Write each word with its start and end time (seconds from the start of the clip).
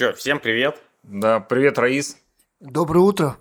Че, 0.00 0.14
всем 0.14 0.40
привет. 0.40 0.82
Да, 1.02 1.40
привет, 1.40 1.78
Раис. 1.78 2.16
Доброе 2.58 3.00
утро. 3.00 3.36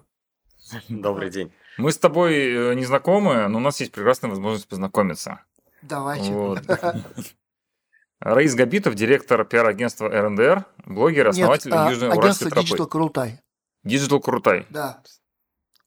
Добрый 0.89 1.29
день. 1.29 1.53
Мы 1.77 1.89
с 1.93 1.97
тобой 1.97 2.33
э, 2.35 2.73
не 2.73 2.83
знакомы, 2.83 3.47
но 3.47 3.59
у 3.59 3.61
нас 3.61 3.79
есть 3.79 3.93
прекрасная 3.93 4.29
возможность 4.29 4.67
познакомиться. 4.67 5.41
Давайте. 5.83 6.33
Вот. 6.33 6.61
Раис 8.19 8.55
Габитов, 8.55 8.95
директор 8.95 9.45
пиар-агентства 9.45 10.09
РНДР, 10.09 10.65
блогер, 10.85 11.29
основатель 11.29 11.71
Нет, 11.71 11.79
а, 11.79 11.89
Южной 11.91 12.11
агентство 12.11 12.47
Уральской 12.47 12.63
Digital 12.63 12.75
тропы. 12.75 12.91
Крутай. 12.91 13.41
Диджитал 13.85 14.19
Крутай. 14.19 14.67
Да. 14.69 15.01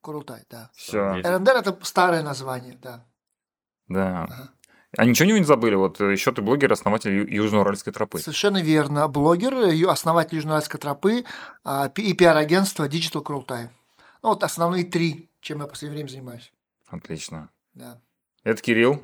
Крутай, 0.00 0.43
да. 0.48 0.70
Все. 0.73 1.20
РНДР 1.20 1.57
это 1.57 1.79
старое 1.82 2.23
название, 2.23 2.79
да. 2.80 3.04
да. 3.89 4.23
Ага. 4.23 4.50
А 4.96 5.04
ничего 5.06 5.30
не 5.30 5.45
забыли? 5.45 5.74
Вот 5.74 6.00
э, 6.00 6.12
еще 6.12 6.32
ты 6.32 6.43
блогер, 6.43 6.70
основатель 6.72 7.12
Ю- 7.14 7.27
Южной 7.27 7.62
Уральской 7.62 7.92
тропы. 7.92 8.18
Совершенно 8.18 8.61
верно. 8.62 9.09
Блогер, 9.09 9.54
ю- 9.70 9.88
основатель 9.88 10.36
Южноуральской 10.36 10.79
тропы 10.79 11.24
а, 11.64 11.91
и 11.96 12.12
пиар-агентство 12.12 12.87
Digital 12.88 13.23
Крутай. 13.23 13.70
Ну, 14.23 14.30
вот 14.30 14.45
основные 14.45 14.84
три, 14.84 15.30
чем 15.41 15.60
я 15.60 15.66
в 15.66 15.70
последнее 15.70 15.96
время 16.05 16.09
занимаюсь. 16.10 16.52
Отлично. 16.88 17.48
Да. 17.74 17.98
Это 18.45 18.60
Кирилл, 18.60 19.02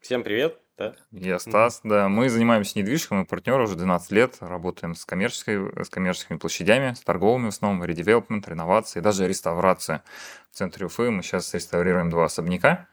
Всем 0.00 0.22
привет. 0.22 0.58
Да. 0.76 0.94
я 1.12 1.38
Стас. 1.38 1.80
Да, 1.84 2.08
мы 2.08 2.28
занимаемся 2.28 2.78
недвижкой, 2.78 3.18
мы 3.18 3.24
партнеры 3.24 3.62
уже 3.62 3.76
12 3.76 4.10
лет, 4.10 4.36
работаем 4.40 4.94
с, 4.94 5.04
коммерческой, 5.04 5.84
с 5.84 5.88
коммерческими 5.88 6.38
площадями, 6.38 6.94
с 6.94 7.00
торговыми 7.00 7.46
в 7.46 7.48
основном, 7.48 7.84
редевелопмент, 7.84 8.48
реновации, 8.48 9.00
даже 9.00 9.28
реставрация. 9.28 10.02
В 10.50 10.56
центре 10.56 10.86
Уфы 10.86 11.10
мы 11.10 11.22
сейчас 11.22 11.54
реставрируем 11.54 12.10
два 12.10 12.24
особняка, 12.24 12.88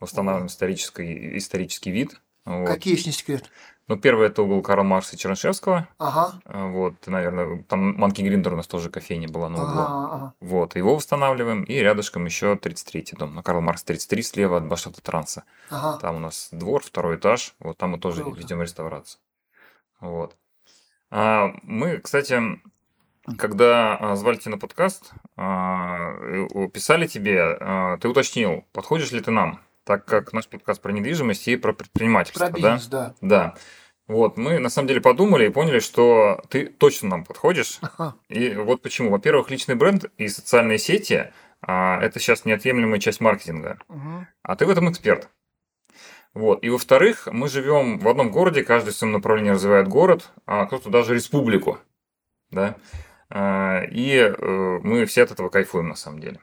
восстанавливаем 0.00 0.46
исторический, 0.48 1.36
исторический 1.38 1.90
вид. 1.90 2.20
Вот. 2.44 2.66
Какие, 2.66 2.94
если 2.94 3.08
не 3.08 3.12
секрет? 3.12 3.50
Ну, 3.86 3.96
первый 3.96 4.28
это 4.28 4.42
угол 4.42 4.62
Карла 4.62 4.84
Маркса 4.84 5.16
и 5.16 5.18
Чернышевского. 5.18 5.88
Ага. 5.98 6.40
А, 6.44 6.66
Вот, 6.68 7.06
наверное, 7.06 7.62
там 7.64 7.96
Манки 7.96 8.22
Гриндер 8.22 8.54
у 8.54 8.56
нас 8.56 8.66
тоже 8.68 8.88
кофейня 8.88 9.28
была 9.28 9.48
на 9.48 9.56
углу. 9.56 9.80
Ага, 9.80 10.14
ага. 10.14 10.34
Вот, 10.40 10.76
его 10.76 10.94
восстанавливаем. 10.94 11.64
И 11.64 11.74
рядышком 11.74 12.24
еще 12.24 12.54
33-й 12.54 13.16
дом. 13.16 13.34
На 13.34 13.42
Карл 13.42 13.60
Маркс 13.60 13.82
33 13.82 14.22
слева 14.22 14.56
от 14.58 14.66
Башавтотранса. 14.66 15.42
ага. 15.70 15.98
Там 15.98 16.16
у 16.16 16.18
нас 16.20 16.48
двор, 16.52 16.82
второй 16.84 17.16
этаж. 17.16 17.54
Вот 17.58 17.78
там 17.78 17.90
мы 17.90 17.98
тоже 17.98 18.22
Круто. 18.22 18.38
ведем 18.38 18.62
реставрацию. 18.62 19.20
Вот. 20.00 20.36
А, 21.10 21.52
мы, 21.64 21.98
кстати, 21.98 22.40
когда 23.36 23.96
а, 23.96 24.14
звали 24.16 24.36
тебя 24.36 24.52
на 24.52 24.58
подкаст, 24.58 25.10
а, 25.36 26.14
писали 26.72 27.06
тебе, 27.08 27.42
а, 27.42 27.98
ты 27.98 28.08
уточнил, 28.08 28.64
подходишь 28.72 29.10
ли 29.10 29.20
ты 29.20 29.30
нам, 29.32 29.60
так 29.84 30.04
как 30.04 30.32
наш 30.32 30.48
подкаст 30.48 30.80
про 30.80 30.92
недвижимость 30.92 31.48
и 31.48 31.56
про 31.56 31.72
предпринимательство, 31.72 32.46
Про 32.46 32.52
да? 32.52 32.74
бизнес, 32.74 32.86
да. 32.86 33.14
Да. 33.20 33.54
Вот, 34.06 34.36
мы 34.36 34.58
на 34.58 34.70
самом 34.70 34.88
деле 34.88 35.00
подумали 35.00 35.46
и 35.46 35.50
поняли, 35.50 35.78
что 35.78 36.42
ты 36.48 36.66
точно 36.66 37.10
нам 37.10 37.24
подходишь. 37.24 37.78
Ага. 37.80 38.16
И 38.28 38.54
вот 38.54 38.82
почему. 38.82 39.10
Во-первых, 39.10 39.50
личный 39.50 39.76
бренд 39.76 40.06
и 40.16 40.26
социальные 40.28 40.78
сети 40.78 41.32
а, 41.62 42.00
это 42.00 42.18
сейчас 42.18 42.44
неотъемлемая 42.44 42.98
часть 42.98 43.20
маркетинга. 43.20 43.78
Мгм. 43.88 44.26
А 44.42 44.56
ты 44.56 44.66
в 44.66 44.70
этом 44.70 44.90
эксперт. 44.90 45.28
Вот. 46.34 46.62
И 46.64 46.70
во-вторых, 46.70 47.28
мы 47.30 47.48
живем 47.48 47.98
в 47.98 48.08
одном 48.08 48.30
городе, 48.30 48.64
каждый 48.64 48.90
в 48.90 48.96
своем 48.96 49.12
направлении 49.12 49.50
развивает 49.50 49.88
город, 49.88 50.30
а 50.46 50.66
кто-то 50.66 50.90
даже 50.90 51.14
республику. 51.14 51.78
Да? 52.50 52.76
А, 53.28 53.82
И 53.84 54.16
э, 54.16 54.80
мы 54.82 55.04
все 55.06 55.22
от 55.22 55.30
этого 55.30 55.50
кайфуем 55.50 55.88
на 55.88 55.96
самом 55.96 56.20
деле. 56.20 56.40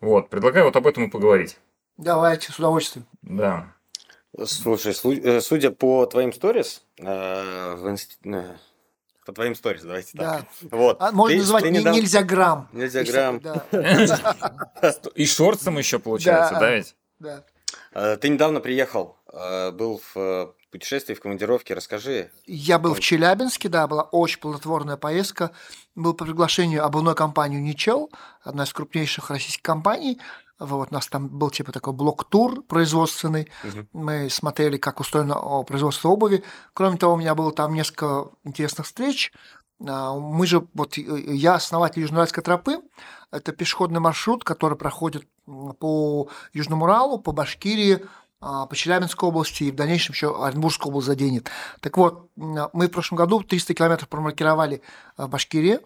Вот. 0.00 0.30
Предлагаю 0.30 0.66
вот 0.66 0.76
об 0.76 0.86
этом 0.86 1.04
и 1.04 1.10
поговорить. 1.10 1.58
Давайте, 1.98 2.52
с 2.52 2.58
удовольствием. 2.58 3.06
Да. 3.22 3.74
Слушай, 4.44 4.92
слу- 4.92 5.20
э, 5.20 5.40
судя 5.40 5.70
по 5.72 6.06
твоим 6.06 6.32
сторис, 6.32 6.82
э, 6.98 7.04
э, 8.24 8.56
по 9.26 9.32
твоим 9.32 9.54
сторис, 9.56 9.82
давайте 9.82 10.16
так. 10.16 10.46
Да. 10.62 10.76
Вот. 10.76 10.96
А, 11.00 11.10
можно 11.12 11.34
Ты- 11.34 11.40
называть 11.40 11.64
ты 11.64 11.70
не- 11.70 11.78
недавно- 11.80 11.96
нельзя 11.98 12.22
грамм. 12.22 12.68
Нельзя 12.72 13.02
грамм. 13.04 13.40
Да, 13.40 13.64
И 15.14 15.26
шорцем 15.26 15.76
еще 15.78 15.98
получается, 15.98 16.54
Да. 16.60 16.70
ведь? 16.70 16.94
да. 17.18 17.44
Ты 18.16 18.28
недавно 18.28 18.60
приехал, 18.60 19.16
был 19.72 20.00
в 20.14 20.54
путешествии, 20.70 21.14
в 21.14 21.20
командировке. 21.20 21.74
Расскажи. 21.74 22.30
Я 22.46 22.78
был 22.78 22.94
в. 22.94 23.00
Челябинске, 23.00 23.68
да, 23.68 23.86
была 23.88 24.02
очень 24.02 24.38
плодотворная 24.40 24.96
поездка. 24.96 25.50
Был 25.94 26.14
по 26.14 26.24
приглашению 26.24 26.84
обувной 26.84 27.14
компании 27.14 27.58
Ничел, 27.58 28.10
одна 28.42 28.64
из 28.64 28.72
крупнейших 28.72 29.30
российских 29.30 29.62
компаний. 29.62 30.20
Вот, 30.58 30.88
у 30.90 30.94
нас 30.94 31.06
там 31.06 31.28
был 31.28 31.50
типа 31.50 31.72
такой 31.72 31.92
блок-тур 31.92 32.62
производственный. 32.62 33.48
Мгм. 33.62 33.88
Мы 33.92 34.30
смотрели, 34.30 34.76
как 34.76 35.00
устроено 35.00 35.62
производство 35.62 36.08
обуви. 36.08 36.42
Кроме 36.72 36.96
того, 36.96 37.14
у 37.14 37.16
меня 37.16 37.34
было 37.34 37.52
там 37.52 37.74
несколько 37.74 38.28
интересных 38.44 38.86
встреч. 38.86 39.32
А, 39.86 40.14
Мы 40.14 40.46
же, 40.46 40.66
вот 40.74 40.96
я 40.96 41.54
основатель 41.54 42.02
Южноуральской 42.02 42.42
тропы. 42.42 42.80
Это 43.30 43.52
пешеходный 43.52 44.00
маршрут, 44.00 44.42
который 44.42 44.76
проходит 44.76 45.26
по 45.78 46.28
Южному 46.52 46.84
Уралу, 46.84 47.18
по 47.18 47.32
Башкирии, 47.32 48.04
а, 48.40 48.66
по 48.66 48.76
Челябинской 48.76 49.28
области 49.28 49.64
и 49.64 49.70
в 49.70 49.76
дальнейшем 49.76 50.12
еще 50.12 50.44
Оренбургскую 50.44 50.90
область 50.90 51.06
заденет. 51.06 51.50
Так 51.80 51.96
вот, 51.96 52.30
мы 52.36 52.86
в 52.86 52.90
прошлом 52.90 53.16
году 53.16 53.42
300 53.42 53.74
километров 53.74 54.08
промаркировали 54.08 54.82
а, 55.16 55.26
в 55.26 55.30
Башкирии. 55.30 55.80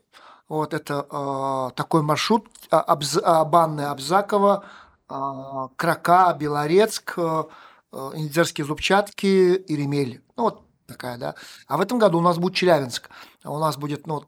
Вот 0.53 0.75
это 0.75 1.07
а, 1.09 1.71
такой 1.71 2.03
маршрут 2.03 2.47
а, 2.71 2.95
Абз- 2.95 3.23
а, 3.25 3.43
Банная 3.47 3.91
Абзакова, 3.91 4.65
а, 5.09 5.69
Крака, 5.77 6.37
Белорецк, 6.39 7.15
а, 7.17 7.47
а, 7.91 8.11
Индерские 8.15 8.67
Зубчатки, 8.67 9.55
Иремель. 9.67 10.21
Ну, 10.37 10.43
вот 10.43 10.63
такая, 10.93 11.19
да. 11.19 11.35
А 11.67 11.77
в 11.77 11.81
этом 11.81 11.99
году 11.99 12.19
у 12.19 12.21
нас 12.21 12.39
будет 12.39 12.55
Челябинск. 12.55 13.11
У 13.45 13.59
нас 13.59 13.77
будет 13.77 14.07
ну, 14.07 14.25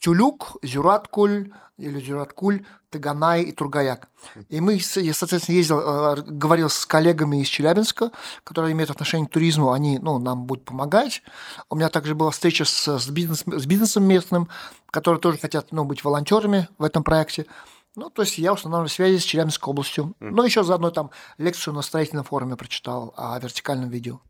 Тюлюк, 0.00 0.56
Зюраткуль 0.62 1.52
или 1.76 2.00
Зюраткуль, 2.00 2.64
Таганай 2.90 3.42
и 3.44 3.52
Тургаяк. 3.52 4.08
И 4.48 4.60
мы, 4.60 4.80
я, 4.96 5.14
соответственно, 5.14 5.56
ездил, 5.56 5.78
э, 5.78 6.22
говорил 6.26 6.68
с 6.68 6.84
коллегами 6.84 7.40
из 7.42 7.48
Челябинска, 7.48 8.10
которые 8.42 8.72
имеют 8.72 8.90
отношение 8.90 9.28
к 9.28 9.32
туризму, 9.32 9.72
они 9.72 9.98
ну, 9.98 10.18
нам 10.18 10.46
будут 10.46 10.64
помогать. 10.64 11.22
У 11.70 11.76
меня 11.76 11.88
также 11.90 12.14
была 12.14 12.30
встреча 12.30 12.64
с, 12.64 12.98
с, 12.98 13.08
бизнес, 13.08 13.44
с 13.46 13.66
бизнесом 13.66 14.04
местным, 14.04 14.48
которые 14.90 15.20
тоже 15.20 15.38
хотят 15.38 15.70
ну, 15.70 15.84
быть 15.84 16.02
волонтерами 16.02 16.68
в 16.78 16.84
этом 16.84 17.04
проекте. 17.04 17.46
Ну, 17.94 18.10
то 18.10 18.22
есть 18.22 18.38
я 18.38 18.52
устанавливаю 18.52 18.88
связи 18.88 19.18
с 19.18 19.24
Челябинской 19.24 19.70
областью. 19.70 20.14
Ну, 20.20 20.42
еще 20.44 20.62
заодно 20.62 20.90
там 20.90 21.10
лекцию 21.36 21.74
на 21.74 21.82
строительном 21.82 22.24
форуме 22.24 22.56
прочитал 22.56 23.12
о 23.16 23.38
вертикальном 23.38 23.90
видео. 23.90 24.20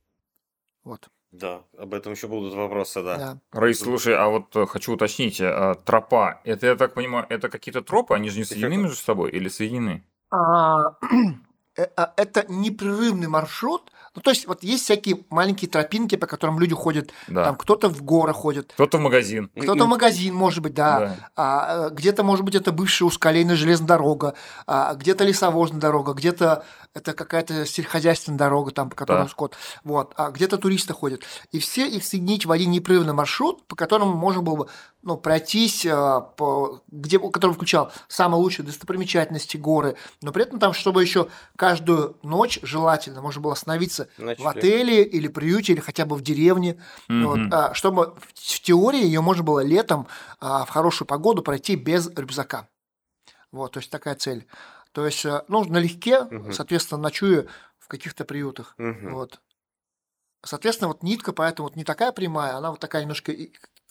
Вот. 0.85 1.09
Да, 1.31 1.61
об 1.79 1.93
этом 1.93 2.13
еще 2.13 2.27
будут 2.27 2.55
вопросы, 2.55 3.03
да. 3.03 3.17
Да. 3.17 3.39
Раис, 3.53 3.81
слушай, 3.81 4.17
а 4.17 4.29
вот 4.29 4.57
э, 4.57 4.67
хочу 4.67 4.95
уточнить, 4.95 5.41
а, 5.43 5.75
тропа, 5.75 6.41
это, 6.45 6.67
я 6.67 6.75
так 6.75 6.95
понимаю, 6.95 7.27
это 7.29 7.51
какие-то 7.51 7.83
тропы, 7.83 8.15
они 8.15 8.31
же 8.31 8.39
не 8.39 8.45
соединены 8.45 8.83
между 8.85 8.97
собой 8.97 9.31
или 9.31 9.49
соединены? 9.49 10.05
А, 10.31 10.97
э, 11.77 11.87
а, 11.97 12.15
это 12.17 12.47
непрерывный 12.49 13.29
маршрут. 13.29 13.93
Ну, 14.15 14.23
то 14.23 14.31
есть, 14.31 14.47
вот 14.49 14.65
есть 14.65 14.85
всякие 14.85 15.25
маленькие 15.29 15.71
тропинки, 15.71 16.17
по 16.17 16.27
которым 16.27 16.59
люди 16.59 16.75
ходят. 16.75 17.11
Да. 17.29 17.45
Там 17.45 17.57
кто-то 17.57 17.89
в 17.89 18.03
горы 18.03 18.33
ходит, 18.33 18.73
Кто-то 18.73 18.99
в 18.99 19.01
магазин. 19.03 19.51
кто-то 19.55 19.85
в 19.85 19.89
магазин, 19.89 20.35
может 20.35 20.63
быть, 20.63 20.75
да. 20.75 20.99
Да. 20.99 21.17
А, 21.37 21.89
э, 21.89 21.91
где-то, 21.95 22.25
может 22.25 22.45
быть, 22.45 22.55
это 22.55 22.73
бывшая 22.73 23.05
узколейная 23.05 23.55
железная 23.55 23.87
дорога, 23.87 24.35
а, 24.67 24.95
где-то 24.95 25.25
лесовозная 25.25 25.81
дорога, 25.81 26.15
где-то 26.15 26.65
это 26.95 27.13
какая-то 27.13 27.65
сельскохозяйственная 27.67 28.39
дорога, 28.39 28.71
там, 28.73 28.91
по 28.91 28.97
которой 28.97 29.23
Да. 29.25 29.29
скот. 29.29 29.57
Вот. 29.85 30.13
А 30.17 30.31
где-то 30.31 30.59
туристы 30.59 30.93
ходят. 30.95 31.23
И 31.53 31.59
все 31.59 31.87
их 31.87 32.05
соединить 32.05 32.47
в 32.47 32.51
один 32.53 32.71
непрерывный 32.71 33.13
маршрут, 33.13 33.67
по 33.67 33.77
которому 33.77 34.15
можно 34.15 34.43
было 34.43 34.57
бы 34.57 34.69
ну, 35.03 35.17
пройтись, 35.17 35.87
а, 35.87 36.21
по, 36.21 36.83
где, 36.89 37.19
который 37.21 37.53
включал 37.53 37.93
самые 38.09 38.41
лучшие 38.41 38.67
достопримечательности, 38.67 39.57
горы, 39.57 39.97
но 40.23 40.33
при 40.33 40.43
этом 40.43 40.59
там, 40.59 40.73
чтобы 40.73 41.01
еще 41.03 41.29
каждую 41.57 42.17
ночь 42.23 42.59
желательно 42.63 43.23
можно 43.23 43.41
было 43.41 43.53
остановиться 43.53 44.09
в 44.19 44.23
Ночлег. 44.23 44.57
отеле 44.57 45.05
или 45.05 45.29
приюте, 45.29 45.73
или 45.75 45.81
хотя 45.81 46.05
бы 46.05 46.17
в 46.17 46.23
деревне, 46.23 46.83
вот, 47.09 47.39
Мгм. 47.39 47.51
а, 47.55 47.75
чтобы 47.75 48.15
в 48.17 48.39
в 48.59 48.61
теории 48.61 49.03
ее 49.03 49.21
можно 49.21 49.43
было 49.43 49.61
летом 49.61 50.09
а, 50.41 50.65
в 50.65 50.71
хорошую 50.71 51.07
погоду 51.07 51.43
пройти 51.43 51.75
без 51.77 52.09
рюкзака. 52.09 52.69
Вот, 53.51 53.73
то 53.73 53.79
есть 53.81 53.91
такая 53.91 54.15
цель. 54.15 54.47
То 54.93 55.07
есть, 55.07 55.25
э, 55.25 55.45
ну, 55.49 55.65
налегке, 55.65 56.29
Мгм. 56.31 56.51
соответственно, 56.51 57.01
ночуя 57.03 57.47
в 57.79 57.89
каких-то 57.89 58.25
приютах. 58.25 58.77
Мгм. 58.79 59.09
Вот. 59.11 59.41
Соответственно, 60.45 60.89
вот 60.89 61.03
нитка, 61.03 61.33
поэтому 61.33 61.69
вот 61.69 61.77
не 61.77 61.85
такая 61.85 62.13
прямая, 62.13 62.55
она 62.57 62.71
вот 62.71 62.81
такая 62.81 63.03
немножко 63.03 63.33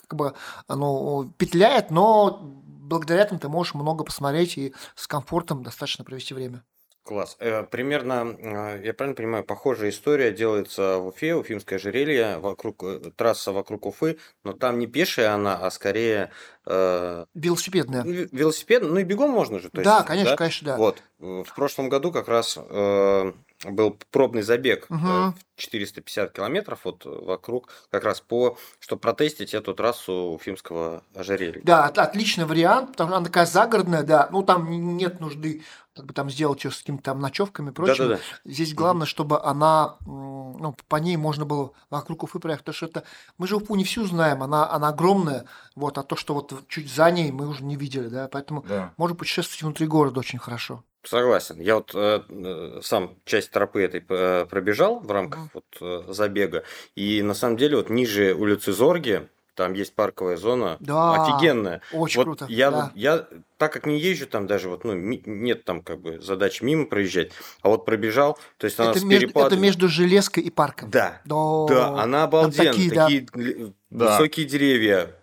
как 0.08 0.18
бы 0.18 0.34
ну, 0.70 1.34
петляет, 1.38 1.92
но 1.92 2.40
благодаря 2.42 3.24
этому 3.24 3.40
ты 3.40 3.50
можешь 3.50 3.74
много 3.74 4.04
посмотреть 4.06 4.58
и 4.58 4.74
с 4.96 5.08
комфортом 5.08 5.62
достаточно 5.64 6.06
провести 6.06 6.34
время. 6.34 6.64
Класс. 7.04 7.38
Э, 7.40 7.64
Примерно, 7.64 8.36
э, 8.38 8.82
я 8.84 8.94
правильно 8.94 9.16
понимаю, 9.16 9.46
похожая 9.46 9.92
история 9.92 10.32
делается 10.34 10.98
в 10.98 11.08
Уфе, 11.08 11.36
Уфимское 11.36 11.80
ожерелье, 11.80 12.38
вокруг, 12.40 12.84
трасса 13.16 13.54
вокруг 13.54 13.86
Уфы, 13.86 14.20
но 14.44 14.52
там 14.52 14.78
не 14.78 14.88
пешая 14.88 15.34
она, 15.34 15.56
а 15.58 15.72
скорее 15.72 16.32
э, 16.70 17.26
Велосипедная. 17.34 18.04
ве- 18.04 18.30
велосипед, 18.32 18.84
ну 18.84 18.98
и 18.98 19.04
бегом 19.04 19.32
можно 19.32 19.60
же. 19.60 19.70
то 19.70 19.82
Да, 19.82 19.96
есть, 19.98 20.08
конечно, 20.08 20.36
конечно, 20.36 20.66
да. 20.68 20.78
Вот. 20.78 21.02
В 21.20 21.56
прошлом 21.56 21.90
году 21.90 22.12
как 22.12 22.28
раз 22.28 22.58
э, 22.60 23.34
был 23.66 23.98
пробный 24.12 24.42
забег 24.44 24.86
э, 24.90 24.94
Мгм. 24.94 25.34
в 25.34 25.60
450 25.60 26.32
километров 26.34 26.82
вот 26.84 27.06
вокруг, 27.06 27.70
как 27.90 28.04
раз 28.04 28.22
по, 28.22 28.58
чтобы 28.80 29.00
протестить 29.00 29.54
эту 29.54 29.74
трассу 29.74 30.14
Уфимского 30.36 31.04
ожерелья. 31.16 31.62
Да, 31.64 31.86
от- 31.86 31.98
отличный 31.98 32.46
вариант, 32.46 32.92
потому 32.92 33.10
что 33.10 33.18
она 33.18 33.26
такая 33.26 33.46
загородная, 33.46 34.04
да. 34.04 34.30
Ну, 34.32 34.44
там 34.44 34.70
нет 34.98 35.20
нужды 35.20 35.64
как 35.96 36.06
бы 36.06 36.14
там 36.14 36.30
сделать 36.30 36.64
ее 36.64 36.70
с 36.70 36.78
какими-то 36.78 37.06
там 37.06 37.20
ночевками 37.20 37.70
и 37.72 37.74
прочим. 37.74 38.10
Да-да-да. 38.10 38.22
Здесь 38.46 38.76
главное, 38.76 39.08
чтобы 39.08 39.42
она, 39.42 39.96
ну, 40.06 40.76
по 40.88 40.98
ней 40.98 41.18
можно 41.18 41.44
было 41.44 41.72
вокруг 41.90 42.22
Уфы 42.22 42.38
проехать, 42.38 42.66
потому 42.66 42.76
что 42.76 42.86
это, 42.86 43.04
мы 43.40 43.48
же 43.48 43.56
Уфу 43.56 43.74
не 43.74 43.84
всю 43.84 44.06
знаем, 44.06 44.44
она, 44.44 44.70
она 44.70 44.90
огромная, 44.90 45.46
вот, 45.76 45.98
а 45.98 46.04
то, 46.04 46.16
что 46.16 46.36
вот 46.36 46.54
чуть 46.68 46.90
за 46.92 47.10
ней 47.12 47.32
мы 47.32 47.48
уже 47.48 47.64
не 47.64 47.76
видели, 47.76 48.08
да, 48.08 48.28
поэтому 48.32 48.64
Да. 48.68 48.94
можно 48.98 49.16
путешествовать 49.16 49.62
внутри 49.64 49.88
города 49.88 50.20
очень 50.20 50.40
хорошо. 50.40 50.84
Согласен. 51.04 51.60
Я 51.62 51.76
вот 51.76 51.92
э, 51.96 52.22
э, 52.28 52.80
сам 52.84 53.16
часть 53.24 53.52
тропы 53.52 53.82
этой 53.82 54.04
э, 54.10 54.46
пробежал 54.50 55.00
в 55.00 55.10
рамках 55.12 55.40
Мгм. 55.40 55.50
вот, 55.54 55.66
э, 56.10 56.12
забега, 56.14 56.64
и 56.96 57.22
на 57.22 57.34
самом 57.34 57.56
деле 57.58 57.78
вот 57.78 57.90
ниже 57.90 58.34
улицы 58.34 58.74
Зорги 58.74 59.28
там 59.56 59.74
есть 59.74 59.96
парковая 59.96 60.38
зона, 60.38 60.78
Да, 60.82 61.24
офигенная. 61.24 61.82
Очень 61.92 62.18
вот 62.18 62.24
круто. 62.26 62.46
Я, 62.48 62.70
да. 62.72 62.82
вот- 62.84 62.92
я 62.96 63.26
так 63.58 63.74
как 63.74 63.86
не 63.88 63.98
езжу 63.98 64.28
там 64.28 64.46
даже 64.46 64.70
вот 64.70 64.84
ну 64.84 64.94
ми- 64.94 65.24
нет 65.26 65.64
там 65.64 65.82
как 65.82 66.00
бы 66.00 66.20
задачи 66.22 66.62
мимо 66.64 66.86
проезжать, 66.86 67.32
а 67.64 67.70
вот 67.70 67.84
пробежал, 67.86 68.38
то 68.58 68.66
есть 68.66 68.78
она 68.80 68.92
это, 68.92 69.00
с 69.00 69.04
между, 69.04 69.26
это 69.28 69.34
перепадами. 69.34 69.60
между 69.62 69.88
железкой 69.88 70.44
и 70.44 70.52
парком. 70.52 70.92
Да, 70.92 71.22
Да, 71.26 71.66
да, 71.70 72.02
она 72.04 72.24
обалденная, 72.26 72.72
такие, 72.74 72.92
такие, 72.92 73.74
да. 73.90 74.12
высокие 74.20 74.46
деревья, 74.46 75.16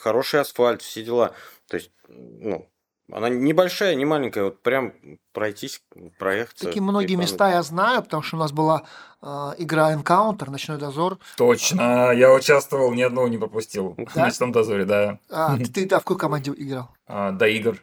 хороший 0.00 0.40
асфальт, 0.40 0.82
все 0.82 1.02
дела. 1.04 1.32
То 1.68 1.76
есть, 1.76 1.90
ну, 2.08 2.68
она 3.12 3.28
небольшая, 3.28 3.94
не 3.94 4.04
маленькая, 4.04 4.44
вот 4.44 4.62
прям 4.62 4.92
пройтись, 5.32 5.80
проехаться. 6.18 6.64
Такие 6.66 6.82
многие 6.82 7.14
места 7.14 7.50
я 7.50 7.62
знаю, 7.62 8.02
потому 8.02 8.22
что 8.22 8.36
у 8.36 8.40
нас 8.40 8.52
была 8.52 8.82
э, 9.22 9.26
игра 9.58 9.94
Encounter, 9.94 10.50
Ночной 10.50 10.78
дозор. 10.78 11.18
Точно, 11.36 12.10
я 12.12 12.32
участвовал, 12.32 12.92
ни 12.94 13.02
одного 13.02 13.28
не 13.28 13.38
пропустил. 13.38 13.94
В 13.96 14.14
Да? 14.14 14.24
ночном 14.26 14.50
дозоре, 14.52 14.84
да. 14.84 15.18
А, 15.30 15.56
ты, 15.56 15.66
ты 15.66 15.86
да, 15.88 15.98
в 16.00 16.02
какой 16.02 16.18
команде 16.18 16.52
играл? 16.56 16.90
А, 17.06 17.30
до 17.32 17.46
игр. 17.46 17.80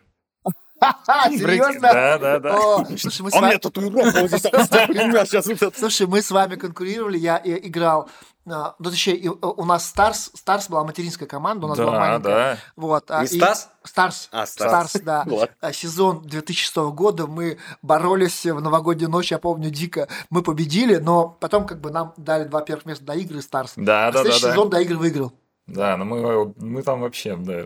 Серьезно? 1.30 1.80
Да, 1.82 2.18
да, 2.18 2.40
да. 2.40 2.58
О, 2.58 2.86
слушай, 2.98 3.22
мы 3.22 3.32
с 3.32 3.34
А 3.34 3.38
у 3.38 3.42
вами- 3.42 3.52
меня 3.52 3.60
татуировка 3.60 4.20
вот 4.22 4.30
здесь 4.30 4.46
оставлена, 4.46 5.08
ребят, 5.08 5.28
сейчас 5.30 5.48
вот 5.48 5.62
это. 5.62 5.80
Слушай, 5.80 6.08
мы 6.08 6.22
с 6.22 6.30
вами 6.32 6.56
конкурировали, 6.56 7.18
я 7.18 7.42
играл. 7.46 8.10
А, 8.46 8.76
Ну, 8.80 8.90
точнее, 8.90 9.18
э, 9.26 9.30
у 9.30 9.66
нас 9.66 9.88
Старс, 9.88 10.32
Старс 10.34 10.70
была 10.70 10.84
материнская 10.84 11.28
команда, 11.28 11.66
у 11.66 11.70
нас 11.70 11.78
была 11.78 11.92
Да, 11.92 12.00
маленькая. 12.00 12.34
да. 12.34 12.58
Вот, 12.76 13.10
а, 13.12 13.24
и-? 13.24 13.28
Старс. 13.28 13.70
А, 13.82 13.88
Старс. 13.88 14.30
Старс, 14.46 14.94
да. 15.04 15.24
Ладно. 15.28 15.50
А, 15.62 15.74
Сезон 15.74 16.22
2006 16.24 16.76
года 16.94 17.28
мы 17.28 17.58
боролись 17.82 18.46
в 18.46 18.60
новогоднюю 18.62 19.10
ночь, 19.10 19.32
я 19.32 19.40
помню, 19.40 19.70
дико. 19.70 20.08
Мы 20.30 20.42
победили, 20.42 20.98
но 20.98 21.30
потом 21.40 21.66
как 21.66 21.80
бы 21.82 21.92
нам 21.92 22.14
дали 22.18 22.46
два 22.46 22.62
первых 22.62 22.86
места 22.86 23.04
до 23.06 23.14
игры 23.14 23.42
Старс. 23.42 23.74
Да, 23.76 24.08
А 24.08 24.12
да, 24.12 24.20
да, 24.20 24.22
следующий 24.24 24.46
да. 24.46 24.52
сезон 24.52 24.70
до 24.70 24.80
игры 24.82 24.98
выиграл. 24.98 25.34
Да, 25.66 25.96
но 25.96 26.04
мы, 26.04 26.54
мы 26.58 26.84
там 26.84 27.02
вообще, 27.02 27.36
да. 27.38 27.62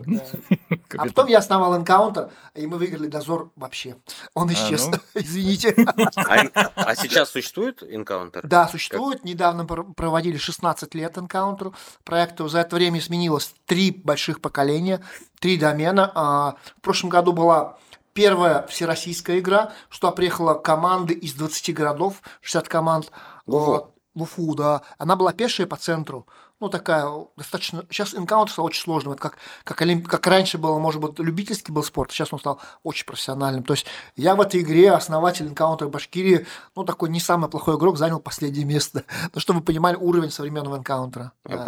А 0.70 0.76
Капитан. 0.88 1.08
потом 1.08 1.26
я 1.26 1.38
основал 1.38 1.78
Encounter, 1.78 2.30
и 2.54 2.66
мы 2.66 2.78
выиграли 2.78 3.08
дозор 3.08 3.50
вообще. 3.56 3.96
Он 4.34 4.50
исчез. 4.52 4.86
ну. 4.86 4.94
Извините. 5.20 5.74
А, 6.16 6.70
а 6.76 6.94
сейчас 6.94 7.30
существует 7.30 7.82
Encounter? 7.82 8.40
Да, 8.46 8.68
существует. 8.68 9.24
Недавно 9.24 9.66
пр- 9.66 9.92
проводили 9.94 10.36
16 10.38 10.94
лет 10.94 11.16
Encounter 11.18 11.74
проекту. 12.04 12.48
За 12.48 12.60
это 12.60 12.76
время 12.76 13.00
сменилось 13.00 13.52
три 13.66 13.90
больших 13.90 14.40
поколения, 14.40 15.02
три 15.40 15.56
домена. 15.58 16.10
А, 16.14 16.54
В 16.78 16.80
прошлом 16.80 17.10
году 17.10 17.32
была 17.32 17.76
первая 18.14 18.66
всероссийская 18.68 19.40
игра, 19.40 19.72
что 19.90 20.10
приехала 20.12 20.54
команды 20.54 21.14
из 21.14 21.34
20 21.34 21.74
городов, 21.74 22.22
60 22.42 22.68
команд. 22.68 23.10
А, 23.12 23.50
В 23.50 23.90
Уфу, 24.14 24.54
да. 24.54 24.82
Она 24.98 25.16
была 25.16 25.32
пешая 25.32 25.66
по 25.66 25.76
центру. 25.76 26.26
Ну, 26.60 26.68
такая 26.68 27.08
достаточно... 27.36 27.84
Сейчас 27.88 28.14
Encounter 28.14 28.48
стал 28.48 28.64
очень 28.64 28.82
сложным. 28.82 29.12
Это 29.12 29.22
как, 29.22 29.38
как, 29.64 29.80
олимп- 29.80 30.06
как 30.06 30.26
раньше 30.26 30.58
было, 30.58 30.78
может 30.78 31.00
быть, 31.00 31.18
любительский 31.18 31.70
был 31.72 31.84
спорт, 31.84 32.10
сейчас 32.10 32.32
он 32.32 32.40
стал 32.40 32.60
очень 32.82 33.06
профессиональным. 33.06 33.62
То 33.62 33.74
есть 33.74 33.86
я 34.16 34.34
в 34.34 34.40
этой 34.40 34.60
игре, 34.62 34.90
основатель 34.92 35.46
Encounter 35.46 35.88
Башкирии, 35.88 36.46
ну, 36.74 36.84
такой 36.84 37.10
не 37.10 37.20
самый 37.20 37.48
плохой 37.48 37.76
игрок, 37.76 37.96
занял 37.96 38.20
последнее 38.20 38.64
место. 38.64 39.04
Ну, 39.34 39.40
чтобы 39.40 39.60
вы 39.60 39.64
понимали 39.64 39.96
уровень 39.96 40.30
современного 40.30 40.80
Encounter. 40.80 41.30
Да. 41.44 41.64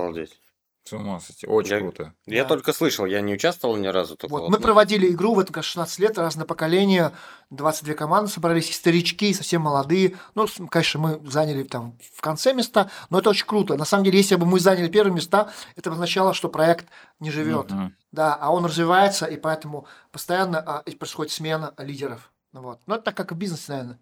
С 0.84 0.92
ума 0.94 1.20
сойти. 1.20 1.46
Очень 1.46 1.72
Я- 1.72 1.78
круто. 1.80 2.14
Я 2.26 2.42
Да. 2.44 2.48
только 2.48 2.72
слышал, 2.72 3.04
я 3.04 3.20
не 3.20 3.34
участвовал 3.34 3.76
ни 3.76 3.86
разу. 3.86 4.16
Только 4.16 4.32
Вот, 4.32 4.40
вот, 4.42 4.50
мы 4.50 4.56
ну, 4.56 4.62
проводили 4.62 5.08
игру, 5.10 5.34
в 5.34 5.38
этом, 5.38 5.52
конечно, 5.52 5.68
16 5.68 5.98
лет, 5.98 6.18
разные 6.18 6.46
поколения, 6.46 7.12
22 7.50 7.94
команды 7.94 8.30
собрались, 8.30 8.70
и 8.70 8.72
старички, 8.72 9.30
и 9.30 9.34
совсем 9.34 9.62
молодые. 9.62 10.16
Ну, 10.34 10.46
конечно, 10.70 11.00
мы 11.00 11.30
заняли 11.30 11.64
там 11.64 11.98
в 12.14 12.20
конце 12.22 12.54
места, 12.54 12.90
но 13.10 13.18
это 13.18 13.30
очень 13.30 13.46
круто. 13.46 13.76
На 13.76 13.84
самом 13.84 14.04
деле, 14.04 14.18
если 14.18 14.36
бы 14.36 14.46
мы 14.46 14.58
заняли 14.58 14.88
первые 14.88 15.14
места, 15.14 15.52
это 15.76 15.90
бы 15.90 15.94
означало, 15.94 16.32
что 16.34 16.48
проект 16.48 16.86
не 17.20 17.30
живет. 17.30 17.70
Мгм. 17.70 17.94
Да, 18.10 18.34
а 18.34 18.50
он 18.50 18.64
развивается, 18.64 19.26
и 19.26 19.36
поэтому 19.36 19.86
постоянно 20.10 20.58
а, 20.58 20.82
и 20.86 20.96
происходит 20.96 21.32
смена 21.32 21.74
лидеров. 21.78 22.32
Ну, 22.52 22.62
вот. 22.62 22.80
Ну, 22.86 22.94
это 22.94 23.04
так 23.04 23.16
как 23.16 23.32
и 23.32 23.34
бизнес, 23.34 23.68
наверное. 23.68 23.98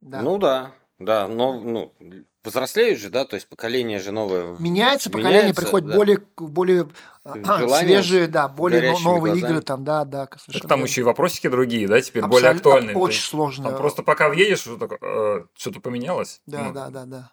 Да. 0.00 0.22
Ну 0.22 0.38
да, 0.38 0.72
да, 0.98 1.28
но 1.28 1.60
ну, 1.60 1.94
взрослеют 2.44 2.98
же, 2.98 3.10
да, 3.10 3.24
то 3.24 3.36
есть 3.36 3.48
поколение 3.48 3.98
же 3.98 4.12
новое. 4.12 4.56
Меняется 4.58 5.10
поколение, 5.10 5.40
меняется, 5.40 5.62
приходят 5.62 5.88
да. 5.88 5.96
более, 5.96 6.22
более 6.36 6.88
а, 7.24 7.58
Желание 7.58 8.02
свежие, 8.02 8.26
да, 8.26 8.48
более 8.48 8.92
новые 8.98 9.34
глазами. 9.34 9.50
игры, 9.52 9.62
там, 9.62 9.84
да, 9.84 10.04
да, 10.04 10.26
Так 10.26 10.68
там 10.68 10.82
еще 10.82 11.02
и 11.02 11.04
вопросики 11.04 11.48
другие, 11.48 11.86
да, 11.86 12.00
теперь 12.00 12.24
более 12.24 12.50
Абсолютно 12.50 12.70
актуальные. 12.70 12.96
Очень 12.96 13.16
есть 13.16 13.26
сложно. 13.26 13.68
Там 13.68 13.76
просто 13.76 14.02
пока 14.02 14.28
въедешь, 14.28 14.60
что-то, 14.60 14.96
э, 15.00 15.44
что-то 15.54 15.80
поменялось. 15.80 16.40
Да, 16.46 16.64
Ну, 16.64 16.72
да, 16.72 16.90
да, 16.90 17.04
да. 17.04 17.32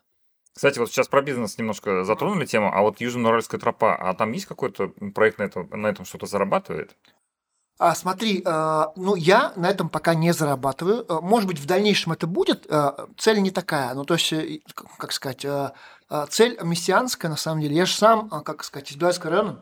Кстати, 0.53 0.77
вот 0.77 0.89
сейчас 0.89 1.07
про 1.07 1.21
бизнес 1.21 1.57
немножко 1.57 2.03
затронули 2.03 2.45
тему, 2.45 2.69
а 2.73 2.81
вот 2.81 2.99
Южно-Уральская 2.99 3.59
тропа, 3.59 3.95
а 3.95 4.13
там 4.13 4.31
есть 4.33 4.45
какой-то 4.45 4.89
проект 5.15 5.39
на, 5.39 5.43
это, 5.43 5.63
на 5.63 5.87
этом 5.87 6.05
что-то 6.05 6.25
зарабатывает? 6.25 6.97
А, 7.79 7.95
смотри, 7.95 8.43
э, 8.45 8.85
ну 8.97 9.15
я 9.15 9.53
на 9.55 9.69
этом 9.69 9.87
пока 9.87 10.13
не 10.13 10.33
зарабатываю. 10.33 11.05
Э, 11.07 11.19
Может 11.21 11.47
быть, 11.47 11.59
в 11.59 11.65
дальнейшем 11.65 12.11
это 12.11 12.27
будет. 12.27 12.65
Э, 12.69 13.07
Цель 13.17 13.41
не 13.41 13.51
такая. 13.51 13.93
Ну, 13.93 14.03
то 14.03 14.15
есть, 14.15 14.33
э, 14.33 14.59
как 14.97 15.13
сказать, 15.13 15.45
э, 15.45 15.71
цель 16.29 16.59
мессианская, 16.61 17.31
на 17.31 17.37
самом 17.37 17.61
деле. 17.61 17.75
Я 17.75 17.85
же 17.85 17.93
сам, 17.93 18.29
как 18.29 18.63
сказать, 18.63 18.91
из 18.91 18.95
Дуайского 18.95 19.31
района 19.31 19.59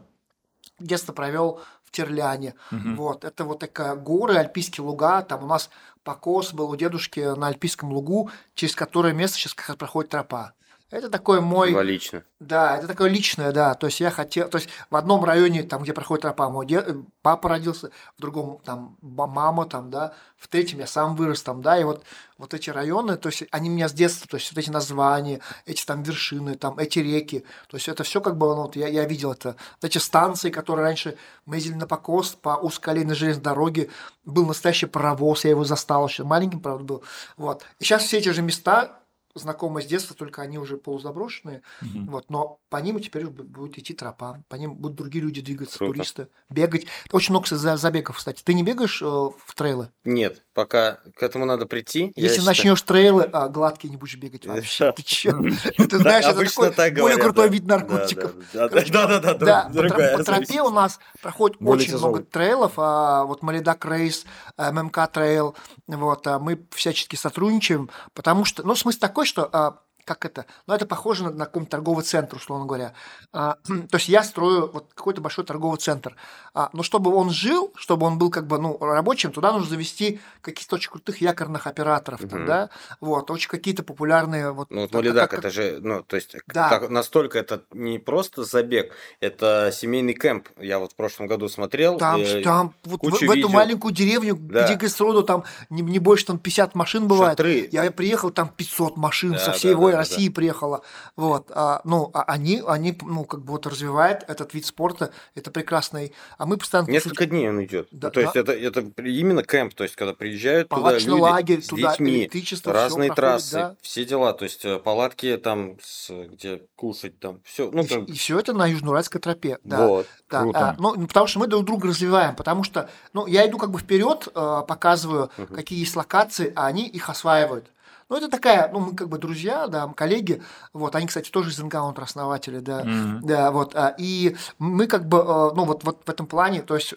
детство 0.79 1.13
провел 1.13 1.61
в 1.83 1.91
Терляне. 1.91 2.55
Мгм. 2.71 2.95
Вот, 2.95 3.23
это 3.23 3.43
вот 3.43 3.59
такая 3.59 3.95
горы, 3.95 4.35
альпийские 4.35 4.85
луга. 4.85 5.21
Там 5.21 5.43
у 5.43 5.47
нас 5.47 5.69
покос 6.03 6.53
был 6.53 6.69
у 6.69 6.75
дедушки 6.75 7.19
на 7.19 7.47
альпийском 7.47 7.91
лугу, 7.91 8.31
через 8.55 8.75
которое 8.75 9.13
место 9.13 9.37
сейчас 9.37 9.53
как 9.53 9.67
раз 9.67 9.77
проходит 9.77 10.11
тропа. 10.11 10.53
Это 10.89 11.09
такой 11.09 11.41
мой... 11.41 11.69
Символично. 11.69 12.23
Да, 12.39 12.77
это 12.77 12.87
такое 12.87 13.09
личное, 13.09 13.51
да. 13.51 13.73
То 13.73 13.87
есть 13.87 13.99
я 13.99 14.09
хотел, 14.09 14.47
то 14.47 14.57
есть 14.57 14.69
в 14.89 14.95
одном 14.95 15.25
районе, 15.25 15.63
там, 15.63 15.83
где 15.83 15.91
проходит 15.91 16.21
тропа, 16.21 16.49
мой 16.49 16.65
де- 16.65 16.83
э, 16.85 16.95
папа 17.21 17.49
родился, 17.49 17.91
в 18.17 18.21
другом 18.21 18.59
там 18.63 18.95
мама, 19.01 19.65
там, 19.65 19.89
да, 19.89 20.13
в 20.37 20.47
третьем 20.47 20.79
я 20.79 20.87
сам 20.87 21.15
вырос, 21.17 21.43
там, 21.43 21.61
да, 21.61 21.77
и 21.77 21.83
вот 21.83 22.03
вот 22.37 22.53
эти 22.53 22.69
районы, 22.69 23.17
то 23.17 23.27
есть 23.27 23.43
они 23.51 23.69
меня 23.69 23.89
с 23.89 23.93
детства, 23.93 24.27
то 24.29 24.37
есть 24.37 24.51
вот 24.51 24.59
эти 24.59 24.69
названия, 24.69 25.41
эти 25.65 25.83
там 25.83 26.03
вершины, 26.03 26.55
там 26.55 26.77
эти 26.77 26.99
реки, 26.99 27.43
то 27.67 27.75
есть 27.75 27.89
это 27.89 28.03
все 28.03 28.21
как 28.21 28.37
бы, 28.37 28.47
ну, 28.55 28.63
вот 28.63 28.75
я, 28.75 28.87
я 28.87 29.05
видел 29.05 29.31
это, 29.33 29.55
вот 29.81 29.89
эти 29.89 29.97
станции, 29.97 30.51
которые 30.51 30.85
раньше 30.85 31.17
мы 31.45 31.55
ездили 31.55 31.73
на 31.73 31.87
покос 31.87 32.37
по 32.39 32.49
узколейной 32.49 33.15
железной 33.15 33.43
дороге, 33.43 33.89
был 34.23 34.45
настоящий 34.45 34.85
паровоз, 34.85 35.43
я 35.43 35.49
его 35.49 35.63
застал 35.63 36.07
еще 36.07 36.23
маленьким, 36.23 36.61
правда, 36.61 36.83
был, 36.83 37.03
вот. 37.35 37.65
И 37.79 37.83
сейчас 37.83 38.03
все 38.03 38.19
эти 38.19 38.29
же 38.29 38.41
места 38.41 38.99
знакомые 39.37 39.83
с 39.83 39.87
детства, 39.87 40.15
только 40.15 40.41
они 40.41 40.57
уже 40.57 40.77
полузаброшенные, 40.77 41.61
Мгм. 41.81 42.09
вот, 42.11 42.29
но 42.29 42.59
по 42.69 42.77
ним 42.77 42.99
теперь 42.99 43.23
бу- 43.25 43.43
будет 43.43 43.77
идти 43.77 43.93
тропа, 43.93 44.43
по 44.49 44.55
ним 44.55 44.75
будут 44.75 44.97
другие 44.97 45.23
люди 45.23 45.41
двигаться, 45.41 45.77
Круто. 45.77 45.93
туристы, 45.93 46.27
бегать. 46.49 46.87
Очень 47.11 47.33
много 47.33 47.47
забегов, 47.55 48.17
кстати. 48.17 48.43
Ты 48.43 48.53
не 48.53 48.63
бегаешь 48.63 49.01
э, 49.01 49.05
в 49.05 49.55
трейлы? 49.55 49.89
Нет, 50.03 50.43
пока 50.53 50.99
к 51.15 51.23
этому 51.23 51.45
надо 51.45 51.65
прийти. 51.65 52.11
Если 52.15 52.35
считаю. 52.35 52.45
начнешь 52.47 52.81
трейлы, 52.81 53.23
а 53.23 53.47
гладкие 53.49 53.91
не 53.91 53.97
будешь 53.97 54.17
бегать 54.17 54.45
вообще. 54.45 54.91
Ты 54.93 55.03
чё? 55.03 55.31
Ты 55.77 55.97
знаешь, 55.97 56.25
это 56.25 56.37
Обычно 56.37 56.63
такой 56.69 56.75
так 56.75 56.93
более 56.95 57.17
крутой 57.17 57.49
вид 57.49 57.65
наркотиков. 57.65 58.33
Да, 58.53 58.63
да, 58.63 58.69
Короче, 58.69 58.91
да, 58.93 59.07
да, 59.07 59.19
да, 59.19 59.33
да, 59.33 59.69
Да, 59.71 60.17
по, 60.17 60.23
тропе 60.23 60.61
у 60.61 60.69
нас 60.69 60.99
проходит 61.21 61.57
очень 61.61 61.97
много 61.97 62.23
трейлов, 62.23 62.73
а, 62.77 63.23
вот 63.25 63.41
Малидак 63.41 63.85
Race, 63.85 64.25
а, 64.55 64.71
ММК 64.71 65.07
Trail, 65.11 65.55
вот, 65.87 66.25
а, 66.27 66.39
мы 66.39 66.65
всячески 66.71 67.15
сотрудничаем, 67.15 67.89
потому 68.13 68.45
что, 68.45 68.63
ну, 68.63 68.75
смысл 68.75 68.99
такой, 68.99 69.25
что 69.27 69.49
а, 69.51 69.79
как 70.07 70.25
это, 70.25 70.45
ну, 70.65 70.73
это 70.73 70.85
похоже 70.85 71.25
на, 71.25 71.31
на 71.31 71.45
какой-нибудь 71.45 71.69
торговый 71.69 72.03
центр, 72.03 72.37
условно 72.37 72.65
говоря. 72.65 72.93
А, 73.33 73.57
то 73.65 73.97
есть 73.97 74.07
я 74.07 74.23
строю 74.23 74.71
вот 74.71 74.87
какой-то 74.95 75.21
большой 75.21 75.45
торговый 75.45 75.77
центр. 75.77 76.15
А, 76.53 76.69
но 76.73 76.81
чтобы 76.81 77.13
он 77.13 77.29
жил, 77.29 77.73
чтобы 77.75 78.05
он 78.05 78.17
был 78.17 78.31
как 78.31 78.47
бы, 78.47 78.57
ну, 78.57 78.77
рабочим, 78.79 79.31
туда 79.31 79.51
нужно 79.51 79.69
завести 79.69 80.19
каких-то 80.41 80.75
очень 80.75 80.91
крутых 80.91 81.21
якорных 81.21 81.67
операторов, 81.67 82.21
там, 82.21 82.45
да, 82.45 82.69
вот, 83.01 83.29
очень 83.29 83.49
какие-то 83.49 83.83
популярные 83.83 84.51
вот. 84.51 84.71
Ну, 84.71 84.81
вот 84.81 84.93
Малидак, 84.93 85.33
это 85.33 85.49
же, 85.49 85.79
ну, 85.81 86.01
то 86.03 86.15
есть 86.15 86.35
да. 86.47 86.69
так, 86.69 86.89
настолько 86.89 87.37
это 87.37 87.63
не 87.73 87.99
просто 87.99 88.43
забег, 88.43 88.93
это 89.19 89.71
семейный 89.73 90.13
кемп. 90.13 90.47
Я 90.57 90.79
вот 90.79 90.93
в 90.93 90.95
прошлом 90.95 91.27
году 91.27 91.49
смотрел. 91.49 91.97
Там, 91.97 92.21
э, 92.21 92.41
там 92.41 92.73
вот 92.85 93.03
в, 93.03 93.27
в 93.27 93.31
эту 93.31 93.49
маленькую 93.49 93.93
деревню, 93.93 94.35
да. 94.35 94.73
где 94.73 94.87
сроду 94.87 95.23
там 95.23 95.43
не, 95.69 95.81
не 95.81 95.99
больше 95.99 96.25
там 96.25 96.39
50 96.39 96.75
машин 96.75 97.07
бывает. 97.07 97.37
Шатры. 97.37 97.67
Я 97.71 97.91
приехал, 97.91 98.31
там 98.31 98.49
500 98.49 98.97
машин 98.97 99.31
да, 99.33 99.39
со 99.39 99.51
всей 99.51 99.73
да, 99.75 99.79
да, 99.91 99.96
России 99.97 100.27
да. 100.27 100.33
приехало. 100.33 100.81
Вот, 101.15 101.51
а, 101.53 101.81
ну, 101.83 102.09
а 102.13 102.23
они, 102.23 102.63
они, 102.65 102.97
ну, 103.01 103.25
как 103.25 103.41
бы 103.41 103.51
вот 103.51 103.67
развивают 103.67 104.23
этот 104.27 104.53
вид 104.53 104.65
спорта, 104.65 105.11
это 105.35 105.51
прекрасный. 105.51 106.13
А 106.37 106.45
мы 106.45 106.57
постоянно... 106.57 106.89
Несколько 106.89 107.23
слушаем... 107.23 107.29
дней 107.29 107.49
он 107.49 107.63
идет. 107.63 107.87
Да, 107.91 108.09
то 108.09 108.15
да. 108.15 108.21
есть 108.21 108.35
это, 108.35 108.51
это 108.53 108.81
именно 109.01 109.43
кемп, 109.43 109.73
то 109.73 109.83
есть 109.83 109.95
когда 109.95 110.13
приезжают 110.13 110.69
Палаточный 110.69 111.11
туда 111.11 111.15
люди 111.15 111.31
лагерь, 111.31 111.61
с 111.61 111.67
туда 111.67 111.91
детьми, 111.91 112.29
разные 112.65 113.13
трассы, 113.13 113.55
да. 113.55 113.75
все 113.81 114.05
дела, 114.05 114.33
то 114.33 114.45
есть 114.45 114.63
э, 114.65 114.79
палатки 114.79 115.37
там, 115.37 115.77
с, 115.81 116.09
где 116.09 116.61
кушать 116.75 117.19
там, 117.19 117.41
все. 117.43 117.69
Ну, 117.71 117.83
и, 117.83 117.87
там... 117.87 118.05
и 118.05 118.13
все 118.13 118.39
это 118.39 118.53
на 118.53 118.67
Южноуральской 118.67 119.19
тропе. 119.21 119.57
Да, 119.63 119.87
вот, 119.87 120.07
да, 120.29 120.41
круто. 120.41 120.59
А, 120.59 120.75
ну, 120.77 121.07
потому 121.07 121.27
что 121.27 121.39
мы 121.39 121.47
друг 121.47 121.65
друга 121.65 121.87
развиваем, 121.87 122.35
потому 122.35 122.63
что, 122.63 122.89
ну, 123.13 123.27
я 123.27 123.47
иду 123.47 123.57
как 123.57 123.71
бы 123.71 123.79
вперед, 123.79 124.27
э, 124.33 124.61
показываю, 124.67 125.29
угу. 125.37 125.55
какие 125.55 125.79
есть 125.79 125.95
локации, 125.95 126.51
а 126.55 126.67
они 126.67 126.87
их 126.87 127.09
осваивают. 127.09 127.71
Ну, 128.09 128.15
это 128.15 128.29
такая, 128.29 128.69
ну, 128.71 128.79
мы 128.79 128.95
как 128.95 129.09
бы 129.09 129.17
друзья, 129.17 129.67
да, 129.67 129.87
коллеги, 129.87 130.41
вот, 130.71 130.95
они, 130.95 131.07
кстати, 131.07 131.29
тоже 131.29 131.49
из 131.49 131.59
Encounter 131.59 132.03
основатели, 132.03 132.59
да, 132.59 132.81
mm-hmm. 132.81 133.19
да, 133.23 133.51
вот, 133.51 133.75
а, 133.75 133.93
и 133.97 134.37
мы 134.59 134.87
как 134.87 135.07
бы, 135.07 135.17
э, 135.17 135.51
ну, 135.53 135.65
вот, 135.65 135.83
вот 135.83 136.03
в 136.05 136.09
этом 136.09 136.25
плане, 136.25 136.61
то 136.61 136.75
есть 136.75 136.93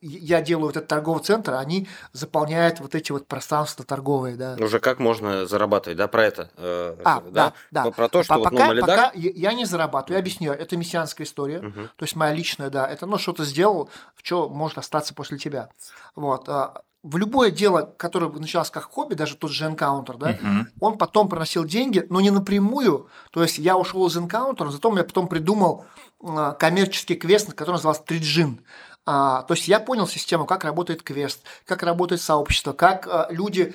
я 0.00 0.40
делаю 0.40 0.66
вот 0.66 0.76
этот 0.78 0.88
торговый 0.88 1.22
центр, 1.22 1.52
а 1.52 1.58
они 1.58 1.88
заполняют 2.12 2.80
вот 2.80 2.94
эти 2.94 3.12
вот 3.12 3.26
пространства 3.26 3.84
торговые, 3.84 4.36
да. 4.36 4.56
Уже 4.58 4.80
как 4.80 4.98
можно 4.98 5.46
зарабатывать, 5.46 5.98
да, 5.98 6.08
про 6.08 6.24
это? 6.24 6.50
Э, 6.56 6.96
а, 7.04 7.20
да, 7.20 7.52
да. 7.70 7.84
да. 7.84 7.90
Про 7.90 8.08
то, 8.08 8.22
что 8.22 8.34
пока, 8.36 8.50
вот, 8.50 8.52
ну, 8.58 8.66
Малидар... 8.66 8.88
пока 8.88 9.10
я 9.14 9.52
не 9.52 9.66
зарабатываю, 9.66 10.16
я 10.16 10.20
объясняю, 10.20 10.58
это 10.58 10.74
мессианская 10.78 11.26
история, 11.26 11.58
угу. 11.58 11.82
то 11.96 12.02
есть 12.02 12.16
моя 12.16 12.32
личная, 12.32 12.70
да, 12.70 12.86
это, 12.86 13.04
ну, 13.04 13.18
что-то 13.18 13.44
сделал, 13.44 13.90
что 14.22 14.48
может 14.48 14.78
остаться 14.78 15.12
после 15.12 15.36
тебя, 15.36 15.68
вот, 16.14 16.48
а, 16.48 16.82
в 17.06 17.16
любое 17.18 17.52
дело, 17.52 17.94
которое 17.96 18.28
началось 18.30 18.70
как 18.70 18.84
хобби, 18.84 19.14
даже 19.14 19.36
тот 19.36 19.52
же 19.52 19.64
Encounter, 19.64 20.16
да, 20.18 20.32
uh-huh. 20.32 20.64
он 20.80 20.98
потом 20.98 21.28
приносил 21.28 21.64
деньги, 21.64 22.04
но 22.10 22.20
не 22.20 22.30
напрямую. 22.30 23.08
То 23.30 23.42
есть 23.42 23.58
я 23.58 23.76
ушел 23.76 24.06
из 24.08 24.16
Encounter, 24.16 24.70
зато 24.70 24.96
я 24.96 25.04
потом 25.04 25.28
придумал 25.28 25.84
а, 26.20 26.52
коммерческий 26.52 27.14
квест, 27.14 27.52
который 27.52 27.76
назывался 27.76 28.02
Триджин. 28.02 28.60
А, 29.04 29.42
то 29.42 29.54
есть 29.54 29.68
я 29.68 29.78
понял 29.78 30.08
систему, 30.08 30.46
как 30.46 30.64
работает 30.64 31.04
квест, 31.04 31.42
как 31.64 31.84
работает 31.84 32.20
сообщество, 32.20 32.72
как 32.72 33.06
а, 33.06 33.28
люди 33.30 33.72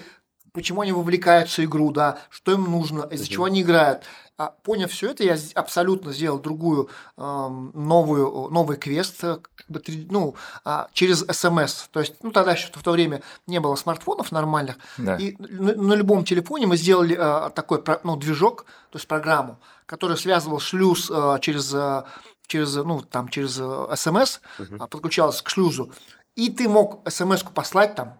почему 0.53 0.81
они 0.81 0.91
вовлекаются 0.91 1.61
в 1.61 1.65
игру, 1.65 1.91
да, 1.91 2.19
что 2.29 2.51
им 2.51 2.65
нужно, 2.69 3.07
из-за 3.11 3.29
чего 3.29 3.45
они 3.45 3.61
играют. 3.61 4.03
А, 4.41 4.55
поняв 4.63 4.89
все 4.89 5.11
это, 5.11 5.23
я 5.23 5.37
абсолютно 5.53 6.11
сделал 6.13 6.39
другую 6.39 6.89
э, 7.15 7.47
новую, 7.73 8.49
новый 8.49 8.75
квест 8.75 9.23
э, 9.23 9.37
как 9.37 9.67
бы, 9.69 9.83
ну, 10.09 10.35
э, 10.65 10.85
через 10.93 11.19
СМС. 11.29 11.89
То 11.91 11.99
есть, 11.99 12.15
ну, 12.23 12.31
тогда 12.31 12.53
еще 12.53 12.69
в 12.73 12.81
то 12.81 12.91
время 12.91 13.21
не 13.45 13.59
было 13.59 13.75
смартфонов 13.75 14.31
нормальных. 14.31 14.77
Да. 14.97 15.15
И 15.17 15.35
на, 15.37 15.93
любом 15.93 16.25
телефоне 16.25 16.65
мы 16.65 16.75
сделали 16.75 17.15
э, 17.15 17.51
такой 17.51 17.83
ну, 18.03 18.15
движок, 18.15 18.65
то 18.89 18.97
есть 18.97 19.07
программу, 19.07 19.59
который 19.85 20.17
связывал 20.17 20.59
шлюз 20.59 21.11
э, 21.13 21.37
через, 21.41 21.75
через, 22.47 22.75
ну, 22.77 23.01
там, 23.01 23.27
через 23.29 23.61
СМС, 23.99 24.39
угу. 24.57 24.87
подключался 24.87 25.43
к 25.43 25.49
шлюзу. 25.49 25.91
И 26.35 26.49
ты 26.49 26.67
мог 26.67 27.07
СМС-ку 27.07 27.53
послать 27.53 27.93
там, 27.93 28.17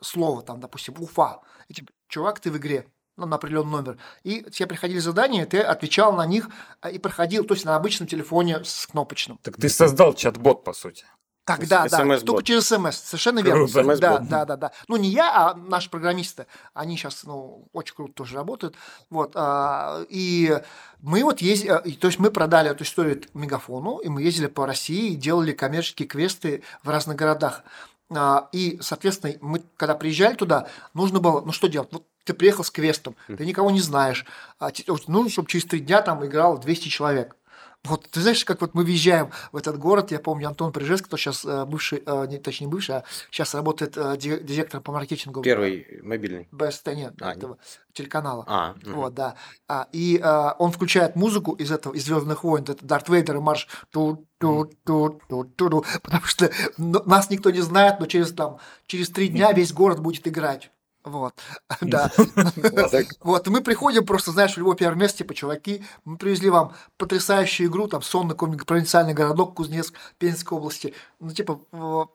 слово, 0.00 0.42
там, 0.42 0.60
допустим, 0.60 0.94
Уфа. 1.00 1.40
И 1.66 1.74
типа, 1.74 1.90
чувак, 2.06 2.38
ты 2.38 2.52
в 2.52 2.56
игре 2.56 2.86
ну, 3.20 3.26
на 3.26 3.36
определенный 3.36 3.70
номер. 3.70 3.98
И 4.22 4.42
тебе 4.50 4.66
приходили 4.66 4.98
задания, 4.98 5.46
ты 5.46 5.60
отвечал 5.60 6.12
на 6.12 6.26
них 6.26 6.48
а, 6.80 6.90
и 6.90 6.98
проходил, 6.98 7.44
то 7.44 7.54
есть 7.54 7.64
на 7.64 7.76
обычном 7.76 8.08
телефоне 8.08 8.64
с 8.64 8.86
кнопочным. 8.86 9.38
Так 9.42 9.56
ты 9.56 9.68
создал 9.68 10.14
чат-бот, 10.14 10.64
по 10.64 10.72
сути. 10.72 11.04
Так, 11.44 11.66
да, 11.66 11.88
да, 11.88 12.18
только 12.20 12.44
через 12.44 12.68
смс, 12.68 12.96
совершенно 12.96 13.40
верно. 13.40 13.66
Круто. 13.66 13.96
Да, 13.96 14.18
да, 14.18 14.44
да, 14.44 14.56
да. 14.56 14.72
Ну, 14.88 14.96
не 14.96 15.08
я, 15.08 15.32
а 15.34 15.54
наши 15.54 15.90
программисты, 15.90 16.46
они 16.74 16.96
сейчас, 16.96 17.24
ну, 17.24 17.66
очень 17.72 17.94
круто 17.94 18.12
тоже 18.12 18.36
работают. 18.36 18.76
Вот, 19.08 19.32
а, 19.34 20.04
и 20.08 20.60
мы 21.00 21.24
вот 21.24 21.40
ездили, 21.40 21.72
то 21.72 22.06
есть 22.06 22.18
мы 22.18 22.30
продали 22.30 22.70
эту 22.70 22.84
историю 22.84 23.22
Мегафону, 23.34 23.98
и 23.98 24.08
мы 24.08 24.22
ездили 24.22 24.46
по 24.46 24.66
России 24.66 25.12
и 25.12 25.16
делали 25.16 25.52
коммерческие 25.52 26.06
квесты 26.06 26.62
в 26.84 26.88
разных 26.88 27.16
городах. 27.16 27.64
А, 28.12 28.48
и, 28.52 28.78
соответственно, 28.80 29.34
мы, 29.40 29.62
когда 29.76 29.94
приезжали 29.94 30.34
туда, 30.34 30.68
нужно 30.94 31.20
было, 31.20 31.40
ну 31.40 31.52
что 31.52 31.68
делать? 31.68 31.88
Вот 31.92 32.04
ты 32.24 32.34
приехал 32.34 32.64
с 32.64 32.70
квестом, 32.70 33.16
ты 33.26 33.46
никого 33.46 33.70
не 33.70 33.80
знаешь, 33.80 34.26
а 34.58 34.70
нужно, 35.06 35.30
чтобы 35.30 35.48
через 35.48 35.64
три 35.64 35.80
дня 35.80 36.02
там 36.02 36.24
играло 36.24 36.58
200 36.58 36.88
человек. 36.88 37.36
Вот 37.84 38.08
ты 38.10 38.20
знаешь, 38.20 38.44
как 38.44 38.60
вот 38.60 38.74
мы 38.74 38.84
въезжаем 38.84 39.30
в 39.52 39.56
этот 39.56 39.78
город, 39.78 40.10
я 40.10 40.18
помню 40.18 40.48
Антон 40.48 40.70
Прижевский, 40.70 41.06
кто 41.06 41.16
сейчас 41.16 41.46
э, 41.46 41.64
бывший, 41.64 42.02
э, 42.04 42.26
не, 42.26 42.38
точнее 42.38 42.66
не 42.66 42.72
бывший, 42.72 42.96
а 42.96 43.04
сейчас 43.30 43.54
работает 43.54 43.96
э, 43.96 44.16
директором 44.18 44.82
по 44.82 44.92
маркетингу. 44.92 45.40
Первый 45.40 46.00
мобильный. 46.02 46.46
БСТ, 46.52 46.88
нет, 46.88 47.14
а, 47.22 47.32
этого 47.32 47.52
нет. 47.52 47.80
телеканала. 47.94 48.44
А, 48.46 48.74
вот, 48.84 49.14
да. 49.14 49.34
А, 49.66 49.88
и 49.92 50.22
он 50.58 50.72
включает 50.72 51.16
музыку 51.16 51.52
из 51.52 51.72
этого, 51.72 51.94
из 51.94 52.04
Звездных 52.04 52.44
войн, 52.44 52.64
это 52.68 52.84
Дарт 52.84 53.08
Вейдер 53.08 53.36
и 53.36 53.40
марш 53.40 53.66
ту 53.90 54.26
ту 54.38 54.70
ту 54.84 55.20
ту 55.28 55.44
ту 55.44 55.84
потому 56.02 56.24
что 56.24 56.50
нас 56.76 57.30
никто 57.30 57.50
не 57.50 57.60
знает, 57.60 57.98
но 57.98 58.06
через 58.06 58.32
там 58.32 58.58
через 58.86 59.08
три 59.08 59.28
дня 59.28 59.52
весь 59.52 59.72
город 59.72 60.00
будет 60.00 60.28
играть. 60.28 60.70
Вот, 61.04 61.34
да. 61.80 62.10
Вот, 63.20 63.46
мы 63.48 63.62
приходим 63.62 64.04
просто, 64.04 64.32
знаешь, 64.32 64.54
в 64.54 64.58
любое 64.58 64.76
первое 64.76 64.98
место, 64.98 65.18
типа, 65.18 65.34
чуваки, 65.34 65.82
мы 66.04 66.18
привезли 66.18 66.50
вам 66.50 66.72
потрясающую 66.98 67.68
игру, 67.68 67.86
там, 67.86 68.02
сон 68.02 68.28
на 68.28 68.34
какой-нибудь 68.34 68.66
провинциальный 68.66 69.14
городок 69.14 69.54
Кузнецк, 69.54 69.94
Пензенской 70.18 70.58
области. 70.58 70.94
Ну, 71.18 71.30
типа, 71.30 71.60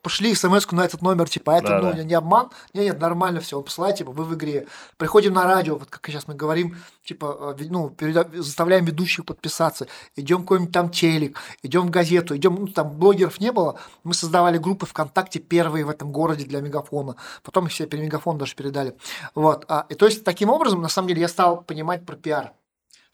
пошли 0.02 0.34
смс 0.34 0.70
на 0.70 0.84
этот 0.84 1.02
номер, 1.02 1.28
типа, 1.28 1.54
а 1.54 1.58
это, 1.58 1.78
ну, 1.80 2.02
не 2.02 2.14
обман, 2.14 2.50
нет, 2.74 2.84
нет, 2.84 3.00
нормально 3.00 3.40
все, 3.40 3.58
он 3.58 3.64
посылает, 3.64 3.96
типа, 3.96 4.12
вы 4.12 4.24
в 4.24 4.34
игре. 4.34 4.66
Приходим 4.98 5.34
на 5.34 5.44
радио, 5.44 5.76
вот 5.76 5.90
как 5.90 6.06
сейчас 6.06 6.28
мы 6.28 6.34
говорим, 6.34 6.76
типа, 7.04 7.56
э, 7.58 7.64
ну, 7.68 7.94
заставляем 8.34 8.84
ведущих 8.84 9.24
подписаться, 9.24 9.88
идем 10.14 10.42
какой-нибудь 10.42 10.72
там 10.72 10.90
телек, 10.90 11.38
идем 11.62 11.88
в 11.88 11.90
газету, 11.90 12.36
идем, 12.36 12.54
ну, 12.54 12.66
там 12.68 12.90
блогеров 12.90 13.40
не 13.40 13.50
было, 13.50 13.80
мы 14.04 14.14
создавали 14.14 14.58
группы 14.58 14.86
ВКонтакте 14.86 15.40
первые 15.40 15.84
в 15.84 15.90
этом 15.90 16.12
городе 16.12 16.44
для 16.44 16.60
Мегафона, 16.60 17.16
потом 17.42 17.66
их 17.66 17.72
все 17.72 17.86
перед 17.86 18.04
Мегафон 18.04 18.38
даже 18.38 18.54
передали 18.54 18.75
далее. 18.76 18.96
Вот. 19.34 19.64
А, 19.68 19.86
и 19.88 19.94
то 19.94 20.06
есть 20.06 20.24
таким 20.24 20.50
образом, 20.50 20.82
на 20.82 20.88
самом 20.88 21.08
деле, 21.08 21.20
я 21.20 21.28
стал 21.28 21.62
понимать 21.62 22.04
про 22.06 22.16
пиар. 22.16 22.52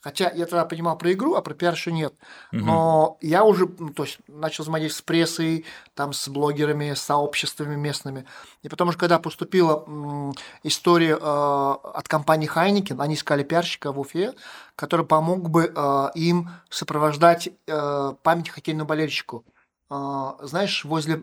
Хотя 0.03 0.33
я 0.33 0.47
тогда 0.47 0.65
понимал 0.65 0.99
про 0.99 1.13
игру, 1.13 1.37
а 1.37 1.43
про 1.43 1.55
пиар 1.55 1.75
еще 1.75 1.93
нет. 1.93 2.13
Но 2.51 3.11
угу. 3.11 3.19
я 3.21 3.45
уже 3.45 3.69
ну, 3.79 3.91
то 3.91 4.03
есть, 4.03 4.19
начал 4.27 4.65
взаимодействовать 4.65 4.99
с 4.99 5.07
прессой, 5.07 5.65
там, 5.95 6.13
с 6.13 6.29
блогерами, 6.29 6.93
с 6.93 7.03
сообществами 7.03 7.77
местными. 7.77 8.27
И 8.63 8.69
потом 8.69 8.89
уже, 8.89 8.99
когда 8.99 9.21
поступила 9.21 9.85
м, 9.87 10.35
история 10.65 11.17
э, 11.17 11.21
от 11.21 12.09
компании 12.09 12.51
Heineken, 12.53 13.01
они 13.01 13.15
искали 13.15 13.45
пиарщика 13.45 13.93
в 13.93 14.01
Уфе, 14.01 14.35
который 14.75 15.07
помог 15.07 15.49
бы 15.49 15.73
э, 15.73 16.07
им 16.17 16.51
сопровождать 16.69 17.51
э, 17.69 18.13
память 18.25 18.49
хоккейному 18.49 18.89
болельщику. 18.89 19.45
Э, 19.89 20.33
знаешь, 20.41 20.85
возле 20.85 21.23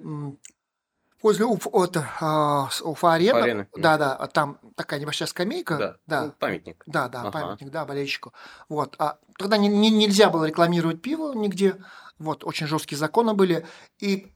возле 1.21 1.45
Уф, 1.45 1.67
от, 1.71 1.97
а, 2.21 2.69
Уфа-арена. 2.81 3.67
Да, 3.75 3.97
да, 3.97 4.15
а 4.15 4.27
там 4.27 4.59
такая 4.75 4.99
небольшая 4.99 5.27
скамейка. 5.27 5.77
Да, 5.77 5.95
да. 6.07 6.25
Ну, 6.25 6.31
памятник. 6.39 6.83
Да, 6.85 7.07
да, 7.07 7.21
ага. 7.21 7.31
памятник, 7.31 7.69
да, 7.69 7.85
болельщику. 7.85 8.33
Вот. 8.67 8.95
А 8.99 9.17
тогда 9.37 9.57
не, 9.57 9.67
не, 9.67 9.89
нельзя 9.89 10.29
было 10.29 10.45
рекламировать 10.45 11.01
пиво 11.01 11.33
нигде. 11.33 11.75
Вот, 12.17 12.43
очень 12.43 12.67
жесткие 12.67 12.97
законы 12.97 13.33
были. 13.33 13.65
И 13.99 14.33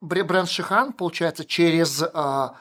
бренд 0.00 0.48
Шихан, 0.48 0.92
получается, 0.92 1.44
через 1.44 2.02
а, 2.02 2.56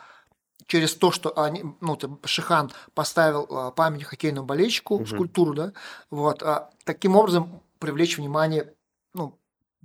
через 0.68 0.96
то, 0.96 1.12
что 1.12 1.38
они, 1.40 1.64
ну, 1.82 1.98
Шихан 2.24 2.72
поставил 2.94 3.48
а, 3.50 3.72
памятник 3.72 4.08
хоккейному 4.08 4.48
болельщику, 4.48 4.96
угу. 4.96 5.06
скульптуру, 5.06 5.54
да, 5.54 5.74
вот, 6.10 6.42
а, 6.44 6.72
таким 6.84 7.16
образом 7.16 7.62
привлечь 7.80 8.18
внимание, 8.18 8.74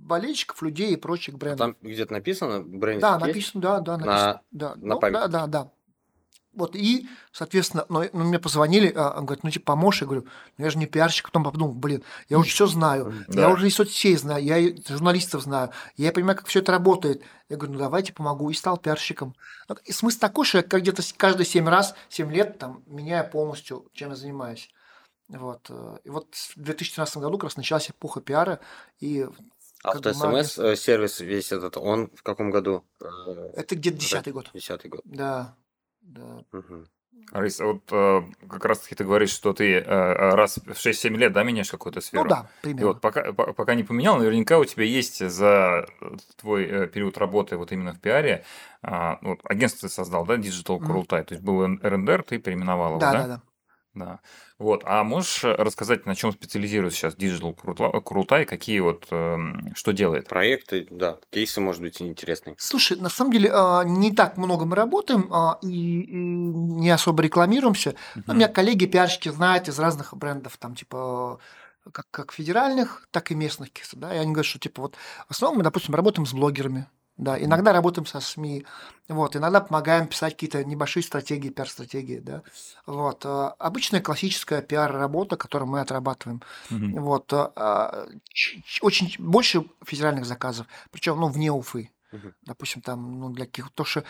болельщиков, 0.01 0.61
людей 0.61 0.93
и 0.93 0.97
прочих 0.97 1.37
брендов. 1.37 1.59
Там 1.59 1.75
где-то 1.81 2.13
написано 2.13 2.61
бренд? 2.61 3.01
Да, 3.01 3.19
написано, 3.19 3.61
да, 3.61 3.79
да, 3.79 3.97
написано. 3.97 4.25
На, 4.25 4.41
да, 4.51 4.75
на 4.75 4.95
ну, 4.95 4.99
да, 4.99 5.27
да, 5.27 5.47
да. 5.47 5.71
Вот, 6.53 6.75
и, 6.75 7.07
соответственно, 7.31 7.85
ну, 7.87 8.03
ну, 8.11 8.25
мне 8.25 8.37
позвонили, 8.37 8.91
а, 8.93 9.17
он 9.17 9.25
говорит, 9.25 9.45
ну, 9.45 9.51
типа, 9.51 9.67
поможешь? 9.67 10.01
Я 10.01 10.07
говорю, 10.07 10.27
ну, 10.57 10.65
я 10.65 10.71
же 10.71 10.79
не 10.79 10.85
пиарщик. 10.85 11.27
Потом 11.27 11.45
подумал, 11.45 11.73
блин, 11.73 12.03
я 12.27 12.37
уже 12.39 12.49
все 12.49 12.67
знаю, 12.67 13.13
да. 13.29 13.43
я 13.43 13.49
уже 13.49 13.67
и 13.67 13.69
соцсетей 13.69 14.17
знаю, 14.17 14.43
я 14.43 14.57
и 14.57 14.75
журналистов 14.85 15.43
знаю, 15.43 15.71
я 15.95 16.11
понимаю, 16.11 16.37
как 16.37 16.47
все 16.47 16.59
это 16.59 16.73
работает. 16.73 17.21
Я 17.47 17.55
говорю, 17.55 17.73
ну, 17.73 17.79
давайте 17.79 18.11
помогу. 18.11 18.49
И 18.49 18.53
стал 18.53 18.77
пиарщиком. 18.77 19.33
И 19.85 19.93
смысл 19.93 20.19
такой, 20.19 20.45
что 20.45 20.57
я 20.57 20.63
где-то 20.63 21.01
каждые 21.15 21.45
7 21.45 21.67
раз, 21.69 21.95
7 22.09 22.29
лет 22.31 22.57
там 22.59 22.83
меняю 22.85 23.29
полностью, 23.29 23.89
чем 23.93 24.09
я 24.09 24.15
занимаюсь. 24.17 24.69
Вот. 25.29 25.67
Э, 25.69 25.99
и 26.03 26.09
вот 26.09 26.35
в 26.35 26.59
2013 26.59 27.17
году 27.17 27.37
как 27.37 27.45
раз 27.45 27.57
началась 27.57 27.89
эпоха 27.89 28.19
пиара, 28.19 28.59
и 28.99 29.25
Авто-СМС 29.83 30.57
э, 30.59 30.75
сервис 30.75 31.19
весь 31.19 31.51
этот, 31.51 31.77
он 31.77 32.09
в 32.15 32.23
каком 32.23 32.51
году? 32.51 32.85
Это 33.55 33.75
где-то 33.75 33.97
десятый 33.97 34.33
год. 34.33 34.49
Десятый 34.53 34.89
год. 34.89 35.01
Да. 35.05 35.55
да. 36.01 36.43
Угу. 36.51 36.85
Рис, 37.33 37.59
вот 37.59 37.83
э, 37.91 38.21
как 38.49 38.65
раз 38.65 38.79
таки 38.79 38.95
ты 38.95 39.05
говоришь, 39.05 39.29
что 39.29 39.53
ты 39.53 39.75
э, 39.75 39.83
раз 39.85 40.57
в 40.57 40.71
6-7 40.71 41.15
лет, 41.15 41.31
да, 41.31 41.43
меняешь 41.43 41.71
какую-то 41.71 42.01
сферу. 42.01 42.23
Ну 42.23 42.29
да, 42.29 42.49
примерно. 42.61 42.81
И 42.81 42.85
вот 42.85 43.01
пока, 43.01 43.31
пока 43.31 43.75
не 43.75 43.83
поменял, 43.83 44.17
наверняка 44.17 44.59
у 44.59 44.65
тебя 44.65 44.83
есть 44.83 45.25
за 45.29 45.85
твой 46.35 46.65
э, 46.65 46.87
период 46.87 47.17
работы 47.17 47.55
вот 47.55 47.71
именно 47.71 47.93
в 47.93 47.99
пиаре, 47.99 48.43
э, 48.83 49.15
вот, 49.21 49.39
агентство 49.45 49.87
ты 49.87 49.95
создал, 49.95 50.25
да, 50.25 50.35
Digital 50.35 50.79
Kurultai, 50.79 51.21
mm. 51.21 51.23
то 51.23 51.33
есть 51.33 51.43
был 51.43 51.63
РНДР, 51.63 52.23
ты 52.23 52.37
переименовал 52.37 52.91
его, 52.91 52.99
да? 52.99 53.11
Да, 53.11 53.19
да, 53.19 53.27
да. 53.27 53.41
Да. 53.93 54.19
Вот. 54.57 54.83
А 54.85 55.03
можешь 55.03 55.43
рассказать, 55.43 56.05
на 56.05 56.15
чем 56.15 56.31
специализируется 56.31 56.97
сейчас 56.97 57.15
Digital 57.15 57.53
Крутай, 58.01 58.45
какие 58.45 58.79
вот, 58.79 59.07
э, 59.11 59.37
что 59.75 59.91
делает? 59.91 60.29
Проекты, 60.29 60.87
да, 60.89 61.17
кейсы, 61.29 61.59
может 61.59 61.81
быть, 61.81 62.01
интересные. 62.01 62.55
Слушай, 62.57 62.97
на 62.97 63.09
самом 63.09 63.33
деле 63.33 63.51
а, 63.53 63.83
не 63.83 64.13
так 64.13 64.37
много 64.37 64.65
мы 64.65 64.77
работаем 64.77 65.27
а, 65.33 65.59
и 65.61 65.67
не 65.67 66.89
особо 66.89 67.21
рекламируемся. 67.21 67.95
Uh-huh. 68.15 68.23
У 68.27 68.33
меня 68.33 68.47
коллеги, 68.47 68.85
пиарщики 68.85 69.29
знают 69.29 69.67
из 69.67 69.77
разных 69.77 70.15
брендов, 70.15 70.55
там 70.57 70.75
типа 70.75 71.39
как, 71.91 72.05
как 72.11 72.31
федеральных, 72.31 73.07
так 73.11 73.31
и 73.31 73.35
местных 73.35 73.71
кейсов. 73.71 73.99
Да? 73.99 74.13
И 74.13 74.17
они 74.17 74.31
говорят, 74.31 74.45
что 74.45 74.59
типа 74.59 74.83
вот 74.83 74.95
в 75.27 75.31
основном 75.31 75.57
мы, 75.57 75.63
допустим, 75.63 75.95
работаем 75.95 76.25
с 76.25 76.33
блогерами. 76.33 76.87
Да, 77.17 77.41
иногда 77.41 77.71
работаем 77.73 78.05
со 78.05 78.19
СМИ, 78.19 78.65
вот, 79.07 79.35
иногда 79.35 79.61
помогаем 79.61 80.07
писать 80.07 80.33
какие-то 80.33 80.63
небольшие 80.63 81.03
стратегии, 81.03 81.49
пиар-стратегии, 81.49 82.19
да. 82.19 82.41
Вот, 82.85 83.25
э, 83.25 83.51
обычная 83.59 84.01
классическая 84.01 84.61
пиар-работа, 84.61 85.35
которую 85.37 85.69
мы 85.69 85.81
отрабатываем. 85.81 86.41
Mm-hmm. 86.69 86.99
Вот, 86.99 87.31
э, 87.33 88.07
очень 88.81 89.15
больше 89.19 89.65
федеральных 89.85 90.25
заказов, 90.25 90.67
причем, 90.89 91.19
ну, 91.19 91.27
вне 91.27 91.51
Уфы. 91.51 91.91
Mm-hmm. 92.11 92.33
Допустим, 92.43 92.81
там, 92.81 93.19
ну, 93.19 93.29
для 93.29 93.45
каких-то, 93.45 93.71
то, 93.73 93.83
что 93.83 94.03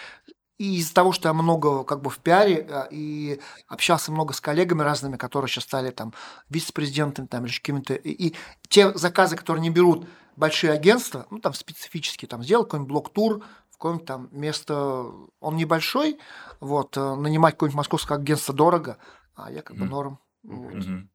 и 0.62 0.78
из-за 0.78 0.94
того, 0.94 1.12
что 1.12 1.28
я 1.28 1.34
много 1.34 1.84
как 1.84 2.04
бы 2.04 2.12
в 2.12 2.20
пиаре 2.20 2.68
э, 2.70 2.88
и 2.92 3.42
общался 3.68 4.12
много 4.12 4.32
с 4.34 4.40
коллегами 4.40 4.84
разными, 4.84 5.18
которые 5.18 5.50
сейчас 5.50 5.64
стали 5.64 5.90
там 5.90 6.14
вице-президентами 6.50 7.26
там, 7.26 7.46
или 7.46 7.52
какими-то... 7.52 7.96
И, 7.96 8.28
и 8.28 8.36
те 8.70 8.96
заказы, 8.96 9.36
которые 9.36 9.64
не 9.64 9.72
берут 9.72 10.08
большие 10.36 10.74
агентства, 10.74 11.28
ну 11.30 11.40
там 11.40 11.54
специфические, 11.54 12.28
там 12.30 12.44
сделал 12.44 12.64
какой-нибудь 12.64 12.90
блок-тур, 12.90 13.44
в 13.70 13.74
какое-нибудь 13.74 14.08
там 14.08 14.30
место, 14.32 15.12
он 15.40 15.56
небольшой, 15.56 16.20
вот, 16.60 16.98
э, 16.98 17.16
нанимать 17.16 17.56
какое-нибудь 17.56 17.78
московское 17.78 18.18
агентство 18.18 18.54
дорого, 18.54 18.98
а 19.36 19.52
я 19.52 19.62
как 19.62 19.78
бы 19.78 19.86
норм. 19.86 20.20
Вот. 20.44 20.74
Mm-hmm. 20.74 21.08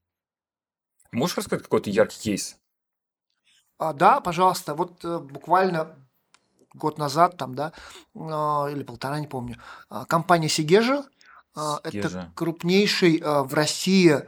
Можешь 1.13 1.37
рассказать 1.37 1.63
какой-то 1.63 1.91
яркий 1.91 2.21
кейс? 2.21 2.59
А, 3.79 3.93
да, 3.93 4.21
пожалуйста. 4.21 4.75
Вот 4.75 5.05
э, 5.05 5.19
буквально 5.19 5.97
год 6.77 6.99
назад, 6.99 7.37
там, 7.37 7.55
да, 7.55 7.73
а, 8.15 8.69
или 8.71 8.83
полтора, 8.83 9.21
не 9.21 9.27
помню, 9.27 9.57
а, 9.89 10.05
компания 10.05 10.49
Сигежа, 10.49 11.05
а, 11.55 11.81
это 11.83 12.31
крупнейший 12.35 13.23
в 13.23 13.55
России 13.55 14.23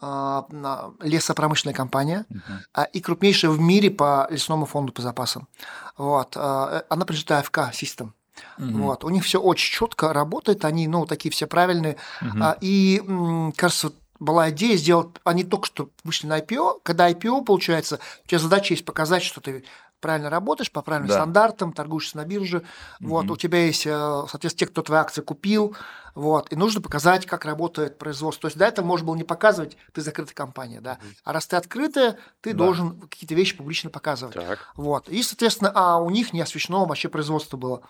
лесопромышленная 0.00 1.74
компания 1.74 2.26
uh-huh. 2.30 2.90
и 2.92 3.00
крупнейшая 3.00 3.50
в 3.50 3.60
мире 3.60 3.90
по 3.90 4.26
лесному 4.30 4.66
фонду 4.66 4.92
по 4.92 5.02
запасам. 5.02 5.48
Вот. 5.96 6.36
Э, 6.36 6.82
она 6.88 7.04
принадлежит 7.04 7.30
АФК 7.30 7.58
System. 7.72 8.10
Uh-huh. 8.58 8.82
Вот. 8.82 9.04
У 9.04 9.10
них 9.10 9.24
все 9.24 9.40
очень 9.40 9.72
четко 9.72 10.12
работает, 10.12 10.64
они, 10.64 10.88
ну, 10.88 11.06
такие 11.06 11.30
все 11.30 11.46
правильные. 11.46 11.96
Uh-huh. 12.20 12.58
И, 12.60 13.02
кажется, 13.56 13.92
была 14.18 14.50
идея 14.50 14.76
сделать, 14.76 15.08
они 15.24 15.44
только 15.44 15.66
что 15.66 15.90
вышли 16.02 16.26
на 16.26 16.38
IPO, 16.38 16.80
когда 16.82 17.10
IPO, 17.10 17.44
получается, 17.44 17.98
у 18.24 18.28
тебя 18.28 18.38
задача 18.38 18.74
есть 18.74 18.84
показать, 18.84 19.22
что 19.22 19.40
ты 19.40 19.64
правильно 20.04 20.28
работаешь, 20.28 20.70
по 20.70 20.82
правильным 20.82 21.08
да. 21.08 21.14
стандартам, 21.14 21.72
торгуешься 21.72 22.18
на 22.18 22.26
бирже, 22.26 22.58
mm 22.58 23.08
вот, 23.08 23.30
у 23.30 23.36
тебя 23.38 23.64
есть, 23.64 23.86
э, 23.86 23.90
соответственно, 24.28 24.58
те, 24.58 24.66
кто 24.66 24.82
твои 24.82 24.98
акции 24.98 25.22
купил, 25.22 25.74
вот, 26.14 26.52
и 26.52 26.56
нужно 26.56 26.82
показать, 26.82 27.24
как 27.24 27.46
работает 27.46 27.96
производство. 27.96 28.42
То 28.42 28.46
есть 28.48 28.58
до 28.58 28.66
этого 28.66 28.84
можно 28.84 29.06
было 29.06 29.16
не 29.16 29.24
показывать, 29.24 29.78
ты 29.94 30.02
закрытая 30.02 30.34
компания, 30.34 30.82
да, 30.82 30.98
а 31.24 31.32
раз 31.32 31.46
ты 31.46 31.56
открытая, 31.56 32.18
ты 32.42 32.52
да. 32.52 32.58
должен 32.58 33.00
какие-то 33.00 33.34
вещи 33.34 33.56
публично 33.56 33.88
показывать. 33.88 34.34
Так. 34.34 34.58
Вот, 34.76 35.08
и, 35.08 35.22
соответственно, 35.22 35.72
а 35.74 35.96
у 35.96 36.10
них 36.10 36.34
не 36.34 36.42
освещено 36.42 36.84
вообще 36.84 37.08
производство 37.08 37.56
было. 37.56 37.80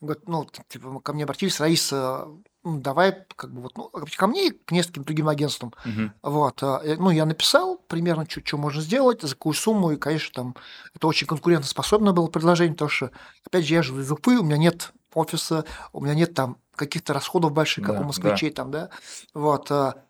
Говорит, 0.00 0.28
ну, 0.28 0.46
типа, 0.68 1.00
ко 1.00 1.12
мне 1.14 1.24
обратились, 1.24 1.58
Раиса, 1.58 2.28
ну, 2.66 2.80
давай, 2.80 3.16
как 3.36 3.52
бы 3.52 3.60
вот, 3.60 3.76
ну, 3.76 3.90
ко 4.16 4.26
мне 4.26 4.48
и 4.48 4.50
к 4.50 4.72
нескольким 4.72 5.04
другим 5.04 5.28
агентствам. 5.28 5.72
Угу. 5.84 6.32
Вот, 6.32 6.62
а, 6.64 6.82
ну, 6.98 7.10
я 7.10 7.24
написал 7.24 7.78
примерно, 7.86 8.26
что 8.28 8.58
можно 8.58 8.82
сделать, 8.82 9.22
за 9.22 9.36
какую 9.36 9.54
сумму, 9.54 9.92
и, 9.92 9.96
конечно, 9.96 10.32
там, 10.34 10.56
это 10.92 11.06
очень 11.06 11.28
конкурентоспособное 11.28 12.12
было 12.12 12.26
предложение, 12.26 12.74
потому 12.74 12.90
что, 12.90 13.12
опять 13.46 13.66
же, 13.66 13.74
я 13.74 13.82
живу 13.82 14.00
из 14.00 14.10
Уфы, 14.10 14.36
у 14.36 14.42
меня 14.42 14.56
нет 14.56 14.92
офиса, 15.14 15.64
у 15.92 16.02
меня 16.02 16.14
нет 16.14 16.34
там 16.34 16.56
каких-то 16.74 17.14
расходов 17.14 17.52
больших, 17.52 17.86
как 17.86 17.94
да, 17.94 18.00
у 18.00 18.04
москвичей 18.04 18.50
да. 18.50 18.56
там, 18.56 18.70
да, 18.72 18.90
вот, 19.32 19.70
а, 19.70 20.02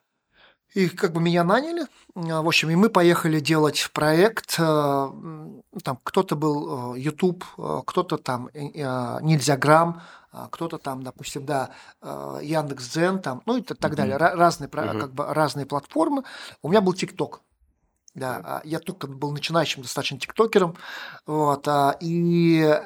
и 0.72 0.88
как 0.88 1.12
бы 1.12 1.20
меня 1.20 1.44
наняли, 1.44 1.86
а, 2.14 2.40
в 2.40 2.48
общем, 2.48 2.70
и 2.70 2.74
мы 2.74 2.88
поехали 2.88 3.38
делать 3.38 3.90
проект. 3.92 4.56
Там 4.56 5.62
кто-то 6.02 6.36
был 6.36 6.94
YouTube, 6.94 7.44
кто-то 7.86 8.16
там 8.16 8.48
Нельзя 8.54 9.56
Грамм, 9.56 10.02
кто-то 10.50 10.78
там, 10.78 11.02
допустим, 11.02 11.44
да, 11.46 11.70
а, 12.00 12.38
Яндекс 12.42 12.88
Дзен, 12.88 13.20
там, 13.20 13.42
ну 13.46 13.56
и 13.56 13.62
так 13.62 13.94
далее, 13.94 14.16
mm-hmm. 14.16 14.34
разные, 14.34 14.68
mm-hmm. 14.68 15.00
как 15.00 15.12
бы 15.12 15.24
разные 15.26 15.66
платформы. 15.66 16.24
У 16.62 16.68
меня 16.68 16.80
был 16.80 16.92
ТикТок. 16.92 17.42
Да, 18.14 18.40
а, 18.44 18.60
я 18.64 18.78
только 18.78 19.06
был 19.06 19.32
начинающим 19.32 19.82
достаточно 19.82 20.18
тиктокером, 20.18 20.76
вот, 21.26 21.68
и 22.00 22.80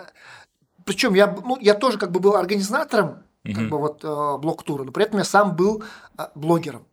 причем 0.84 1.14
я, 1.14 1.26
ну, 1.26 1.56
я 1.60 1.74
тоже 1.74 1.98
как 1.98 2.10
бы 2.10 2.20
был 2.20 2.36
организатором, 2.36 3.22
mm-hmm. 3.44 3.54
как 3.54 3.68
бы 3.68 3.78
вот 3.78 4.40
блок-тура, 4.40 4.84
но 4.84 4.92
при 4.92 5.04
этом 5.04 5.18
я 5.18 5.24
сам 5.24 5.54
был 5.54 5.84
блогером. 6.34 6.86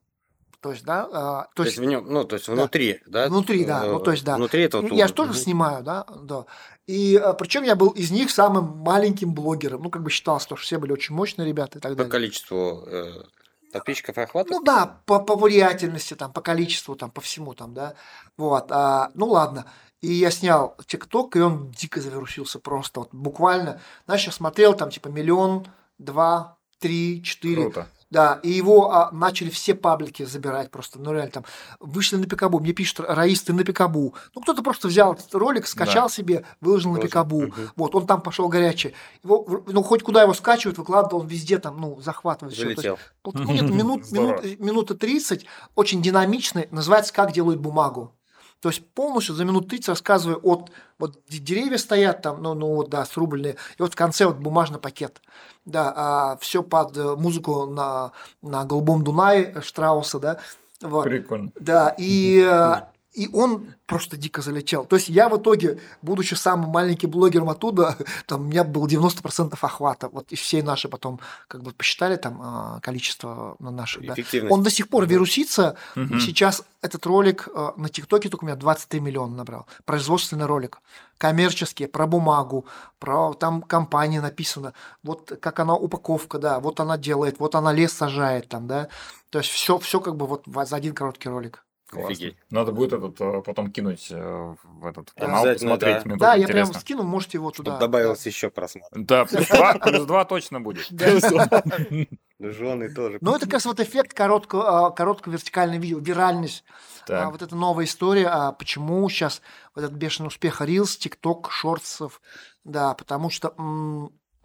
То 0.59 0.71
есть, 0.71 0.83
да, 0.83 1.03
то, 1.05 1.47
то 1.57 1.63
есть, 1.63 1.77
в 1.77 1.83
нем, 1.83 2.05
ну, 2.09 2.23
то 2.23 2.35
есть 2.35 2.47
внутри, 2.47 2.99
да? 3.05 3.25
да? 3.25 3.29
Внутри, 3.29 3.63
да, 3.63 3.83
ну, 3.83 3.99
то 3.99 4.11
есть, 4.11 4.23
да. 4.23 4.37
Внутри 4.37 4.63
этого 4.63 4.81
тура. 4.81 4.95
Я 4.95 5.07
же 5.07 5.13
тоже 5.13 5.31
угу. 5.31 5.37
снимаю, 5.37 5.83
да, 5.83 6.05
да. 6.23 6.45
И 6.87 7.15
а, 7.15 7.33
причем 7.33 7.63
я 7.63 7.75
был 7.75 7.89
из 7.89 8.11
них 8.11 8.31
самым 8.31 8.77
маленьким 8.77 9.33
блогером. 9.33 9.83
Ну, 9.83 9.89
как 9.91 10.01
бы 10.01 10.09
считалось, 10.09 10.43
что 10.43 10.55
все 10.55 10.79
были 10.79 10.93
очень 10.93 11.13
мощные 11.13 11.47
ребята 11.47 11.77
и 11.77 11.81
так 11.81 11.91
далее. 11.91 12.05
По 12.05 12.11
количеству 12.11 12.83
э, 12.87 13.23
подписчиков 13.71 14.17
и 14.17 14.21
охватов? 14.21 14.51
Ну 14.51 14.63
да, 14.63 15.01
по, 15.05 15.19
по 15.19 15.35
влиятельности, 15.35 16.15
там, 16.15 16.31
по 16.31 16.41
количеству, 16.41 16.95
там, 16.95 17.11
по 17.11 17.21
всему 17.21 17.53
там, 17.53 17.73
да. 17.73 17.93
Вот. 18.37 18.71
А, 18.71 19.11
ну 19.13 19.27
ладно. 19.27 19.65
И 20.01 20.11
я 20.13 20.31
снял 20.31 20.75
ТикТок, 20.85 21.35
и 21.35 21.39
он 21.39 21.71
дико 21.71 21.99
завирусился 21.99 22.59
просто. 22.59 23.01
Вот 23.01 23.09
буквально. 23.13 23.81
Знаешь, 24.05 24.25
я 24.25 24.31
смотрел 24.31 24.73
там 24.73 24.89
типа 24.89 25.07
миллион, 25.09 25.67
два, 25.97 26.57
три, 26.79 27.23
четыре. 27.23 27.63
Круто. 27.63 27.87
Да, 28.09 28.39
и 28.41 28.49
его 28.49 28.91
а, 28.93 29.11
начали 29.11 29.49
все 29.49 29.75
паблики 29.75 30.23
забирать 30.23 30.71
просто, 30.71 30.97
ну 30.97 31.11
реально 31.11 31.31
там, 31.31 31.45
вышли 31.81 32.15
на 32.15 32.25
Пикабу, 32.25 32.59
мне 32.59 32.71
пишут, 32.71 33.01
Раис, 33.01 33.41
ты 33.41 33.51
на 33.51 33.65
Пикабу. 33.65 34.15
Ну, 34.33 34.41
кто-то 34.41 34.63
просто 34.63 34.87
взял 34.87 35.13
этот 35.13 35.33
ролик, 35.35 35.67
скачал 35.67 36.07
да. 36.07 36.13
себе, 36.13 36.45
выложил 36.61 36.91
Тоже. 36.91 37.01
на 37.01 37.07
Пикабу. 37.07 37.43
Угу. 37.43 37.61
Вот, 37.75 37.95
он 37.95 38.07
там 38.07 38.21
пошел 38.21 38.47
горячий. 38.47 38.93
Его, 39.23 39.63
ну, 39.67 39.83
хоть 39.83 40.03
куда 40.03 40.21
его 40.21 40.33
скачивают, 40.33 40.77
выкладывал, 40.77 41.21
он 41.21 41.27
везде 41.27 41.59
там, 41.59 41.81
ну, 41.81 41.99
захватывает 41.99 42.55
все. 42.55 42.97
Ну, 43.25 43.51
нет, 43.51 43.63
минут, 43.69 44.09
минут, 44.11 44.59
минута 44.59 44.95
30, 44.95 45.45
очень 45.75 46.01
динамичный, 46.01 46.69
называется 46.71 47.13
«Как 47.13 47.33
делают 47.33 47.59
бумагу». 47.59 48.13
То 48.61 48.69
есть 48.69 48.87
полностью 48.91 49.35
за 49.35 49.45
минут 49.45 49.69
30 49.69 49.89
рассказываю 49.89 50.39
от 50.43 50.71
вот 50.97 51.19
деревья 51.29 51.77
стоят 51.77 52.21
там, 52.21 52.41
ну, 52.41 52.53
ну 52.53 52.75
вот, 52.75 52.89
да, 52.89 53.05
срубленные, 53.05 53.53
и 53.53 53.81
вот 53.81 53.93
в 53.93 53.95
конце 53.95 54.25
вот 54.25 54.37
бумажный 54.37 54.79
пакет. 54.79 55.21
Да, 55.65 55.93
а 55.95 56.37
все 56.37 56.63
под 56.63 56.97
э, 56.97 57.15
музыку 57.15 57.65
на, 57.65 58.13
на 58.41 58.63
«Голубом 58.65 59.03
Дунае» 59.03 59.61
Штрауса, 59.61 60.19
да. 60.19 60.39
Вот. 60.81 61.03
Прикольно. 61.03 61.51
Да, 61.59 61.93
и 61.97 62.41
э, 62.41 62.75
и 63.17 63.27
он 63.33 63.73
просто 63.87 64.15
дико 64.15 64.43
залетел. 64.43 64.85
То 64.85 64.95
есть 64.95 65.09
я 65.09 65.27
в 65.27 65.37
итоге, 65.37 65.79
будучи 66.03 66.35
самым 66.35 66.69
маленьким 66.69 67.09
блогером 67.09 67.49
оттуда, 67.49 67.97
там 68.27 68.41
у 68.41 68.43
меня 68.43 68.63
было 68.63 68.85
90% 68.85 69.57
охвата. 69.59 70.09
Вот 70.09 70.31
и 70.31 70.35
все 70.35 70.61
наши 70.61 70.87
потом 70.87 71.19
как 71.47 71.63
бы 71.63 71.71
посчитали 71.71 72.15
там 72.15 72.39
а, 72.39 72.79
количество 72.81 73.55
на 73.57 73.71
наших. 73.71 74.05
Да. 74.05 74.15
Он 74.51 74.61
до 74.61 74.69
сих 74.69 74.89
пор 74.89 75.07
вирусится. 75.07 75.75
Угу. 75.95 76.19
Сейчас 76.19 76.63
этот 76.83 77.07
ролик 77.07 77.49
а, 77.55 77.73
на 77.75 77.89
ТикТоке 77.89 78.29
только 78.29 78.43
у 78.43 78.47
меня 78.47 78.55
23 78.55 78.99
миллиона 78.99 79.35
набрал. 79.35 79.65
Производственный 79.85 80.45
ролик. 80.45 80.79
Коммерческий, 81.17 81.87
про 81.87 82.05
бумагу, 82.05 82.67
про 82.99 83.33
там 83.33 83.63
компания 83.63 84.21
написано. 84.21 84.73
Вот 85.01 85.39
как 85.41 85.59
она 85.59 85.73
упаковка, 85.75 86.37
да, 86.37 86.59
вот 86.59 86.79
она 86.79 86.99
делает, 86.99 87.39
вот 87.39 87.55
она 87.55 87.73
лес 87.73 87.93
сажает 87.93 88.47
там, 88.47 88.67
да. 88.67 88.89
То 89.31 89.39
есть 89.39 89.49
все, 89.49 89.79
все 89.79 89.99
как 89.99 90.15
бы 90.15 90.27
вот 90.27 90.43
за 90.45 90.75
один 90.75 90.93
короткий 90.93 91.29
ролик. 91.29 91.63
Классно. 91.87 92.31
Надо 92.49 92.71
будет 92.73 92.91
этот 92.91 93.19
э, 93.21 93.41
потом 93.43 93.71
кинуть 93.71 94.07
э, 94.11 94.55
в 94.63 94.85
этот 94.85 95.11
канал, 95.11 95.45
посмотреть. 95.45 96.03
Да, 96.03 96.15
да 96.17 96.35
я 96.35 96.45
прям 96.47 96.73
скину, 96.73 97.03
можете 97.03 97.37
его 97.37 97.49
туда. 97.51 97.77
Добавился 97.77 98.27
еще 98.27 98.49
просмотр. 98.49 98.89
Да, 98.91 99.23
плюс 99.23 99.47
два, 99.49 99.73
плюс 99.75 100.05
два 100.05 100.25
точно 100.25 100.59
будет. 100.59 100.87
Жены 102.39 102.93
тоже. 102.93 103.19
Ну, 103.21 103.35
это 103.35 103.45
как 103.45 103.53
раз 103.53 103.65
вот 103.65 103.79
эффект 103.79 104.13
короткого, 104.13 104.87
а, 104.87 104.91
короткого 104.91 105.33
вертикального 105.33 105.81
видео, 105.81 105.99
виральность. 105.99 106.65
А, 107.09 107.29
вот 107.29 107.41
эта 107.41 107.55
новая 107.55 107.85
история, 107.85 108.27
а 108.27 108.51
почему 108.51 109.07
сейчас 109.09 109.41
вот 109.73 109.85
этот 109.85 109.95
бешеный 109.95 110.27
успех 110.27 110.61
Reels, 110.61 110.99
TikTok, 110.99 111.49
шортсов, 111.49 112.21
да, 112.65 112.93
потому 112.95 113.29
что 113.29 113.53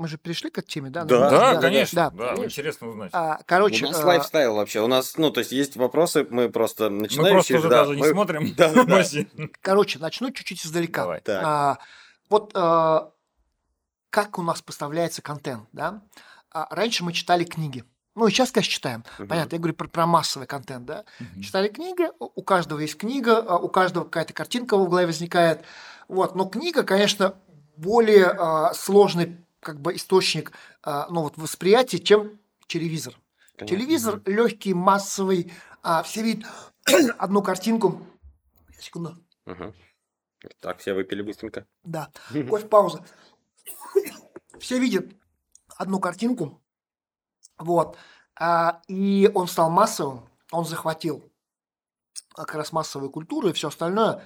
мы 0.03 0.09
же 0.09 0.19
пришли 0.19 0.51
к 0.51 0.59
этой 0.59 0.69
теме, 0.69 0.91
да? 0.91 1.05
Да, 1.05 1.31
да, 1.31 1.55
да 1.55 1.61
конечно. 1.61 2.11
Да, 2.13 2.35
да 2.35 2.45
интересно 2.45 2.89
узнать. 2.89 3.11
А, 3.13 3.39
короче, 3.47 3.87
у 3.87 3.89
нас 3.89 4.03
а... 4.03 4.07
лайфстайл 4.07 4.57
вообще. 4.57 4.81
У 4.81 4.89
нас, 4.89 5.17
ну, 5.17 5.31
то 5.31 5.39
есть 5.39 5.53
есть 5.53 5.77
вопросы, 5.77 6.27
мы 6.29 6.51
просто 6.51 6.91
начинаем. 6.91 7.37
Мы 7.37 7.37
просто 7.37 7.59
уже 7.59 7.69
да, 7.69 7.85
даже 7.85 7.91
мы... 7.93 8.07
не 8.07 8.13
смотрим. 8.13 8.55
Да, 8.57 8.73
да. 8.73 9.05
Короче, 9.61 10.01
начну 10.01 10.33
чуть-чуть 10.33 10.67
издалека. 10.67 11.03
Давай. 11.03 11.23
А, 11.27 11.79
вот 12.29 12.51
а, 12.55 13.13
как 14.11 14.39
у 14.39 14.43
нас 14.43 14.61
поставляется 14.61 15.23
контент, 15.23 15.69
да? 15.73 16.03
А, 16.51 16.67
раньше 16.75 17.05
мы 17.05 17.13
читали 17.13 17.45
книги. 17.45 17.85
Ну, 18.15 18.27
и 18.27 18.31
сейчас, 18.31 18.51
конечно, 18.51 18.73
читаем. 18.73 19.05
Uh-huh. 19.19 19.27
Понятно, 19.27 19.55
я 19.55 19.59
говорю 19.59 19.75
про, 19.75 19.89
про 19.89 20.07
массовый 20.07 20.49
контент, 20.49 20.85
да. 20.85 21.05
Uh-huh. 21.21 21.41
Читали 21.41 21.69
книги, 21.69 22.09
у 22.19 22.43
каждого 22.43 22.81
есть 22.81 22.99
книга, 22.99 23.39
а, 23.39 23.57
у 23.57 23.69
каждого 23.69 24.05
какая-то 24.05 24.35
картинка 24.35 24.77
в 24.77 24.89
голове 24.89 25.07
возникает. 25.07 25.63
Вот, 26.09 26.35
но 26.35 26.45
книга, 26.45 26.83
конечно, 26.83 27.37
более 27.77 28.27
а, 28.27 28.75
сложный 28.75 29.39
как 29.63 29.81
бы 29.81 29.95
источник 29.95 30.53
а, 30.83 31.07
ну, 31.09 31.23
вот, 31.23 31.39
восприятия, 31.39 32.01
чем 32.01 32.41
телевизор. 32.67 33.15
Конечно. 33.57 33.77
Телевизор 33.77 34.23
легкий, 34.27 34.75
массовый, 34.75 35.53
а, 35.83 36.03
все 36.03 36.23
видят 36.23 36.51
одну 37.19 37.43
картинку. 37.43 38.05
Секунду. 38.79 39.17
Угу. 39.47 39.73
Так, 40.59 40.81
все 40.81 40.95
выпили 40.95 41.23
быстренько. 41.23 41.65
Да. 41.85 42.11
Кофе, 42.51 42.67
пауза. 42.67 43.07
Все 44.59 44.81
видят 44.81 45.07
одну 45.77 46.01
картинку. 46.01 46.61
Вот. 47.57 47.97
А, 48.35 48.83
и 48.89 49.31
он 49.33 49.47
стал 49.47 49.71
массовым, 49.71 50.29
он 50.51 50.65
захватил 50.65 51.23
как 52.35 52.55
раз 52.57 52.73
массовую 52.73 53.11
культуру 53.11 53.49
и 53.49 53.53
все 53.53 53.69
остальное. 53.69 54.25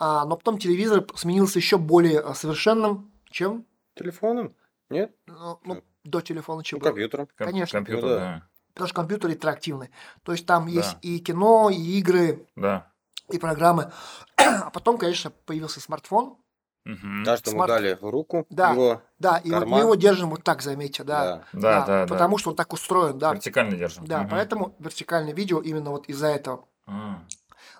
Но 0.00 0.36
потом 0.36 0.58
телевизор 0.58 1.04
сменился 1.16 1.58
еще 1.58 1.76
более 1.76 2.32
совершенным, 2.32 3.10
чем? 3.32 3.66
Телефоном. 3.96 4.54
Нет? 4.90 5.14
Ну, 5.26 5.60
ну 5.64 5.84
до 6.04 6.20
телефона 6.20 6.64
чего? 6.64 6.80
Ну, 6.80 6.86
компьютером. 6.86 7.28
Конечно. 7.36 7.78
Компьютер, 7.78 8.08
ну, 8.08 8.16
да. 8.16 8.42
Потому 8.72 8.88
что 8.88 8.96
компьютер 8.96 9.30
интерактивный. 9.30 9.90
То 10.22 10.32
есть 10.32 10.46
там 10.46 10.66
да. 10.66 10.70
есть 10.70 10.96
и 11.02 11.18
кино, 11.18 11.70
и 11.70 11.98
игры, 11.98 12.46
да. 12.56 12.90
и 13.30 13.38
программы. 13.38 13.92
А 14.38 14.70
потом, 14.70 14.96
конечно, 14.96 15.30
появился 15.44 15.80
смартфон. 15.80 16.38
Угу. 16.86 17.24
Каждому 17.24 17.56
Смарт... 17.56 17.68
дали 17.68 17.98
руку 18.00 18.46
да, 18.48 18.70
его 18.70 19.02
Да, 19.18 19.36
и 19.38 19.50
вот 19.50 19.66
мы 19.66 19.80
его 19.80 19.94
держим 19.94 20.30
вот 20.30 20.42
так, 20.42 20.62
заметьте, 20.62 21.04
да. 21.04 21.44
Да, 21.52 21.84
да, 21.84 21.86
да. 21.86 22.06
потому 22.06 22.36
да. 22.36 22.40
что 22.40 22.50
он 22.50 22.56
так 22.56 22.72
устроен, 22.72 23.18
да. 23.18 23.34
Вертикально 23.34 23.76
держим. 23.76 24.06
Да, 24.06 24.22
угу. 24.22 24.28
поэтому 24.30 24.74
вертикальное 24.78 25.34
видео 25.34 25.60
именно 25.60 25.90
вот 25.90 26.08
из-за 26.08 26.28
этого. 26.28 26.64
А. 26.86 27.22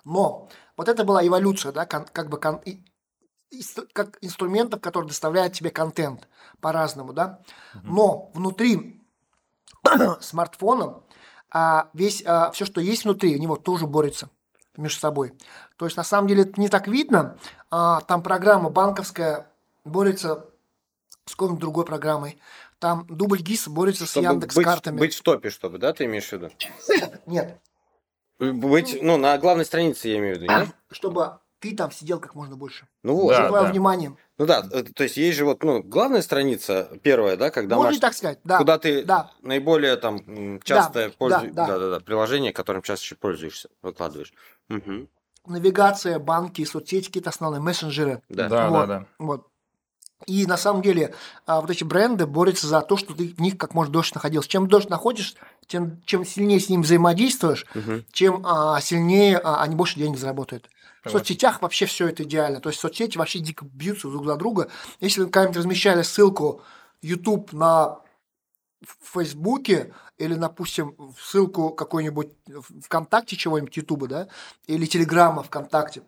Но 0.05 0.49
вот 0.77 0.89
это 0.89 1.03
была 1.03 1.25
эволюция, 1.25 1.71
да, 1.71 1.85
как 1.85 2.29
бы 2.29 2.39
кон, 2.39 2.61
как 3.93 4.17
инструментов, 4.21 4.81
которые 4.81 5.07
доставляют 5.07 5.53
тебе 5.53 5.69
контент 5.69 6.27
по-разному, 6.61 7.13
да. 7.13 7.41
Но 7.83 8.31
внутри 8.33 9.01
смартфона 10.21 11.01
а, 11.51 11.89
весь 11.93 12.23
а, 12.25 12.51
все, 12.51 12.65
что 12.65 12.81
есть 12.81 13.05
внутри, 13.05 13.35
у 13.35 13.39
него 13.39 13.55
тоже 13.55 13.87
борется 13.87 14.29
между 14.77 14.99
собой. 14.99 15.33
То 15.77 15.85
есть 15.85 15.97
на 15.97 16.03
самом 16.03 16.27
деле 16.27 16.43
это 16.43 16.59
не 16.59 16.69
так 16.69 16.87
видно. 16.87 17.37
А, 17.71 18.01
там 18.01 18.21
программа 18.21 18.69
банковская 18.69 19.47
борется 19.83 20.45
с 21.25 21.31
какой-нибудь 21.31 21.59
другой 21.59 21.85
программой. 21.85 22.39
Там 22.79 23.05
дубль 23.09 23.41
ГИС 23.41 23.67
борется 23.67 24.05
чтобы 24.05 24.27
с 24.27 24.29
Яндекс 24.29 24.55
картами. 24.55 24.99
Быть 24.99 25.15
в 25.15 25.21
топе, 25.21 25.49
чтобы, 25.49 25.79
да, 25.79 25.91
ты 25.91 26.05
имеешь 26.05 26.29
в 26.29 26.33
виду? 26.33 26.49
Нет. 27.25 27.59
Быть, 28.39 28.97
ну, 29.01 29.17
на 29.17 29.37
главной 29.37 29.65
странице 29.65 30.07
я 30.07 30.17
имею 30.19 30.37
в 30.37 30.41
виду, 30.41 30.51
нет? 30.51 30.69
Чтобы 30.91 31.39
ты 31.59 31.75
там 31.75 31.91
сидел 31.91 32.19
как 32.19 32.35
можно 32.35 32.55
больше. 32.55 32.87
Ну 33.03 33.15
вот. 33.15 33.31
Да, 33.31 33.49
да. 33.49 33.63
внимание. 33.63 34.15
Ну 34.37 34.45
да, 34.45 34.65
э, 34.71 34.83
то 34.83 35.03
есть 35.03 35.17
есть 35.17 35.37
же 35.37 35.45
вот, 35.45 35.63
ну, 35.63 35.83
главная 35.83 36.21
страница 36.21 36.89
первая, 37.03 37.35
да, 37.35 37.51
когда 37.51 37.75
Можно 37.75 37.91
маш... 37.91 37.99
так 37.99 38.13
сказать, 38.13 38.39
да. 38.43 38.57
Куда 38.57 38.77
ты 38.79 39.03
да. 39.03 39.31
наиболее 39.41 39.97
там 39.97 40.61
частое 40.63 41.09
да, 41.09 41.15
пользуешься, 41.17 41.53
да, 41.53 41.67
да. 41.67 41.73
да, 41.73 41.79
да, 41.79 41.89
да, 41.91 41.99
приложение, 41.99 42.53
которым 42.53 42.81
чаще 42.81 43.15
пользуешься, 43.15 43.69
выкладываешь. 43.81 44.33
Угу. 44.69 45.07
Навигация, 45.47 46.19
банки, 46.19 46.63
соцсети, 46.63 47.07
какие-то 47.07 47.31
основные, 47.31 47.61
мессенджеры. 47.61 48.21
Да, 48.29 48.47
да, 48.47 48.69
вот, 48.69 48.79
да, 48.79 48.85
да. 48.87 49.05
Вот. 49.17 49.47
И 50.25 50.45
на 50.45 50.57
самом 50.57 50.81
деле 50.81 51.13
а, 51.45 51.61
вот 51.61 51.69
эти 51.69 51.83
бренды 51.83 52.25
борются 52.25 52.67
за 52.67 52.81
то, 52.81 52.97
что 52.97 53.13
ты 53.13 53.29
в 53.29 53.39
них 53.39 53.57
как 53.57 53.73
можно 53.73 53.93
дольше 53.93 54.13
находился. 54.15 54.49
Чем 54.49 54.67
дольше 54.67 54.89
находишь, 54.89 55.35
тем 55.67 56.01
чем 56.05 56.25
сильнее 56.25 56.59
с 56.59 56.69
ним 56.69 56.81
взаимодействуешь, 56.81 57.65
угу. 57.73 58.03
тем 58.11 58.45
а, 58.45 58.79
сильнее 58.81 59.37
а, 59.37 59.61
они 59.61 59.75
больше 59.75 59.97
денег 59.97 60.17
заработают. 60.17 60.69
В 61.03 61.09
соцсетях 61.09 61.61
вообще 61.61 61.85
все 61.85 62.07
это 62.07 62.23
идеально. 62.23 62.59
То 62.59 62.69
есть 62.69 62.79
соцсети 62.79 63.17
вообще 63.17 63.39
дико 63.39 63.65
бьются 63.65 64.09
друг 64.09 64.25
за 64.25 64.35
друга. 64.35 64.69
Если 64.99 65.21
вы 65.21 65.29
когда-нибудь 65.29 65.57
размещали 65.57 66.01
ссылку 66.01 66.61
YouTube 67.01 67.53
на 67.53 68.01
Фейсбуке 69.01 69.93
или, 70.17 70.35
допустим, 70.35 70.95
ссылку 71.19 71.71
какой-нибудь 71.71 72.29
ВКонтакте 72.85 73.35
чего-нибудь 73.35 73.75
Ютуба, 73.75 74.07
да, 74.07 74.27
или 74.67 74.85
Телеграма 74.85 75.43
ВКонтакте, 75.43 76.03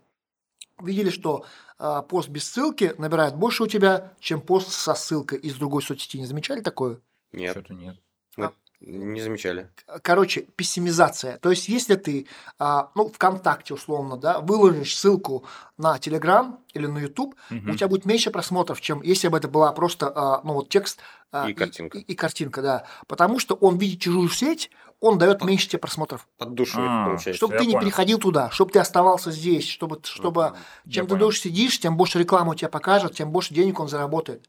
видели, 0.80 1.10
что 1.10 1.46
э, 1.80 2.02
пост 2.08 2.30
без 2.30 2.50
ссылки 2.50 2.94
набирает 2.98 3.36
больше 3.36 3.64
у 3.64 3.68
тебя, 3.68 4.14
чем 4.20 4.42
пост 4.42 4.72
со 4.72 4.94
ссылкой 4.94 5.40
из 5.40 5.56
другой 5.56 5.82
соцсети. 5.84 6.18
Не 6.18 6.26
замечали 6.26 6.62
такое? 6.62 7.00
Нет. 7.32 7.52
Что-то 7.52 7.74
нет. 7.74 7.98
А, 8.38 8.52
не 8.82 9.22
замечали. 9.22 9.70
Короче, 10.02 10.48
пессимизация. 10.56 11.38
То 11.38 11.52
есть, 11.52 11.70
если 11.70 11.96
ты, 11.96 12.28
а, 12.58 12.90
ну, 12.96 13.10
ВКонтакте, 13.10 13.74
условно, 13.74 14.18
да, 14.18 14.40
выложишь 14.40 14.98
ссылку 14.98 15.46
на 15.78 16.00
Телеграм 16.00 16.60
или 16.74 16.88
на 16.88 16.98
Ютуб, 16.98 17.36
угу. 17.50 17.72
у 17.72 17.76
тебя 17.76 17.88
будет 17.88 18.06
меньше 18.06 18.32
просмотров, 18.32 18.82
чем 18.82 19.02
если 19.04 19.28
бы 19.28 19.38
это 19.38 19.48
была 19.48 19.72
просто, 19.72 20.12
а, 20.14 20.42
ну, 20.44 20.54
вот 20.54 20.70
текст 20.70 21.00
а, 21.32 21.50
и 21.50 21.54
картинка. 21.54 22.00
И, 22.00 22.02
и, 22.02 22.12
и 22.14 22.16
картинка, 22.16 22.62
да. 22.62 22.86
Потому 23.08 23.40
что 23.40 23.56
он 23.56 23.78
видит 23.78 24.02
чужую 24.02 24.30
сеть, 24.30 24.72
он 25.00 25.18
дает 25.18 25.40
Под, 25.40 25.48
меньше 25.48 25.68
тебе 25.68 25.80
просмотров. 25.80 26.28
Поддушивает, 26.38 26.90
а, 26.90 27.06
получается. 27.06 27.38
Чтобы 27.38 27.58
ты 27.58 27.66
не 27.66 27.74
понял. 27.74 27.86
переходил 27.86 28.20
туда, 28.20 28.50
чтобы 28.52 28.72
ты 28.72 28.80
оставался 28.80 29.32
здесь, 29.32 29.68
чтобы, 29.68 30.00
чтобы 30.04 30.54
чем 30.90 31.08
ты 31.08 31.16
дольше 31.18 31.42
сидишь, 31.42 31.80
тем 31.80 31.98
больше 31.98 32.20
рекламы 32.20 32.52
у 32.52 32.56
тебя 32.56 32.70
покажет, 32.70 33.14
тем 33.14 33.32
больше 33.32 33.54
денег 33.54 33.80
он 33.80 33.88
заработает. 33.88 34.48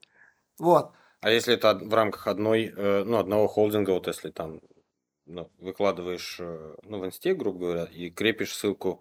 Вот. 0.58 0.92
А 1.22 1.30
если 1.30 1.54
это 1.54 1.76
в 1.76 1.94
рамках 1.94 2.26
одной, 2.26 2.74
э, 2.76 3.04
ну, 3.04 3.16
одного 3.16 3.46
холдинга, 3.46 3.90
вот 3.90 4.08
если 4.08 4.30
там 4.30 4.60
ну, 5.24 5.48
выкладываешь 5.58 6.38
э, 6.40 6.74
ну, 6.82 6.98
в 6.98 7.06
инсте, 7.06 7.32
грубо 7.34 7.60
говоря, 7.60 7.84
и 7.84 8.10
крепишь 8.10 8.56
ссылку 8.56 9.00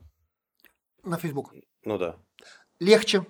на 1.04 1.18
Facebook. 1.18 1.52
Ну 1.84 1.98
да. 1.98 2.16
Легче. 2.80 3.26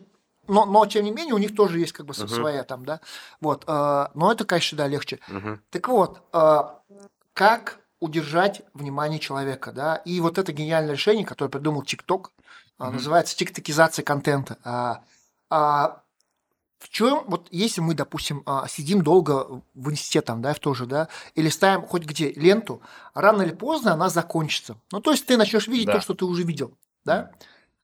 Но, 0.49 0.65
но 0.65 0.85
тем 0.87 1.05
не 1.05 1.11
менее, 1.11 1.33
у 1.33 1.37
них 1.37 1.55
тоже 1.55 1.79
есть 1.79 1.93
как 1.93 2.05
бы 2.05 2.11
uh-huh. 2.11 2.27
своя 2.27 2.65
там, 2.65 2.83
да. 2.83 2.99
Вот. 3.39 3.63
Э, 3.65 4.07
но 4.13 4.29
это, 4.29 4.43
конечно, 4.43 4.77
да, 4.77 4.87
легче. 4.87 5.19
Uh-huh. 5.29 5.57
Так 5.69 5.87
вот, 5.87 6.21
как 7.31 7.79
удержать 8.01 8.61
внимание 8.73 9.19
человека, 9.19 9.71
да, 9.71 9.95
и 9.95 10.19
вот 10.19 10.37
это 10.37 10.51
гениальное 10.51 10.95
решение, 10.95 11.25
которое 11.25 11.49
придумал 11.49 11.83
TikTok, 11.83 12.25
uh-huh. 12.77 12.91
называется 12.91 13.37
тиктокизация 13.37 14.03
контента. 14.03 14.57
А, 14.65 15.03
а, 15.49 16.03
в 16.81 16.89
чем, 16.89 17.23
вот 17.27 17.47
если 17.51 17.79
мы, 17.79 17.93
допустим, 17.93 18.41
а, 18.45 18.67
сидим 18.67 19.03
долго 19.03 19.61
в 19.75 19.91
институте 19.91 20.21
там, 20.21 20.41
да, 20.41 20.53
в 20.53 20.59
тоже, 20.59 20.87
да, 20.87 21.09
или 21.35 21.47
ставим 21.49 21.83
хоть 21.83 22.03
где 22.03 22.31
ленту, 22.31 22.81
рано 23.13 23.43
или 23.43 23.53
поздно 23.53 23.93
она 23.93 24.09
закончится. 24.09 24.77
Ну, 24.91 24.99
то 24.99 25.11
есть 25.11 25.25
ты 25.27 25.37
начнешь 25.37 25.67
видеть 25.67 25.85
да. 25.85 25.93
то, 25.93 26.01
что 26.01 26.15
ты 26.15 26.25
уже 26.25 26.43
видел, 26.43 26.73
да. 27.05 27.31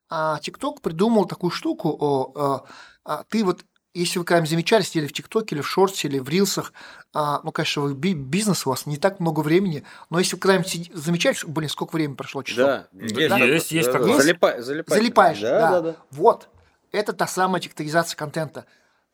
А 0.09 0.39
TikTok 0.41 0.81
придумал 0.81 1.25
такую 1.25 1.51
штуку, 1.51 1.89
о, 1.89 2.31
о, 2.33 2.65
а, 3.05 3.23
ты 3.29 3.43
вот 3.43 3.63
если 3.93 4.19
вы 4.19 4.25
когда-нибудь 4.25 4.49
замечали, 4.49 4.83
сидели 4.83 5.07
в 5.07 5.13
ТикТоке 5.13 5.55
или 5.55 5.61
в 5.61 5.67
Шорте, 5.67 6.07
или 6.07 6.19
в 6.19 6.29
Рилсах, 6.29 6.71
а, 7.13 7.41
ну, 7.43 7.51
конечно, 7.51 7.81
вы, 7.83 7.93
бизнес 7.93 8.67
у 8.67 8.69
вас 8.69 8.85
не 8.85 8.97
так 8.97 9.19
много 9.19 9.39
времени, 9.39 9.83
но 10.09 10.19
если 10.19 10.35
вы 10.35 10.39
когда-нибудь 10.39 10.91
замечали, 10.93 11.33
что, 11.33 11.47
блин, 11.47 11.69
сколько 11.69 11.95
времени 11.95 12.15
прошло 12.15 12.43
часов? 12.43 12.65
Да, 12.65 12.87
есть, 12.93 13.15
да? 13.15 13.37
есть, 13.37 13.71
есть 13.71 13.87
да, 13.91 13.93
такое. 13.93 14.17
Залипа, 14.17 14.61
залипаешь. 14.61 14.99
Залипаешь, 14.99 15.39
да, 15.39 15.59
да. 15.59 15.71
да, 15.71 15.81
да. 15.81 15.95
Вот, 16.11 16.47
это 16.91 17.13
та 17.13 17.27
самая 17.27 17.61
тиктокизация 17.61 18.15
контента 18.15 18.65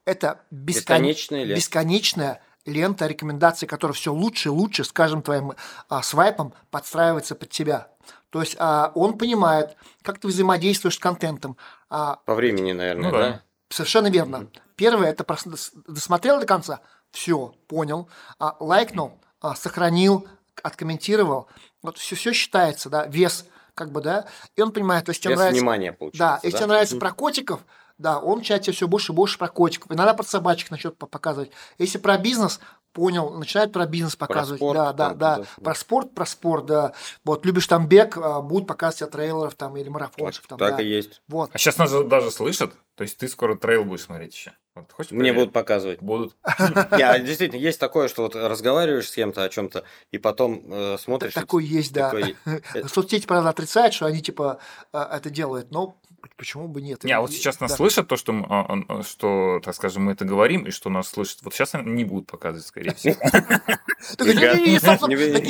это 0.05 0.41
бескон... 0.51 0.97
бесконечная, 0.97 1.43
лента. 1.43 1.55
бесконечная 1.55 2.41
лента 2.65 3.07
рекомендаций, 3.07 3.67
которая 3.67 3.93
все 3.93 4.13
лучше 4.13 4.49
и 4.49 4.51
лучше, 4.51 4.83
скажем, 4.83 5.21
твоим 5.21 5.53
а, 5.89 6.01
свайпом 6.01 6.53
подстраивается 6.71 7.35
под 7.35 7.49
тебя. 7.49 7.89
То 8.29 8.41
есть 8.41 8.55
а, 8.57 8.91
он 8.95 9.17
понимает, 9.17 9.75
как 10.01 10.19
ты 10.19 10.27
взаимодействуешь 10.27 10.95
с 10.95 10.99
контентом. 10.99 11.57
А, 11.89 12.17
По 12.25 12.35
времени, 12.35 12.71
наверное, 12.71 13.11
ну, 13.11 13.17
да? 13.17 13.29
да? 13.29 13.41
Совершенно 13.69 14.07
верно. 14.07 14.35
Mm-hmm. 14.37 14.59
Первое, 14.75 15.09
это 15.09 15.23
просто 15.23 15.51
досмотрел 15.87 16.39
до 16.39 16.45
конца, 16.45 16.81
все, 17.11 17.53
понял, 17.67 18.09
а, 18.39 18.55
лайкнул, 18.59 19.19
а, 19.41 19.55
сохранил, 19.55 20.27
откомментировал. 20.61 21.47
Вот 21.81 21.97
все, 21.97 22.15
все 22.15 22.33
считается, 22.33 22.89
да, 22.89 23.05
вес, 23.05 23.45
как 23.75 23.91
бы, 23.91 24.01
да, 24.01 24.25
и 24.55 24.61
он 24.61 24.71
понимает, 24.71 25.05
то 25.05 25.11
есть 25.11 25.21
тебе 25.21 25.33
вес 25.33 25.39
нравится... 25.39 25.59
внимания, 25.59 25.93
получается, 25.93 26.19
да, 26.19 26.39
если 26.43 26.51
да? 26.51 26.57
тебе 26.57 26.67
нравится 26.67 26.95
mm-hmm. 26.95 26.99
про 26.99 27.11
котиков, 27.11 27.61
да, 27.97 28.19
он 28.19 28.41
в 28.41 28.43
чате 28.43 28.71
все 28.71 28.87
больше 28.87 29.11
и 29.11 29.15
больше 29.15 29.37
про 29.37 29.47
котиков. 29.47 29.91
Иногда 29.91 30.13
про 30.13 30.23
собачек 30.23 30.71
начнет 30.71 30.97
показывать. 30.97 31.51
Если 31.77 31.97
про 31.97 32.17
бизнес, 32.17 32.59
понял, 32.93 33.31
начинает 33.31 33.71
про 33.71 33.85
бизнес 33.85 34.15
показывать, 34.15 34.59
про 34.59 34.65
спорт, 34.65 34.77
да, 34.77 34.93
да, 34.93 35.13
да, 35.13 35.37
да, 35.37 35.63
про 35.63 35.75
спорт, 35.75 36.13
про 36.13 36.25
спорт, 36.25 36.65
да. 36.65 36.93
Вот 37.25 37.45
любишь 37.45 37.67
там 37.67 37.87
бег, 37.87 38.17
а, 38.17 38.41
будут 38.41 38.67
показывать 38.67 39.11
трейлеров 39.11 39.55
там 39.55 39.75
или 39.77 39.89
марафонцев 39.89 40.45
там. 40.47 40.57
Так 40.57 40.77
да. 40.77 40.83
и 40.83 40.87
есть. 40.87 41.21
Вот. 41.27 41.49
А 41.53 41.57
сейчас 41.57 41.77
нас 41.77 41.91
даже 42.05 42.31
слышат, 42.31 42.73
то 42.95 43.03
есть 43.03 43.17
ты 43.17 43.27
скоро 43.27 43.55
трейл 43.55 43.83
будешь 43.83 44.03
смотреть 44.03 44.33
еще. 44.33 44.53
Вот, 44.75 44.91
хочешь 44.91 45.11
Мне 45.11 45.19
проверить? 45.19 45.39
будут 45.39 45.53
показывать. 45.53 46.01
Будут. 46.01 46.35
Я 46.97 47.19
действительно 47.19 47.59
есть 47.59 47.79
такое, 47.79 48.07
что 48.07 48.23
вот 48.23 48.35
разговариваешь 48.35 49.07
с 49.07 49.13
кем-то 49.13 49.43
о 49.43 49.49
чем-то 49.49 49.83
и 50.11 50.17
потом 50.17 50.63
э, 50.65 50.97
смотришь. 50.99 51.33
Такой 51.33 51.63
есть, 51.63 51.93
да. 51.93 52.11
Соцсети, 52.87 53.27
правда, 53.27 53.49
отрицают, 53.49 53.93
что 53.93 54.07
они 54.07 54.21
типа 54.21 54.59
э, 54.91 54.97
это 54.97 55.29
делают, 55.29 55.69
но 55.69 55.95
почему 56.37 56.67
бы 56.67 56.81
нет? 56.81 57.03
Не, 57.03 57.11
а 57.11 57.21
вот 57.21 57.31
сейчас 57.31 57.59
нас 57.59 57.71
да. 57.71 57.77
слышат 57.77 58.07
то, 58.07 58.15
что, 58.15 58.33
а, 58.49 58.79
а, 58.87 59.03
что, 59.03 59.61
так 59.63 59.75
скажем, 59.75 60.05
мы 60.05 60.13
это 60.13 60.25
говорим, 60.25 60.63
и 60.63 60.71
что 60.71 60.89
нас 60.89 61.07
слышат. 61.07 61.39
Вот 61.43 61.53
сейчас 61.53 61.75
они 61.75 61.91
не 61.91 62.03
будут 62.03 62.27
показывать, 62.27 62.65
скорее 62.65 62.95
всего. 62.95 63.15
Такие 64.17 64.79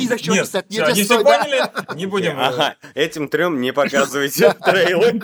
зачем 0.06 0.34
они 0.34 1.02
все 1.02 1.22
поняли? 1.22 1.96
Не 1.96 2.04
будем. 2.04 2.38
Э, 2.38 2.76
этим 2.94 3.28
трем 3.28 3.62
не 3.62 3.72
показывайте 3.72 4.52
трейлы. 4.52 5.22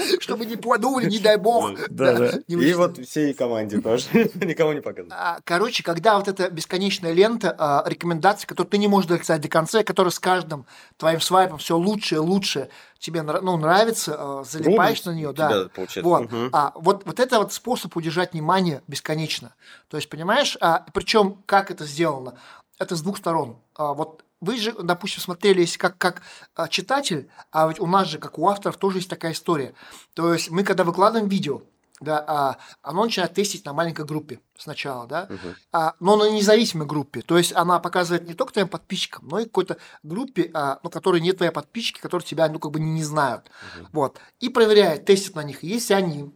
Чтобы 0.20 0.46
не 0.46 0.56
подумали, 0.56 1.08
не 1.08 1.18
дай 1.18 1.36
бог. 1.36 1.72
Да, 1.88 2.14
да. 2.14 2.30
И 2.46 2.74
вот 2.74 2.98
всей 2.98 3.34
команде 3.34 3.80
тоже. 3.80 4.06
Никому 4.34 4.72
не 4.72 4.80
показывать. 4.80 5.12
А, 5.16 5.40
короче, 5.44 5.82
когда 5.82 6.18
вот 6.18 6.28
эта 6.28 6.50
бесконечная 6.50 7.12
лента 7.12 7.54
а, 7.58 7.82
рекомендаций, 7.86 8.46
которую 8.46 8.70
ты 8.70 8.78
не 8.78 8.88
можешь 8.88 9.08
дописать 9.08 9.40
до 9.40 9.48
конца, 9.48 9.82
которая 9.82 10.10
с 10.10 10.18
каждым 10.18 10.66
твоим 10.96 11.20
свайпом 11.20 11.58
все 11.58 11.76
лучше 11.76 12.16
и 12.16 12.18
лучше 12.18 12.68
тебе 12.98 13.22
ну, 13.22 13.56
нравится, 13.56 14.16
а, 14.18 14.44
залипаешь 14.44 15.04
на 15.04 15.12
нее, 15.12 15.32
да. 15.32 15.68
Вот. 16.02 16.30
А 16.52 16.72
вот, 16.74 17.06
вот 17.06 17.20
это 17.20 17.38
вот 17.38 17.52
способ 17.52 17.96
удержать 17.96 18.32
внимание 18.32 18.82
бесконечно. 18.86 19.54
То 19.88 19.96
есть, 19.96 20.08
понимаешь, 20.08 20.56
а, 20.60 20.84
причем 20.92 21.42
как 21.46 21.70
это 21.70 21.84
сделано? 21.84 22.34
Это 22.78 22.96
с 22.96 23.02
двух 23.02 23.18
сторон. 23.18 23.58
Вот 23.76 24.24
вы 24.40 24.56
же, 24.56 24.72
допустим, 24.72 25.20
смотрели, 25.22 25.60
если 25.60 25.78
как, 25.78 25.98
как 25.98 26.22
а, 26.54 26.68
читатель, 26.68 27.30
а 27.52 27.68
ведь 27.68 27.80
у 27.80 27.86
нас 27.86 28.08
же, 28.08 28.18
как 28.18 28.38
у 28.38 28.48
авторов, 28.48 28.76
тоже 28.76 28.98
есть 28.98 29.10
такая 29.10 29.32
история. 29.32 29.74
То 30.14 30.32
есть 30.32 30.50
мы, 30.50 30.64
когда 30.64 30.84
выкладываем 30.84 31.28
видео, 31.28 31.62
да, 32.00 32.24
а, 32.26 32.58
оно 32.80 33.04
начинает 33.04 33.34
тестить 33.34 33.66
на 33.66 33.74
маленькой 33.74 34.06
группе 34.06 34.40
сначала, 34.56 35.06
да, 35.06 35.26
uh-huh. 35.28 35.54
а, 35.72 35.94
но 36.00 36.16
на 36.16 36.30
независимой 36.30 36.86
группе. 36.86 37.20
То 37.20 37.36
есть 37.36 37.52
она 37.54 37.78
показывает 37.78 38.26
не 38.26 38.32
только 38.32 38.54
твоим 38.54 38.68
подписчикам, 38.68 39.28
но 39.28 39.38
и 39.38 39.44
какой-то 39.44 39.76
группе, 40.02 40.50
а, 40.54 40.80
ну, 40.82 40.88
которой 40.88 41.20
нет 41.20 41.36
твои 41.36 41.50
подписчики, 41.50 42.00
которые 42.00 42.26
тебя, 42.26 42.48
ну, 42.48 42.58
как 42.58 42.72
бы 42.72 42.80
не, 42.80 42.90
не 42.90 43.04
знают. 43.04 43.46
Uh-huh. 43.46 43.86
Вот. 43.92 44.18
И 44.38 44.48
проверяет, 44.48 45.04
тестит 45.04 45.34
на 45.34 45.42
них. 45.42 45.62
Если 45.62 45.92
они 45.92 46.34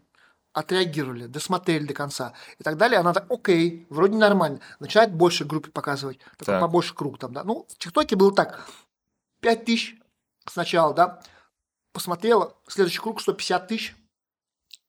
отреагировали, 0.54 1.26
досмотрели 1.26 1.84
до 1.84 1.94
конца 1.94 2.32
и 2.58 2.62
так 2.62 2.78
далее, 2.78 3.00
она 3.00 3.12
так, 3.12 3.26
окей, 3.28 3.86
вроде 3.90 4.16
нормально, 4.16 4.60
начинает 4.78 5.12
больше 5.12 5.44
группе 5.44 5.70
показывать, 5.70 6.18
такой 6.38 6.60
побольше 6.60 6.94
круг 6.94 7.18
там, 7.18 7.32
да. 7.34 7.44
Ну, 7.44 7.66
в 7.68 7.76
ТикТоке 7.76 8.16
было 8.16 8.32
так, 8.32 8.66
5 9.40 9.64
тысяч 9.64 9.96
сначала, 10.46 10.94
да, 10.94 11.20
посмотрела, 11.92 12.54
следующий 12.68 13.00
круг 13.00 13.20
150 13.20 13.68
тысяч, 13.68 13.96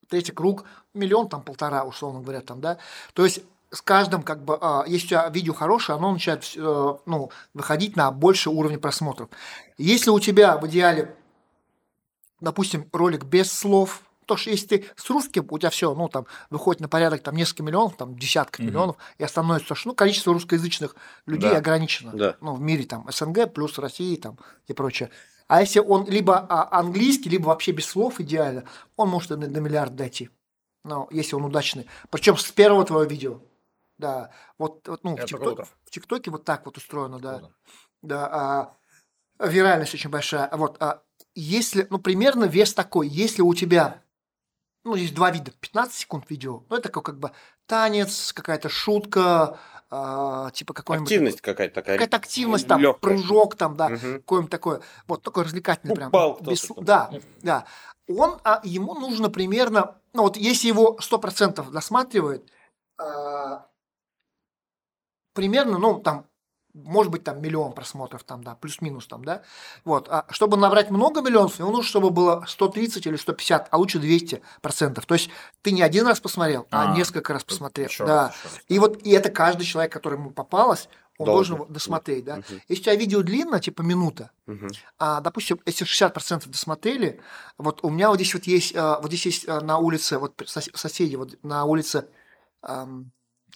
третий 0.08 0.32
круг 0.32 0.64
миллион, 0.94 1.28
там 1.28 1.42
полтора, 1.42 1.84
условно 1.84 2.20
говоря, 2.20 2.40
там, 2.40 2.60
да. 2.60 2.78
То 3.12 3.24
есть 3.24 3.40
с 3.70 3.82
каждым, 3.82 4.22
как 4.22 4.44
бы, 4.44 4.56
а, 4.60 4.84
если 4.86 5.06
у 5.06 5.08
тебя 5.08 5.28
видео 5.28 5.52
хорошее, 5.52 5.98
оно 5.98 6.12
начинает 6.12 6.44
э, 6.56 6.94
ну, 7.04 7.30
выходить 7.52 7.96
на 7.96 8.12
больше 8.12 8.48
уровня 8.48 8.78
просмотров. 8.78 9.28
Если 9.76 10.10
у 10.10 10.20
тебя 10.20 10.56
в 10.56 10.66
идеале, 10.68 11.16
допустим, 12.40 12.88
ролик 12.92 13.24
без 13.24 13.52
слов, 13.52 14.02
то 14.26 14.36
что 14.36 14.50
если 14.50 14.66
ты 14.66 14.84
с 14.96 15.08
русским, 15.08 15.46
у 15.48 15.58
тебя 15.58 15.70
все, 15.70 15.94
ну, 15.94 16.08
там, 16.08 16.26
выходит 16.50 16.80
на 16.80 16.88
порядок 16.88 17.22
там 17.22 17.36
несколько 17.36 17.62
миллионов, 17.62 17.96
там, 17.96 18.18
десятка 18.18 18.60
угу. 18.60 18.68
миллионов, 18.68 18.96
и 19.18 19.26
становится, 19.26 19.74
что, 19.74 19.88
ну, 19.88 19.94
количество 19.94 20.32
русскоязычных 20.32 20.96
людей 21.26 21.50
да. 21.50 21.58
ограничено. 21.58 22.12
Да. 22.12 22.36
Ну, 22.40 22.54
в 22.54 22.60
мире, 22.60 22.84
там, 22.84 23.06
СНГ 23.10 23.52
плюс 23.52 23.78
Россия, 23.78 24.16
там, 24.16 24.38
и 24.66 24.72
прочее. 24.72 25.10
А 25.48 25.60
если 25.60 25.78
он 25.78 26.06
либо 26.06 26.38
а, 26.38 26.78
английский, 26.80 27.30
либо 27.30 27.46
вообще 27.46 27.70
без 27.70 27.86
слов 27.86 28.20
идеально, 28.20 28.64
он 28.96 29.08
может 29.08 29.28
до, 29.28 29.36
до 29.36 29.60
миллиарда 29.60 29.94
дойти. 29.94 30.30
Ну, 30.82 31.08
если 31.10 31.36
он 31.36 31.44
удачный. 31.44 31.88
Причем 32.10 32.36
с 32.36 32.50
первого 32.50 32.84
твоего 32.84 33.08
видео. 33.08 33.40
Да. 33.98 34.30
Вот, 34.58 34.86
вот 34.88 35.04
ну, 35.04 35.16
в, 35.16 35.24
ТикТоке, 35.24 35.64
в 35.84 35.90
ТикТоке 35.90 36.30
вот 36.30 36.44
так 36.44 36.66
вот 36.66 36.76
устроено, 36.76 37.18
да. 37.18 37.38
Круто. 37.38 37.54
Да. 38.02 38.76
А, 39.38 39.46
виральность 39.48 39.94
очень 39.94 40.10
большая. 40.10 40.48
Вот. 40.52 40.76
А, 40.80 41.02
если, 41.34 41.86
ну, 41.90 41.98
примерно 41.98 42.44
вес 42.44 42.74
такой. 42.74 43.08
Если 43.08 43.42
у 43.42 43.54
тебя 43.54 44.02
ну, 44.86 44.94
есть 44.94 45.14
два 45.14 45.30
вида, 45.30 45.50
15 45.60 45.94
секунд 45.94 46.24
видео, 46.30 46.62
ну, 46.70 46.76
это 46.76 46.88
как, 46.88 47.04
как 47.04 47.18
бы 47.18 47.32
танец, 47.66 48.32
какая-то 48.32 48.68
шутка, 48.68 49.58
э, 49.90 50.50
типа 50.54 50.74
какой-нибудь... 50.74 51.10
Активность 51.10 51.40
какая-то 51.40 51.74
такая. 51.74 51.98
Какая-то 51.98 52.16
активность, 52.16 52.68
там, 52.68 52.80
легкая. 52.80 53.16
прыжок, 53.16 53.56
там, 53.56 53.76
да, 53.76 53.86
угу. 53.86 53.96
какое-нибудь 53.96 54.50
такое, 54.50 54.80
вот, 55.08 55.22
такое 55.22 55.44
развлекательное 55.44 55.96
прям. 55.96 56.08
Упал 56.08 56.38
без, 56.40 56.66
Да, 56.76 57.10
да. 57.42 57.66
Он, 58.08 58.38
а, 58.44 58.60
ему 58.62 58.94
нужно 58.94 59.28
примерно, 59.28 59.96
ну, 60.12 60.22
вот 60.22 60.36
если 60.36 60.68
его 60.68 60.96
100% 61.00 61.68
досматривает, 61.72 62.48
э, 63.00 63.58
примерно, 65.34 65.78
ну, 65.78 65.98
там, 65.98 66.26
может 66.84 67.10
быть, 67.10 67.24
там 67.24 67.40
миллион 67.40 67.72
просмотров, 67.72 68.22
там, 68.24 68.44
да, 68.44 68.54
плюс-минус 68.54 69.06
там, 69.06 69.24
да. 69.24 69.42
Вот. 69.84 70.08
А 70.10 70.26
чтобы 70.30 70.56
набрать 70.56 70.90
много 70.90 71.22
миллионов, 71.22 71.58
ему 71.58 71.70
нужно, 71.70 71.88
чтобы 71.88 72.10
было 72.10 72.44
130 72.46 73.06
или 73.06 73.16
150, 73.16 73.68
а 73.70 73.76
лучше 73.78 73.98
200 73.98 74.42
процентов. 74.60 75.06
То 75.06 75.14
есть 75.14 75.30
ты 75.62 75.72
не 75.72 75.82
один 75.82 76.06
раз 76.06 76.20
посмотрел, 76.20 76.66
а, 76.70 76.92
а 76.92 76.96
несколько 76.96 77.32
раз 77.32 77.44
посмотрел. 77.44 77.88
Еще 77.88 78.06
да. 78.06 78.26
Раз. 78.44 78.60
И 78.68 78.78
вот 78.78 79.02
и 79.02 79.10
это 79.10 79.30
каждый 79.30 79.64
человек, 79.64 79.92
который 79.92 80.18
ему 80.18 80.30
попалось, 80.30 80.88
он 81.18 81.26
должен, 81.26 81.56
должен 81.56 81.72
досмотреть, 81.72 82.24
да. 82.24 82.34
Угу. 82.36 82.60
Если 82.68 82.82
у 82.82 82.84
тебя 82.84 82.94
видео 82.94 83.22
длинно, 83.22 83.58
типа 83.58 83.82
минута, 83.82 84.30
угу. 84.46 84.68
а, 84.98 85.20
допустим, 85.20 85.58
если 85.64 85.86
60% 85.86 86.48
досмотрели, 86.48 87.20
вот 87.56 87.80
у 87.82 87.88
меня 87.88 88.10
вот 88.10 88.16
здесь 88.16 88.34
вот 88.34 88.44
есть, 88.44 88.76
а, 88.76 89.00
вот 89.00 89.08
здесь 89.08 89.26
есть 89.26 89.48
а, 89.48 89.60
на 89.60 89.78
улице, 89.78 90.18
вот 90.18 90.42
соседи, 90.46 91.16
вот 91.16 91.42
на 91.42 91.64
улице 91.64 92.08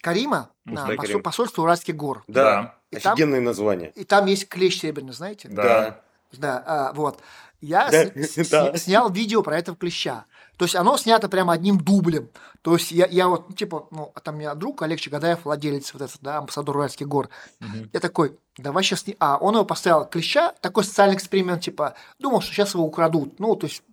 Карима, 0.01 0.49
на 0.65 0.95
Карим. 0.95 1.21
посольство 1.21 1.61
Уральских 1.61 1.95
гор. 1.95 2.23
Да. 2.27 2.75
И 2.91 2.97
Офигенное 2.97 3.37
там, 3.37 3.45
название. 3.45 3.91
И 3.95 4.03
там 4.03 4.25
есть 4.25 4.49
клещ 4.49 4.81
серебряный, 4.81 5.13
знаете? 5.13 5.47
Да. 5.49 6.01
Да, 6.33 6.63
а, 6.65 6.93
вот. 6.93 7.19
Я 7.61 7.89
да, 7.91 8.05
с, 8.23 8.49
да. 8.49 8.75
снял 8.77 9.11
видео 9.11 9.43
про 9.43 9.57
этого 9.57 9.77
клеща. 9.77 10.25
То 10.57 10.65
есть 10.65 10.75
оно 10.75 10.97
снято 10.97 11.29
прямо 11.29 11.53
одним 11.53 11.79
дублем. 11.79 12.29
То 12.61 12.73
есть 12.73 12.91
я, 12.91 13.05
я 13.07 13.27
вот, 13.27 13.55
типа, 13.55 13.87
ну, 13.91 14.13
там 14.23 14.35
у 14.35 14.37
меня 14.39 14.55
друг 14.55 14.81
Олег 14.81 14.99
Чагадаев, 14.99 15.45
владелец 15.45 15.93
вот 15.93 16.01
этот, 16.03 16.17
да, 16.21 16.37
амбассадор 16.37 16.77
Уральских 16.77 17.07
гор. 17.07 17.29
Угу. 17.59 17.89
Я 17.93 17.99
такой, 17.99 18.37
давай 18.57 18.83
сейчас 18.83 19.05
не... 19.07 19.15
А, 19.19 19.37
он 19.37 19.55
его 19.55 19.65
поставил 19.65 20.05
клеща, 20.05 20.53
такой 20.61 20.83
социальный 20.83 21.15
эксперимент, 21.15 21.61
типа, 21.61 21.95
думал, 22.19 22.41
что 22.41 22.53
сейчас 22.53 22.73
его 22.73 22.83
украдут. 22.83 23.39
Ну, 23.39 23.55
то 23.55 23.67
есть 23.67 23.83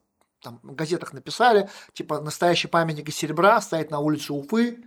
там 0.43 0.61
в 0.63 0.75
газетах 0.75 1.13
написали, 1.13 1.69
типа, 1.93 2.21
настоящий 2.21 2.69
памятник 2.69 3.09
из 3.09 3.17
серебра 3.17 3.61
стоит 3.61 3.91
на 3.91 3.99
улице 3.99 4.33
Уфы. 4.33 4.85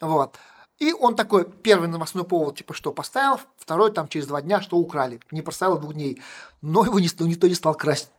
Вот. 0.00 0.36
И 0.84 0.92
он 0.92 1.16
такой 1.16 1.50
первый 1.50 1.88
новостной 1.88 2.24
повод, 2.24 2.58
типа, 2.58 2.74
что 2.74 2.92
поставил, 2.92 3.40
второй 3.56 3.90
там 3.90 4.06
через 4.06 4.26
два 4.26 4.42
дня, 4.42 4.60
что 4.60 4.76
украли. 4.76 5.18
Не 5.30 5.40
поставил 5.40 5.78
двух 5.78 5.94
дней. 5.94 6.20
Но 6.60 6.84
его 6.84 7.00
никто, 7.00 7.26
никто 7.26 7.48
не 7.48 7.54
стал 7.54 7.74
красть. 7.74 8.10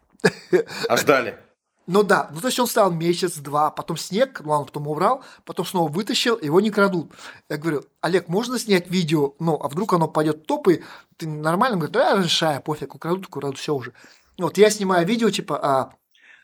А 0.89 0.97
ждали? 0.97 1.37
Ну 1.85 2.01
да, 2.01 2.31
ну 2.33 2.41
то 2.41 2.47
есть 2.47 2.59
он 2.59 2.65
стоял 2.65 2.89
месяц-два, 2.89 3.69
потом 3.69 3.97
снег, 3.97 4.41
ну 4.43 4.49
он 4.53 4.65
потом 4.65 4.87
убрал, 4.87 5.23
потом 5.43 5.67
снова 5.67 5.91
вытащил, 5.91 6.39
его 6.41 6.59
не 6.59 6.71
крадут. 6.71 7.11
Я 7.47 7.57
говорю, 7.57 7.83
Олег, 8.01 8.27
можно 8.27 8.57
снять 8.57 8.89
видео, 8.89 9.35
ну 9.37 9.59
а 9.61 9.67
вдруг 9.67 9.93
оно 9.93 10.07
пойдет 10.07 10.37
в 10.37 10.45
топ, 10.47 10.69
и 10.69 10.81
ты 11.17 11.27
нормально? 11.27 11.75
Он 11.75 11.79
говорит, 11.81 11.93
да, 11.93 12.23
решаю, 12.23 12.63
пофиг, 12.63 12.95
украдут, 12.95 13.27
украдут, 13.27 13.59
все 13.59 13.75
уже. 13.75 13.93
Вот 14.39 14.57
я 14.57 14.71
снимаю 14.71 15.05
видео, 15.05 15.29
типа, 15.29 15.59
а, 15.61 15.93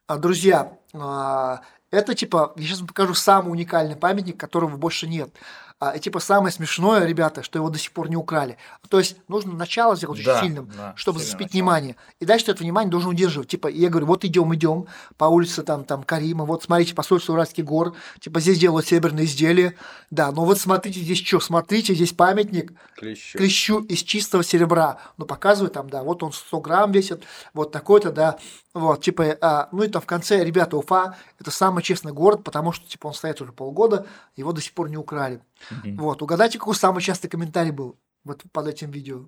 а, 0.05 0.17
друзья, 0.17 0.77
а, 0.93 1.61
это 1.89 2.13
типа, 2.13 2.53
я 2.57 2.63
сейчас 2.63 2.77
вам 2.77 2.89
покажу 2.89 3.15
самый 3.15 3.49
уникальный 3.49 3.95
памятник, 3.95 4.39
которого 4.39 4.77
больше 4.77 5.07
нет 5.07 5.33
а, 5.81 5.97
типа 5.97 6.19
самое 6.19 6.53
смешное, 6.53 7.07
ребята, 7.07 7.41
что 7.41 7.57
его 7.57 7.71
до 7.71 7.79
сих 7.79 7.91
пор 7.91 8.07
не 8.07 8.15
украли. 8.15 8.55
То 8.87 8.99
есть 8.99 9.15
нужно 9.27 9.53
начало 9.53 9.95
сделать 9.95 10.19
очень 10.19 10.27
да, 10.27 10.39
сильным, 10.39 10.69
да, 10.77 10.93
чтобы 10.95 11.17
зацепить 11.17 11.47
начало. 11.47 11.53
внимание. 11.53 11.95
И 12.19 12.25
дальше 12.25 12.51
это 12.51 12.61
внимание 12.61 12.91
должен 12.91 13.09
удерживать. 13.09 13.47
Типа, 13.47 13.67
я 13.67 13.89
говорю, 13.89 14.05
вот 14.05 14.23
идем, 14.23 14.53
идем 14.53 14.85
по 15.17 15.25
улице 15.25 15.63
там, 15.63 15.83
там 15.83 16.03
Карима, 16.03 16.45
вот 16.45 16.61
смотрите, 16.61 16.93
посольство 16.93 17.33
Уральских 17.33 17.65
гор, 17.65 17.95
типа 18.19 18.39
здесь 18.41 18.59
делают 18.59 18.85
серебряные 18.85 19.25
изделия. 19.25 19.75
Да, 20.11 20.31
ну 20.31 20.45
вот 20.45 20.59
смотрите, 20.59 20.99
здесь 20.99 21.25
что, 21.25 21.39
смотрите, 21.39 21.95
здесь 21.95 22.13
памятник 22.13 22.73
клещу, 22.95 23.39
клещу 23.39 23.79
из 23.79 24.03
чистого 24.03 24.43
серебра. 24.43 24.99
Ну, 25.17 25.25
показывают 25.25 25.73
там, 25.73 25.89
да, 25.89 26.03
вот 26.03 26.21
он 26.21 26.31
100 26.31 26.59
грамм 26.59 26.91
весит, 26.91 27.23
вот 27.55 27.71
такой-то, 27.71 28.11
да. 28.11 28.37
Вот, 28.73 29.03
типа, 29.03 29.37
а, 29.41 29.67
ну 29.71 29.83
и 29.83 29.89
там 29.89 30.01
в 30.01 30.05
конце, 30.05 30.43
ребята, 30.43 30.77
Уфа– 30.77 31.17
это 31.39 31.51
самый 31.51 31.83
честный 31.83 32.13
город, 32.13 32.43
потому 32.43 32.71
что, 32.71 32.87
типа, 32.87 33.07
он 33.07 33.13
стоит 33.13 33.41
уже 33.41 33.51
полгода, 33.51 34.07
его 34.37 34.53
до 34.53 34.61
сих 34.61 34.73
пор 34.73 34.89
не 34.89 34.97
украли. 34.97 35.41
Mm-hmm. 35.69 35.97
Вот, 35.97 36.21
угадайте, 36.21 36.57
какой 36.57 36.75
самый 36.75 37.01
частый 37.01 37.29
комментарий 37.29 37.71
был 37.71 37.99
вот 38.23 38.43
под 38.53 38.67
этим 38.67 38.91
видео? 38.91 39.25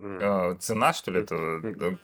А, 0.00 0.56
цена, 0.56 0.92
что 0.92 1.12
ли, 1.12 1.20
этого 1.20 1.60
э, 1.64 1.96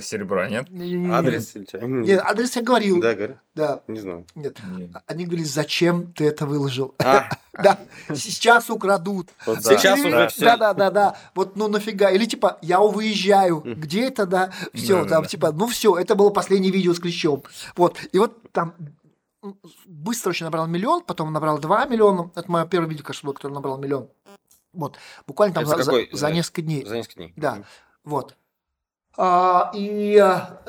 серебра, 0.00 0.48
нет? 0.48 0.66
Адрес 1.12 1.54
Нет, 1.54 2.22
адрес 2.24 2.56
я 2.56 2.62
говорил. 2.62 3.00
Да, 3.00 3.14
говорю? 3.14 3.38
Да. 3.54 3.82
Не 3.86 4.00
знаю. 4.00 4.26
Нет. 4.34 4.58
нет. 4.76 4.90
Они 5.06 5.24
говорили, 5.24 5.44
зачем 5.44 6.12
ты 6.12 6.26
это 6.26 6.46
выложил? 6.46 6.94
А. 6.98 7.28
Да, 7.56 7.78
сейчас 8.14 8.68
украдут. 8.68 9.30
Сейчас 9.46 9.98
уже 10.00 10.28
Да, 10.44 10.58
да, 10.58 10.74
да, 10.74 10.90
да. 10.90 11.16
Вот 11.34 11.56
ну 11.56 11.68
нафига. 11.68 12.10
Или 12.10 12.26
типа, 12.26 12.58
я 12.60 12.80
выезжаю. 12.80 13.62
Где 13.64 14.08
это, 14.08 14.26
да? 14.26 14.52
Все, 14.74 15.06
там 15.06 15.24
типа, 15.24 15.52
ну 15.52 15.66
все, 15.66 15.96
это 15.96 16.16
было 16.16 16.28
последнее 16.28 16.70
видео 16.70 16.92
с 16.92 17.00
клещом. 17.00 17.42
Вот. 17.74 17.98
И 18.12 18.18
вот 18.18 18.36
там 18.52 18.74
быстро 19.86 20.30
очень 20.30 20.44
набрал 20.44 20.66
миллион, 20.66 21.02
потом 21.02 21.32
набрал 21.32 21.58
2 21.58 21.86
миллиона. 21.86 22.30
Это 22.34 22.50
мое 22.50 22.66
первое 22.66 22.90
видео, 22.90 23.04
кажется, 23.04 23.24
было, 23.24 23.32
которое 23.32 23.54
набрал 23.54 23.78
миллион. 23.78 24.08
Вот. 24.72 24.98
Буквально 25.26 25.54
там 25.54 25.66
за, 25.66 25.82
за, 25.82 25.92
за 26.12 26.30
несколько 26.30 26.62
дней. 26.62 26.84
За 26.84 26.96
несколько 26.96 27.16
дней. 27.16 27.32
Да. 27.36 27.62
Вот. 28.04 28.36
А, 29.16 29.70
и 29.74 30.16
а, 30.18 30.60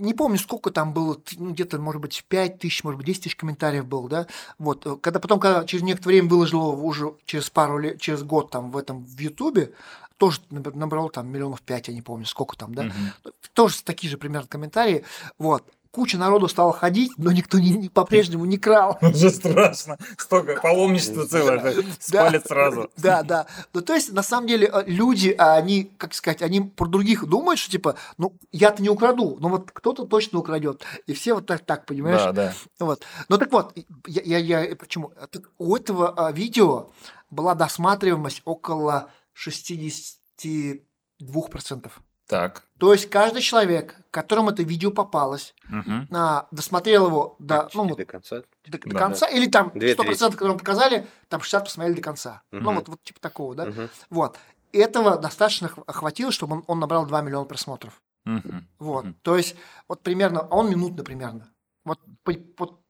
не 0.00 0.14
помню, 0.14 0.38
сколько 0.38 0.70
там 0.70 0.92
было, 0.92 1.20
ну, 1.36 1.52
где-то, 1.52 1.78
может 1.78 2.00
быть, 2.00 2.24
5 2.28 2.58
тысяч, 2.58 2.82
может 2.82 2.98
быть, 2.98 3.06
10 3.06 3.22
тысяч 3.22 3.36
комментариев 3.36 3.86
было, 3.86 4.08
да, 4.08 4.26
вот, 4.58 4.86
э, 4.86 4.96
когда 4.96 5.20
потом, 5.20 5.38
когда 5.38 5.64
через 5.64 5.82
некоторое 5.82 6.14
время 6.14 6.28
выложил 6.28 6.84
уже 6.84 7.14
через 7.26 7.50
пару 7.50 7.78
лет, 7.78 8.00
через 8.00 8.22
год 8.22 8.50
там 8.50 8.70
в 8.70 8.76
этом, 8.76 9.04
в 9.04 9.18
Ютубе, 9.18 9.72
тоже 10.16 10.40
набрал 10.50 11.08
там 11.10 11.28
миллионов 11.28 11.62
пять, 11.62 11.88
я 11.88 11.94
не 11.94 12.02
помню, 12.02 12.26
сколько 12.26 12.56
там, 12.56 12.74
да, 12.74 12.84
угу. 12.84 13.32
тоже 13.54 13.82
такие 13.82 14.10
же 14.10 14.18
примерно 14.18 14.48
комментарии, 14.48 15.04
вот, 15.38 15.64
куча 15.90 16.18
народу 16.18 16.48
стала 16.48 16.72
ходить, 16.72 17.12
но 17.16 17.32
никто 17.32 17.58
не, 17.58 17.70
не, 17.70 17.88
по-прежнему 17.88 18.44
не 18.44 18.58
крал. 18.58 18.98
Уже 19.02 19.30
страшно. 19.30 19.98
Столько 20.16 20.60
паломничества 20.60 21.26
целое, 21.26 21.74
спалит 21.98 22.46
сразу. 22.46 22.90
Да, 22.96 23.22
да. 23.22 23.46
Ну, 23.72 23.80
то 23.80 23.94
есть, 23.94 24.12
на 24.12 24.22
самом 24.22 24.46
деле, 24.46 24.70
э, 24.72 24.84
люди, 24.86 25.34
а 25.36 25.54
они, 25.54 25.84
как 25.96 26.14
сказать, 26.14 26.42
они 26.42 26.60
про 26.60 26.86
других 26.86 27.26
думают, 27.26 27.58
что, 27.58 27.70
типа, 27.70 27.96
ну, 28.18 28.36
я-то 28.52 28.82
не 28.82 28.88
украду, 28.88 29.36
но 29.40 29.48
вот 29.48 29.70
кто-то 29.72 30.04
точно 30.04 30.38
украдет. 30.38 30.84
И 31.06 31.12
все 31.12 31.34
вот 31.34 31.46
так, 31.46 31.64
так 31.64 31.86
понимаешь? 31.86 32.22
Да, 32.22 32.32
да. 32.32 32.54
Вот. 32.78 33.02
Ну, 33.28 33.38
так 33.38 33.50
вот, 33.52 33.76
я, 34.06 34.38
я, 34.38 34.38
я 34.38 34.76
почему? 34.76 35.12
Так, 35.30 35.50
у 35.58 35.74
этого 35.74 36.10
а, 36.16 36.30
видео 36.32 36.90
была 37.30 37.54
досматриваемость 37.54 38.42
около 38.44 39.10
62%. 39.34 40.80
Так. 42.26 42.64
То 42.80 42.94
есть 42.94 43.10
каждый 43.10 43.42
человек, 43.42 43.94
которому 44.10 44.50
это 44.50 44.62
видео 44.62 44.90
попалось, 44.90 45.54
угу. 45.68 46.06
а, 46.12 46.48
досмотрел 46.50 47.08
его 47.08 47.36
до, 47.38 47.68
ну, 47.74 47.94
до 47.94 48.06
конца, 48.06 48.42
до, 48.66 48.78
до 48.78 48.90
да, 48.90 48.98
конца 48.98 49.26
да. 49.26 49.36
или 49.36 49.50
там 49.50 49.68
100%, 49.68 50.32
которые 50.32 50.56
показали, 50.56 51.06
там 51.28 51.42
60 51.42 51.64
посмотрели 51.64 51.96
до 51.96 52.02
конца. 52.02 52.42
Угу. 52.52 52.62
Ну, 52.62 52.72
вот, 52.72 52.88
вот 52.88 53.02
типа 53.02 53.20
такого, 53.20 53.54
да? 53.54 53.64
Угу. 53.64 53.88
Вот. 54.08 54.38
Этого 54.72 55.18
достаточно 55.18 55.68
хватило, 55.68 56.32
чтобы 56.32 56.56
он, 56.56 56.64
он 56.68 56.80
набрал 56.80 57.04
2 57.04 57.20
миллиона 57.20 57.44
просмотров. 57.44 58.00
Угу. 58.24 58.50
Вот. 58.78 59.04
Угу. 59.04 59.14
То 59.20 59.36
есть, 59.36 59.56
вот 59.86 60.02
примерно, 60.02 60.40
а 60.40 60.56
он 60.56 60.70
минутно 60.70 61.04
примерно. 61.04 61.52
Вот, 61.84 62.00
вот 62.56 62.80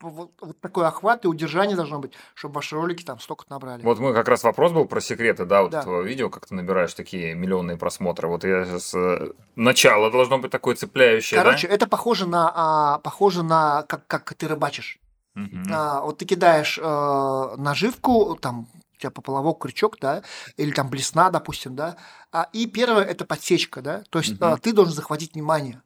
вот, 0.00 0.30
вот 0.40 0.60
такой 0.60 0.86
охват 0.86 1.24
и 1.24 1.28
удержание 1.28 1.76
должно 1.76 1.98
быть, 1.98 2.12
чтобы 2.34 2.54
ваши 2.56 2.76
ролики 2.76 3.02
там 3.02 3.18
столько 3.20 3.44
набрали. 3.48 3.82
Вот 3.82 3.98
мы 3.98 4.14
как 4.14 4.28
раз 4.28 4.44
вопрос 4.44 4.72
был 4.72 4.86
про 4.86 5.00
секреты, 5.00 5.44
да, 5.44 5.62
вот 5.62 5.72
да. 5.72 5.80
этого 5.80 6.02
видео, 6.02 6.30
как 6.30 6.46
ты 6.46 6.54
набираешь 6.54 6.94
такие 6.94 7.34
миллионные 7.34 7.76
просмотры. 7.76 8.28
Вот 8.28 8.44
я 8.44 8.64
сейчас 8.64 8.94
э, 8.94 9.32
начало 9.56 10.10
должно 10.10 10.38
быть 10.38 10.50
такое 10.50 10.76
цепляющее. 10.76 11.40
Короче, 11.40 11.68
да? 11.68 11.74
это 11.74 11.88
похоже 11.88 12.26
на 12.26 12.52
а, 12.54 12.98
похоже 12.98 13.42
на 13.42 13.82
как, 13.84 14.06
как 14.06 14.34
ты 14.34 14.46
рыбачишь. 14.46 14.98
Угу. 15.34 15.72
А, 15.72 16.00
вот 16.02 16.18
ты 16.18 16.24
кидаешь 16.24 16.78
э, 16.78 17.54
наживку, 17.56 18.36
там 18.40 18.66
у 18.96 19.00
тебя 19.00 19.10
поплавок, 19.10 19.60
крючок, 19.60 19.98
да, 20.00 20.22
или 20.56 20.72
там 20.72 20.90
блесна, 20.90 21.30
допустим, 21.30 21.76
да. 21.76 21.96
А, 22.32 22.48
и 22.52 22.66
первое 22.66 23.04
это 23.04 23.24
подсечка, 23.24 23.82
да. 23.82 24.02
То 24.10 24.18
есть 24.18 24.32
угу. 24.34 24.44
а, 24.44 24.56
ты 24.56 24.72
должен 24.72 24.94
захватить 24.94 25.34
внимание. 25.34 25.82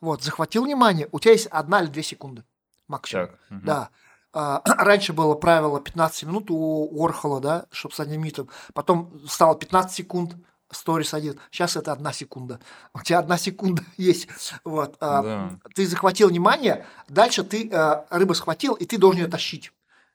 Вот, 0.00 0.22
захватил 0.22 0.64
внимание, 0.64 1.08
у 1.10 1.18
тебя 1.18 1.32
есть 1.32 1.48
одна 1.48 1.82
или 1.82 1.88
две 1.88 2.04
секунды 2.04 2.44
максимум. 2.88 3.26
Так, 3.26 3.38
угу. 3.50 3.60
Да. 3.64 3.90
А, 4.32 4.62
раньше 4.84 5.12
было 5.12 5.34
правило 5.34 5.80
15 5.80 6.24
минут 6.24 6.50
у 6.50 7.04
Орхола, 7.04 7.40
да, 7.40 7.66
чтобы 7.70 7.94
с 7.94 8.00
одним 8.00 8.22
митом. 8.22 8.48
Потом 8.74 9.20
стало 9.26 9.56
15 9.56 9.94
секунд, 9.94 10.36
сторис 10.70 11.14
один. 11.14 11.38
Сейчас 11.50 11.76
это 11.76 11.92
одна 11.92 12.12
секунда. 12.12 12.60
У 12.94 13.00
тебя 13.00 13.18
одна 13.18 13.38
секунда 13.38 13.82
есть. 13.96 14.28
Вот. 14.64 14.96
А, 15.00 15.22
да. 15.22 15.60
Ты 15.74 15.86
захватил 15.86 16.28
внимание, 16.28 16.86
дальше 17.08 17.44
ты 17.44 17.70
а, 17.72 18.06
рыбу 18.10 18.34
схватил, 18.34 18.74
и 18.74 18.84
ты 18.84 18.98
должен 18.98 19.22
ее 19.22 19.28
тащить 19.28 19.72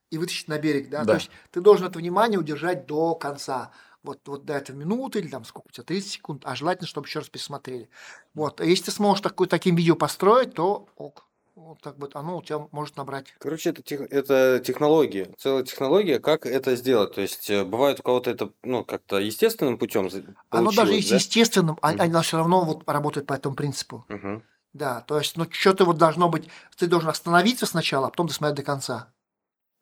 и 0.09 0.17
вытащить 0.17 0.47
на 0.47 0.59
берег. 0.59 0.89
Да? 0.89 0.99
Да. 0.99 1.05
То 1.05 1.13
есть 1.15 1.31
ты 1.51 1.61
должен 1.61 1.87
это 1.87 1.97
внимание 1.97 2.39
удержать 2.39 2.85
до 2.85 3.15
конца. 3.15 3.71
Вот, 4.03 4.19
вот 4.27 4.43
до 4.43 4.53
этой 4.53 4.75
минуты 4.75 5.19
или 5.19 5.29
там 5.29 5.45
сколько 5.45 5.69
у 5.69 5.71
тебя, 5.71 5.85
30 5.85 6.11
секунд, 6.11 6.41
а 6.45 6.55
желательно, 6.55 6.87
чтобы 6.87 7.07
еще 7.07 7.19
раз 7.19 7.29
пересмотрели. 7.29 7.89
Вот. 8.33 8.59
Если 8.59 8.85
ты 8.85 8.91
сможешь 8.91 9.21
такой, 9.21 9.47
таким 9.47 9.77
видео 9.77 9.95
построить, 9.95 10.53
то 10.53 10.89
ок 10.97 11.25
вот 11.55 11.81
так 11.81 11.97
бы 11.97 12.09
оно 12.13 12.37
у 12.37 12.41
тебя 12.41 12.67
может 12.71 12.97
набрать. 12.97 13.33
Короче, 13.39 13.69
это, 13.69 13.81
тех, 13.81 14.01
это 14.01 14.59
технология, 14.59 15.33
целая 15.37 15.63
технология, 15.63 16.19
как 16.19 16.45
это 16.45 16.75
сделать. 16.75 17.13
То 17.13 17.21
есть 17.21 17.49
э, 17.49 17.63
бывает 17.63 17.99
у 17.99 18.03
кого-то 18.03 18.31
это 18.31 18.51
ну, 18.63 18.83
как-то 18.83 19.19
естественным 19.19 19.77
путем. 19.77 20.09
Оно 20.49 20.71
даже 20.71 20.93
есть 20.93 21.09
да? 21.09 21.15
естественным, 21.15 21.77
а, 21.81 21.91
оно 21.91 22.21
все 22.21 22.37
равно 22.37 22.65
вот 22.65 22.87
работает 22.87 23.27
по 23.27 23.33
этому 23.33 23.55
принципу. 23.55 24.05
Угу. 24.09 24.41
Да, 24.73 25.01
то 25.01 25.19
есть, 25.19 25.37
ну, 25.37 25.45
что-то 25.51 25.85
вот 25.85 25.97
должно 25.97 26.29
быть, 26.29 26.49
ты 26.77 26.87
должен 26.87 27.09
остановиться 27.09 27.67
сначала, 27.67 28.07
а 28.07 28.09
потом 28.09 28.27
досмотреть 28.27 28.57
до 28.57 28.63
конца. 28.63 29.13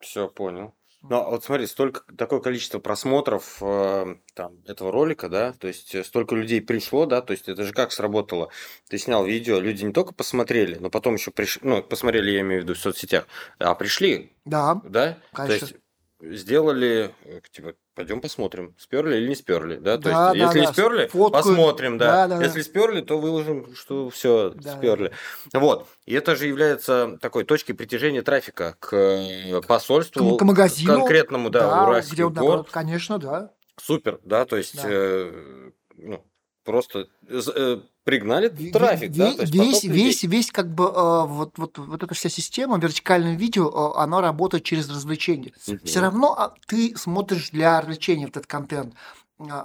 Все, 0.00 0.28
понял. 0.28 0.74
Ну, 1.02 1.16
а 1.16 1.30
вот 1.30 1.44
смотри, 1.44 1.66
столько 1.66 2.02
такое 2.16 2.40
количество 2.40 2.78
просмотров 2.78 3.58
э, 3.60 4.16
там, 4.34 4.58
этого 4.66 4.92
ролика, 4.92 5.28
да, 5.28 5.52
то 5.52 5.66
есть 5.66 5.94
э, 5.94 6.04
столько 6.04 6.36
людей 6.36 6.60
пришло, 6.60 7.06
да, 7.06 7.20
то 7.22 7.32
есть 7.32 7.48
это 7.48 7.64
же 7.64 7.72
как 7.72 7.90
сработало? 7.90 8.50
Ты 8.88 8.98
снял 8.98 9.24
видео, 9.24 9.58
люди 9.58 9.84
не 9.84 9.92
только 9.92 10.14
посмотрели, 10.14 10.76
но 10.76 10.90
потом 10.90 11.14
еще 11.14 11.32
пришли, 11.32 11.60
ну, 11.64 11.82
посмотрели, 11.82 12.30
я 12.30 12.40
имею 12.42 12.60
в 12.60 12.64
виду, 12.64 12.74
в 12.74 12.78
соцсетях, 12.78 13.26
а 13.58 13.74
пришли. 13.74 14.32
Да. 14.44 14.80
Да? 14.84 15.18
Конечно. 15.32 15.66
То 15.66 15.74
есть 15.74 16.38
сделали, 16.38 17.12
э, 17.24 17.40
типа, 17.50 17.74
пойдем 17.94 18.20
посмотрим, 18.20 18.74
сперли 18.78 19.16
или 19.16 19.28
не 19.28 19.34
сперли, 19.34 19.76
да, 19.76 19.96
то 19.98 20.04
да, 20.04 20.10
есть 20.10 20.38
да, 20.38 20.46
если 20.46 20.60
да. 20.60 20.66
не 20.66 20.72
сперли, 20.72 21.06
Фоткают. 21.08 21.32
посмотрим, 21.32 21.98
да, 21.98 22.26
да, 22.26 22.38
да 22.38 22.44
если 22.44 22.60
да. 22.60 22.64
сперли, 22.64 23.00
то 23.02 23.18
выложим, 23.18 23.74
что 23.74 24.10
все 24.10 24.50
да, 24.50 24.76
сперли, 24.76 25.12
вот, 25.52 25.86
и 26.06 26.14
это 26.14 26.36
же 26.36 26.46
является 26.46 27.18
такой 27.20 27.44
точкой 27.44 27.74
притяжения 27.74 28.22
трафика 28.22 28.76
к 28.80 28.94
э, 28.94 29.60
посольству, 29.62 30.36
к, 30.36 30.40
к 30.40 30.42
магазину, 30.42 31.00
конкретному, 31.00 31.50
да, 31.50 31.60
да 31.60 31.84
уральский 31.84 32.14
где, 32.14 32.24
город, 32.28 32.68
конечно, 32.70 33.18
да, 33.18 33.52
супер, 33.80 34.20
да, 34.24 34.44
то 34.44 34.56
есть, 34.56 34.76
да. 34.76 34.88
Э, 34.88 35.70
ну, 35.96 36.24
просто 36.64 37.08
э, 37.28 37.80
пригнали 38.04 38.48
трафик, 38.48 39.10
весь, 39.10 39.16
да? 39.16 39.32
То 39.34 39.42
есть 39.42 39.54
весь, 39.54 39.84
весь, 39.84 40.22
весь 40.24 40.50
как 40.50 40.72
бы 40.72 40.84
э, 40.84 41.26
вот, 41.26 41.58
вот, 41.58 41.78
вот 41.78 42.02
эта 42.02 42.14
вся 42.14 42.28
система 42.28 42.78
вертикального 42.78 43.34
видео, 43.34 43.68
э, 43.68 44.00
она 44.00 44.20
работает 44.20 44.64
через 44.64 44.88
развлечение. 44.88 45.52
Угу. 45.66 45.78
Все 45.84 46.00
равно 46.00 46.34
а, 46.38 46.54
ты 46.66 46.96
смотришь 46.96 47.50
для 47.50 47.80
развлечения 47.80 48.26
вот 48.26 48.36
этот 48.36 48.46
контент, 48.46 48.94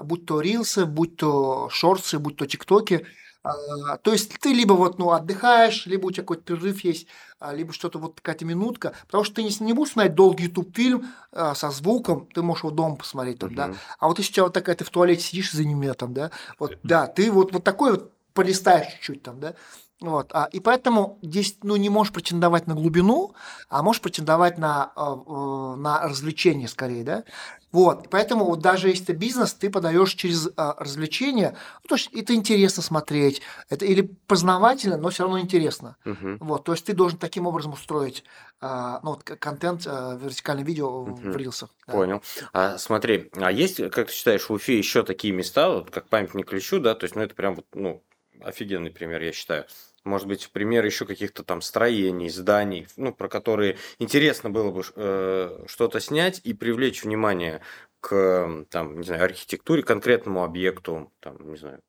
будь 0.03 0.25
то 0.25 0.41
рилсы, 0.41 0.85
будь 0.85 1.17
то 1.17 1.69
шорты, 1.69 2.19
будь 2.19 2.37
то 2.37 2.45
тиктоки. 2.45 3.05
А, 3.43 3.97
то 3.97 4.11
есть 4.11 4.37
ты 4.39 4.53
либо 4.53 4.73
вот 4.73 4.99
ну 4.99 5.11
отдыхаешь, 5.11 5.85
либо 5.85 6.07
у 6.07 6.11
тебя 6.11 6.23
какой-то 6.23 6.43
перерыв 6.43 6.83
есть, 6.83 7.07
либо 7.51 7.71
что-то 7.73 7.99
вот 7.99 8.15
какая-то 8.21 8.45
минутка, 8.45 8.93
потому 9.05 9.23
что 9.23 9.35
ты 9.35 9.43
не, 9.43 9.55
не 9.59 9.73
будешь 9.73 9.93
смотреть 9.93 10.15
долгий 10.15 10.45
YouTube 10.45 10.75
фильм 10.75 11.07
со 11.31 11.69
звуком, 11.71 12.27
ты 12.33 12.41
можешь 12.41 12.63
его 12.63 12.71
дома 12.71 12.95
посмотреть 12.95 13.39
там, 13.39 13.51
uh 13.51 13.55
да. 13.55 13.73
А 13.99 14.07
вот 14.07 14.17
если 14.19 14.31
у 14.31 14.33
тебя 14.33 14.43
вот 14.43 14.53
такая 14.53 14.75
ты 14.75 14.83
в 14.83 14.89
туалете 14.89 15.21
сидишь 15.21 15.51
за 15.51 15.63
ними 15.63 15.91
там, 15.93 16.13
да, 16.13 16.31
вот 16.59 16.77
да, 16.83 17.07
ты 17.07 17.31
вот 17.31 17.53
вот 17.53 17.63
такой 17.63 17.91
вот 17.91 18.11
полистаешь 18.33 18.93
чуть-чуть 18.93 19.23
там, 19.23 19.39
да. 19.39 19.55
Вот, 19.99 20.29
а, 20.33 20.47
и 20.51 20.59
поэтому 20.59 21.17
здесь 21.23 21.57
ну, 21.63 21.75
не 21.75 21.89
можешь 21.89 22.13
претендовать 22.13 22.67
на 22.67 22.75
глубину, 22.75 23.33
а 23.67 23.81
можешь 23.81 24.01
претендовать 24.01 24.59
на, 24.59 24.91
э, 24.95 25.01
э 25.01 25.75
на 25.75 26.07
развлечение 26.07 26.67
скорее, 26.67 27.03
да. 27.03 27.23
Вот, 27.71 28.09
поэтому 28.11 28.45
вот 28.45 28.59
даже 28.59 28.89
если 28.89 29.05
это 29.05 29.13
бизнес, 29.13 29.53
ты 29.53 29.71
подаешь 29.71 30.13
через 30.13 30.47
э, 30.47 30.51
развлечение, 30.55 31.57
ну, 31.83 31.89
то 31.89 31.95
есть 31.95 32.13
это 32.13 32.35
интересно 32.35 32.83
смотреть, 32.83 33.41
это 33.69 33.85
или 33.85 34.01
познавательно, 34.27 34.97
но 34.97 35.09
все 35.09 35.23
равно 35.23 35.39
интересно. 35.39 35.97
Угу. 36.05 36.37
Вот, 36.41 36.63
то 36.63 36.73
есть 36.73 36.85
ты 36.85 36.93
должен 36.93 37.17
таким 37.17 37.47
образом 37.47 37.73
устроить 37.73 38.23
э, 38.61 38.99
ну, 39.01 39.11
вот, 39.11 39.23
контент, 39.23 39.87
э, 39.87 40.19
вертикальное 40.21 40.63
видео 40.63 41.01
угу. 41.01 41.15
в 41.15 41.35
рилсах. 41.35 41.69
Да. 41.87 41.93
Понял. 41.93 42.21
А 42.53 42.77
смотри, 42.77 43.31
а 43.35 43.51
есть, 43.51 43.77
как 43.89 44.07
ты 44.07 44.13
считаешь, 44.13 44.47
в 44.47 44.51
Уфе 44.51 44.77
еще 44.77 45.01
такие 45.01 45.33
места, 45.33 45.69
вот, 45.69 45.89
как 45.89 46.07
памятник 46.07 46.47
ключу, 46.47 46.79
да, 46.79 46.93
то 46.93 47.05
есть, 47.05 47.15
ну, 47.15 47.23
это 47.23 47.33
прям 47.33 47.55
вот, 47.55 47.65
ну, 47.73 48.03
офигенный 48.41 48.91
пример, 48.91 49.21
я 49.21 49.31
считаю. 49.31 49.65
Может 50.07 50.27
быть, 50.27 50.49
пример 50.51 50.85
еще 50.85 51.05
каких-то 51.05 51.43
там 51.43 51.61
строений, 51.61 52.29
зданий, 52.29 52.87
ну, 52.95 53.13
про 53.13 53.27
которые 53.27 53.77
интересно 53.99 54.49
было 54.49 54.71
бы 54.71 54.83
э, 54.95 55.65
что-то 55.67 55.99
снять 55.99 56.39
и 56.43 56.53
привлечь 56.53 57.03
внимание 57.03 57.61
к, 57.99 58.65
там, 58.69 58.99
не 58.99 59.05
знаю, 59.05 59.25
архитектуре, 59.25 59.83
конкретному 59.83 60.43
объекту, 60.43 61.11
там, 61.19 61.37
не 61.51 61.57
знаю, 61.57 61.81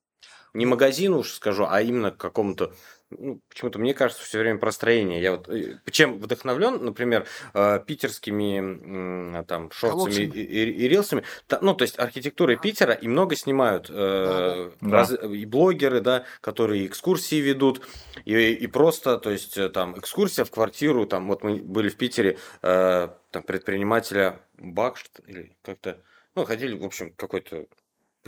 не 0.52 0.66
магазину 0.66 1.18
уж 1.18 1.33
скажу, 1.33 1.66
а 1.68 1.81
именно 1.81 2.11
к 2.11 2.16
какому-то 2.16 2.74
ну, 3.11 3.40
почему-то 3.49 3.79
мне 3.79 3.94
кажется 3.94 4.23
все 4.23 4.38
время 4.38 4.59
про 4.59 4.71
строение. 4.71 5.23
Я 5.23 5.33
вот 5.33 5.49
э, 5.49 5.79
чем 5.90 6.18
вдохновлен, 6.18 6.85
например, 6.85 7.27
э, 7.55 7.81
питерскими 7.87 9.42
там 9.44 9.71
шорцами 9.71 10.25
и, 10.25 10.40
и, 10.40 10.71
и 10.85 10.88
рилсами. 10.88 11.23
ну, 11.61 11.75
то 11.75 11.83
есть 11.83 11.99
архитектурой 11.99 12.59
Питера 12.59 12.92
и 12.92 13.09
много 13.09 13.35
снимают 13.37 13.88
э, 13.88 14.71
да. 14.81 14.90
раз, 14.90 15.12
и 15.12 15.47
блогеры, 15.47 16.01
да, 16.01 16.25
которые 16.40 16.87
экскурсии 16.87 17.37
ведут, 17.37 17.81
и, 18.25 18.53
и 18.53 18.67
просто, 18.67 19.19
то 19.19 19.31
есть 19.31 19.56
э, 19.56 19.71
там 19.71 19.98
экскурсия 19.98 20.44
в 20.44 20.50
квартиру, 20.50 21.06
там 21.06 21.29
вот 21.29 21.42
мы 21.42 21.56
были 21.56 21.88
в 21.88 21.96
Питере, 21.96 22.38
э, 22.63 23.09
там 23.31 23.42
предпринимателя 23.42 24.40
Бакш 24.59 25.06
или 25.27 25.56
как-то, 25.63 26.02
ну, 26.35 26.44
ходили, 26.44 26.77
в 26.77 26.85
общем, 26.85 27.13
какой-то 27.17 27.67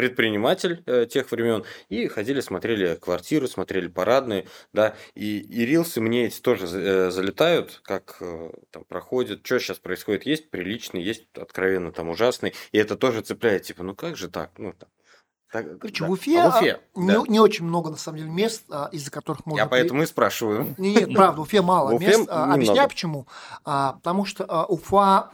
предприниматель 0.01 0.83
э, 0.87 1.05
тех 1.05 1.31
времен, 1.31 1.63
и 1.91 2.07
ходили, 2.07 2.41
смотрели 2.41 2.95
квартиры, 2.95 3.47
смотрели 3.47 3.87
парадные, 3.87 4.47
да, 4.73 4.95
и, 5.15 5.41
и 5.41 5.67
рилсы 5.67 6.01
мне 6.01 6.25
эти 6.25 6.41
тоже 6.41 6.65
э, 6.65 7.11
залетают, 7.11 7.83
как 7.85 8.17
э, 8.21 8.51
там 8.71 8.85
проходит, 8.85 9.45
что 9.45 9.59
сейчас 9.59 9.79
происходит, 9.79 10.25
есть 10.25 10.51
приличный, 10.51 11.03
есть 11.03 11.27
откровенно 11.37 11.93
там 11.93 12.09
ужасный, 12.09 12.55
и 12.73 12.79
это 12.79 12.97
тоже 12.97 13.21
цепляет, 13.21 13.65
типа, 13.65 13.83
ну 13.83 13.95
как 13.95 14.17
же 14.17 14.31
так, 14.31 14.53
ну 14.57 14.73
там, 14.73 14.89
так, 15.53 15.79
Короче, 15.79 16.05
да. 16.05 16.09
в 16.09 16.13
Уфе, 16.13 16.41
а 16.41 16.51
в 16.51 16.57
Уфе 16.57 16.81
не, 16.95 17.13
да. 17.13 17.23
не 17.29 17.41
очень 17.41 17.67
много, 17.67 17.91
на 17.91 17.99
самом 17.99 18.19
деле, 18.21 18.31
мест, 18.31 18.65
а, 18.71 18.89
из-за 18.91 19.11
которых 19.11 19.45
можно... 19.45 19.61
Я 19.61 19.67
поэтому 19.67 20.03
и 20.03 20.07
спрашиваю. 20.07 20.75
Нет, 20.79 21.13
правда, 21.13 21.41
в 21.41 21.43
Уфе 21.43 21.61
мало 21.61 21.91
в 21.91 21.97
Уфе 21.97 22.07
мест. 22.07 22.21
Немного. 22.21 22.55
Объясняю, 22.55 22.89
почему. 22.89 23.27
А, 23.67 23.95
потому 23.95 24.25
что 24.25 24.65
Уфа, 24.67 25.29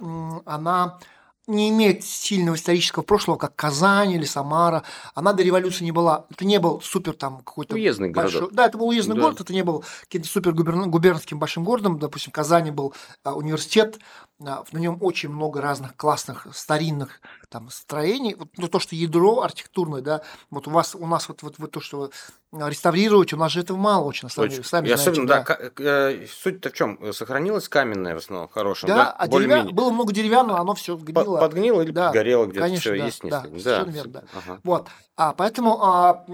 она 0.45 0.99
не 1.47 1.71
имеет 1.71 2.05
сильного 2.05 2.57
исторического 2.57 3.03
прошлого, 3.03 3.37
как 3.37 3.55
Казань 3.55 4.13
или 4.13 4.25
Самара. 4.25 4.83
Она 5.15 5.33
до 5.33 5.43
революции 5.43 5.85
не 5.85 5.93
была. 5.93 6.27
Это 6.31 6.45
не 6.45 6.59
был 6.59 6.81
супер 6.81 7.13
там 7.13 7.39
какой-то 7.39 7.75
уездный 7.75 8.11
большой. 8.11 8.41
городок. 8.41 8.57
Да, 8.57 8.67
это 8.67 8.79
был 8.79 8.89
уездный 8.89 9.15
да. 9.15 9.23
город. 9.23 9.41
Это 9.41 9.53
не 9.53 9.63
был 9.63 9.85
каким-то 10.03 10.29
супер 10.29 10.53
губернским 10.53 11.39
большим 11.39 11.65
городом. 11.65 11.99
Допустим, 11.99 12.33
в 12.33 12.35
Казани 12.35 12.71
был 12.71 12.95
а, 13.23 13.35
университет. 13.35 13.99
На 14.39 14.65
нем 14.73 14.99
очень 15.01 15.31
много 15.31 15.61
разных 15.61 15.97
классных 15.97 16.47
старинных 16.53 17.21
там 17.49 17.71
строений. 17.71 18.37
Ну, 18.57 18.69
то, 18.69 18.79
что 18.79 18.95
ядро 18.95 19.43
архитектурное, 19.43 20.01
да. 20.01 20.23
Вот 20.51 20.67
у 20.69 20.71
вас 20.71 20.95
у 20.95 21.07
нас 21.07 21.29
вот 21.29 21.43
вот, 21.43 21.55
вот 21.59 21.71
то, 21.71 21.81
что 21.81 22.11
реставрируете, 22.53 23.37
у 23.37 23.39
нас 23.39 23.53
же 23.53 23.61
этого 23.61 23.77
мало 23.77 24.05
очень 24.05 24.27
на 24.27 24.31
самом 24.31 24.51
деле. 24.51 24.65
Сами 24.65 24.87
знаете, 24.87 25.11
особенно, 25.11 25.27
да. 25.27 25.45
да 25.45 26.11
э, 26.11 26.27
суть-то 26.27 26.71
в 26.71 26.73
чем? 26.73 27.13
Сохранилась 27.13 27.69
каменная 27.69 28.15
в 28.15 28.19
основном 28.19 28.49
хорошая. 28.49 28.89
Да, 28.89 28.97
да? 28.97 29.13
а 29.13 29.29
деревя... 29.29 29.65
было 29.65 29.91
много 29.91 30.13
деревянного, 30.13 30.61
оно 30.61 30.75
все 30.75 30.97
гнило. 30.97 31.39
Подгнило 31.39 31.83
или 31.83 31.91
да, 31.91 32.11
горело 32.13 32.47
где-то 32.47 32.61
конечно, 32.61 32.81
все 32.81 32.99
да, 32.99 33.05
есть 33.05 33.23
да, 33.23 33.41
да, 33.41 33.85
да. 33.85 33.91
Верно, 33.91 34.13
да. 34.13 34.25
Ага. 34.35 34.61
Вот. 34.65 34.89
А 35.17 35.33
поэтому 35.33 35.83
а, 35.83 36.25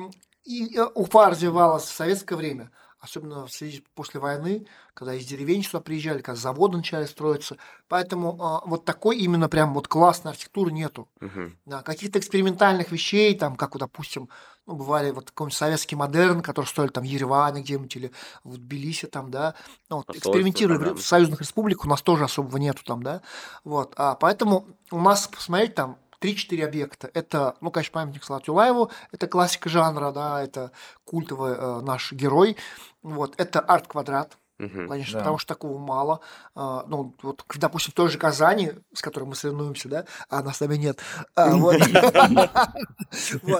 и 0.44 0.76
э, 0.76 0.86
Уфа 0.94 1.30
развивалась 1.30 1.84
в 1.84 1.94
советское 1.94 2.36
время 2.36 2.70
особенно 3.02 3.46
в 3.46 3.52
связи 3.52 3.84
после 3.96 4.20
войны, 4.20 4.64
когда 4.94 5.12
из 5.14 5.26
деревень 5.26 5.64
сюда 5.64 5.80
приезжали, 5.80 6.22
когда 6.22 6.40
заводы 6.40 6.76
начали 6.76 7.04
строиться. 7.04 7.56
Поэтому 7.88 8.40
а, 8.40 8.62
вот 8.64 8.84
такой 8.84 9.18
именно 9.18 9.48
прям 9.48 9.74
вот 9.74 9.88
классной 9.88 10.30
архитектуры 10.30 10.70
нету. 10.70 11.08
Угу. 11.20 11.50
Да, 11.66 11.82
каких-то 11.82 12.20
экспериментальных 12.20 12.92
вещей, 12.92 13.36
там, 13.36 13.56
как, 13.56 13.76
допустим, 13.76 14.28
ну, 14.66 14.76
бывали 14.76 15.10
вот 15.10 15.32
какой-нибудь 15.32 15.58
советский 15.58 15.96
модерн, 15.96 16.42
который 16.42 16.66
стоили 16.66 16.90
там 16.90 17.02
в 17.02 17.06
Ереване 17.06 17.62
где-нибудь 17.62 17.96
или 17.96 18.12
в 18.44 18.56
Тбилиси 18.56 19.08
там, 19.08 19.32
да, 19.32 19.56
ну, 19.90 19.96
вот, 19.96 20.16
экспериментировали 20.16 20.90
да, 20.90 20.94
в 20.94 21.02
союзных 21.02 21.40
республиках, 21.40 21.86
у 21.86 21.88
нас 21.88 22.02
тоже 22.02 22.22
особого 22.24 22.56
нету 22.58 22.84
там, 22.84 23.02
да, 23.02 23.22
вот, 23.64 23.94
а 23.96 24.14
поэтому 24.14 24.68
у 24.92 25.00
нас, 25.00 25.26
посмотреть, 25.26 25.74
там 25.74 25.98
3-4 26.22 26.64
объекта. 26.64 27.10
Это, 27.14 27.56
ну, 27.60 27.70
конечно, 27.70 27.92
памятник 27.92 28.24
Салату 28.24 28.52
Юлаеву, 28.52 28.90
это 29.10 29.26
классика 29.26 29.68
жанра, 29.68 30.12
да, 30.12 30.42
это 30.42 30.70
культовый 31.04 31.54
э, 31.56 31.80
наш 31.80 32.12
герой. 32.12 32.56
Вот, 33.02 33.34
это 33.38 33.60
арт-квадрат, 33.60 34.38
Угу, 34.62 34.88
Конечно, 34.88 35.14
да. 35.14 35.18
потому 35.18 35.38
что 35.38 35.48
такого 35.48 35.76
мало. 35.78 36.20
А, 36.54 36.84
ну, 36.86 37.14
вот, 37.22 37.44
допустим, 37.56 37.90
в 37.90 37.94
той 37.94 38.08
же 38.08 38.18
Казани, 38.18 38.72
с 38.94 39.02
которой 39.02 39.24
мы 39.24 39.34
соревнуемся, 39.34 39.88
да, 39.88 40.04
а 40.28 40.42
нас 40.42 40.58
с 40.58 40.60
нами 40.60 40.76
нет. 40.76 41.00
А, 41.34 41.50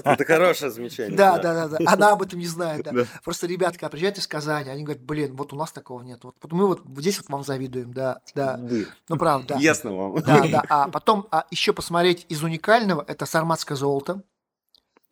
Это 0.05 0.25
хорошее 0.25 0.71
замечание. 0.71 1.17
Да, 1.17 1.39
да, 1.39 1.67
да. 1.67 1.79
Она 1.87 2.13
об 2.13 2.23
этом 2.23 2.39
не 2.39 2.47
знает. 2.47 2.87
Просто 3.25 3.49
ребята, 3.49 3.73
когда 3.73 3.89
приезжают 3.89 4.19
из 4.19 4.29
Казани, 4.29 4.71
они 4.71 4.85
говорят, 4.85 5.03
блин, 5.03 5.35
вот 5.35 5.53
у 5.53 5.57
нас 5.57 5.73
такого 5.73 6.03
нет. 6.03 6.21
Вот 6.23 6.37
мы 6.53 6.69
вот 6.69 6.83
здесь 6.99 7.19
вот 7.19 7.29
вам 7.29 7.43
завидуем, 7.43 7.93
да, 7.93 8.21
да. 8.35 8.61
Ну, 9.09 9.17
правда. 9.17 9.57
Ясно 9.59 9.93
вам. 9.93 10.23
Да, 10.23 10.47
да. 10.47 10.65
А 10.69 10.89
потом 10.89 11.27
еще 11.51 11.73
посмотреть 11.73 12.27
из 12.29 12.43
уникального, 12.43 13.05
это 13.07 13.27
сарматское 13.27 13.77
золото. 13.77 14.23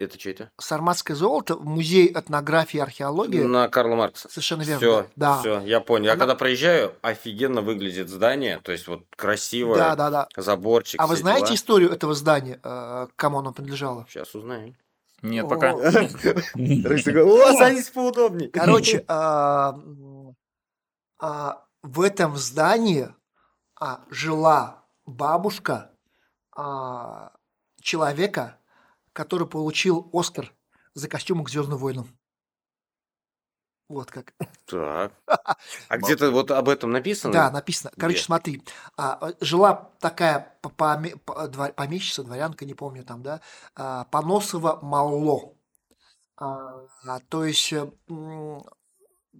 Это 0.01 0.19
что 0.19 0.31
это? 0.31 0.51
Сарматское 0.59 1.15
золото, 1.15 1.57
музей 1.57 2.11
этнографии 2.11 2.79
и 2.79 2.81
археологии. 2.81 3.43
На 3.43 3.69
Карла 3.69 3.97
Маркса. 3.97 4.31
Совершенно 4.31 4.63
верно. 4.63 4.79
Все, 4.79 5.07
да. 5.15 5.39
все, 5.41 5.61
я 5.61 5.81
понял. 5.81 6.07
Я 6.07 6.17
когда 6.17 6.35
проезжаю, 6.35 6.95
офигенно 7.03 7.61
выглядит 7.61 8.09
здание, 8.09 8.61
то 8.63 8.73
есть 8.73 8.89
вот 8.89 9.05
красивое, 9.15 9.77
да, 9.77 9.97
да, 9.97 10.11
да. 10.11 10.29
заборчик. 10.39 10.99
А 10.99 11.07
вы 11.07 11.17
знаете 11.17 11.49
дела? 11.49 11.55
историю 11.55 11.91
этого 11.91 12.15
здания, 12.15 12.59
э, 12.65 13.09
кому 13.15 13.41
оно 13.41 13.53
принадлежало? 13.53 14.07
Сейчас 14.09 14.35
узнаем. 14.35 14.75
Нет, 15.21 15.47
пока. 15.47 15.73
О, 15.75 17.53
садись 17.59 17.91
поудобнее. 17.91 18.49
Короче, 18.49 19.05
а, 19.07 19.79
а, 21.19 21.63
в 21.83 22.01
этом 22.01 22.39
здании 22.39 23.15
а, 23.79 24.01
жила 24.09 24.83
бабушка 25.05 25.91
человека, 27.83 28.60
который 29.13 29.47
получил 29.47 30.09
Оскар 30.13 30.53
за 30.95 31.09
костюмы 31.09 31.45
к 31.45 31.51
Звездным 31.51 31.79
войнам. 31.79 32.09
Вот 33.89 34.09
как. 34.11 34.35
Так. 34.67 35.13
А 35.89 35.97
где-то 35.99 36.31
вот 36.31 36.53
об 36.53 36.69
этом 36.69 36.93
написано? 36.93 37.33
Да, 37.33 37.51
написано. 37.51 37.91
Короче, 37.99 38.19
Где? 38.19 38.25
смотри. 38.25 38.63
А, 38.97 39.33
жила 39.41 39.91
такая 39.99 40.57
помещица, 40.63 42.23
дворянка, 42.23 42.65
не 42.65 42.75
помню 42.75 43.03
там, 43.05 43.25
да, 43.25 43.41
а, 43.75 44.05
Поносова 44.05 44.79
Малло. 44.81 45.57
А, 46.37 46.87
то 47.29 47.45
есть 47.45 47.75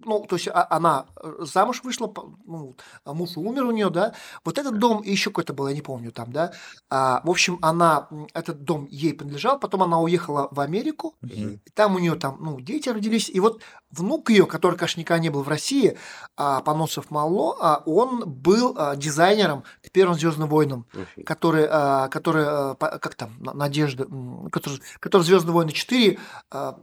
ну, 0.05 0.25
то 0.27 0.35
есть 0.35 0.47
а, 0.47 0.67
она 0.69 1.05
э, 1.21 1.33
замуж 1.39 1.81
вышла, 1.83 2.13
ну, 2.45 2.75
а 3.03 3.13
муж 3.13 3.31
умер 3.35 3.65
у 3.65 3.71
нее, 3.71 3.89
да, 3.89 4.13
вот 4.43 4.57
этот 4.57 4.77
дом, 4.79 5.01
и 5.01 5.11
еще 5.11 5.29
какой-то 5.29 5.53
был, 5.53 5.67
я 5.67 5.73
не 5.73 5.81
помню 5.81 6.11
там, 6.11 6.31
да, 6.31 6.53
а, 6.89 7.21
в 7.23 7.29
общем, 7.29 7.59
она, 7.61 8.07
этот 8.33 8.63
дом 8.63 8.87
ей 8.89 9.13
принадлежал, 9.13 9.59
потом 9.59 9.83
она 9.83 9.99
уехала 9.99 10.47
в 10.51 10.59
Америку, 10.59 11.15
угу. 11.21 11.59
там 11.73 11.95
у 11.95 11.99
нее 11.99 12.15
там, 12.15 12.37
ну, 12.39 12.59
дети 12.59 12.89
родились, 12.89 13.29
и 13.29 13.39
вот 13.39 13.61
внук 13.89 14.29
ее, 14.29 14.45
который, 14.45 14.77
конечно, 14.77 14.99
никогда 14.99 15.21
не 15.21 15.29
был 15.29 15.43
в 15.43 15.49
России, 15.49 15.97
а, 16.37 16.61
Поносов 16.61 17.11
Мало, 17.11 17.55
а, 17.59 17.83
он 17.85 18.29
был 18.29 18.75
а, 18.77 18.95
дизайнером 18.95 19.63
к 19.83 19.91
первым 19.91 20.17
Звездным 20.17 20.49
войнам, 20.49 20.85
угу. 20.93 21.23
который, 21.25 21.67
а, 21.69 22.07
который, 22.09 22.45
а, 22.45 22.75
как 22.75 23.15
там, 23.15 23.31
Надежда, 23.39 24.07
который, 24.51 24.81
который 24.99 25.23
Звездные 25.23 25.53
войны 25.53 25.71
4, 25.71 26.19
а, 26.51 26.79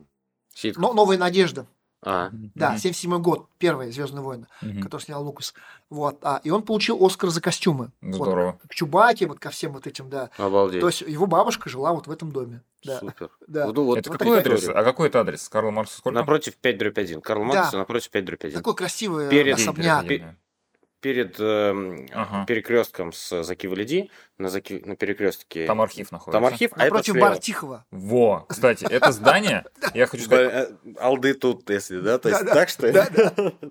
но, 0.77 0.93
Новая 0.93 1.19
надежда. 1.19 1.67
А. 2.03 2.31
Да, 2.55 2.79
77 2.79 3.21
год, 3.21 3.49
первые 3.59 3.91
Звездные 3.91 4.23
войны, 4.23 4.47
угу. 4.63 4.81
который 4.83 5.03
снял 5.03 5.25
Лукас. 5.25 5.53
Вот. 5.91 6.19
А, 6.23 6.41
и 6.45 6.51
он 6.51 6.63
получил 6.63 7.05
Оскар 7.05 7.31
за 7.31 7.41
костюмы. 7.41 7.91
Здорово. 8.01 8.53
Вот, 8.53 8.71
к 8.71 8.75
Чубаке, 8.75 9.27
вот 9.27 9.41
ко 9.41 9.51
всем 9.51 9.73
вот 9.73 9.87
этим, 9.87 10.09
да. 10.09 10.31
Обалдеть. 10.37 10.81
То 10.81 10.87
есть 10.89 11.01
его 11.01 11.27
бабушка 11.27 11.69
жила 11.69 11.93
вот 11.93 12.07
в 12.07 12.11
этом 12.11 12.31
доме. 12.31 12.63
Да. 12.85 13.01
Супер. 13.01 13.31
Да. 13.49 13.67
Ну, 13.73 13.85
вот, 13.85 13.99
это 13.99 14.11
вот 14.11 14.19
какой 14.19 14.39
адрес? 14.39 14.69
А 14.69 14.85
какой 14.85 15.09
это 15.09 15.21
адрес? 15.21 15.49
Карл 15.49 15.73
Маркс 15.73 15.97
сколько? 15.97 16.15
Напротив 16.15 16.57
5 16.57 16.79
дробь 16.79 16.99
1. 16.99 17.21
Карл 17.21 17.43
Маркс 17.43 17.73
да. 17.73 17.79
напротив 17.79 18.11
5 18.11 18.25
дробь 18.25 18.45
1. 18.45 18.59
Такой 18.59 18.75
красивый 18.77 19.29
Перед... 19.29 19.57
особняк. 19.57 20.07
Перед 20.07 20.37
перед 21.01 21.37
э, 21.39 22.07
ага. 22.13 22.45
перекрестком 22.47 23.13
с 23.13 23.43
Закивалиди, 23.43 24.11
на, 24.39 24.49
Заки... 24.49 24.83
на 24.85 24.97
перекрестке. 24.97 25.67
Там 25.67 25.81
архив 25.81 26.11
находится. 26.11 26.41
Там 26.41 26.45
архив, 26.45 26.71
а 26.75 26.85
Напротив 26.85 27.15
это 27.15 27.21
бара 27.21 27.37
Тихого. 27.37 27.85
Во, 27.91 28.47
кстати, 28.49 28.85
это 28.85 29.13
здание, 29.13 29.65
я 29.95 30.07
хочу 30.07 30.25
сказать... 30.25 30.53
Э, 30.53 30.95
алды 30.99 31.35
тут, 31.35 31.69
если, 31.71 32.01
да? 32.01 32.19
То 32.19 32.29
есть 32.29 32.47
так 32.47 32.69
что 32.69 32.93
Да, 32.93 33.09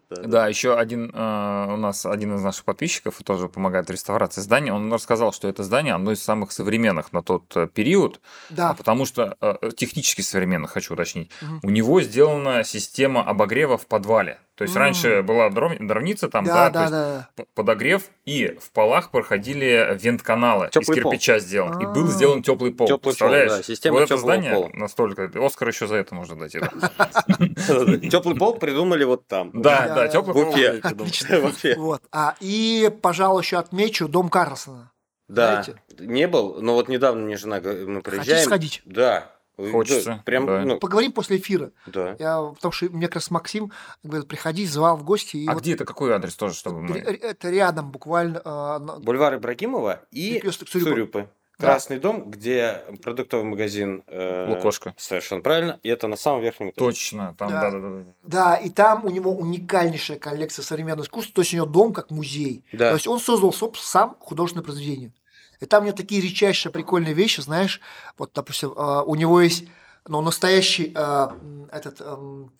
да. 0.10 0.48
еще 0.48 0.78
один 0.78 1.12
э, 1.14 1.74
у 1.74 1.78
нас, 1.78 2.06
один 2.06 2.36
из 2.36 2.42
наших 2.42 2.64
подписчиков 2.66 3.18
тоже 3.24 3.50
помогает 3.50 3.90
реставрации 3.90 4.42
здания, 4.42 4.74
он 4.74 4.92
рассказал, 4.92 5.34
что 5.34 5.48
это 5.48 5.64
здание 5.64 5.94
одно 5.94 6.12
из 6.14 6.24
самых 6.24 6.52
современных 6.52 7.12
на 7.12 7.24
тот 7.24 7.56
э, 7.56 7.68
период, 7.68 8.22
да. 8.50 8.74
потому 8.74 9.06
что 9.06 9.38
технически 9.76 10.22
современных, 10.22 10.72
хочу 10.72 10.94
уточнить. 10.94 11.32
У 11.64 11.70
него 11.70 12.02
сделана 12.02 12.64
система 12.64 13.22
обогрева 13.24 13.78
в 13.78 13.88
подвале. 13.88 14.40
То 14.58 14.64
есть 14.64 14.76
mm. 14.76 14.80
раньше 14.80 15.22
была 15.22 15.52
дровница 15.52 16.30
там, 16.30 16.44
да, 16.44 16.72
да, 16.72 16.90
да, 16.90 17.30
да. 17.38 17.46
подогрев, 17.54 18.10
и 18.26 18.58
в 18.60 18.72
полах 18.72 19.12
проходили 19.12 19.96
вент-каналы 20.02 20.70
из 20.74 20.88
кирпича 20.88 21.34
пол. 21.34 21.42
сделан. 21.42 21.72
А-а-а. 21.74 21.84
И 21.84 21.86
был 21.94 22.08
сделан 22.08 22.42
теплый 22.42 22.74
пол. 22.74 22.88
Теплый 22.88 23.12
Представляешь? 23.12 23.50
Пол, 23.50 23.58
да. 23.58 23.64
Система 23.64 24.00
вот 24.00 24.04
это 24.06 24.18
здание 24.18 24.56
пола. 24.56 24.70
настолько. 24.74 25.32
Оскар 25.46 25.68
еще 25.68 25.86
за 25.86 25.98
это 25.98 26.16
можно 26.16 26.40
дать. 26.40 26.54
Теплый 28.12 28.36
пол 28.36 28.58
придумали 28.58 29.04
вот 29.04 29.28
там. 29.28 29.52
Да, 29.54 29.94
да, 29.94 30.08
теплый 30.08 30.34
пол. 30.34 30.56
Вот. 31.78 32.02
А 32.12 32.36
и, 32.40 32.92
пожалуй, 33.04 33.44
еще 33.44 33.58
отмечу 33.58 34.08
дом 34.08 34.30
Карлсона. 34.30 34.92
Да, 35.28 35.64
не 36.00 36.28
был, 36.28 36.62
но 36.62 36.74
вот 36.74 36.90
недавно 36.90 37.22
мне 37.22 37.38
жена, 37.38 37.60
мы 37.62 38.02
приезжаем. 38.02 38.20
Хотите 38.20 38.44
сходить? 38.44 38.82
Да, 38.86 39.37
Хочется, 39.72 40.10
Да, 40.18 40.22
прям, 40.24 40.46
да. 40.46 40.62
ну, 40.64 40.80
Поговорим 40.80 41.12
после 41.12 41.38
эфира. 41.38 41.72
да. 41.88 42.16
Я, 42.20 42.42
потому 42.56 42.72
что 42.72 42.86
мне 42.92 43.08
как 43.08 43.16
раз 43.16 43.32
Максим 43.32 43.72
говорит, 44.04 44.28
приходи, 44.28 44.66
звал 44.68 44.98
в 44.98 45.04
гости. 45.04 45.38
И 45.38 45.48
А 45.48 45.54
вот 45.54 45.62
где 45.64 45.74
это, 45.74 45.84
какой 45.86 46.14
адрес 46.14 46.36
тоже, 46.36 46.54
чтобы 46.56 46.82
мы... 46.82 46.98
это 46.98 47.50
рядом 47.50 47.92
буквально. 47.92 48.42
на- 48.44 49.00
Бульвар 49.00 49.36
Ибрагимова 49.36 50.02
и 50.12 50.40
Цурюпа. 50.40 50.90
Цурюпы. 50.90 51.30
Да. 51.60 51.66
Красный 51.70 51.98
дом, 51.98 52.30
где 52.30 52.84
продуктовый 53.02 53.44
магазин. 53.48 54.04
э, 54.06 54.46
Лукошко. 54.48 54.94
Совершенно 54.96 55.42
правильно. 55.42 55.80
И 55.82 55.90
это 55.90 56.08
на 56.08 56.16
самом 56.16 56.42
верхнем 56.44 56.70
этаже. 56.70 56.86
Точно, 56.92 57.34
там, 57.36 57.50
Да. 57.50 57.72
да-да-да. 57.72 58.04
Да, 58.22 58.56
и 58.58 58.70
там 58.70 59.06
у 59.06 59.10
него 59.10 59.32
уникальнейшая 59.36 60.20
коллекция 60.20 60.62
современного 60.62 61.04
искусства, 61.06 61.34
то 61.34 61.42
есть 61.42 61.54
у 61.54 61.58
него 61.58 61.66
дом 61.66 61.94
как 61.94 62.12
музей. 62.12 62.64
Да. 62.74 62.90
То 62.90 62.96
есть 62.98 63.08
он 63.08 63.20
создал 63.20 63.52
сам 63.74 64.16
художественное 64.20 64.64
произведение. 64.64 65.12
И 65.60 65.66
там 65.66 65.84
у 65.84 65.86
него 65.88 65.96
такие 65.98 66.22
редчайшие 66.22 66.72
прикольные 66.72 67.14
вещи, 67.14 67.42
знаешь, 67.42 67.82
вот, 68.18 68.32
допустим, 68.34 68.74
а, 68.76 69.04
у 69.04 69.16
него 69.16 69.42
есть 69.42 69.66
ну, 70.06 70.22
настоящий 70.22 70.94
а, 70.96 71.38
этот 71.72 72.02
ам, 72.02 72.52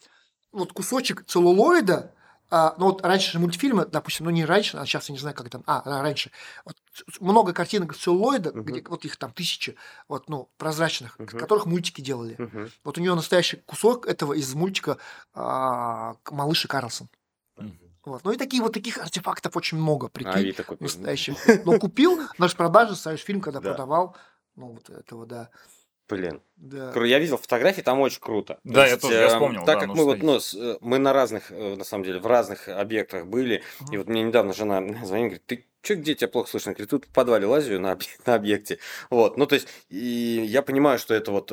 вот 0.52 0.74
кусочек 0.74 1.26
целлулоида, 1.26 2.14
а, 2.50 2.76
ну 2.78 2.86
вот 2.86 3.06
раньше 3.06 3.34
же 3.34 3.40
мультфильмы, 3.40 3.86
допустим, 3.86 4.26
ну 4.26 4.32
не 4.32 4.46
раньше, 4.46 4.78
а 4.78 4.86
сейчас 4.86 5.10
я 5.10 5.14
не 5.14 5.20
знаю, 5.20 5.36
как 5.36 5.50
там, 5.50 5.64
а, 5.68 5.82
ра- 5.86 6.02
раньше, 6.02 6.32
вот, 6.66 6.76
много 7.20 7.54
картинок 7.54 7.96
целлулоида, 7.96 8.52
Мгм. 8.52 8.64
где, 8.64 8.84
вот 8.88 9.06
их 9.06 9.18
там 9.18 9.32
тысячи, 9.32 9.76
вот, 10.08 10.30
ну, 10.30 10.50
прозрачных, 10.58 11.20
Мгм. 11.20 11.38
которых 11.38 11.66
мультики 11.66 12.02
делали. 12.02 12.36
Мгм. 12.38 12.72
Вот 12.84 12.98
у 12.98 13.02
него 13.02 13.16
настоящий 13.16 13.58
кусок 13.58 14.08
этого 14.08 14.34
из 14.34 14.54
мультика 14.56 14.98
а, 15.34 16.16
«Малыш 16.32 16.66
и 16.66 16.68
Карлсон». 16.68 17.10
Вот. 18.08 18.24
Ну 18.24 18.32
и 18.32 18.38
такие 18.38 18.64
вот 18.64 18.74
таких 18.74 18.98
артефактов 18.98 19.56
очень 19.58 19.78
много, 19.78 20.08
А 20.08 20.10
прикинь, 20.10 20.32
Авито 20.34 20.64
купил. 20.64 20.86
настоящих. 20.86 21.36
Ну, 21.66 21.78
купил, 21.78 22.20
наш 22.38 22.56
продажи, 22.56 22.96
Союз 22.96 23.22
фильм, 23.22 23.42
когда 23.42 23.60
Да. 23.60 23.70
продавал, 23.72 24.16
ну, 24.56 24.68
вот 24.68 24.90
этого, 24.90 25.26
да. 25.26 25.50
Блин. 26.10 26.42
да. 26.56 26.94
Я 27.04 27.20
видел 27.20 27.38
фотографии, 27.38 27.82
там 27.82 28.00
очень 28.00 28.22
круто. 28.22 28.60
Да, 28.64 28.84
То 28.84 28.88
я 28.88 28.98
тоже, 28.98 29.16
я 29.16 29.26
э, 29.26 29.28
вспомнил, 29.28 29.66
Так 29.66 29.76
да, 29.76 29.80
как 29.82 29.88
ну, 29.90 29.96
мы 29.96 30.04
вот, 30.06 30.20
ну, 30.24 30.40
с- 30.40 30.54
э, 30.56 30.78
мы 30.80 31.00
на 31.00 31.12
разных, 31.12 31.52
э, 31.52 31.76
на 31.76 31.84
самом 31.84 32.06
деле, 32.06 32.20
в 32.22 32.26
разных 32.28 32.70
объектах 32.70 33.26
были, 33.26 33.56
и 33.56 33.84
Мгм. 33.84 33.98
вот 33.98 34.08
мне 34.08 34.24
недавно 34.24 34.54
жена 34.54 34.80
звонит, 35.06 35.26
говорит, 35.28 35.46
ты 35.46 35.66
что, 35.82 35.96
где 35.96 36.16
тебя 36.16 36.30
плохо 36.30 36.50
слышно? 36.50 36.72
Говорит, 36.72 36.90
тут 36.90 37.06
в 37.06 37.10
подвале 37.10 37.46
лазю 37.46 37.78
на, 37.82 37.92
объ- 37.92 38.08
на 38.26 38.36
объекте. 38.36 38.80
Вот, 39.10 39.36
ну, 39.38 39.46
то 39.48 39.56
есть, 39.56 39.68
и 39.90 40.46
я 40.48 40.62
понимаю, 40.62 40.98
что 40.98 41.14
это 41.14 41.32
вот 41.34 41.52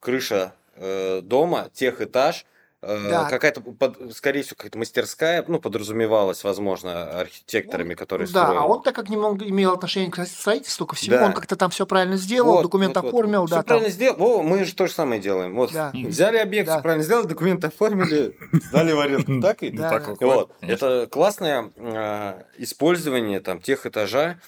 крыша 0.00 0.54
э, 0.76 1.20
дома, 1.20 1.68
техэтаж, 1.74 2.44
э, 2.44 2.46
Да. 2.82 3.28
какая-то, 3.30 3.60
под- 3.60 4.12
скорее 4.14 4.42
всего, 4.42 4.56
какая-то 4.56 4.76
мастерская, 4.76 5.44
ну, 5.46 5.60
подразумевалась, 5.60 6.42
возможно, 6.42 7.20
архитекторами, 7.20 7.94
которые 7.94 8.26
Да, 8.26 8.42
строили. 8.42 8.58
а 8.60 8.64
он 8.66 8.82
так 8.82 8.94
как 8.96 9.08
немного 9.08 9.48
имел 9.48 9.72
отношение 9.72 10.10
к 10.10 10.24
строительству, 10.26 10.84
ко 10.86 10.96
всему, 10.96 11.16
Да. 11.16 11.26
он 11.26 11.32
как-то 11.32 11.54
там 11.54 11.70
все 11.70 11.86
правильно 11.86 12.16
сделал, 12.16 12.54
Вот, 12.54 12.62
документ 12.62 12.96
вот, 12.96 13.04
вот. 13.04 13.08
оформил, 13.10 13.46
Всё 13.46 13.54
да, 13.54 13.62
там. 13.62 13.66
правильно 13.66 13.90
сделал. 13.90 14.16
Во, 14.18 14.42
мы 14.42 14.64
же 14.64 14.74
то 14.74 14.86
же 14.88 14.92
самое 14.92 15.20
делаем. 15.20 15.54
Вот 15.54 15.72
Да. 15.72 15.92
взяли 15.94 16.38
объект, 16.38 16.66
Да. 16.66 16.80
правильно 16.80 17.04
сделали, 17.04 17.26
документы 17.28 17.68
оформили, 17.68 18.36
сдали 18.52 18.92
в 18.92 18.98
аренду. 19.00 19.40
Так 19.40 19.62
ведь? 19.62 19.76
Да, 19.76 19.88
так 19.90 20.18
да. 20.18 20.26
Вот. 20.26 20.52
Это 20.60 21.06
классное 21.10 21.70
э, 21.76 22.42
использование 22.58 23.38
там 23.40 23.60
тех 23.60 23.86
этажа. 23.86 24.38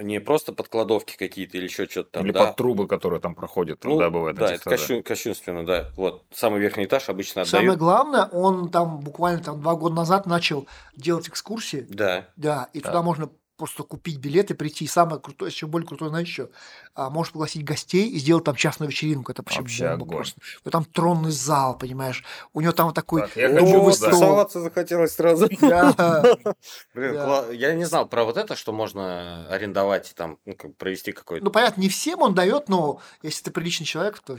Не 0.00 0.20
просто 0.20 0.52
под 0.52 0.68
кладовки 0.68 1.16
какие-то 1.16 1.56
или 1.58 1.64
еще 1.64 1.86
что-то 1.86 2.10
там. 2.12 2.24
Или 2.24 2.32
да. 2.32 2.46
под 2.46 2.56
трубы, 2.56 2.86
которые 2.86 3.20
там 3.20 3.34
проходят. 3.34 3.84
Ну, 3.84 3.98
да, 3.98 4.10
бывает. 4.10 4.36
да, 4.36 4.52
это 4.52 4.68
кощун- 4.70 5.02
кощунственно, 5.02 5.64
да. 5.64 5.88
Вот 5.96 6.24
самый 6.32 6.60
верхний 6.60 6.84
этаж 6.84 7.08
обычно 7.08 7.44
Самое 7.44 7.68
отдают. 7.70 7.78
главное, 7.80 8.24
он 8.26 8.70
там 8.70 9.00
буквально 9.00 9.42
там 9.42 9.60
два 9.60 9.74
года 9.74 9.94
назад 9.96 10.26
начал 10.26 10.66
делать 10.96 11.28
экскурсии, 11.28 11.86
Да. 11.88 12.26
да, 12.36 12.68
и 12.72 12.80
Да. 12.80 12.88
туда 12.88 13.02
можно 13.02 13.28
просто 13.60 13.82
купить 13.82 14.16
билеты, 14.16 14.54
прийти. 14.54 14.86
И 14.86 14.88
самое 14.88 15.20
крутое, 15.20 15.50
еще 15.50 15.66
более 15.66 15.86
крутое, 15.86 16.08
знаешь, 16.08 16.26
еще, 16.26 16.48
а, 16.94 17.10
можешь 17.10 17.32
пригласить 17.32 17.62
гостей 17.62 18.08
и 18.08 18.18
сделать 18.18 18.44
там 18.44 18.56
частную 18.56 18.88
вечеринку. 18.88 19.30
Это 19.30 19.42
вообще, 19.42 19.60
Вообще 19.60 19.88
бомба 19.90 20.04
огонь. 20.04 20.16
просто. 20.16 20.40
Ну, 20.64 20.70
там 20.70 20.84
тронный 20.86 21.30
зал, 21.30 21.76
понимаешь. 21.76 22.24
У 22.54 22.62
него 22.62 22.72
там 22.72 22.86
вот 22.86 22.94
такой 22.94 23.20
Так, 23.20 23.36
я 23.36 23.48
хочу 23.50 23.92
стол. 23.92 24.48
захотелось 24.50 25.12
сразу. 25.12 25.46
Блин, 26.94 27.14
я 27.52 27.74
не 27.74 27.84
знал 27.84 28.08
про 28.08 28.24
вот 28.24 28.38
это, 28.38 28.56
что 28.56 28.72
можно 28.72 29.46
арендовать 29.48 30.10
и 30.10 30.14
там 30.14 30.38
ну, 30.46 30.54
провести 30.54 31.12
какой-то. 31.12 31.44
Ну, 31.44 31.50
понятно, 31.50 31.82
не 31.82 31.90
всем 31.90 32.22
он 32.22 32.34
дает, 32.34 32.70
но 32.70 33.00
если 33.22 33.44
ты 33.44 33.50
приличный 33.50 33.84
человек, 33.84 34.18
то 34.20 34.38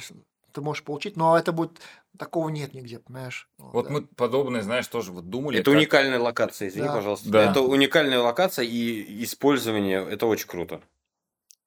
ты 0.51 0.61
можешь 0.61 0.84
получить, 0.84 1.15
но 1.15 1.38
это 1.38 1.51
будет 1.51 1.80
такого 2.22 2.49
нет 2.49 2.74
нигде, 2.76 2.99
понимаешь? 2.99 3.49
Вот 3.57 3.88
да. 3.88 3.91
мы 3.91 4.01
подобное, 4.03 4.61
знаешь, 4.61 4.86
тоже 4.88 5.11
вот 5.11 5.30
думали. 5.30 5.59
Это 5.59 5.72
как- 5.72 5.78
уникальная 5.80 6.19
локация, 6.19 6.67
извини, 6.69 6.88
Да. 6.88 6.93
пожалуйста. 6.95 7.30
Да. 7.30 7.49
Это 7.51 7.61
уникальная 7.61 8.19
локация 8.19 8.63
и 8.63 9.24
использование, 9.24 10.07
это 10.07 10.28
очень 10.28 10.47
круто. 10.47 10.82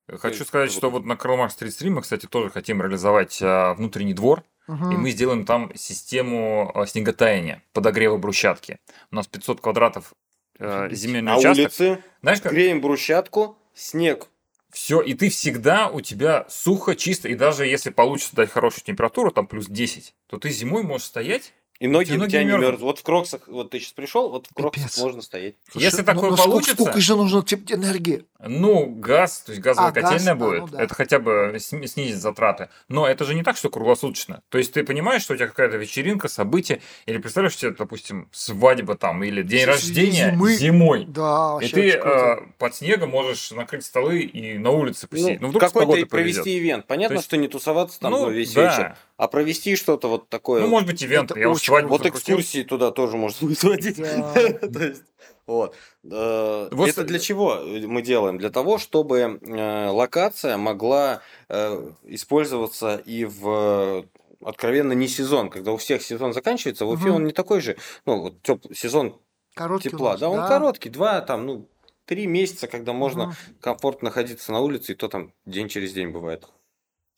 Хочу 0.08 0.36
есть, 0.38 0.48
сказать, 0.48 0.70
вот- 0.70 0.76
что 0.76 0.90
вот 0.90 1.04
на 1.04 1.16
Карл 1.16 1.36
Маркс 1.38 1.54
Стрит 1.54 1.72
Стрим 1.72 1.94
мы, 1.94 2.02
кстати, 2.02 2.26
тоже 2.26 2.50
хотим 2.50 2.80
реализовать 2.82 3.38
а, 3.42 3.74
внутренний 3.74 4.14
двор, 4.14 4.44
Мгм. 4.68 4.92
и 4.92 4.96
мы 4.96 5.10
сделаем 5.10 5.44
там 5.44 5.72
систему 5.74 6.70
а, 6.74 6.86
снеготаяния, 6.86 7.62
подогрева 7.72 8.16
брусчатки. 8.16 8.78
У 9.10 9.16
нас 9.16 9.26
500 9.26 9.60
квадратов 9.60 10.12
э, 10.60 10.88
земельный 10.92 11.32
На 11.32 11.36
участок. 11.38 11.58
улице 11.64 12.04
Знаешь, 12.22 12.40
как 12.40 12.52
греем 12.52 12.80
брусчатку, 12.80 13.58
снег. 13.74 14.28
Все, 14.74 15.00
и 15.00 15.14
ты 15.14 15.30
всегда 15.30 15.88
у 15.88 16.00
тебя 16.00 16.46
сухо, 16.48 16.96
чисто, 16.96 17.28
и 17.28 17.36
даже 17.36 17.64
если 17.64 17.90
получится 17.90 18.34
дать 18.34 18.50
хорошую 18.50 18.84
температуру, 18.84 19.30
там 19.30 19.46
плюс 19.46 19.66
10, 19.66 20.14
то 20.26 20.36
ты 20.36 20.50
зимой 20.50 20.82
можешь 20.82 21.06
стоять. 21.06 21.54
И 21.80 21.88
ноги 21.88 22.06
Тебе 22.06 22.16
у 22.16 22.20
ноги 22.20 22.30
тебя 22.30 22.40
не 22.44 22.46
мерзнут. 22.46 22.62
мерзнут. 22.62 22.80
Вот 22.82 22.98
в 23.00 23.02
кроксах, 23.02 23.40
вот 23.48 23.70
ты 23.70 23.80
сейчас 23.80 23.92
пришел, 23.92 24.30
вот 24.30 24.46
в 24.46 24.54
кроксах 24.54 24.84
Пипец. 24.84 24.98
можно 25.02 25.22
стоять. 25.22 25.54
Слушай, 25.70 25.84
Если 25.84 25.98
ну- 25.98 26.04
такое 26.04 26.30
ну 26.30 26.36
сколько- 26.36 26.50
получится- 26.50 26.82
Сколько 26.82 27.00
же 27.00 27.16
нужно 27.16 27.42
типа, 27.42 27.72
энергии? 27.74 28.24
Ну, 28.46 28.86
газ, 28.86 29.40
то 29.40 29.52
есть 29.52 29.62
газовая 29.62 29.88
А, 29.88 29.92
газ, 29.92 30.04
котельная 30.10 30.32
а, 30.34 30.36
будет, 30.36 30.60
ну 30.60 30.66
да. 30.68 30.82
это 30.82 30.94
хотя 30.94 31.18
бы 31.18 31.56
сни- 31.58 31.86
снизит 31.86 32.16
затраты. 32.20 32.68
Но 32.88 33.08
это 33.08 33.24
же 33.24 33.34
не 33.34 33.42
так, 33.42 33.56
что 33.56 33.70
круглосуточно. 33.70 34.42
То 34.50 34.58
есть 34.58 34.72
ты 34.74 34.84
понимаешь, 34.84 35.22
что 35.22 35.32
у 35.32 35.36
тебя 35.36 35.46
какая-то 35.48 35.78
вечеринка, 35.78 36.28
событие, 36.28 36.80
или 37.06 37.16
представляешь 37.18 37.56
себе, 37.56 37.70
допустим, 37.72 38.28
свадьба 38.32 38.96
там, 38.96 39.24
или 39.24 39.42
день 39.42 39.60
Среди 39.60 39.70
рождения 39.70 40.30
зимы. 40.32 40.54
зимой. 40.54 41.04
Да, 41.08 41.58
И 41.62 41.68
ты 41.68 41.90
э, 41.92 42.36
под 42.58 42.74
снегом 42.74 43.10
можешь 43.10 43.50
накрыть 43.50 43.84
столы 43.84 44.20
и 44.20 44.58
на 44.58 44.70
улице 44.70 45.06
посидеть. 45.08 45.40
Ну, 45.40 45.46
Ну, 45.46 45.48
вдруг 45.48 45.62
какой-то 45.72 46.06
провести 46.06 46.40
повезет. 46.42 46.46
ивент. 46.62 46.86
Понятно, 46.86 47.16
То 47.16 47.18
есть- 47.20 47.26
что 47.26 47.36
не 47.38 47.48
тусоваться 47.48 47.98
там 47.98 48.12
ну, 48.12 48.28
весь 48.30 48.52
да. 48.52 48.70
вечер, 48.70 48.96
а 49.16 49.28
провести 49.28 49.74
что-то 49.74 50.08
вот 50.08 50.28
такое. 50.28 50.60
Ну, 50.60 50.68
может 50.68 50.86
быть, 50.88 51.02
ивент. 51.02 51.30
Это 51.30 51.40
Я 51.40 51.48
уж 51.48 51.63
свадьбу 51.66 51.90
вот 51.90 52.06
экскурсии 52.06 52.62
туда 52.62 52.90
тоже 52.90 53.16
можно 53.16 53.48
будет 53.48 53.62
водить. 53.62 53.98
Да. 53.98 54.32
То 54.72 54.84
есть, 54.84 55.02
вот. 55.46 55.74
Вот 56.02 56.88
Это 56.88 57.04
для 57.04 57.18
чего 57.18 57.60
мы 57.64 58.02
делаем? 58.02 58.38
Для 58.38 58.50
того, 58.50 58.78
чтобы 58.78 59.18
э, 59.40 59.88
локация 59.88 60.56
могла 60.56 61.22
э, 61.48 61.92
использоваться 62.04 62.96
и 62.96 63.24
в 63.24 63.48
э, 63.48 64.02
откровенно 64.44 64.92
не 64.92 65.08
сезон, 65.08 65.50
когда 65.50 65.72
у 65.72 65.76
всех 65.76 66.02
сезон 66.02 66.32
заканчивается, 66.32 66.84
в 66.84 66.90
Уфе 66.90 67.06
Мгм. 67.08 67.16
он 67.16 67.24
не 67.24 67.32
такой 67.32 67.60
же, 67.60 67.76
ну, 68.06 68.20
вот 68.20 68.34
теп- 68.42 68.74
сезон 68.74 69.18
Короткий 69.54 69.90
тепла, 69.90 70.12
нас, 70.12 70.20
да, 70.20 70.28
он 70.28 70.46
короткий, 70.46 70.90
два, 70.90 71.20
там, 71.20 71.46
ну, 71.46 71.68
три 72.04 72.26
месяца, 72.26 72.66
когда 72.66 72.92
можно 72.92 73.24
Мгм. 73.26 73.34
комфортно 73.60 74.06
находиться 74.08 74.52
на 74.52 74.60
улице, 74.60 74.92
и 74.92 74.94
то 74.94 75.08
там 75.08 75.32
день 75.46 75.68
через 75.68 75.92
день 75.92 76.08
бывает. 76.10 76.46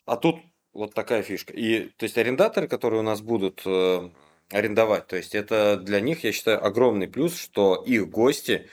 А 0.05 0.16
тут 0.16 0.36
вот 0.72 0.94
такая 0.94 1.22
фишка. 1.22 1.53
И, 1.53 1.88
то 1.97 2.05
есть, 2.05 2.16
арендаторы, 2.18 2.68
которые 2.68 3.01
у 3.01 3.03
нас 3.05 3.20
будут 3.20 3.62
э, 3.64 4.11
арендовать, 4.51 5.07
то 5.07 5.16
есть, 5.16 5.34
это 5.34 5.76
для 5.76 6.01
них, 6.01 6.24
я 6.24 6.32
считаю, 6.32 6.64
огромный 6.64 7.09
плюс, 7.09 7.36
что 7.36 7.82
их 7.86 8.09
гости 8.09 8.68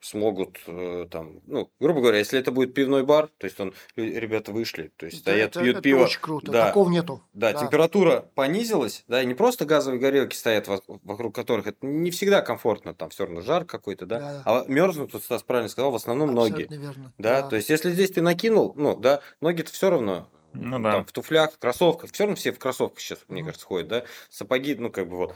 смогут 0.00 0.58
э, 0.66 1.06
там, 1.10 1.40
ну, 1.46 1.70
грубо 1.80 2.00
говоря, 2.02 2.18
если 2.18 2.38
это 2.38 2.50
будет 2.52 2.74
пивной 2.74 3.04
бар, 3.04 3.28
то 3.38 3.46
есть 3.46 3.58
он, 3.58 3.72
ребята 3.96 4.52
вышли, 4.52 4.92
то 4.98 5.06
есть 5.06 5.24
Да, 5.24 5.30
стоят, 5.32 5.50
это- 5.52 5.60
пьют 5.60 5.76
это 5.76 5.82
пиво, 5.82 6.02
очень 6.04 6.20
круто. 6.20 6.52
да. 6.52 6.66
Такого 6.66 6.90
нету. 6.90 7.22
да, 7.32 7.52
Да. 7.54 7.60
температура 7.60 8.20
понизилась, 8.34 9.04
да, 9.08 9.22
и 9.22 9.26
не 9.26 9.32
просто 9.32 9.64
газовые 9.64 9.98
горелки 9.98 10.36
стоят, 10.36 10.68
во- 10.68 10.82
вокруг 11.04 11.34
которых 11.34 11.68
это 11.68 11.86
не 11.86 12.10
всегда 12.10 12.42
комфортно, 12.42 12.92
там 12.92 13.08
все 13.08 13.24
равно 13.24 13.40
жар 13.40 13.64
какой-то, 13.64 14.04
да, 14.04 14.18
Да. 14.18 14.42
а 14.44 14.64
мерзнут, 14.68 15.14
вот 15.14 15.22
Стас 15.22 15.42
правильно 15.42 15.70
сказал, 15.70 15.90
в 15.90 15.94
основном 15.94 16.34
ноги. 16.34 16.64
Абсолютно 16.64 16.74
верно. 16.74 17.12
Да, 17.16 17.40
то 17.40 17.56
есть 17.56 17.70
если 17.70 17.90
здесь 17.90 18.10
ты 18.10 18.20
накинул, 18.20 18.74
ну 18.76 18.96
да, 18.96 19.20
ноги-то 19.40 19.72
все 19.72 19.88
равно 19.88 20.28
Ну 20.54 20.70
там, 20.72 20.82
да. 20.82 21.02
в 21.04 21.12
туфлях, 21.12 21.52
в 21.52 21.58
кроссовках, 21.58 22.12
все 22.12 22.24
равно 22.24 22.36
все 22.36 22.52
в 22.52 22.58
кроссовках 22.58 23.00
сейчас, 23.00 23.18
мне 23.28 23.42
кажется, 23.44 23.66
ходят, 23.66 23.88
да, 23.88 24.04
сапоги, 24.30 24.74
ну 24.74 24.90
как 24.90 25.08
бы 25.08 25.16
вот, 25.16 25.34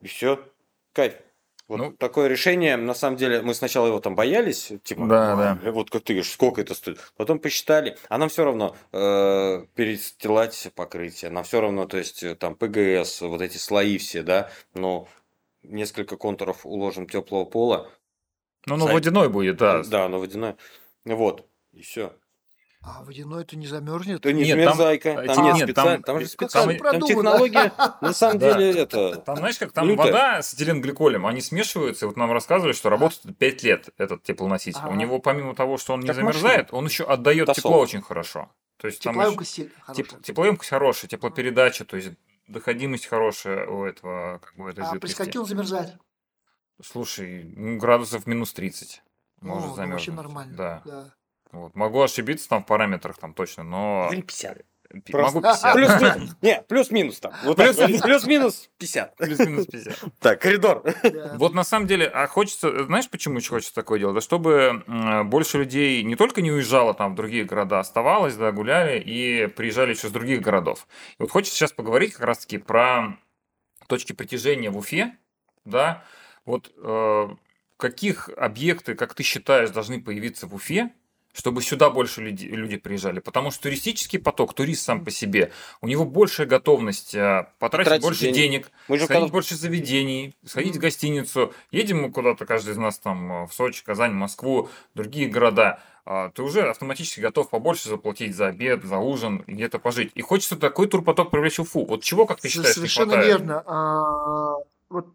и 0.00 0.06
все, 0.08 0.42
кайф. 0.92 1.14
Вот 1.66 1.78
Ну. 1.78 1.92
такое 1.92 2.28
решение, 2.28 2.76
на 2.76 2.92
самом 2.94 3.16
деле, 3.16 3.40
мы 3.40 3.54
сначала 3.54 3.86
его 3.86 3.98
там 3.98 4.14
боялись, 4.14 4.70
типа, 4.82 5.06
Да, 5.06 5.32
«А, 5.32 5.36
да. 5.36 5.58
э, 5.62 5.70
вот 5.70 5.88
как 5.88 6.02
ты 6.04 6.12
говоришь, 6.12 6.30
сколько 6.30 6.60
это 6.60 6.74
стоит, 6.74 6.98
потом 7.16 7.38
посчитали, 7.38 7.96
а 8.10 8.18
нам 8.18 8.28
все 8.28 8.44
равно 8.44 8.76
э, 8.92 9.64
перестилать 9.74 10.70
покрытие, 10.74 11.30
нам 11.30 11.44
все 11.44 11.62
равно, 11.62 11.86
то 11.86 11.96
есть 11.96 12.22
э, 12.22 12.34
там 12.34 12.54
ПГС, 12.54 13.22
вот 13.22 13.40
эти 13.40 13.56
слои 13.56 13.96
все, 13.96 14.22
да, 14.22 14.50
но 14.74 15.08
несколько 15.62 16.18
контуров 16.18 16.66
уложим 16.66 17.06
теплого 17.08 17.46
пола, 17.46 17.90
Ну, 18.66 18.76
ну, 18.76 18.86
водяной 18.86 19.30
будет, 19.30 19.56
да. 19.56 19.82
да, 19.84 20.06
но 20.10 20.18
водяное, 20.20 20.58
вот, 21.06 21.48
и 21.72 21.80
все. 21.80 22.12
А 22.86 23.02
водяной 23.02 23.42
это 23.42 23.56
не 23.56 23.66
замерзнет? 23.66 24.20
Да 24.20 24.30
не 24.32 24.42
Нет, 24.44 24.62
там, 24.64 24.74
змерзайка, 24.74 25.08
э, 25.08 25.26
там, 25.26 25.36
те- 25.36 25.42
нет, 25.42 25.54
нет, 25.54 25.64
специально, 25.68 25.92
там- 25.94 26.02
там, 26.02 26.20
же 26.20 26.26
там 26.26 26.28
специально, 26.32 26.72
там, 26.72 26.80
продумано. 26.80 27.06
технология, 27.08 27.72
на 28.02 28.12
самом 28.12 28.38
деле, 28.40 28.70
это... 28.78 29.16
Там, 29.16 29.36
знаешь, 29.36 29.58
как 29.58 29.72
там 29.72 29.96
вода 29.96 30.42
с 30.42 30.52
этиленгликолем, 30.54 31.26
они 31.26 31.40
смешиваются, 31.40 32.04
и 32.04 32.08
вот 32.08 32.16
нам 32.16 32.30
рассказывали, 32.30 32.72
что 32.72 32.90
работает 32.90 33.38
5 33.38 33.62
лет 33.62 33.88
этот 33.96 34.22
теплоноситель. 34.22 34.80
У 34.88 34.94
него, 34.94 35.18
помимо 35.18 35.54
того, 35.54 35.78
что 35.78 35.94
он 35.94 36.00
не 36.00 36.12
замерзает, 36.12 36.68
он 36.72 36.84
еще 36.84 37.04
отдает 37.04 37.52
тепло 37.54 37.78
очень 37.78 38.02
хорошо. 38.02 38.50
То 38.76 38.88
есть 38.88 39.02
там 39.02 39.14
Теплоемкость 39.14 39.60
хорошая. 39.80 40.04
теп- 40.04 40.22
теплоемкость 40.22 40.70
хорошая, 40.70 41.08
теплопередача, 41.08 41.84
то 41.86 41.96
есть 41.96 42.10
доходимость 42.48 43.06
хорошая 43.06 43.66
у 43.66 43.84
этого, 43.86 44.38
как 44.40 44.54
бы, 44.56 44.68
этой 44.70 44.84
А 44.84 44.88
при 44.90 44.94
жидкости. 44.96 45.14
скольки 45.14 45.38
он 45.38 45.46
замерзает? 45.46 45.96
Слушай, 46.82 47.44
ну, 47.56 47.78
градусов 47.78 48.26
минус 48.26 48.52
30 48.52 49.02
может 49.40 49.64
О, 49.64 49.68
ну, 49.70 49.74
замерзнуть. 49.76 50.08
вообще 50.08 50.12
нормально. 50.12 50.54
Да. 50.56 50.82
да. 50.84 51.14
Вот. 51.54 51.74
Могу 51.76 52.02
ошибиться 52.02 52.48
там 52.48 52.62
в 52.62 52.66
параметрах 52.66 53.16
там 53.18 53.32
точно, 53.32 53.62
но... 53.62 54.08
Или 54.12 54.22
50. 54.22 54.62
Пи- 55.04 55.12
Просто. 55.12 55.40
Могу 55.40 55.48
50. 55.48 55.72
Плюс-минус. 55.72 56.36
Не, 56.42 56.62
плюс-минус 56.62 57.20
там. 57.20 57.32
Вот. 57.44 57.56
Плюс-минус 57.56 58.70
50. 58.78 59.16
Плюс-минус 59.16 59.66
50. 59.66 60.04
Так, 60.20 60.40
коридор. 60.40 60.82
Да. 61.02 61.34
Вот 61.36 61.54
на 61.54 61.64
самом 61.64 61.86
деле, 61.86 62.06
а 62.06 62.26
хочется, 62.26 62.84
знаешь, 62.84 63.08
почему 63.08 63.38
еще 63.38 63.50
хочется 63.50 63.74
такое 63.74 63.98
делать? 63.98 64.14
Да 64.16 64.20
чтобы 64.20 64.82
больше 65.24 65.58
людей 65.58 66.02
не 66.02 66.16
только 66.16 66.42
не 66.42 66.50
уезжало 66.52 66.92
там 66.94 67.12
в 67.12 67.14
другие 67.16 67.44
города, 67.44 67.80
оставалось, 67.80 68.36
да, 68.36 68.52
гуляли 68.52 68.98
и 69.00 69.46
приезжали 69.46 69.90
еще 69.94 70.08
с 70.08 70.12
других 70.12 70.40
городов. 70.42 70.86
И 71.18 71.22
вот 71.22 71.30
хочется 71.30 71.56
сейчас 71.56 71.72
поговорить 71.72 72.14
как 72.14 72.26
раз-таки 72.26 72.58
про 72.58 73.16
точки 73.86 74.12
притяжения 74.12 74.70
в 74.70 74.76
Уфе, 74.76 75.16
да, 75.64 76.04
вот 76.44 76.72
э, 76.76 77.28
каких 77.76 78.28
объекты, 78.36 78.94
как 78.94 79.14
ты 79.14 79.22
считаешь, 79.22 79.70
должны 79.70 80.00
появиться 80.00 80.46
в 80.46 80.54
Уфе, 80.54 80.90
чтобы 81.34 81.60
сюда 81.62 81.90
больше 81.90 82.22
люди, 82.22 82.46
люди 82.46 82.76
приезжали. 82.78 83.18
Потому 83.20 83.50
что 83.50 83.64
туристический 83.64 84.18
поток, 84.20 84.54
турист 84.54 84.84
сам 84.84 85.04
по 85.04 85.10
себе, 85.10 85.50
у 85.82 85.88
него 85.88 86.04
большая 86.06 86.46
готовность 86.46 87.14
э, 87.14 87.48
потратить 87.58 87.88
Тратить 87.88 88.04
больше 88.04 88.20
денег. 88.20 88.34
денег, 88.36 88.70
Мы 88.88 88.98
же 88.98 89.04
сходить 89.04 89.20
когда- 89.22 89.32
больше 89.32 89.56
заведений, 89.56 90.34
сходить 90.46 90.72
в 90.72 90.76
Мгм. 90.76 90.82
гостиницу. 90.82 91.52
Едем 91.72 92.02
мы 92.02 92.10
куда-то, 92.12 92.46
каждый 92.46 92.70
из 92.70 92.76
нас 92.76 92.98
там 93.00 93.32
э, 93.32 93.46
в 93.48 93.52
Сочи, 93.52 93.84
Казань, 93.84 94.12
Москву, 94.12 94.70
другие 94.94 95.28
города. 95.28 95.80
а, 96.06 96.28
Ты 96.30 96.42
уже 96.42 96.68
автоматически 96.68 97.20
готов 97.20 97.48
побольше 97.50 97.88
заплатить 97.88 98.36
за 98.36 98.48
обед, 98.48 98.84
за 98.84 98.98
ужин, 98.98 99.38
и 99.46 99.52
где-то 99.54 99.78
пожить. 99.78 100.12
И 100.14 100.20
хочется 100.20 100.54
такой 100.56 100.86
турпоток 100.86 101.30
привлечь 101.30 101.56
в 101.58 101.62
Уфу. 101.62 101.84
Вот 101.86 102.02
чего, 102.04 102.26
как 102.26 102.40
ты 102.40 102.48
считаешь, 102.48 102.68
не 102.68 102.74
Совершенно 102.74 103.12
хватает? 103.14 103.26
верно. 103.40 103.62
А, 103.66 104.54
вот, 104.90 105.06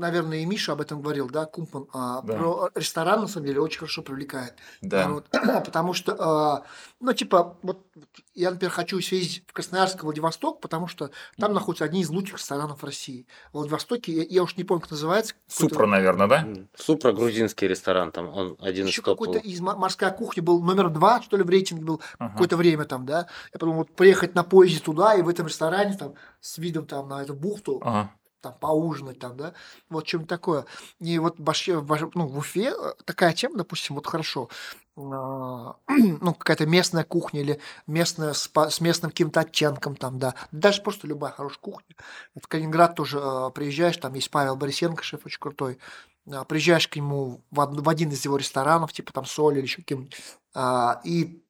наверное, 0.00 0.38
и 0.38 0.46
Миша 0.46 0.72
об 0.72 0.80
этом 0.80 1.00
говорил, 1.02 1.28
да, 1.28 1.44
Кумпан. 1.46 1.86
а, 1.92 2.22
Да. 2.22 2.34
Про 2.36 2.70
ресторан, 2.74 3.20
на 3.20 3.28
самом 3.28 3.46
деле, 3.46 3.60
очень 3.60 3.78
хорошо 3.78 4.02
привлекает 4.02 4.54
Да. 4.82 5.04
народ. 5.06 5.28
Потому 5.64 5.92
что, 5.92 6.16
а, 6.18 6.62
ну, 6.98 7.12
типа, 7.12 7.56
вот 7.62 7.86
я, 8.34 8.50
например, 8.50 8.72
хочу 8.72 9.00
съездить 9.00 9.44
в 9.46 9.52
Красноярск, 9.52 10.02
Владивосток, 10.02 10.60
потому 10.60 10.86
что 10.86 11.10
там 11.38 11.52
находятся 11.52 11.84
одни 11.84 12.00
из 12.00 12.08
лучших 12.10 12.38
ресторанов 12.38 12.82
России. 12.82 13.26
В 13.52 13.58
Владивостоке, 13.58 14.12
я, 14.12 14.22
я 14.28 14.42
уж 14.42 14.56
не 14.56 14.64
помню, 14.64 14.80
как 14.82 14.90
называется. 14.92 15.34
Супра, 15.46 15.86
наверное, 15.86 16.26
да? 16.26 16.48
Супра 16.76 17.12
грузинский 17.12 17.68
ресторан, 17.68 18.10
там 18.12 18.28
он 18.28 18.56
один 18.60 18.86
из 18.86 18.88
Еще 18.90 19.02
топ 19.02 19.18
какой-то 19.20 19.38
из 19.46 19.60
мо- 19.60 19.76
морская 19.76 20.10
кухня 20.10 20.42
был 20.42 20.60
номер 20.62 20.88
два, 20.90 21.20
что 21.22 21.36
ли, 21.36 21.42
в 21.42 21.50
рейтинге 21.50 21.84
был 21.84 22.00
Ага. 22.18 22.32
какое-то 22.32 22.56
время 22.56 22.84
там, 22.84 23.04
да. 23.06 23.26
Я 23.52 23.58
подумал, 23.58 23.78
вот 23.80 23.94
приехать 23.94 24.34
на 24.34 24.42
поезде 24.44 24.80
туда 24.80 25.14
и 25.14 25.22
в 25.22 25.28
этом 25.28 25.46
ресторане 25.46 25.96
там 25.96 26.14
с 26.40 26.58
видом 26.58 26.86
там 26.86 27.08
на 27.08 27.22
эту 27.22 27.34
бухту, 27.34 27.80
Ага. 27.84 28.10
Там 28.40 28.54
поужинать 28.54 29.18
там, 29.18 29.36
да, 29.36 29.52
вот 29.88 30.06
чем 30.06 30.26
такое. 30.26 30.64
И 30.98 31.18
вот 31.18 31.38
в, 31.38 31.42
Башке- 31.42 31.78
в 31.78 31.84
Баш- 31.86 32.10
ну, 32.14 32.26
в 32.26 32.38
Уфе 32.38 32.72
э, 32.76 32.94
такая 33.04 33.32
тема, 33.32 33.58
допустим, 33.58 33.96
вот 33.96 34.06
хорошо, 34.06 34.48
а, 34.96 35.76
ну, 35.88 36.34
какая-то 36.34 36.66
местная 36.66 37.04
кухня 37.04 37.40
или 37.40 37.60
местная 37.86 38.32
с, 38.32 38.50
с 38.52 38.80
местным 38.80 39.10
каким-то 39.10 39.40
оттенком 39.40 39.96
там, 39.96 40.18
да, 40.18 40.34
даже 40.52 40.82
просто 40.82 41.06
любая 41.06 41.32
хорошая 41.32 41.60
кухня. 41.60 41.96
В 42.40 42.46
Калининград 42.48 42.94
тоже 42.94 43.18
э, 43.22 43.50
приезжаешь, 43.54 43.96
там 43.96 44.14
есть 44.14 44.30
Павел 44.30 44.56
Борисенко, 44.56 45.02
шеф 45.02 45.26
очень 45.26 45.40
крутой, 45.40 45.78
а, 46.30 46.44
приезжаешь 46.44 46.88
к 46.88 46.96
нему 46.96 47.40
в, 47.50 47.60
од- 47.60 47.80
в 47.80 47.88
один 47.88 48.10
из 48.10 48.24
его 48.24 48.36
ресторанов, 48.36 48.92
типа 48.92 49.12
там 49.12 49.24
соль 49.24 49.58
или 49.58 49.62
еще 49.62 49.82
а, 50.54 51.00
и 51.04 51.42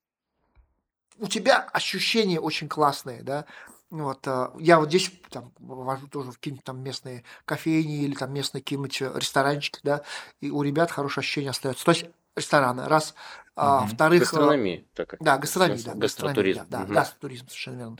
у 1.18 1.26
тебя 1.26 1.58
ощущения 1.72 2.40
очень 2.40 2.68
классные, 2.68 3.22
да, 3.22 3.44
вот, 3.90 4.26
а, 4.28 4.52
я 4.58 4.78
вот 4.78 4.88
здесь 4.88 5.12
там 5.30 5.52
вожу 5.58 6.06
тоже 6.08 6.30
в 6.30 6.34
какие-нибудь 6.36 6.64
там 6.64 6.80
местные 6.82 7.24
кофейни 7.44 8.02
или 8.04 8.14
там 8.14 8.32
местные 8.32 8.62
какие-нибудь 8.62 9.02
э, 9.02 9.12
ресторанчики, 9.16 9.80
да, 9.82 10.02
и 10.40 10.50
у 10.50 10.62
ребят 10.62 10.90
хорошее 10.90 11.22
ощущение 11.22 11.50
остается. 11.50 11.84
То 11.84 11.90
есть 11.90 12.06
рестораны, 12.36 12.86
раз. 12.88 13.14
А, 13.56 13.80
Мгм. 13.80 13.88
Во-вторых, 13.88 14.22
э, 14.22 14.24
Гастрономия. 14.24 14.84
такая. 14.94 15.18
да, 15.20 15.38
гастрономия, 15.38 15.82
да, 15.84 15.94
Гастротуризм. 15.94 16.60
да, 16.68 16.84
да, 16.84 16.94
гастротуризм, 16.94 17.48
совершенно 17.48 17.76
верно. 17.78 17.98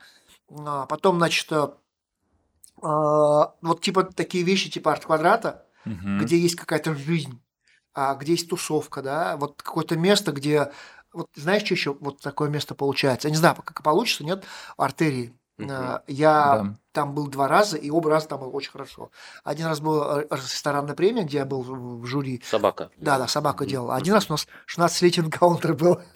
А, 0.50 0.86
потом, 0.86 1.18
значит, 1.18 1.50
э, 1.50 1.68
а, 2.82 3.54
вот 3.60 3.80
типа 3.80 4.04
такие 4.04 4.44
вещи, 4.44 4.70
типа 4.70 4.92
арт-квадрата, 4.92 5.66
Мгм. 5.84 6.18
где 6.20 6.38
есть 6.38 6.56
какая-то 6.56 6.94
жизнь, 6.94 7.40
а, 7.94 8.14
где 8.14 8.32
есть 8.32 8.48
тусовка, 8.48 9.02
да, 9.02 9.36
вот 9.36 9.62
какое-то 9.62 9.96
место, 9.96 10.32
где, 10.32 10.72
вот 11.12 11.28
знаешь, 11.34 11.64
что 11.64 11.74
еще 11.74 11.94
вот 11.94 12.20
такое 12.20 12.48
место 12.48 12.74
получается? 12.74 13.28
Я 13.28 13.32
не 13.32 13.38
знаю, 13.38 13.56
как 13.56 13.82
получится, 13.82 14.24
нет, 14.24 14.44
артерии. 14.76 15.34
А, 15.68 16.02
Я 16.06 16.58
Да. 16.58 16.74
Там 16.92 17.14
был 17.14 17.28
два 17.28 17.46
раза, 17.48 17.76
и 17.76 17.90
оба 17.90 18.10
раза 18.10 18.28
там 18.28 18.40
было 18.40 18.50
очень 18.50 18.70
хорошо. 18.72 19.10
Один 19.44 19.66
раз 19.66 19.80
был 19.80 20.02
э, 20.02 20.26
ресторанная 20.30 20.94
премия, 20.94 21.22
где 21.24 21.38
я 21.38 21.44
был 21.44 21.62
в 21.62 22.04
жюри. 22.06 22.42
Собака. 22.44 22.90
Да, 22.96 23.18
да, 23.18 23.28
собака 23.28 23.64
делала. 23.66 23.94
Один 23.96 24.14
раз 24.14 24.28
у 24.28 24.32
нас 24.32 24.46
16-летний 24.74 25.24
энкаунтер 25.24 25.74
был. 25.74 26.00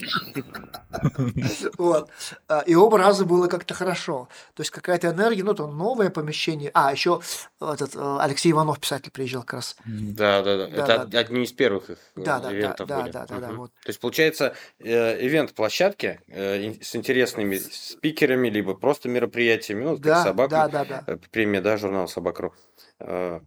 Вот. 1.79 2.09
А, 2.49 2.61
И 2.61 2.75
оба 2.75 2.99
раза 2.99 3.25
было 3.25 3.47
как-то 3.49 3.75
хорошо. 3.75 4.29
То 4.55 4.61
есть 4.63 4.71
какая-то 4.71 5.09
энергия, 5.11 5.43
ну, 5.43 5.55
там 5.55 5.77
новое 5.77 6.11
помещение. 6.11 6.71
А, 6.75 6.93
еще 6.93 7.21
этот 7.61 7.95
э, 7.97 8.19
Алексей 8.21 8.53
Иванов, 8.53 8.79
писатель, 8.81 9.11
приезжал 9.11 9.43
как 9.43 9.55
раз. 9.55 9.77
Да, 9.85 10.43
да, 10.43 10.67
да. 10.67 10.69
Это 10.69 11.19
одни 11.19 11.43
из 11.45 11.53
первых 11.53 11.91
их 11.91 11.99
э, 12.17 12.23
Да, 12.25 12.39
да, 12.39 12.49
да, 12.49 12.55
ивентов 12.55 12.89
да, 12.89 13.01
были. 13.01 13.13
да, 13.13 13.27
да, 13.27 13.39
да. 13.41 13.49
То 13.49 13.71
есть, 13.87 14.01
получается, 14.01 14.55
э, 14.79 15.27
ивент-площадки 15.27 16.21
э, 16.29 16.65
ин- 16.67 16.83
с 16.83 16.95
интересными 16.97 17.57
спикерами, 17.57 18.49
либо 18.49 18.75
просто 18.75 19.09
мероприятиями, 19.09 19.85
ну, 19.85 19.93
как 19.95 20.01
Да, 20.03 20.23
собака. 20.25 20.51
Да, 20.69 20.85
да, 20.85 21.03
да. 21.07 21.13
Э, 21.13 21.17
Премия, 21.31 21.61
да, 21.61 21.77
журнал 21.77 22.09
Собак.ру. 22.09 22.53
Э, 23.01 23.41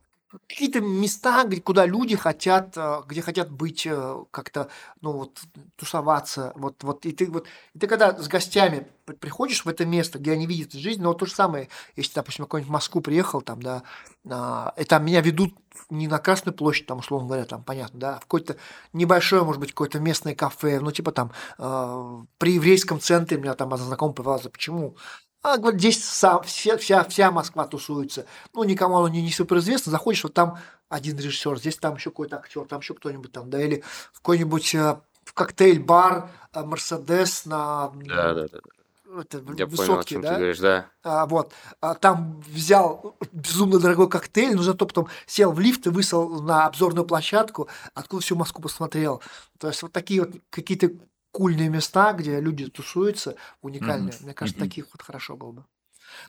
Какие-то 0.49 0.82
места, 0.82 1.45
куда 1.63 1.86
люди 1.86 2.18
хотят, 2.18 2.74
э, 2.76 3.01
где 3.07 3.22
хотят 3.22 3.49
быть 3.49 3.88
как-то, 4.32 4.68
ну 5.01 5.13
вот, 5.13 5.39
тусоваться. 5.78 6.51
Вот, 6.55 6.84
вот, 6.84 7.05
и 7.05 7.13
ты 7.13 7.32
вот, 7.32 7.47
и 7.74 7.80
ты 7.80 7.88
когда 7.88 8.15
с 8.18 8.28
гостями 8.28 8.88
при- 9.05 9.15
приходишь 9.15 9.63
в 9.63 9.70
это 9.70 9.86
место, 9.86 10.20
где 10.20 10.34
они 10.34 10.45
видят 10.45 10.74
жизнь, 10.74 11.01
вот 11.01 11.20
то 11.20 11.26
же 11.26 11.34
самое, 11.34 11.70
если, 11.95 12.13
допустим, 12.13 12.43
я 12.43 12.45
в 12.45 12.47
какую-нибудь 12.49 12.74
Москву 12.74 12.99
приехал, 12.99 13.41
там, 13.41 13.61
да, 13.61 13.84
а, 14.30 14.74
и 14.78 14.84
там 14.84 15.05
меня 15.05 15.22
ведут 15.22 15.55
не 15.89 16.07
на 16.07 16.20
Красную 16.20 16.55
площадь, 16.55 16.88
там, 16.88 16.99
условно 16.99 17.28
говоря, 17.28 17.45
там, 17.45 17.63
понятно, 17.63 17.99
да, 17.99 18.15
а 18.15 18.20
в 18.20 18.22
какое-то 18.22 18.57
небольшое, 18.93 19.43
может 19.43 19.61
быть, 19.61 19.70
какое-то 19.72 19.99
местное 19.99 20.36
кафе, 20.36 20.80
ну, 20.82 20.91
типа 20.91 21.11
там, 21.11 21.32
э, 21.57 22.24
при 22.38 22.53
еврейском 22.55 22.99
центре 22.99 23.38
меня 23.38 23.53
там 23.53 23.76
знакомый 23.78 24.13
повелся, 24.15 24.49
почему? 24.49 24.97
А, 25.44 25.58
говорит, 25.58 25.80
здесь 25.80 26.04
сам, 26.04 26.44
все, 26.44 26.78
вся, 26.78 27.04
вся 27.04 27.32
Москва 27.32 27.68
тусуется. 27.68 28.26
Ну, 28.54 28.64
никому 28.64 28.98
оно 28.98 29.08
не, 29.08 29.22
не 29.22 29.32
суперизвестно. 29.32 29.92
Заходишь, 29.92 30.24
вот 30.24 30.34
там 30.34 30.58
один 30.90 31.18
режиссер, 31.18 31.58
здесь 31.60 31.78
там 31.78 31.96
еще 31.96 32.10
какой-то 32.10 32.38
актер, 32.38 32.66
там 32.66 32.80
еще 32.80 32.94
кто-нибудь 32.94 33.32
там, 33.32 33.50
да, 33.50 33.62
или 33.62 33.84
в 34.14 34.18
какой-нибудь 34.18 34.76
э, 34.76 34.98
коктейль-бар 35.38 36.30
э, 36.54 36.64
Мерседес 36.64 37.46
на 37.46 37.92
Да, 38.06 38.34
да, 38.34 38.48
да. 38.48 39.20
это, 39.20 39.44
Я 39.58 39.68
понял, 39.68 40.00
о 40.00 40.04
чем 40.04 40.22
ты 40.22 40.28
да, 40.28 40.36
говоришь, 40.36 40.60
да. 40.60 40.88
а, 41.04 41.26
вот, 41.26 41.54
а, 41.82 41.94
там 41.94 42.42
взял 42.48 43.16
безумно 43.32 43.80
дорогой 43.80 44.10
коктейль, 44.10 44.56
но 44.56 44.64
зато 44.64 44.86
потом 44.86 45.08
сел 45.26 45.52
в 45.52 45.60
лифт 45.60 45.86
и 45.88 45.90
высел 45.90 46.42
на 46.42 46.66
обзорную 46.66 47.06
площадку, 47.06 47.70
откуда 47.94 48.24
всю 48.24 48.36
Москву 48.36 48.64
посмотрел. 48.64 49.22
То 49.60 49.68
есть 49.68 49.82
вот 49.82 49.92
такие 49.92 50.22
вот 50.22 50.32
какие-то 50.50 50.92
кульные 51.38 51.70
места, 51.70 52.14
где 52.14 52.40
люди 52.42 52.66
тусуются, 52.68 53.36
уникальные. 53.62 54.18
Мне 54.22 54.34
кажется, 54.34 54.58
Мгм. 54.58 54.70
таких 54.70 54.88
вот 54.94 55.04
хорошо 55.04 55.38
было 55.38 55.52
бы. 55.52 55.66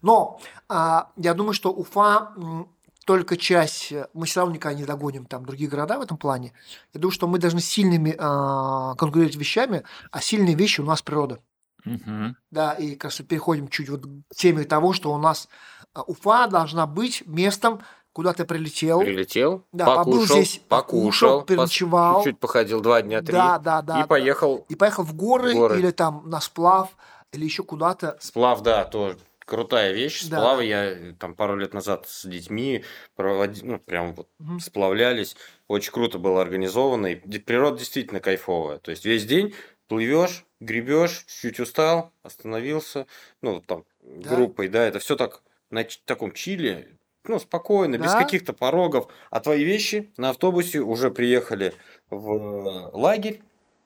Но 0.02 0.40
а, 0.68 1.12
я 1.16 1.34
думаю, 1.34 1.54
что 1.54 1.72
Уфа 1.72 2.32
м, 2.36 2.68
только 3.06 3.36
часть, 3.36 3.92
мы 4.14 4.26
все 4.26 4.40
равно 4.40 4.54
никогда 4.56 4.78
не 4.78 4.84
догоним 4.86 5.26
там 5.26 5.46
другие 5.46 5.70
города 5.70 5.98
в 5.98 6.02
этом 6.02 6.18
плане. 6.18 6.52
Я 6.94 7.00
думаю, 7.00 7.12
что 7.14 7.28
мы 7.28 7.38
должны 7.38 7.60
сильными 7.60 8.14
а, 8.18 8.94
конкурировать 8.96 9.36
вещами, 9.36 9.84
а 10.12 10.20
сильные 10.20 10.54
вещи 10.56 10.80
у 10.82 10.84
нас 10.84 11.02
природа. 11.02 11.40
Мгм. 11.84 12.34
Да, 12.50 12.72
и, 12.72 12.96
кажется, 12.96 13.24
переходим 13.24 13.68
чуть 13.68 13.88
вот 13.90 14.06
к 14.28 14.34
теме 14.34 14.64
того, 14.64 14.92
что 14.94 15.12
у 15.12 15.18
нас 15.18 15.48
а, 15.94 16.02
Уфа 16.02 16.46
должна 16.46 16.86
быть 16.86 17.22
местом, 17.26 17.82
куда 18.18 18.32
ты 18.32 18.44
прилетел. 18.44 18.98
Прилетел, 18.98 19.62
Да, 19.70 19.86
побыл 19.86 20.14
покушал, 20.14 20.36
здесь, 20.38 20.60
покушал, 20.68 20.98
покушал, 20.98 21.40
пос- 21.40 21.46
переночевал. 21.46 22.24
чуть-чуть 22.24 22.40
походил 22.40 22.80
два 22.80 23.00
дня, 23.00 23.22
три, 23.22 23.30
Да, 23.32 23.60
да, 23.60 23.80
да. 23.80 23.98
и 23.98 24.00
да. 24.00 24.06
поехал. 24.08 24.66
И 24.68 24.74
поехал 24.74 25.04
в 25.04 25.14
горы, 25.14 25.52
в 25.52 25.54
горы. 25.54 25.78
или 25.78 25.92
там 25.92 26.28
на 26.28 26.40
сплав, 26.40 26.90
или 27.32 27.44
еще 27.44 27.62
куда-то. 27.62 28.18
Сплав, 28.20 28.60
да, 28.62 28.84
тоже 28.86 29.18
крутая 29.46 29.92
вещь. 29.92 30.24
Да. 30.24 30.38
Сплавы 30.38 30.64
я 30.64 30.84
э, 30.86 31.12
там 31.12 31.36
пару 31.36 31.54
лет 31.56 31.72
назад 31.74 32.08
с 32.08 32.26
детьми 32.26 32.82
проводил, 33.14 33.64
ну, 33.66 33.78
прям 33.78 34.14
вот 34.14 34.26
Мгм. 34.40 34.58
сплавлялись. 34.58 35.36
Очень 35.68 35.92
круто 35.92 36.18
было 36.18 36.42
организовано. 36.42 37.06
И 37.06 37.14
природа 37.38 37.78
действительно 37.78 38.18
кайфовая. 38.18 38.78
То 38.80 38.90
есть 38.90 39.04
весь 39.04 39.24
день 39.26 39.54
плывешь, 39.86 40.44
гребешь, 40.58 41.24
чуть 41.28 41.60
устал, 41.60 42.10
остановился, 42.24 43.06
ну, 43.42 43.60
там, 43.60 43.84
Да. 44.02 44.34
группой, 44.34 44.66
да, 44.66 44.84
это 44.84 44.98
все 44.98 45.14
так 45.14 45.40
на 45.70 45.84
таком 46.04 46.32
чиле, 46.32 46.97
ну, 47.28 47.38
спокойно, 47.38 47.96
без 47.98 48.12
Да. 48.12 48.18
каких-то 48.18 48.52
порогов. 48.52 49.08
А 49.30 49.40
твои 49.40 49.62
вещи 49.64 50.10
на 50.16 50.30
автобусе 50.30 50.80
уже 50.80 51.10
приехали 51.10 51.74
в 52.10 52.90
лагерь, 52.92 53.40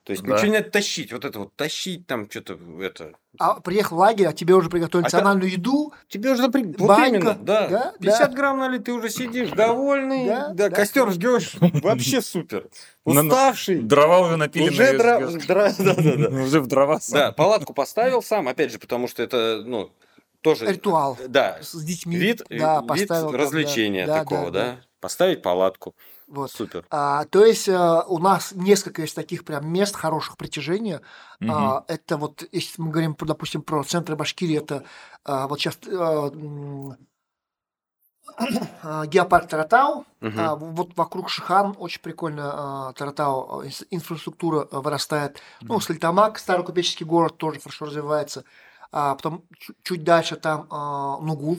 То 0.05 0.11
есть 0.11 0.24
Да. 0.24 0.32
ничего 0.34 0.47
не 0.49 0.59
надо 0.59 0.68
тащить. 0.68 1.12
Вот 1.12 1.24
это 1.24 1.38
вот 1.38 1.55
тащить 1.55 2.09
там 2.09 2.28
что-то 2.28 2.59
это. 2.80 3.12
А 3.38 3.61
приехал 3.61 3.95
в 3.97 4.01
лагерь, 4.01 4.26
а 4.26 4.32
тебе 4.32 4.55
уже 4.55 4.68
приготовили 4.68 5.07
А 5.07 5.09
та- 5.11 5.16
национальную 5.18 5.53
еду, 5.53 5.93
Тебе 6.09 6.32
уже 6.32 6.43
напря- 6.43 6.74
вот 6.76 6.88
Банька, 6.88 7.09
именно, 7.09 7.34
да. 7.34 7.68
да, 7.68 7.93
50 8.01 8.30
да. 8.32 8.36
грамм 8.36 8.59
налить, 8.59 8.82
ты 8.82 8.93
уже 8.93 9.09
сидишь 9.11 9.51
довольный, 9.51 10.26
Да, 10.26 10.49
да, 10.49 10.68
да. 10.70 10.74
костер 10.74 11.09
ждешь, 11.12 11.53
вообще 11.84 12.20
супер. 12.20 12.66
Уставший, 13.05 13.78
Дрова 13.78 14.18
уже 14.26 14.36
напилены. 14.36 14.72
уже 14.72 14.99
да, 14.99 15.20
да, 15.20 15.95
да. 15.95 16.28
Уже 16.43 16.61
в 16.61 16.66
дрова 16.66 16.99
сам. 16.99 17.18
Да, 17.20 17.30
палатку 17.32 17.72
поставил 17.72 18.22
сам, 18.24 18.49
опять 18.49 18.72
же, 18.72 18.80
потому 18.80 19.07
что 19.07 19.22
это, 19.22 19.62
ну, 19.64 19.93
тоже, 20.43 20.66
ритуал 20.66 21.16
да, 21.28 21.59
с 21.62 21.74
детьми. 21.82 22.16
вид, 22.16 22.43
да, 22.51 22.82
вид 22.93 23.09
там, 23.09 23.30
да. 23.30 23.38
развлечения 23.38 24.07
Да, 24.07 24.20
такого, 24.20 24.51
да, 24.51 24.64
да. 24.64 24.80
Поставить 25.01 25.43
палатку, 25.43 25.97
Вот. 26.28 26.51
супер. 26.51 26.84
А, 26.90 27.24
то 27.24 27.45
есть 27.45 27.68
а, 27.68 28.03
у 28.03 28.18
нас 28.18 28.53
несколько 28.53 29.03
есть 29.03 29.16
таких 29.16 29.45
прям 29.45 29.66
мест 29.72 29.97
хороших 29.97 30.36
притяжения. 30.36 31.01
Мгм. 31.40 31.51
А, 31.51 31.84
это 31.88 32.16
вот, 32.16 32.45
если 32.53 32.80
мы 32.80 32.90
говорим, 32.90 33.16
допустим, 33.18 33.62
про 33.62 33.82
центры 33.82 34.14
Башкирии, 34.16 34.59
это 34.59 34.84
а, 35.24 35.49
вот 35.49 35.59
сейчас 35.61 35.78
а, 38.82 39.07
геопарк 39.07 39.49
Таратау. 39.49 40.05
Мгм. 40.20 40.40
А, 40.40 40.55
вот 40.55 40.97
вокруг 40.97 41.28
Шихан 41.28 41.74
очень 41.78 42.01
прикольно 42.01 42.88
а, 42.88 42.93
Таратау, 42.93 43.61
а, 43.61 43.66
инфраструктура 43.90 44.68
вырастает. 44.70 45.40
Ну, 45.61 45.80
Сальтамак, 45.80 46.38
старый 46.38 46.64
купеческий 46.64 47.07
город, 47.07 47.36
тоже 47.36 47.61
хорошо 47.61 47.86
развивается. 47.86 48.45
А 48.93 49.14
потом 49.14 49.45
чу- 49.59 49.74
чуть 49.82 50.05
дальше 50.05 50.36
там 50.36 50.66
а, 50.70 51.18
Нугуз, 51.18 51.59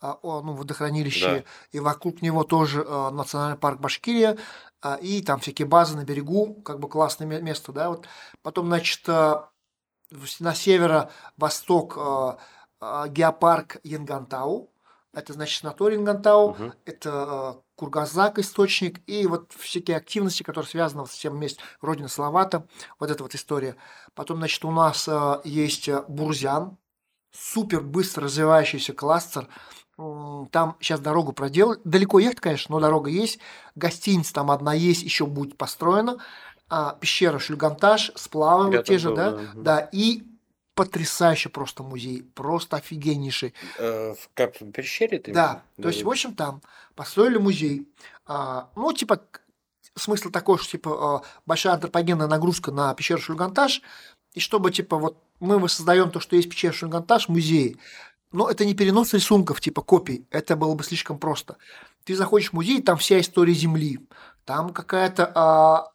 а, 0.00 0.18
ну, 0.22 0.52
водохранилище, 0.52 1.44
и 1.72 1.80
вокруг 1.80 2.22
него 2.22 2.44
тоже 2.44 2.84
а, 2.86 3.10
национальный 3.10 3.58
парк 3.58 3.80
Башкирия, 3.80 4.38
а, 4.82 4.96
и 4.96 5.22
там 5.22 5.40
всякие 5.40 5.66
базы 5.66 5.96
на 5.96 6.04
берегу, 6.04 6.54
как 6.62 6.78
бы 6.78 6.88
классное 6.88 7.26
ме- 7.26 7.40
место, 7.42 7.72
да, 7.72 7.88
вот. 7.88 8.06
Потом, 8.42 8.66
значит, 8.66 9.08
а, 9.08 9.50
на 10.40 10.54
северо-восток 10.54 11.94
а, 11.98 12.38
а, 12.80 13.08
геопарк 13.08 13.78
Янгантау, 13.82 14.70
это 15.12 15.32
значит 15.32 15.60
санаторий 15.62 15.96
Янгантау, 15.96 16.50
Мгм. 16.50 16.74
это 16.84 17.10
э, 17.56 17.60
Кургазак 17.78 18.40
источник 18.40 19.00
и 19.06 19.24
вот 19.28 19.52
всякие 19.56 19.96
активности, 19.96 20.42
которые 20.42 20.68
связаны 20.68 21.06
с 21.06 21.16
тем 21.16 21.38
местом 21.38 21.64
Родина 21.80 22.08
Салавата, 22.08 22.66
вот 22.98 23.08
эта 23.08 23.22
вот 23.22 23.36
история. 23.36 23.76
Потом, 24.14 24.38
значит, 24.38 24.64
у 24.64 24.72
нас 24.72 25.06
э, 25.06 25.40
есть 25.44 25.88
э, 25.88 26.02
Бурзян, 26.08 26.76
супер 27.30 27.80
быстро 27.80 28.24
развивающийся 28.24 28.94
кластер. 28.94 29.46
Там 29.96 30.76
сейчас 30.80 30.98
дорогу 30.98 31.32
проделали. 31.32 31.78
Далеко 31.84 32.18
ехать, 32.18 32.40
конечно, 32.40 32.74
но 32.74 32.80
дорога 32.80 33.10
есть. 33.10 33.38
Гостиница 33.76 34.32
там 34.34 34.50
одна 34.50 34.74
есть, 34.74 35.04
еще 35.04 35.26
будет 35.26 35.56
построена. 35.56 36.18
А, 36.68 36.94
пещера 36.94 37.38
Я 38.72 38.78
вот 38.78 38.86
те 38.86 38.98
же, 38.98 39.10
был, 39.10 39.16
да? 39.16 39.30
да. 39.30 39.40
Да, 39.54 39.88
и 39.92 40.24
потрясающий 40.78 41.48
просто 41.48 41.82
музей, 41.82 42.22
просто 42.22 42.76
офигеннейший. 42.76 43.52
Э, 43.78 44.14
В 44.14 44.30
как 44.34 44.60
в 44.60 44.70
пещере 44.70 45.18
ты? 45.18 45.32
Да, 45.32 45.62
то 45.82 45.88
есть, 45.88 46.04
в 46.04 46.08
общем, 46.08 46.36
там 46.36 46.62
построили 46.94 47.36
музей. 47.36 47.88
А, 48.26 48.70
ну, 48.76 48.92
типа, 48.92 49.20
смысл 49.96 50.30
такой, 50.30 50.58
что, 50.58 50.70
типа, 50.70 50.90
а, 50.92 51.22
большая 51.46 51.74
антропогенная 51.74 52.28
нагрузка 52.28 52.70
на 52.70 52.94
пещеру 52.94 53.20
Шульганташ, 53.20 53.82
и 54.34 54.40
чтобы, 54.40 54.70
типа, 54.70 54.98
вот 54.98 55.16
мы 55.40 55.58
воссоздаем 55.58 56.12
то, 56.12 56.20
что 56.20 56.36
есть 56.36 56.48
пещера 56.48 56.72
Шульганташ, 56.72 57.28
музей, 57.28 57.76
но 58.30 58.48
это 58.48 58.64
не 58.64 58.74
перенос 58.74 59.14
рисунков, 59.14 59.60
типа, 59.60 59.82
копий, 59.82 60.26
это 60.30 60.54
было 60.54 60.76
бы 60.76 60.84
слишком 60.84 61.18
просто. 61.18 61.56
Ты 62.04 62.14
заходишь 62.14 62.50
в 62.50 62.52
музей, 62.52 62.80
там 62.82 62.98
вся 62.98 63.18
история 63.18 63.52
Земли, 63.54 63.98
там 64.44 64.72
какая-то 64.72 65.32
а, 65.34 65.90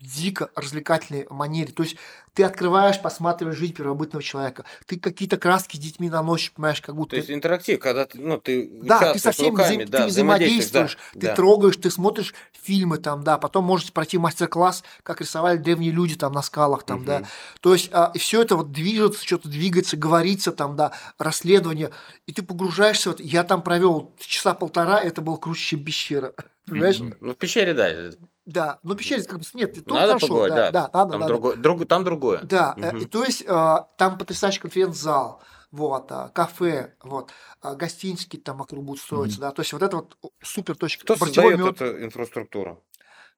дико 0.00 0.50
развлекательной 0.54 1.26
манере. 1.30 1.72
То 1.72 1.82
есть 1.82 1.96
ты 2.34 2.44
открываешь, 2.44 3.00
посматриваешь 3.00 3.56
жизнь 3.56 3.72
первобытного 3.72 4.22
человека. 4.22 4.64
Ты 4.84 5.00
какие-то 5.00 5.38
краски 5.38 5.76
с 5.76 5.80
детьми 5.80 6.10
наносишь, 6.10 6.52
понимаешь, 6.52 6.82
как 6.82 6.94
будто... 6.94 7.10
То 7.10 7.16
есть 7.16 7.30
интерактив, 7.30 7.80
когда 7.80 8.04
ты, 8.04 8.20
ну, 8.20 8.38
ты 8.38 8.68
Да, 8.82 9.14
ты 9.14 9.18
со 9.18 9.32
всеми 9.32 9.50
руками, 9.50 9.76
взаим- 9.76 9.88
да, 9.88 9.98
ты 9.98 10.06
взаимодействуешь, 10.08 10.66
взаимодействуешь, 10.68 10.98
ты 11.14 11.20
да, 11.20 11.28
да. 11.28 11.34
трогаешь, 11.34 11.76
ты 11.78 11.90
смотришь 11.90 12.34
фильмы 12.52 12.98
там, 12.98 13.24
да, 13.24 13.38
потом 13.38 13.64
можете 13.64 13.92
пройти 13.92 14.18
мастер-класс, 14.18 14.84
как 15.02 15.22
рисовали 15.22 15.56
древние 15.56 15.92
люди 15.92 16.14
там 16.14 16.32
на 16.32 16.42
скалах 16.42 16.84
там, 16.84 17.04
да. 17.04 17.20
Мгм. 17.20 17.28
То 17.60 17.72
есть 17.72 17.88
а, 17.92 18.12
все 18.16 18.42
это 18.42 18.56
вот 18.56 18.72
движется, 18.72 19.24
что-то 19.24 19.48
двигается, 19.48 19.96
говорится 19.96 20.52
там, 20.52 20.76
да, 20.76 20.92
расследование, 21.18 21.90
и 22.26 22.32
ты 22.32 22.42
погружаешься. 22.42 23.10
Вот 23.10 23.20
я 23.20 23.44
там 23.44 23.62
провел 23.62 24.14
часа 24.18 24.52
полтора, 24.52 25.00
это 25.00 25.22
было 25.22 25.36
круче, 25.36 25.64
чем 25.64 25.84
пещера. 25.84 26.34
Понимаешь? 26.66 26.98
Ну, 26.98 27.32
в 27.32 27.36
пещере, 27.36 27.72
да. 27.72 28.10
Да, 28.46 28.78
но 28.84 28.94
пещере 28.94 29.22
как 29.24 29.40
бы 29.40 29.44
нет, 29.54 29.72
это 29.76 29.82
тоже 29.82 30.00
Надо 30.00 30.06
хорошо, 30.12 30.26
побывать, 30.28 30.50
да, 30.54 30.70
да. 30.70 30.70
да, 30.70 30.80
надо, 30.92 31.10
Там, 31.10 31.20
надо. 31.20 31.26
другое, 31.32 31.56
друг- 31.56 31.86
там 31.88 32.04
другое. 32.04 32.40
Да, 32.42 32.74
Мгм. 32.76 32.98
и 32.98 33.04
то 33.06 33.24
есть 33.24 33.42
э, 33.44 33.76
там 33.98 34.18
потрясающий 34.18 34.60
конференц-зал, 34.60 35.42
вот, 35.72 36.10
а, 36.12 36.28
кафе, 36.28 36.94
вот, 37.02 37.32
а, 37.60 37.74
гостинский 37.74 38.38
там 38.38 38.58
вокруг 38.58 38.84
будут 38.84 39.02
строиться, 39.02 39.40
да, 39.40 39.50
то 39.50 39.60
есть 39.60 39.72
вот 39.72 39.82
это 39.82 39.96
вот 39.96 40.16
супер 40.42 40.76
точка. 40.76 41.02
Кто 41.04 41.16
создает 41.16 41.58
мед- 41.58 41.80
эту 41.82 42.04
инфраструктуру? 42.04 42.84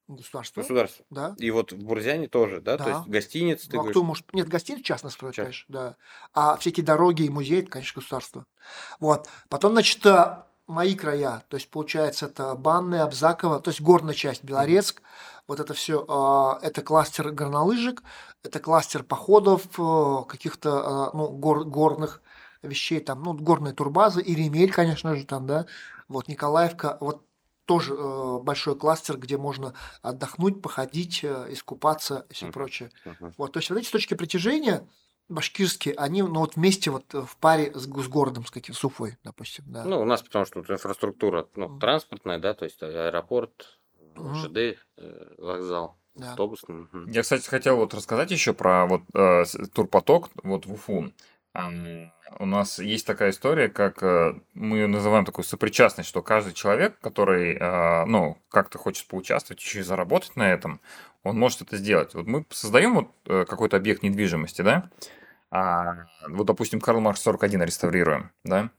Государство, 0.09 0.61
Государство. 0.63 1.05
да. 1.11 1.35
И 1.39 1.51
вот 1.51 1.73
в 1.73 1.79
Бурзяне 1.85 2.29
тоже, 2.29 2.61
да? 2.63 2.79
То 2.79 2.85
Да. 2.85 2.91
есть 2.91 3.07
гостиницы, 3.09 3.69
ты 3.69 3.77
Ну, 3.77 3.81
а 3.81 3.83
говоришь, 3.83 3.93
кто 3.95 4.03
может... 4.05 4.33
Нет, 4.33 4.49
гостиниц 4.49 4.83
частно 4.83 5.11
строят, 5.11 5.37
конечно, 5.37 5.67
да. 5.69 5.97
А 6.33 6.57
всякие 6.57 6.85
дороги 6.85 7.23
и 7.25 7.29
музеи, 7.29 7.59
это, 7.61 7.71
конечно, 7.71 8.01
государство. 8.01 8.47
Вот. 9.01 9.29
Потом, 9.51 9.73
значит, 9.73 10.05
а, 10.07 10.47
мои 10.69 10.95
края, 10.95 11.43
то 11.49 11.57
есть, 11.57 11.71
получается, 11.71 12.27
это 12.27 12.55
Банная, 12.55 13.03
Абзаково, 13.05 13.61
то 13.61 13.71
есть, 13.71 13.81
горная 13.81 14.15
часть, 14.15 14.45
Белорецк, 14.45 15.03
вот 15.49 15.61
это 15.61 15.75
все, 15.75 16.59
это 16.63 16.83
кластер 16.83 17.31
горнолыжек, 17.31 18.03
это 18.45 18.61
кластер 18.61 19.03
походов, 19.03 19.63
э, 19.79 20.25
каких-то, 20.29 21.09
а, 21.09 21.11
ну, 21.17 21.29
гор- 21.29 21.65
горных 21.65 22.23
вещей, 22.63 23.01
там, 23.01 23.23
ну, 23.23 23.33
горные 23.33 23.73
турбазы, 23.75 24.21
и 24.21 24.35
Ремель, 24.35 24.71
конечно 24.71 25.15
же, 25.17 25.25
там, 25.25 25.47
да, 25.47 25.67
вот, 26.07 26.29
Николаевка, 26.29 26.99
вот 27.01 27.25
тоже 27.65 27.95
э, 27.95 28.39
большой 28.43 28.77
кластер, 28.77 29.19
где 29.19 29.37
можно 29.37 29.75
отдохнуть, 30.03 30.63
походить, 30.63 31.21
э, 31.23 31.47
искупаться 31.51 32.25
и 32.31 32.35
все 32.35 32.47
прочее. 32.53 32.91
Вот, 33.37 33.53
то 33.53 33.59
есть 33.59 33.69
вот 33.71 33.79
эти 33.79 33.91
точки 33.91 34.15
притяжения 34.15 34.87
башкирские, 35.29 35.95
они 35.95 36.23
ну, 36.23 36.41
вот 36.41 36.57
вместе 36.57 36.91
вот 36.91 37.15
э, 37.15 37.21
в 37.21 37.37
паре 37.37 37.73
с, 37.75 37.83
с 37.85 38.09
городом, 38.09 38.47
с 38.47 38.51
каким, 38.51 38.75
с 38.75 38.85
Уфой, 38.85 39.17
допустим, 39.25 39.65
да. 39.69 39.85
Ну, 39.85 40.01
у 40.01 40.05
нас 40.05 40.23
потому 40.23 40.45
что 40.45 40.63
тут 40.63 40.71
инфраструктура 40.71 41.47
ну, 41.57 41.69
Мгм. 41.69 41.81
транспортная, 41.81 42.39
да, 42.39 42.55
то 42.55 42.65
есть 42.65 42.83
аэропорт, 42.83 43.79
Мгм. 44.17 44.35
ЖД, 44.35 44.57
э, 44.57 45.35
вокзал, 45.39 45.99
да. 46.15 46.31
автобусный. 46.31 46.75
мгм. 46.93 47.09
Я, 47.11 47.23
кстати, 47.23 47.47
хотел 47.49 47.77
вот 47.77 47.95
рассказать 47.95 48.31
еще 48.31 48.53
про 48.53 48.87
вот 48.87 49.03
э, 49.15 49.45
турпоток 49.75 50.31
вот 50.43 50.67
в 50.67 50.73
Уфу. 50.73 51.13
Ам, 51.55 52.13
У 52.41 52.47
нас 52.47 52.79
есть 52.79 53.07
такая 53.07 53.31
история, 53.31 53.69
как 53.69 54.03
э, 54.03 54.35
мы 54.55 54.77
ее 54.79 54.87
называем 54.87 55.25
такой 55.25 55.45
сопричастность, 55.45 56.09
что 56.09 56.23
каждый 56.23 56.53
человек, 56.53 56.99
который, 57.01 57.55
э, 57.57 58.05
ну, 58.05 58.37
как-то 58.51 58.79
хочет 58.79 59.09
поучаствовать, 59.09 59.61
еще 59.63 59.81
и 59.81 59.83
заработать 59.83 60.37
на 60.37 60.53
этом, 60.53 60.81
он 61.25 61.39
может 61.39 61.63
это 61.63 61.77
сделать. 61.77 62.15
Вот 62.15 62.27
мы 62.27 62.45
создаем 62.51 62.95
вот 62.95 63.09
э, 63.27 63.45
какой-то 63.49 63.77
объект 63.77 64.03
недвижимости, 64.03 64.63
да, 64.63 64.91
а, 65.51 66.07
вот, 66.29 66.47
допустим, 66.47 66.81
Карл 66.81 67.01
Маркс 67.01 67.23
41 67.23 67.63
реставрируем, 67.63 68.31
да, 68.45 68.71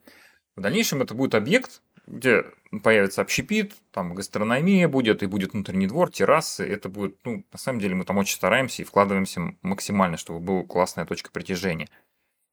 в 0.56 0.62
дальнейшем 0.62 1.02
это 1.02 1.14
будет 1.14 1.36
объект, 1.36 1.82
где 2.08 2.44
появится 2.84 3.22
общепит, 3.22 3.74
там 3.92 4.14
гастрономия 4.16 4.88
будет, 4.88 5.24
и 5.24 5.28
будет 5.28 5.54
внутренний 5.54 5.88
двор, 5.88 6.12
террасы. 6.12 6.68
Это 6.68 6.90
будет, 6.90 7.18
ну, 7.24 7.44
на 7.52 7.58
самом 7.58 7.80
деле 7.80 7.96
мы 7.96 8.04
там 8.04 8.18
очень 8.18 8.36
стараемся 8.36 8.82
и 8.82 8.86
вкладываемся 8.86 9.42
максимально, 9.62 10.18
чтобы 10.18 10.40
была 10.40 10.64
классная 10.64 11.06
точка 11.06 11.32
притяжения. 11.32 11.88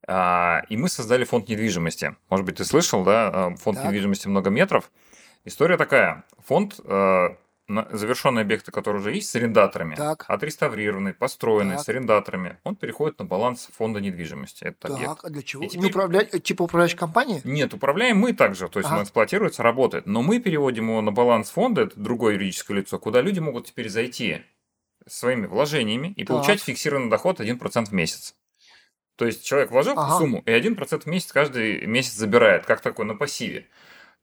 А, 0.06 0.62
И 0.68 0.76
мы 0.76 0.88
создали 0.88 1.24
фонд 1.24 1.48
недвижимости. 1.48 2.14
Может 2.30 2.46
быть, 2.46 2.56
ты 2.56 2.64
слышал, 2.64 3.02
да? 3.02 3.28
а, 3.32 3.56
Фонд 3.56 3.78
Так. 3.78 3.86
недвижимости 3.86 4.28
много 4.28 4.50
метров. 4.50 4.90
История 5.44 5.76
такая. 5.76 6.24
Фонд, 6.44 6.78
э, 6.84 6.88
на- 6.88 7.36
завершенные 7.68 8.42
объекты, 8.42 8.70
которые 8.70 9.00
уже 9.00 9.12
есть, 9.14 9.28
с 9.30 9.34
арендаторами, 9.34 9.96
Так. 9.96 10.24
отреставрированный, 10.28 11.14
построенный, 11.14 11.76
Так. 11.76 11.84
с 11.84 11.88
арендаторами, 11.88 12.58
он 12.64 12.76
переходит 12.76 13.18
на 13.18 13.24
баланс 13.24 13.68
фонда 13.76 14.00
недвижимости. 14.00 14.64
Это 14.64 14.88
объект. 14.88 15.04
Так, 15.16 15.24
а 15.24 15.30
для 15.30 15.42
чего? 15.42 15.62
И 15.62 15.66
Не 15.66 15.70
теперь- 15.70 15.90
управлять, 15.90 16.32
э, 16.34 16.38
типа 16.38 16.62
управляющая 16.62 16.98
компания? 16.98 17.40
Нет, 17.44 17.74
управляем 17.74 18.18
мы 18.18 18.32
также, 18.34 18.68
то 18.68 18.78
есть 18.78 18.88
Ага. 18.88 18.98
он 18.98 19.02
эксплуатируется, 19.04 19.62
работает, 19.62 20.06
но 20.06 20.22
мы 20.22 20.38
переводим 20.38 20.88
его 20.90 21.00
на 21.00 21.10
баланс 21.12 21.50
фонда, 21.50 21.82
это 21.82 21.98
другое 21.98 22.34
юридическое 22.34 22.76
лицо, 22.76 22.98
куда 22.98 23.20
люди 23.20 23.40
могут 23.40 23.66
теперь 23.66 23.88
зайти 23.88 24.42
своими 25.08 25.46
вложениями 25.46 26.08
и 26.16 26.24
Так. 26.24 26.28
получать 26.36 26.60
фиксированный 26.62 27.10
доход 27.10 27.40
1% 27.40 27.88
в 27.90 27.92
месяц. 27.92 28.34
То 29.16 29.24
есть 29.26 29.44
человек 29.44 29.70
вложил 29.70 29.94
Ага. 29.98 30.18
сумму, 30.18 30.42
и 30.44 30.50
1% 30.50 31.04
в 31.04 31.06
месяц 31.06 31.32
каждый 31.32 31.86
месяц 31.86 32.12
забирает, 32.14 32.66
как 32.66 32.80
такой 32.80 33.06
на 33.06 33.14
пассиве. 33.14 33.66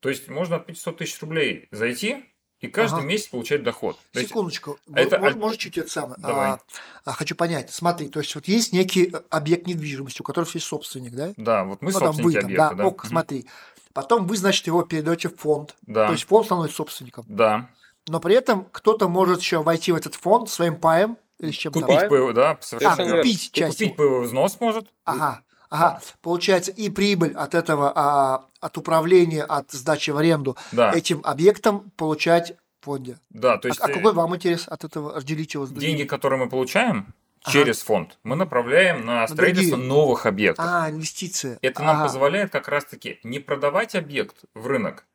То 0.01 0.09
есть 0.09 0.27
можно 0.29 0.57
от 0.57 0.65
500 0.65 0.97
тысяч 0.97 1.19
рублей 1.21 1.67
зайти 1.71 2.25
и 2.63 2.69
каждый 2.69 2.99
Ага. 2.99 3.07
месяц 3.07 3.27
получать 3.27 3.61
доход. 3.61 3.99
То 4.13 4.21
Секундочку. 4.21 4.79
а 4.93 4.99
это 5.01 5.17
Мож- 5.17 5.25
аль- 5.25 5.35
Может, 5.35 5.59
чуть 5.59 5.77
это 5.77 5.89
самое? 5.91 6.15
Давай. 6.17 6.51
А, 6.51 6.59
а, 7.03 7.11
хочу 7.11 7.35
понять. 7.35 7.73
Смотри, 7.73 8.07
то 8.07 8.19
есть 8.21 8.33
вот 8.35 8.47
есть 8.47 8.71
некий 8.71 9.09
э, 9.13 9.21
объект 9.29 9.67
недвижимости, 9.67 10.21
у 10.21 10.23
которого 10.23 10.49
есть 10.53 10.65
собственник, 10.65 11.11
да? 11.13 11.33
Да, 11.35 11.65
вот 11.65 11.81
мы 11.81 11.91
ну, 11.91 11.99
там 11.99 12.13
собственники 12.13 12.35
вы 12.35 12.41
там, 12.41 12.45
объекта, 12.45 12.69
да, 12.69 12.83
да. 12.83 12.85
ок, 12.87 13.05
смотри. 13.05 13.45
Потом 13.91 14.27
вы, 14.27 14.37
значит, 14.37 14.65
его 14.65 14.81
передаете 14.83 15.27
в 15.27 15.35
фонд. 15.35 15.75
Да, 15.81 16.07
То 16.07 16.13
есть 16.13 16.23
фонд 16.25 16.45
становится 16.45 16.77
собственником. 16.77 17.25
да, 17.27 17.69
Но 18.07 18.21
при 18.21 18.33
этом 18.35 18.65
кто-то 18.71 19.09
может 19.09 19.41
еще 19.41 19.61
войти 19.61 19.91
в 19.91 19.95
этот 19.95 20.15
фонд 20.15 20.49
своим 20.49 20.77
паем 20.77 21.17
Или 21.39 21.51
с 21.51 21.55
чем 21.55 21.73
там? 21.73 21.83
Купить. 21.83 22.07
ПВ, 22.07 22.33
да, 22.33 22.51
А, 22.51 22.57
совершенно 22.61 23.01
верно. 23.01 23.17
купить 23.17 23.51
часть. 23.51 23.77
Купить 23.77 23.95
ПВ 23.97 24.21
взнос 24.23 24.57
может. 24.61 24.87
Ага, 25.03 25.41
ага. 25.73 25.99
Получается, 26.21 26.71
и 26.71 26.89
прибыль 26.89 27.33
от 27.33 27.55
этого, 27.55 27.91
а, 27.95 28.45
от 28.59 28.77
управления, 28.77 29.43
от 29.43 29.71
сдачи 29.71 30.11
в 30.11 30.17
аренду 30.17 30.55
Да, 30.71 30.91
этим 30.93 31.21
объектом 31.23 31.91
получать 31.97 32.53
в 32.81 32.85
фонде. 32.85 33.17
да, 33.29 33.57
то 33.57 33.67
А- 33.67 33.69
есть 33.69 33.81
а, 33.81 33.89
э, 33.89 33.93
какой 33.93 34.13
вам 34.13 34.35
интерес 34.35 34.67
от 34.67 34.83
этого? 34.83 35.13
Разделить 35.15 35.53
его 35.53 35.65
с 35.65 35.69
другими? 35.69 35.89
деньги, 35.91 36.03
которые 36.03 36.39
мы 36.39 36.49
получаем 36.49 37.13
Ага. 37.43 37.51
через 37.51 37.81
фонд, 37.81 38.17
мы 38.23 38.35
направляем 38.35 39.05
на 39.05 39.27
строительство 39.27 39.77
другие. 39.77 39.93
новых 39.93 40.25
объектов. 40.25 40.65
А, 40.67 40.89
инвестиции. 40.89 41.57
Это 41.61 41.81
нам 41.83 41.95
Ага. 41.97 42.05
позволяет 42.05 42.51
как 42.51 42.67
раз-таки 42.69 43.19
не 43.23 43.39
продавать 43.39 43.95
объект 43.95 44.37
в 44.53 44.67
рынок, 44.67 45.05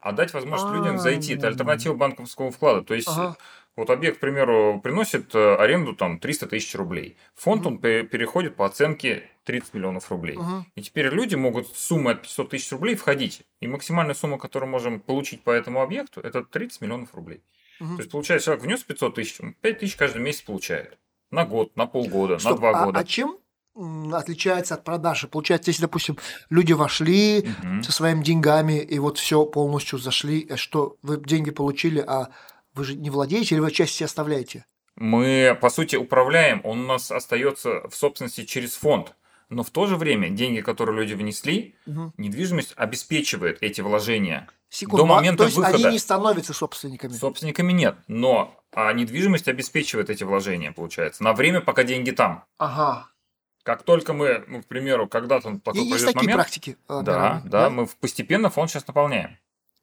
а 0.00 0.12
дать 0.12 0.32
возможность 0.34 0.72
людям 0.74 0.96
А. 0.96 0.98
зайти. 0.98 1.34
Это 1.34 1.46
альтернатива 1.48 1.94
банковского 1.94 2.50
вклада. 2.50 2.82
То 2.82 2.94
есть 2.94 3.08
Ага. 3.08 3.36
Вот 3.78 3.90
объект, 3.90 4.18
к 4.18 4.20
примеру, 4.20 4.80
приносит 4.82 5.34
э, 5.34 5.54
аренду 5.56 5.94
там 5.94 6.18
300 6.18 6.46
тысяч 6.48 6.74
рублей. 6.74 7.16
Фонд 7.36 7.66
он 7.66 7.78
пе- 7.78 8.02
переходит 8.02 8.56
по 8.56 8.66
оценке 8.66 9.22
30 9.44 9.74
миллионов 9.74 10.10
рублей. 10.10 10.36
Мгм. 10.36 10.66
И 10.74 10.82
теперь 10.82 11.06
люди 11.08 11.34
могут 11.36 11.68
с 11.68 11.78
суммы 11.86 12.10
от 12.10 12.22
500 12.22 12.50
тысяч 12.50 12.70
рублей 12.72 12.94
входить. 12.96 13.42
И 13.60 13.66
максимальная 13.68 14.14
сумма, 14.14 14.38
которую 14.38 14.70
можем 14.70 15.00
получить 15.00 15.42
по 15.42 15.50
этому 15.50 15.80
объекту, 15.80 16.20
это 16.20 16.42
30 16.42 16.80
миллионов 16.82 17.14
рублей. 17.14 17.42
Мгм. 17.80 17.96
То 17.96 18.02
есть, 18.02 18.10
получается, 18.10 18.46
человек 18.46 18.64
внес 18.64 18.82
500 18.82 19.14
тысяч, 19.14 19.40
он 19.40 19.54
5 19.54 19.78
тысяч 19.78 19.96
каждый 19.96 20.20
месяц 20.22 20.42
получает. 20.42 20.98
На 21.30 21.44
год, 21.46 21.76
на 21.76 21.86
полгода, 21.86 22.38
Стоп, 22.38 22.52
на 22.54 22.56
два 22.58 22.70
а- 22.70 22.84
года. 22.86 22.98
А, 23.00 23.04
чем 23.04 23.38
отличается 24.12 24.74
от 24.74 24.82
продажи? 24.84 25.28
Получается, 25.28 25.70
если, 25.70 25.82
допустим, 25.82 26.16
люди 26.50 26.72
вошли 26.72 27.48
Мгм. 27.62 27.82
со 27.84 27.92
своими 27.92 28.22
деньгами 28.22 28.80
и 28.80 28.98
вот 28.98 29.18
все 29.18 29.44
полностью 29.46 29.98
зашли, 29.98 30.46
э, 30.48 30.56
что 30.56 30.96
вы 31.02 31.18
деньги 31.22 31.50
получили, 31.50 32.00
а 32.06 32.30
вы 32.78 32.84
же 32.84 32.94
не 32.94 33.10
владеете 33.10 33.54
или 33.56 33.60
вы 33.60 33.70
часть 33.72 33.94
себе 33.94 34.06
оставляете? 34.06 34.64
Мы, 34.96 35.56
по 35.60 35.68
сути, 35.70 35.96
управляем, 35.96 36.60
он 36.64 36.80
у 36.80 36.86
нас 36.86 37.10
остается 37.12 37.88
в 37.88 37.94
собственности 37.94 38.44
через 38.44 38.74
фонд. 38.74 39.14
Но 39.50 39.62
в 39.62 39.70
то 39.70 39.86
же 39.86 39.96
время 39.96 40.28
деньги, 40.28 40.60
которые 40.60 40.96
люди 40.98 41.14
внесли, 41.14 41.74
Мгм. 41.86 42.12
недвижимость 42.18 42.74
обеспечивает 42.76 43.58
эти 43.62 43.80
вложения. 43.80 44.46
Секунду, 44.68 45.06
До 45.06 45.12
а- 45.12 45.16
момента 45.16 45.38
то 45.38 45.44
есть 45.44 45.56
выхода. 45.56 45.76
они 45.76 45.92
не 45.94 45.98
становятся 45.98 46.52
собственниками. 46.52 47.12
Собственниками 47.12 47.72
нет, 47.72 47.96
но 48.08 48.54
а 48.72 48.92
недвижимость 48.92 49.48
обеспечивает 49.48 50.10
эти 50.10 50.22
вложения, 50.24 50.72
получается, 50.72 51.24
на 51.24 51.32
время, 51.32 51.62
пока 51.62 51.84
деньги 51.84 52.10
там. 52.10 52.44
Ага. 52.58 53.06
Как 53.62 53.82
только 53.82 54.12
мы, 54.12 54.44
ну, 54.46 54.62
к 54.62 54.66
примеру, 54.66 55.08
когда-то 55.08 55.58
такой 55.64 55.80
есть 55.82 56.04
такие 56.04 56.16
момент, 56.20 56.34
практики? 56.36 56.76
э, 56.88 57.00
да, 57.02 57.12
мировые, 57.12 57.42
да, 57.50 57.70
мы 57.70 57.86
постепенно 58.00 58.50
фонд 58.50 58.70
сейчас 58.70 58.86
наполняем. 58.86 59.38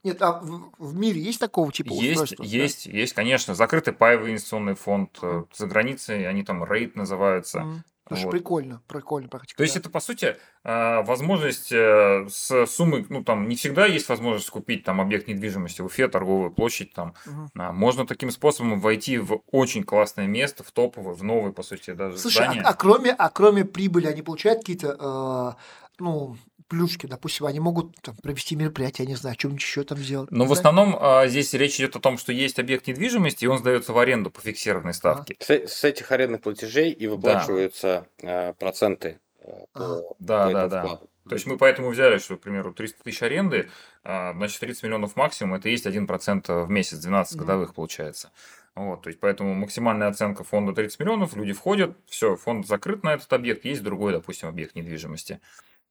Нет, 0.06 0.22
а 0.22 0.34
в, 0.40 0.70
в 0.78 0.96
мире 0.96 1.20
есть 1.20 1.40
такого 1.40 1.72
типа 1.72 1.90
Есть, 1.94 2.12
устройства? 2.12 2.46
Да? 2.46 2.52
есть, 2.52 2.86
есть, 2.86 3.14
конечно, 3.14 3.56
закрытый 3.56 3.92
паевый 3.92 4.30
инвестиционный 4.30 4.76
фонд 4.76 5.18
Мгм. 5.20 5.48
за 5.52 5.66
границей, 5.66 6.30
они 6.30 6.44
там 6.44 6.64
рейд 6.64 6.96
называются. 6.96 7.62
Мгм. 7.62 7.84
Слушай, 8.08 8.26
Вот. 8.26 8.32
прикольно, 8.34 8.82
прикольно 8.88 9.30
практика. 9.30 9.58
То 9.58 9.64
есть 9.64 9.76
это, 9.78 9.90
по 9.90 10.00
сути, 10.00 10.38
э, 10.64 11.02
возможность 11.02 11.72
э, 11.72 12.28
с 12.30 12.68
суммы, 12.68 13.04
ну, 13.10 13.24
там, 13.24 13.48
не 13.50 13.56
всегда 13.56 13.88
есть 13.88 14.08
возможность 14.08 14.48
купить 14.52 14.84
там 14.84 15.02
объект 15.02 15.28
недвижимости 15.28 15.82
в 15.82 15.86
Уфе, 15.86 16.08
торговую 16.08 16.52
площадь 16.52 16.94
там. 16.94 17.16
А, 17.58 17.72
Можно 17.72 18.06
таким 18.06 18.30
способом 18.30 18.80
войти 18.80 19.18
в 19.18 19.42
очень 19.52 19.84
классное 19.84 20.28
место, 20.28 20.64
в 20.64 20.72
топовое, 20.72 21.16
в 21.16 21.24
новое, 21.24 21.52
по 21.52 21.64
сути, 21.64 21.94
даже 21.94 22.20
Слушай, 22.20 22.44
а, 22.44 22.46
здание. 22.46 22.62
а 22.62 22.74
кроме, 22.76 23.12
а 23.12 23.28
кроме 23.32 23.66
прибыли 23.66 24.06
они 24.06 24.22
получают 24.22 24.60
какие-то, 24.60 25.56
э, 25.58 25.64
ну, 25.98 26.38
плюшки, 26.68 27.06
допустим, 27.06 27.46
они 27.46 27.60
могут 27.60 27.96
там, 28.02 28.16
провести 28.18 28.56
мероприятие, 28.56 29.06
я 29.06 29.10
не 29.10 29.16
знаю, 29.16 29.36
что-нибудь 29.38 29.62
еще 29.62 29.84
там 29.84 29.98
сделать. 29.98 30.32
Но 30.32 30.46
в 30.46 30.48
знаю. 30.48 30.58
основном 30.58 30.98
а, 31.00 31.28
здесь 31.28 31.54
речь 31.54 31.80
идет 31.80 31.96
о 31.96 32.00
том, 32.00 32.18
что 32.18 32.32
есть 32.32 32.60
объект 32.60 32.88
недвижимости, 32.88 33.46
и 33.46 33.48
он 33.48 33.60
сдается 33.60 33.94
в 33.94 34.00
аренду 34.00 34.32
по 34.32 34.42
фиксированной 34.42 34.94
ставке. 34.94 35.36
С, 35.40 35.50
с 35.50 35.84
этих 35.84 36.12
арендных 36.12 36.42
платежей 36.42 36.92
и 36.92 37.08
выплачиваются 37.08 38.08
э, 38.22 38.54
проценты 38.54 39.20
э, 39.40 39.52
по. 39.74 40.16
Да, 40.20 40.48
по 40.48 40.54
да, 40.54 40.68
да. 40.68 40.82
вкладу. 40.84 41.10
То 41.28 41.34
есть 41.34 41.48
мы 41.48 41.58
поэтому 41.58 41.90
взяли, 41.90 42.20
что, 42.20 42.38
к 42.38 42.42
примеру, 42.42 42.72
300 42.72 43.04
тысяч 43.04 43.24
аренды, 43.24 43.70
а, 44.04 44.34
значит, 44.34 44.60
30 44.60 44.84
миллионов 44.84 45.16
максимум, 45.16 45.56
это 45.56 45.70
есть 45.70 45.88
1% 45.88 46.66
в 46.66 46.70
месяц, 46.70 47.00
12 47.00 47.36
Мгм. 47.36 47.42
годовых 47.42 47.74
получается. 47.74 48.32
Вот, 48.76 49.04
то 49.04 49.08
есть 49.08 49.20
поэтому 49.20 49.54
максимальная 49.56 50.10
оценка 50.10 50.44
фонда 50.44 50.74
30 50.74 51.00
миллионов, 51.00 51.36
люди 51.36 51.54
входят, 51.54 51.98
все, 52.08 52.36
фонд 52.36 52.68
закрыт 52.68 53.04
на 53.04 53.14
этот 53.14 53.32
объект, 53.34 53.66
есть 53.66 53.82
другой, 53.82 54.12
допустим, 54.12 54.50
объект 54.50 54.76
недвижимости. 54.76 55.40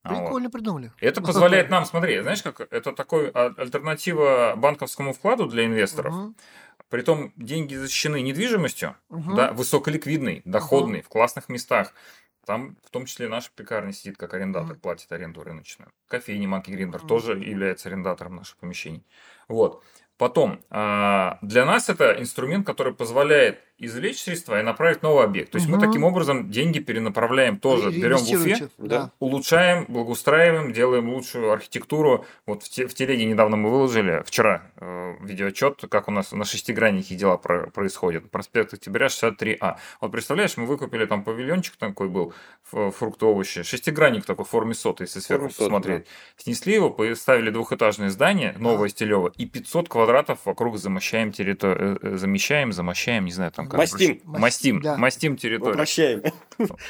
А, 0.05 0.14
вот. 0.14 0.20
Прикольно 0.20 0.50
придумали. 0.50 0.92
Это 1.00 1.20
позволяет 1.22 1.70
нам, 1.70 1.84
смотри, 1.86 2.20
знаешь, 2.20 2.42
как 2.42 2.61
это 2.61 2.92
такой 2.92 3.30
а, 3.30 3.55
альтернатива 3.57 4.55
банковскому 4.57 5.12
вкладу 5.14 5.46
для 5.46 5.64
инвесторов. 5.64 6.14
Мгм, 6.14 6.36
Притом 6.90 7.32
деньги 7.36 7.74
защищены 7.74 8.20
недвижимостью, 8.20 8.94
мгм. 9.09 9.34
да, 9.34 9.52
высоколиквидный, 9.52 10.42
доходный, 10.44 11.00
в 11.00 11.09
классных 11.09 11.48
местах. 11.48 11.92
Там 12.46 12.76
в 12.84 12.90
том 12.90 13.07
числе 13.07 13.28
наша 13.28 13.50
пекарня 13.57 13.92
сидит 13.92 14.18
как 14.18 14.34
арендатор, 14.34 14.76
платит 14.76 15.11
аренду 15.11 15.42
рыночную. 15.42 15.90
Кофейня 16.09 16.46
Манки 16.46 16.70
Гриндер 16.70 17.00
тоже 17.00 17.32
является 17.38 17.88
арендатором 17.88 18.36
наших 18.36 18.59
помещений. 18.59 19.07
Вот. 19.48 19.82
Потом, 20.18 20.61
а, 20.70 21.38
для 21.42 21.64
нас 21.64 21.88
это 21.88 22.12
инструмент, 22.20 22.66
который 22.66 22.94
позволяет 22.94 23.61
извлечь 23.79 24.22
средства 24.22 24.61
и 24.61 24.62
направить 24.62 25.03
новый 25.03 25.25
объект. 25.25 25.51
То 25.51 25.57
есть 25.57 25.68
мы 25.68 25.77
Мгм. 25.79 25.87
таким 25.87 26.05
образом 26.05 26.51
деньги 26.51 26.79
перенаправляем 26.79 27.59
тоже, 27.59 27.91
Ре- 27.91 28.01
берем 28.01 28.18
в 28.18 28.31
Уфе, 28.31 28.68
Да. 28.79 29.11
улучшаем, 29.18 29.85
благоустраиваем, 29.89 30.72
делаем 30.72 31.09
лучшую 31.12 31.51
архитектуру. 31.51 32.25
Вот 32.47 32.62
в, 32.62 32.68
те- 32.70 32.87
в 32.87 32.95
телеге 32.95 33.25
недавно 33.25 33.57
мы 33.57 33.70
выложили, 33.70 34.22
вчера, 34.25 34.62
э, 34.77 35.14
видеоотчет, 35.22 35.85
как 35.91 36.07
у 36.09 36.12
нас 36.12 36.31
на 36.33 36.45
шестиграннике 36.45 37.16
дела 37.16 37.37
про- 37.37 37.68
происходят. 37.70 38.31
Проспект 38.31 38.72
Октября 38.75 39.09
63А. 39.09 39.77
Вот 40.01 40.12
представляешь, 40.12 40.57
мы 40.57 40.66
выкупили 40.66 41.05
там 41.07 41.25
павильончик 41.25 41.75
такой 41.77 42.09
был, 42.09 42.33
ф- 42.72 42.95
фрукты, 42.95 43.27
овощи, 43.27 43.64
шестигранник 43.64 44.25
такой 44.25 44.45
в 44.45 44.49
форме 44.49 44.75
соты, 44.75 45.05
если 45.05 45.18
сверху 45.20 45.49
Форме 45.49 45.59
посмотреть. 45.59 46.07
Снесли 46.37 46.75
его, 46.75 46.91
поставили 46.91 47.51
двухэтажное 47.51 48.11
здание, 48.11 48.55
новое 48.59 48.89
стилево, 48.89 49.33
и 49.37 49.47
500 49.47 49.89
квадратов 49.89 50.39
вокруг 50.45 50.79
замощаем 50.79 51.33
территорию, 51.33 51.99
замещаем, 52.18 52.72
замощаем, 52.72 53.25
не 53.25 53.33
знаю, 53.33 53.51
там 53.51 53.63
как. 53.68 53.78
Мастим. 53.78 54.20
Мастим, 54.24 54.80
Да. 54.82 54.96
мастим 54.96 55.36
территорию. 55.36 55.74
Упрощаем. 55.74 56.22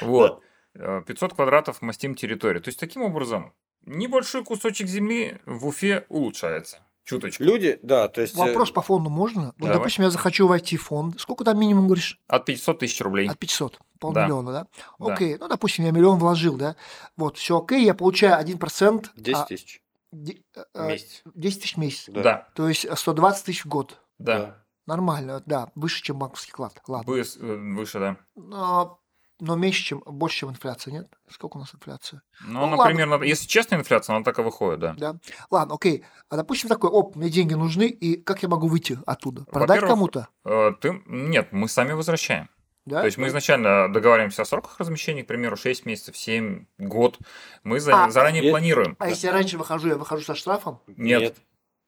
Вот. 0.02 0.40
Э, 0.74 1.02
500 1.06 1.34
квадратов 1.34 1.82
мастим 1.82 2.14
территорию. 2.14 2.62
То 2.62 2.68
есть, 2.68 2.80
таким 2.80 3.02
образом, 3.02 3.52
небольшой 3.86 4.44
кусочек 4.44 4.86
земли 4.88 5.38
в 5.46 5.66
Уфе 5.66 6.04
улучшается. 6.08 6.78
Чуточку. 7.04 7.44
Люди, 7.44 7.78
да, 7.82 8.08
то 8.08 8.22
есть... 8.22 8.34
э, 8.34 8.38
Вопрос 8.38 8.70
по 8.70 8.80
фонду 8.80 9.10
можно? 9.10 9.46
Вот, 9.46 9.54
Давай. 9.58 9.74
допустим, 9.76 10.04
я 10.04 10.10
захочу 10.10 10.46
войти 10.46 10.78
в 10.78 10.84
фонд. 10.84 11.20
Сколько 11.20 11.44
там 11.44 11.60
минимум, 11.60 11.84
говоришь? 11.86 12.18
От 12.28 12.46
500 12.46 12.78
тысяч 12.78 12.98
рублей. 13.02 13.28
От 13.28 13.38
500. 13.38 13.78
Полмиллиона, 14.00 14.52
да? 14.52 14.66
Да. 14.98 15.12
Окей, 15.12 15.36
ну, 15.38 15.46
допустим, 15.48 15.84
я 15.84 15.90
миллион 15.90 16.18
вложил, 16.18 16.56
да? 16.56 16.76
Вот, 17.18 17.36
все 17.36 17.58
окей, 17.58 17.84
я 17.84 17.92
получаю 17.94 18.42
1%. 18.42 19.06
10 19.16 19.36
а, 19.38 19.44
тысяч 19.44 19.82
де- 20.12 20.38
в 20.54 20.78
э, 20.78 20.88
месяц. 20.88 21.22
10 21.34 21.60
тысяч 21.62 21.74
в 21.74 21.78
месяц. 21.78 22.04
Да. 22.08 22.22
Да, 22.22 22.48
То 22.54 22.68
есть 22.68 22.86
э, 22.86 22.96
120 22.96 23.44
тысяч 23.44 23.64
в 23.64 23.68
год. 23.68 24.00
да. 24.18 24.63
Нормально, 24.86 25.42
да, 25.46 25.70
выше, 25.74 26.02
чем 26.02 26.18
банковский 26.18 26.52
вклад. 26.52 26.74
Ладно. 26.86 27.10
Быс- 27.10 27.38
э, 27.40 27.74
Выше, 27.74 27.98
да. 28.00 28.16
Но, 28.36 29.00
но 29.40 29.56
меньше, 29.56 29.82
чем, 29.82 30.02
больше, 30.06 30.38
чем 30.40 30.50
инфляция, 30.50 30.92
нет? 30.92 31.08
Сколько 31.30 31.56
у 31.56 31.60
нас 31.60 31.74
инфляция? 31.74 32.22
Ну, 32.46 32.60
Ну, 32.60 32.64
она 32.66 32.76
ладно. 32.76 33.24
если 33.24 33.46
честная 33.46 33.78
инфляция, 33.78 34.14
она 34.14 34.24
так 34.24 34.38
и 34.38 34.42
выходит, 34.42 34.80
да. 34.80 34.94
Да. 34.98 35.16
Ладно, 35.50 35.74
окей. 35.74 36.04
А 36.28 36.36
допустим 36.36 36.68
такой, 36.68 36.90
оп, 36.90 37.16
мне 37.16 37.30
деньги 37.30 37.54
нужны, 37.54 37.86
и 37.88 38.16
как 38.20 38.42
я 38.42 38.48
могу 38.48 38.68
выйти 38.68 38.98
оттуда? 39.06 39.44
Продать 39.44 39.68
Во-первых, 39.80 39.90
кому-то? 39.90 40.28
Э, 40.44 40.72
Ты... 40.80 41.02
Нет, 41.06 41.48
мы 41.52 41.68
сами 41.68 41.92
возвращаем. 41.92 42.48
Да? 42.86 43.00
То 43.00 43.06
есть 43.06 43.16
мы 43.16 43.28
изначально 43.28 43.90
договариваемся 43.90 44.42
о 44.42 44.44
сроках 44.44 44.78
размещения, 44.78 45.24
к 45.24 45.26
примеру, 45.26 45.56
6 45.56 45.86
месяцев, 45.86 46.18
7, 46.18 46.66
год. 46.76 47.18
Мы 47.62 47.80
за- 47.80 48.04
А, 48.04 48.10
заранее 48.10 48.44
и- 48.44 48.50
планируем. 48.50 48.94
А 48.98 49.08
если 49.08 49.26
я 49.28 49.32
раньше 49.32 49.56
выхожу, 49.56 49.88
я 49.88 49.96
выхожу 49.96 50.22
со 50.22 50.34
штрафом? 50.34 50.80
Нет, 50.88 51.34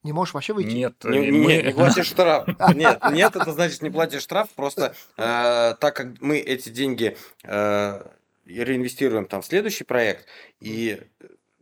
Не 0.07 0.13
можешь 0.13 0.33
вообще 0.33 0.53
выйти? 0.53 0.73
нет. 0.73 1.03
Не, 1.03 1.17
э, 1.17 1.31
не- 1.31 1.31
мы- 1.31 1.61
не 1.63 1.73
платишь 1.73 2.07
штраф. 2.07 2.47
Нет, 2.75 2.99
нет, 3.11 3.35
это 3.35 3.51
значит 3.51 3.81
не 3.81 3.89
платишь 3.89 4.21
штраф, 4.21 4.47
просто 4.55 4.95
э, 5.17 5.75
так 5.81 5.95
как 5.95 6.21
мы 6.21 6.37
эти 6.39 6.69
деньги 6.69 7.17
э, 7.43 8.01
реинвестируем 8.45 9.25
там 9.25 9.41
в 9.41 9.45
следующий 9.45 9.83
проект, 9.83 10.25
и 10.61 11.01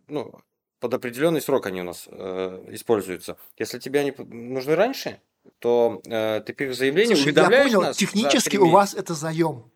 ну, 0.08 0.32
под 0.80 0.94
определенный 0.94 1.42
срок 1.42 1.66
они 1.66 1.82
у 1.82 1.86
нас 1.86 2.06
э, 2.08 2.66
используются. 2.70 3.38
Если 3.58 3.80
тебе 3.80 4.02
они 4.02 4.14
нужны 4.18 4.76
раньше, 4.76 5.20
то 5.58 6.02
э, 6.06 6.42
ты 6.46 6.54
пишешь 6.54 6.78
заявление, 6.78 7.16
Слушай, 7.16 7.34
я 7.34 7.42
уведомляешь 7.42 7.66
понял, 7.72 7.82
нас 7.82 7.98
технически 7.98 8.58
у 8.58 8.70
вас 8.70 8.94
это 8.94 9.16
заем. 9.16 9.72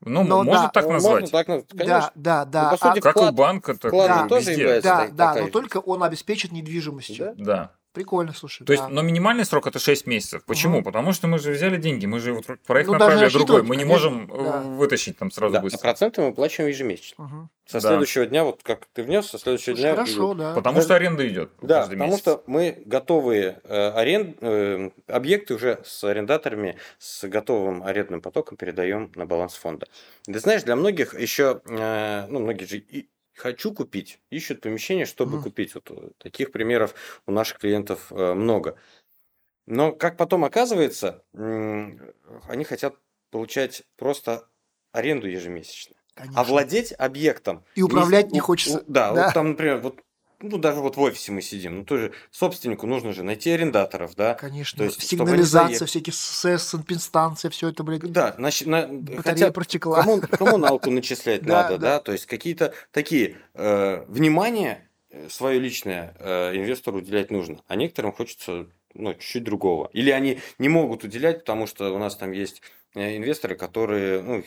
Ну, 0.00 0.22
Ну, 0.22 0.44
можно 0.44 0.64
да, 0.66 0.68
так 0.68 0.84
Ну, 0.84 0.92
назвать. 0.92 1.20
Можно 1.22 1.38
так 1.38 1.48
назвать, 1.48 1.66
Да, 1.72 1.76
конечно. 1.84 2.12
да, 2.14 2.44
да. 2.44 2.70
по 2.70 2.74
А- 2.88 2.92
сути, 2.92 3.00
Как 3.02 3.16
вклад- 3.16 3.30
у 3.30 3.32
банка, 3.34 3.74
так 3.74 3.90
вклад 3.90 4.08
Да, 4.08 4.28
тоже 4.28 4.50
везде. 4.50 4.62
является 4.62 4.88
да, 4.88 4.96
так- 4.98 5.14
да, 5.16 5.26
такая 5.26 5.40
но 5.42 5.46
же. 5.48 5.52
только 5.52 5.76
он 5.78 6.02
обеспечит 6.04 6.52
недвижимостью. 6.52 7.34
Да. 7.36 7.44
Да. 7.44 7.72
Прикольно, 7.92 8.32
слушай. 8.32 8.64
То 8.64 8.72
есть, 8.72 8.84
да. 8.84 8.88
но 8.90 9.02
минимальный 9.02 9.44
срок 9.44 9.66
это 9.66 9.78
6 9.78 10.06
месяцев. 10.06 10.44
Почему? 10.44 10.76
Мгм. 10.76 10.84
Потому 10.84 11.12
что 11.12 11.26
мы 11.26 11.38
же 11.38 11.52
взяли 11.52 11.78
деньги, 11.78 12.06
мы 12.06 12.20
же 12.20 12.32
вот 12.34 12.44
проект 12.66 12.88
Ну, 12.88 12.98
даже 12.98 13.14
направили 13.16 13.32
другой, 13.32 13.62
мы 13.62 13.76
не 13.76 13.84
можем 13.84 14.30
э, 14.30 14.44
да. 14.44 14.60
вытащить 14.62 15.16
там 15.18 15.30
сразу 15.30 15.54
Да, 15.54 15.58
а 15.60 15.62
быстро. 15.62 15.80
проценты 15.80 16.20
мы 16.20 16.28
выплачиваем 16.28 16.70
ежемесячно. 16.70 17.24
Мгм. 17.24 17.50
Со 17.66 17.80
Да. 17.80 17.88
следующего 17.88 18.26
дня, 18.26 18.44
вот 18.44 18.62
как 18.62 18.86
ты 18.92 19.02
внес, 19.02 19.26
со 19.26 19.38
следующего 19.38 19.74
Слушай, 19.74 19.80
дня... 19.82 19.90
хорошо, 19.96 20.34
да. 20.34 20.54
Потому 20.54 20.80
что 20.80 20.94
аренда 20.94 21.26
идет 21.28 21.50
Да, 21.60 21.82
потому 21.86 22.04
месяц. 22.04 22.18
что 22.20 22.42
мы 22.46 22.82
готовые 22.86 23.60
э, 23.64 23.88
аренд, 23.90 24.36
э, 24.40 24.90
объекты 25.06 25.54
уже 25.54 25.80
с 25.84 26.04
арендаторами, 26.04 26.76
с 26.98 27.26
готовым 27.26 27.82
арендным 27.82 28.20
потоком 28.20 28.56
передаем 28.56 29.10
на 29.16 29.26
баланс 29.26 29.54
фонда. 29.54 29.86
Ты 30.24 30.38
знаешь, 30.38 30.62
для 30.62 30.76
многих 30.76 31.18
еще, 31.18 31.60
э, 31.68 32.26
ну, 32.28 32.40
многие 32.40 32.64
же 32.64 32.78
и 32.78 33.08
хочу 33.38 33.72
купить, 33.72 34.20
ищут 34.30 34.60
помещение, 34.60 35.06
чтобы 35.06 35.34
Мгм. 35.34 35.42
купить. 35.44 35.74
Вот 35.74 35.90
э, 35.90 36.10
таких 36.18 36.52
примеров 36.52 36.94
у 37.26 37.32
наших 37.32 37.58
клиентов 37.58 38.12
э, 38.12 38.34
много. 38.34 38.76
Но 39.66 39.92
как 39.92 40.16
потом 40.16 40.44
оказывается, 40.44 41.24
они 41.32 42.64
хотят 42.64 42.94
получать 43.30 43.82
просто 43.96 44.48
аренду 44.92 45.28
ежемесячно. 45.28 45.94
Конечно. 46.14 46.40
А 46.40 46.44
владеть 46.44 46.92
объектом... 46.98 47.64
И 47.74 47.82
управлять 47.82 48.32
не 48.32 48.40
у- 48.40 48.44
хочется. 48.44 48.82
Да, 48.88 49.12
Да. 49.12 49.24
вот 49.26 49.34
там, 49.34 49.50
например, 49.50 49.78
вот, 49.78 50.00
ну, 50.40 50.58
даже 50.58 50.80
вот 50.80 50.96
в 50.96 51.00
офисе 51.00 51.32
мы 51.32 51.42
сидим, 51.42 51.78
ну, 51.78 51.84
тоже 51.84 52.12
собственнику 52.30 52.86
нужно 52.86 53.12
же 53.12 53.22
найти 53.22 53.50
арендаторов, 53.50 54.14
да. 54.14 54.34
Конечно. 54.34 54.78
То 54.78 54.84
есть, 54.84 55.02
Сигнализация, 55.02 55.86
всякие 55.86 56.12
СС, 56.12 56.74
инстанция, 56.88 57.50
все 57.50 57.68
это, 57.68 57.82
блядь, 57.82 58.00
Да, 58.12 58.34
на- 58.38 58.50
батарея 58.50 59.22
хотя 59.22 59.52
протекла. 59.52 60.02
коммун- 60.04 60.20
коммуналку 60.26 60.90
начислять 60.90 61.42
надо, 61.46 61.78
да. 61.78 62.00
то 62.00 62.12
есть 62.12 62.26
какие-то 62.26 62.72
такие 62.92 63.36
э, 63.54 64.04
внимание 64.06 64.88
свое 65.28 65.58
личное 65.58 66.14
э, 66.18 66.56
инвестору 66.56 66.98
уделять 66.98 67.30
нужно, 67.30 67.62
а 67.66 67.76
некоторым 67.76 68.12
хочется 68.12 68.66
ну, 68.94 69.14
чуть-чуть 69.14 69.44
другого. 69.44 69.90
Или 69.92 70.10
они 70.10 70.40
не 70.58 70.68
могут 70.68 71.04
уделять, 71.04 71.40
потому 71.40 71.66
что 71.66 71.92
у 71.94 71.98
нас 71.98 72.16
там 72.16 72.32
есть 72.32 72.62
э, 72.94 73.16
инвесторы, 73.16 73.54
которые, 73.56 74.22
ну, 74.22 74.44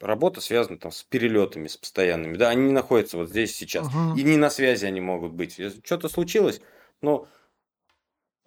работа 0.00 0.40
связана 0.40 0.78
там 0.78 0.92
с 0.92 1.02
перелетами, 1.02 1.66
с 1.68 1.76
постоянными, 1.76 2.36
да, 2.36 2.50
они 2.50 2.66
не 2.66 2.72
находятся 2.72 3.16
вот 3.18 3.30
здесь 3.30 3.54
сейчас, 3.56 3.86
Мгм. 3.92 4.16
и 4.18 4.22
не 4.22 4.36
на 4.36 4.50
связи 4.50 4.84
они 4.86 5.00
могут 5.00 5.32
быть. 5.32 5.60
Что-то 5.84 6.08
случилось, 6.08 6.60
но 7.00 7.26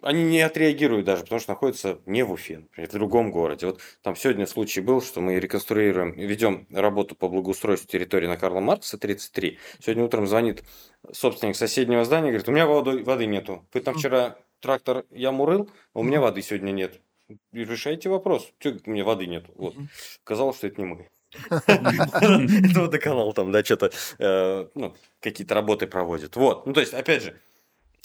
они 0.04 0.24
не 0.24 0.42
отреагируют 0.42 1.06
даже, 1.06 1.24
потому 1.24 1.40
что 1.42 1.52
находятся 1.54 2.00
не 2.06 2.22
в 2.24 2.32
Уфе, 2.32 2.60
например, 2.60 2.90
в 2.90 2.94
другом 2.94 3.32
городе. 3.32 3.66
Вот 3.66 3.80
там 4.04 4.16
сегодня 4.16 4.46
случай 4.46 4.80
был, 4.80 5.02
что 5.02 5.22
мы 5.22 5.40
реконструируем, 5.40 6.12
ведем 6.14 6.68
работу 6.70 7.16
по 7.16 7.28
благоустройству 7.28 7.88
территории 7.90 8.28
на 8.28 8.38
Карла 8.38 8.60
Маркса 8.60 9.00
33. 9.00 9.58
Сегодня 9.80 10.04
утром 10.04 10.28
звонит 10.28 10.64
собственник 11.12 11.56
соседнего 11.56 12.06
здания, 12.06 12.28
говорит, 12.28 12.48
у 12.48 12.52
меня 12.52 12.68
воды, 12.68 13.04
воды 13.04 13.26
нету. 13.26 13.68
Вы 13.74 13.82
там 13.82 13.96
вчера 13.96 14.38
трактор 14.60 15.06
яму 15.10 15.46
рыл, 15.48 15.70
а 15.94 16.00
у 16.00 16.04
меня 16.04 16.22
воды 16.22 16.44
сегодня 16.44 16.72
нет. 16.72 17.02
И 17.28 17.66
решайте 17.66 18.08
вопрос. 18.10 18.54
Что 18.60 18.78
у 18.86 18.90
меня 18.92 19.04
воды 19.04 19.26
нету? 19.26 19.52
Вот. 19.56 19.76
Казалось, 20.24 20.58
что 20.58 20.68
это 20.68 20.80
не 20.80 20.86
мы. 20.88 21.10
Это 21.50 22.82
водоканал 22.82 23.34
там, 23.34 23.52
да, 23.52 23.64
что-то, 23.64 23.92
э, 24.20 24.68
ну, 24.76 24.96
какие-то 25.20 25.56
работы 25.56 25.88
проводит. 25.88 26.36
Вот, 26.36 26.66
ну, 26.66 26.74
то 26.74 26.80
есть, 26.80 26.94
опять 26.94 27.24
же, 27.24 27.40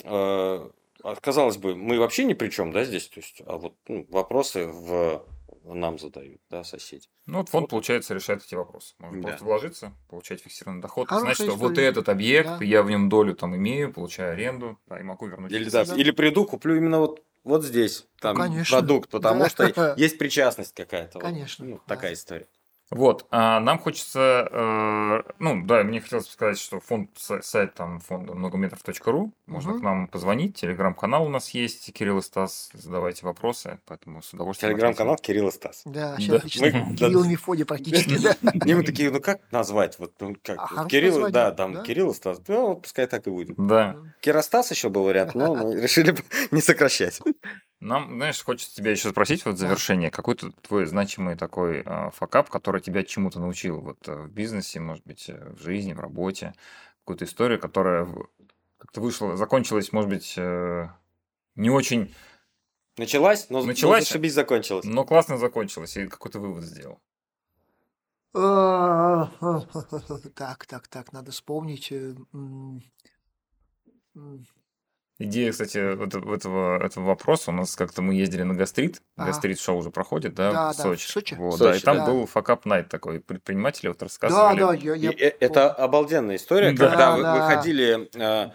э, 0.05 0.70
а, 1.05 1.14
казалось 1.20 1.57
бы, 1.57 1.75
мы 1.75 1.99
вообще 1.99 2.25
ни 2.25 2.35
при 2.35 2.49
чем, 2.49 2.73
да, 2.73 2.85
здесь, 2.85 3.09
то 3.09 3.20
есть, 3.20 3.43
а 3.47 3.57
вот 3.59 3.75
ну, 3.89 4.07
вопросы 4.11 4.66
в 4.66 5.25
нам 5.64 5.99
задают, 5.99 6.41
да, 6.51 6.64
соседи. 6.64 7.07
Ну, 7.27 7.39
вот 7.39 7.49
фонд, 7.49 7.68
получается, 7.70 8.14
решает 8.14 8.43
эти 8.45 8.57
вопросы. 8.57 8.95
Можно 8.99 9.23
Да. 9.23 9.29
просто 9.29 9.45
вложиться, 9.45 9.93
получать 10.09 10.41
фиксированный 10.43 10.83
доход. 10.83 11.09
Хорошая 11.09 11.35
Значит, 11.37 11.47
что 11.55 11.57
вот 11.57 11.79
этот 11.79 12.09
объект, 12.09 12.49
Да. 12.59 12.64
я 12.64 12.83
в 12.83 12.91
нем 12.91 13.09
долю 13.09 13.35
там 13.37 13.55
имею, 13.55 13.93
получаю 13.93 14.33
аренду, 14.33 14.79
да, 14.89 14.99
и 14.99 15.05
могу 15.05 15.27
вернуть. 15.27 15.53
Или, 15.53 15.68
да, 15.70 15.85
Да. 15.85 15.95
или 15.95 16.11
приду, 16.11 16.47
куплю 16.47 16.77
именно 16.77 16.99
вот, 16.99 17.23
вот 17.45 17.62
здесь 17.64 18.07
там 18.20 18.37
конечно. 18.37 18.77
продукт, 18.77 19.11
потому 19.11 19.45
Да. 19.45 19.49
что 19.49 19.95
есть 19.97 20.18
причастность 20.18 20.75
какая-то. 20.75 21.18
вот. 21.18 21.23
Конечно. 21.23 21.64
Ну, 21.64 21.77
Да. 21.77 21.95
такая 21.95 22.14
история. 22.14 22.49
Вот, 22.95 23.26
а 23.30 23.59
нам 23.61 23.78
хочется, 23.78 24.49
э, 24.51 25.22
ну 25.38 25.64
да, 25.64 25.82
мне 25.82 26.01
хотелось 26.01 26.26
бы 26.26 26.32
сказать, 26.32 26.59
что 26.59 26.78
фонд, 26.80 27.11
сайт 27.16 27.74
там 27.74 28.01
фонда 28.01 28.34
многометров.ру, 28.34 29.32
можно 29.47 29.70
Мгм. 29.72 29.80
к 29.80 29.82
нам 29.82 30.07
позвонить, 30.09 30.57
телеграм-канал 30.57 31.24
у 31.24 31.28
нас 31.30 31.51
есть, 31.51 31.93
Кирилл 31.93 32.18
и 32.18 32.22
Стас, 32.22 32.70
задавайте 32.74 33.24
вопросы, 33.24 33.78
поэтому 33.86 34.22
с 34.22 34.32
удовольствием. 34.34 34.72
Телеграм-канал 34.74 35.16
Кирилл 35.16 35.49
и 35.49 35.51
Стас. 35.53 35.82
Да, 35.86 36.12
Да. 36.12 36.16
сейчас 36.18 36.36
отлично. 36.36 36.66
Мы- 36.66 36.97
Кирилл 36.97 37.24
и 37.24 37.28
Мефодий 37.28 37.64
практически, 37.64 38.18
да. 38.22 38.36
И 38.66 38.74
мы 38.74 38.82
такие, 38.84 39.11
ну 39.11 39.20
как 39.20 39.40
назвать? 39.51 39.99
Вот, 39.99 40.12
ну, 40.20 40.36
как? 40.43 40.59
А, 40.59 40.86
Кирилл, 40.86 41.30
да, 41.30 41.51
там 41.53 41.72
да. 41.74 41.82
Кирилл 41.82 42.11
и 42.11 42.14
Стас. 42.14 42.40
Ну, 42.47 42.66
вот 42.68 42.82
пускай 42.82 43.07
так 43.07 43.26
и 43.26 43.30
будет. 43.30 43.57
Да, 43.57 43.97
Киростас 44.20 44.70
еще 44.70 44.88
был 44.90 45.05
вариант, 45.05 45.34
но 45.34 45.55
мы 45.55 45.74
решили 45.80 46.14
не 46.51 46.61
сокращать. 46.61 47.20
Нам, 47.83 48.14
знаешь, 48.14 48.43
хочется 48.45 48.74
тебя 48.74 48.93
еще 48.93 49.11
спросить 49.11 49.45
вот 49.45 49.57
в 49.57 49.59
завершение, 49.59 50.11
какой-то 50.11 50.53
твой 50.53 50.87
значимый 50.87 51.37
такой 51.37 51.83
э, 51.85 52.11
fuckup, 52.12 52.49
который 52.49 52.80
тебя 52.80 53.03
чему-то 53.03 53.41
научил 53.41 53.80
вот 53.80 54.09
э, 54.09 54.14
в 54.14 54.30
бизнесе, 54.30 54.78
может 54.78 55.05
быть, 55.05 55.28
э, 55.28 55.53
в 55.53 55.61
жизни, 55.61 55.93
в 55.93 55.99
работе, 55.99 56.55
какую-то 57.01 57.24
историю, 57.24 57.59
которая 57.59 58.07
как-то 58.78 59.01
вышла, 59.01 59.37
закончилась, 59.37 59.93
может 59.93 60.09
быть, 60.11 60.37
не 60.37 61.70
очень, 61.70 62.14
Началась, 62.99 63.49
но, 63.51 63.61
но 63.61 63.66
Началась. 63.66 64.05
зашибись 64.05 64.35
закончилась. 64.35 64.85
но 64.85 65.05
классно 65.05 65.39
закончилась, 65.39 65.97
и 65.97 66.07
какой-то 66.07 66.39
вывод 66.39 66.62
сделал. 66.62 67.01
А, 68.35 69.30
Так, 70.35 70.66
так, 70.66 70.89
так, 70.89 71.12
надо 71.12 71.33
вспомнить. 71.33 71.93
Идея, 75.25 75.53
кстати, 75.53 75.95
вот 75.95 76.14
этого, 76.14 76.85
этого, 76.85 77.05
вопроса, 77.05 77.51
у 77.51 77.55
нас 77.55 77.77
как-то 77.77 78.03
мы 78.03 78.14
ездили 78.14 78.43
на 78.43 78.55
гастрит, 78.55 79.01
Ага. 79.16 79.29
гастрит-шоу 79.29 79.77
уже 79.79 79.91
проходит, 79.91 80.35
да, 80.35 80.53
Да, 80.53 80.73
в 80.73 80.77
да, 80.77 80.83
Сочи. 80.83 81.07
в 81.07 81.11
Сочи. 81.11 81.35
Вот, 81.35 81.55
В 81.57 81.59
да, 81.59 81.70
и 81.70 81.73
Сочи, 81.75 81.85
там 81.85 81.97
да. 81.99 82.07
был 82.07 82.27
факап 82.27 82.64
найт 82.66 82.89
такой, 82.89 83.20
предприниматели 83.20 83.89
вот 83.89 83.99
Да, 83.99 84.05
рассказывали. 84.07 84.59
да, 84.61 84.75
я, 84.75 84.95
И 84.95 84.99
я 85.01 85.11
э- 85.11 85.37
это 85.41 85.70
обалденная 85.73 86.37
история, 86.37 86.73
Да. 86.73 86.89
когда 86.89 87.12
вы- 87.16 87.23
Да, 87.23 87.37
да. 87.37 87.47
выходили 87.49 88.09
э, 88.14 88.51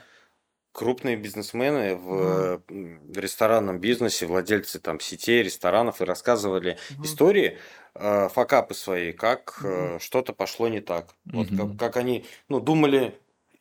крупные 0.74 1.16
бизнесмены 1.16 1.96
в 1.96 2.62
м, 2.70 3.12
ресторанном 3.14 3.80
бизнесе, 3.80 4.26
владельцы 4.26 4.80
там 4.80 5.00
сетей, 5.00 5.42
ресторанов, 5.44 6.02
и 6.02 6.04
рассказывали 6.06 6.78
Мгм. 6.92 7.04
истории, 7.06 7.58
э, 7.96 8.30
факапы 8.30 8.74
свои, 8.76 9.12
как 9.12 9.60
э, 9.64 9.98
что-то 10.00 10.34
пошло 10.34 10.68
не 10.68 10.82
так. 10.82 11.08
Вот 11.26 11.50
Мгм. 11.50 11.78
как, 11.78 11.80
как 11.80 11.98
они 11.98 12.26
ну, 12.50 12.60
думали 12.60 13.18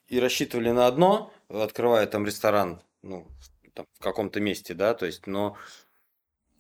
и 0.09 0.21
рассчитывали 0.21 0.71
на 0.73 0.87
одно, 0.87 1.33
открывая 1.49 2.07
там 2.07 2.27
ресторан 2.27 2.81
ну, 3.07 3.27
там, 3.75 3.87
в 3.99 4.03
каком-то 4.03 4.41
месте, 4.41 4.75
да, 4.75 4.95
то 4.95 5.07
есть, 5.07 5.27
но 5.27 5.57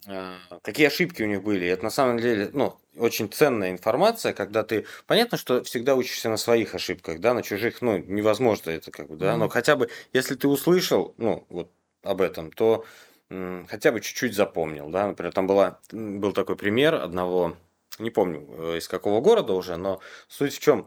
э, 0.06 0.36
какие 0.62 0.86
ошибки 0.86 1.22
у 1.22 1.26
них 1.26 1.42
были. 1.42 1.66
Это 1.66 1.84
на 1.84 1.90
самом 1.90 2.18
деле, 2.18 2.50
ну, 2.52 2.76
очень 2.96 3.30
ценная 3.30 3.70
информация, 3.70 4.32
когда 4.32 4.62
ты, 4.62 4.86
понятно, 5.06 5.38
что 5.38 5.62
всегда 5.64 5.94
учишься 5.94 6.28
на 6.28 6.36
своих 6.36 6.74
ошибках, 6.74 7.20
да, 7.20 7.34
на 7.34 7.42
чужих, 7.42 7.82
ну, 7.82 7.98
невозможно 7.98 8.70
это 8.70 8.90
как 8.90 9.08
бы, 9.08 9.16
да, 9.16 9.36
но 9.36 9.44
Мгм. 9.44 9.50
хотя 9.50 9.76
бы, 9.76 9.88
если 10.12 10.34
ты 10.34 10.48
услышал, 10.48 11.14
ну, 11.18 11.46
вот 11.48 11.70
об 12.02 12.20
этом, 12.20 12.52
то 12.52 12.84
м, 13.30 13.66
хотя 13.68 13.90
бы 13.92 14.00
чуть-чуть 14.00 14.34
запомнил, 14.34 14.88
да, 14.90 15.08
например, 15.08 15.32
там 15.32 15.46
была, 15.48 15.80
был 15.92 16.32
такой 16.32 16.56
пример 16.56 16.94
одного, 16.94 17.56
не 17.98 18.10
помню, 18.10 18.46
э, 18.74 18.78
из 18.78 18.86
какого 18.88 19.20
города 19.20 19.52
уже, 19.52 19.76
но 19.76 20.00
суть 20.28 20.54
в 20.54 20.60
чем, 20.60 20.86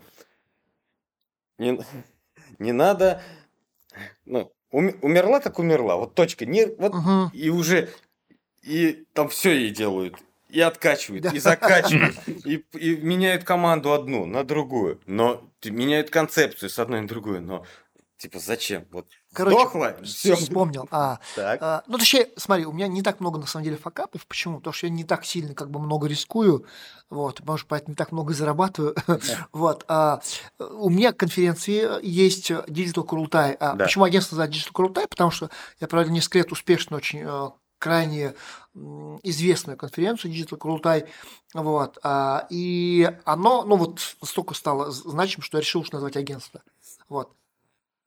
не, 1.58 1.80
не 2.60 2.72
надо, 2.72 3.22
ну, 4.26 4.54
умерла 4.72 5.40
так 5.40 5.60
умерла, 5.60 5.96
вот 5.96 6.14
точка, 6.16 6.46
не, 6.46 6.66
вот 6.66 6.94
Мгм. 6.94 7.30
и 7.34 7.50
уже 7.50 7.90
и 8.64 9.06
там 9.14 9.30
все 9.30 9.52
ей 9.52 9.70
делают. 9.72 10.16
И 10.50 10.62
откачивают, 10.62 11.24
Да. 11.24 11.30
и 11.30 11.38
закачивают, 11.38 12.16
и, 12.44 12.66
и 12.74 12.96
меняют 12.98 13.44
команду 13.44 13.94
одну 13.94 14.26
на 14.26 14.44
другую. 14.44 15.00
Но 15.06 15.48
меняют 15.64 16.10
концепцию 16.10 16.72
с 16.72 16.80
одной 16.80 17.02
на 17.02 17.08
другую. 17.08 17.42
Но 17.42 17.66
типа 18.20 18.38
зачем? 18.40 18.86
Вот 18.92 19.08
Короче, 19.34 19.58
сдохла, 19.58 19.96
все. 20.04 20.36
Вспомнил. 20.36 20.88
А, 20.92 21.20
Так. 21.36 21.60
а, 21.62 21.84
ну, 21.88 21.98
точнее, 21.98 22.30
смотри, 22.36 22.66
у 22.66 22.72
меня 22.74 22.88
не 22.88 23.02
так 23.02 23.20
много, 23.22 23.40
на 23.40 23.48
самом 23.48 23.64
деле, 23.64 23.78
факапов. 23.78 24.28
Почему? 24.28 24.58
Потому 24.58 24.74
что 24.74 24.88
я 24.88 24.92
не 24.94 25.04
так 25.04 25.26
сильно, 25.26 25.56
как 25.56 25.72
бы, 25.72 25.80
много 25.80 26.08
рискую. 26.08 26.66
Вот, 27.10 27.40
может, 27.46 27.68
поэтому 27.68 27.94
не 27.94 27.96
так 27.96 28.12
много 28.12 28.34
зарабатываю. 28.34 28.96
Вот. 29.52 29.86
а, 29.88 30.22
у 30.60 30.90
меня 30.90 31.14
конференции 31.14 31.88
есть 32.06 32.52
Digital 32.52 33.04
Kurulтай. 33.06 33.54
А 33.54 33.74
Да. 33.74 33.86
Почему 33.86 34.04
агентство 34.04 34.36
называется 34.36 34.60
Digital 34.70 34.74
Kurultai? 34.74 35.08
Потому 35.08 35.32
что 35.32 35.50
я 35.80 35.88
проводил 35.88 36.14
несколько 36.14 36.40
лет 36.40 36.52
успешно 36.52 36.98
очень 36.98 37.22
э, 37.24 37.50
крайне 37.80 38.36
известную 39.24 39.78
конференцию 39.78 40.34
Digital 40.34 40.58
Kurultai. 40.58 41.08
Вот. 41.54 41.98
а, 42.04 42.46
И 42.50 43.12
оно, 43.26 43.64
ну 43.64 43.78
вот, 43.78 44.02
настолько 44.22 44.54
стало 44.54 44.92
значимым, 44.92 45.44
что 45.44 45.58
я 45.58 45.62
решил 45.62 45.82
уж 45.82 45.92
назвать 45.92 46.18
агентство. 46.18 46.62
Вот. 47.08 47.32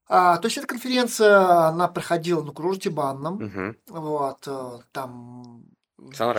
А, 0.09 0.39
то 0.39 0.47
есть 0.47 0.59
эта 0.59 0.67
конференция, 0.67 1.69
она 1.69 1.89
проходила 1.89 2.43
на 2.43 2.53
курорте 2.53 2.91
банном. 2.91 3.35
Мгм. 3.37 3.77
Вот, 3.89 4.47
э, 4.47 4.79
там... 4.93 5.65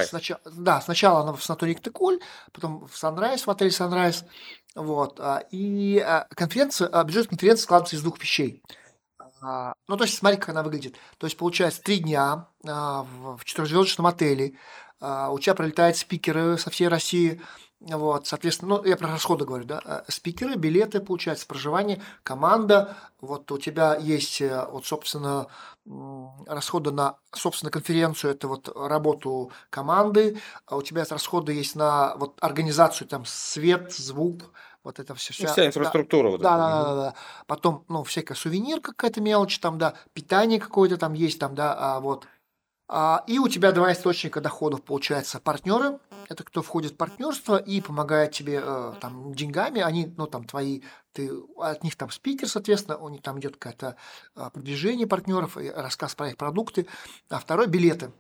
Сначала, 0.10 0.42
да, 0.46 0.82
сначала 0.82 1.22
она 1.22 1.34
в 1.34 1.44
санатории 1.44 1.74
Ктыкуль, 1.74 2.20
потом 2.52 2.86
в 2.86 2.94
Sunrise, 2.94 3.46
в 3.46 3.50
отеле 3.50 3.70
Sunrise. 3.72 4.26
Вот, 4.76 5.20
а, 5.20 5.44
и 5.52 6.00
а, 6.00 6.28
конференция, 6.36 6.88
а, 6.88 7.04
бюджет 7.04 7.28
конференции 7.28 7.64
складывается 7.64 7.96
из 7.96 8.02
двух 8.02 8.20
вещей. 8.20 8.62
Ну, 9.42 9.98
то 9.98 10.04
есть, 10.06 10.18
смотри, 10.18 10.38
как 10.38 10.50
она 10.50 10.64
выглядит. 10.64 10.96
То 11.18 11.28
есть, 11.28 11.38
получается, 11.38 11.82
три 11.82 12.00
дня 12.00 12.48
в 12.64 13.44
четырехзвездочном 13.44 14.08
отеле. 14.08 14.58
У 15.02 15.38
тебя 15.38 15.54
прилетают 15.54 15.98
спикеры 15.98 16.58
со 16.58 16.70
всей 16.70 16.88
России. 16.88 17.42
Вот, 17.86 18.28
соответственно, 18.28 18.78
ну, 18.78 18.86
я 18.86 18.96
про 18.96 19.10
расходы 19.10 19.44
говорю, 19.44 19.66
да, 19.66 19.82
э, 19.84 20.02
спикеры, 20.08 20.56
билеты, 20.56 21.02
получается, 21.02 21.46
проживание, 21.46 22.02
команда, 22.24 22.96
вот 23.20 23.52
у 23.52 23.58
тебя 23.58 23.98
есть, 23.98 24.40
э, 24.42 24.66
вот, 24.72 24.86
собственно, 24.86 25.48
расходы 26.48 26.92
на, 26.92 27.18
собственно, 27.34 27.72
конференцию, 27.72 28.32
это 28.32 28.48
вот 28.48 28.70
работу 28.74 29.52
команды, 29.70 30.40
а 30.66 30.78
у 30.78 30.82
тебя 30.82 31.04
расходы 31.10 31.52
есть 31.52 31.76
на 31.76 32.16
вот 32.16 32.38
организацию, 32.40 33.06
там, 33.06 33.26
свет, 33.26 33.92
звук, 33.92 34.54
вот 34.84 35.00
это 35.00 35.14
все. 35.16 35.34
Ну, 35.40 35.50
вся 35.50 35.66
инфраструктура. 35.68 36.28
Да, 36.28 36.32
вот 36.32 36.42
да, 36.42 36.58
да, 36.58 36.84
да, 36.84 36.96
да. 36.96 37.14
Потом, 37.48 37.84
ну, 37.90 38.04
всякая 38.04 38.36
сувенир 38.36 38.80
какая-то 38.80 39.20
мелочь, 39.20 39.60
там, 39.60 39.78
да, 39.78 39.94
питание 40.14 40.60
какое-то 40.60 40.98
там 40.98 41.14
есть, 41.14 41.40
там, 41.40 41.56
да, 41.56 41.76
а, 41.78 42.00
вот. 42.00 42.28
А, 42.88 43.24
и 43.28 43.40
у 43.40 43.48
тебя 43.48 43.72
два 43.72 43.94
источника 43.94 44.42
доходов, 44.42 44.84
получается, 44.84 45.40
партнеры, 45.40 46.00
это 46.30 46.44
кто 46.44 46.62
входит 46.62 46.94
в 46.94 46.98
партнерство 46.98 47.58
и 47.58 47.82
помогает 47.82 48.32
тебе 48.32 48.62
э, 48.64 48.94
там 49.00 49.34
деньгами, 49.34 49.82
они, 49.82 50.14
ну, 50.18 50.28
там, 50.28 50.44
твои, 50.44 50.82
ты, 51.14 51.32
от 51.58 51.84
них 51.84 51.96
там 51.96 52.12
спикер, 52.12 52.48
соответственно, 52.48 52.98
у 52.98 53.10
них 53.10 53.22
там 53.22 53.40
идет 53.40 53.58
какое-то 53.58 53.96
э, 54.36 54.50
продвижение 54.54 55.08
партнеров, 55.08 55.58
рассказ 55.58 56.16
про 56.16 56.30
их 56.30 56.38
продукты, 56.38 56.88
а 57.30 57.40
второй– 57.40 57.68
билеты. 57.68 58.12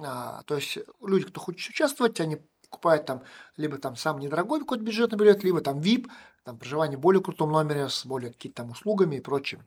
А, 0.00 0.42
то 0.44 0.56
есть 0.56 0.78
люди, 1.00 1.26
кто 1.26 1.40
хочет 1.40 1.70
участвовать, 1.70 2.20
они 2.20 2.38
покупают 2.62 3.06
там 3.06 3.22
либо 3.56 3.78
там 3.78 3.96
сам 3.96 4.18
недорогой 4.18 4.60
какой-то 4.60 4.84
бюджетный 4.84 5.18
билет, 5.18 5.42
либо 5.42 5.60
там 5.60 5.80
VIP, 5.80 6.08
там 6.44 6.58
проживание 6.58 6.98
в 6.98 7.00
более 7.00 7.22
крутом 7.22 7.50
номере 7.50 7.88
с 7.88 8.04
более 8.04 8.32
какими-то 8.32 8.62
там 8.62 8.70
услугами 8.70 9.16
и 9.16 9.20
прочим. 9.20 9.66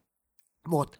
Вот. 0.64 0.99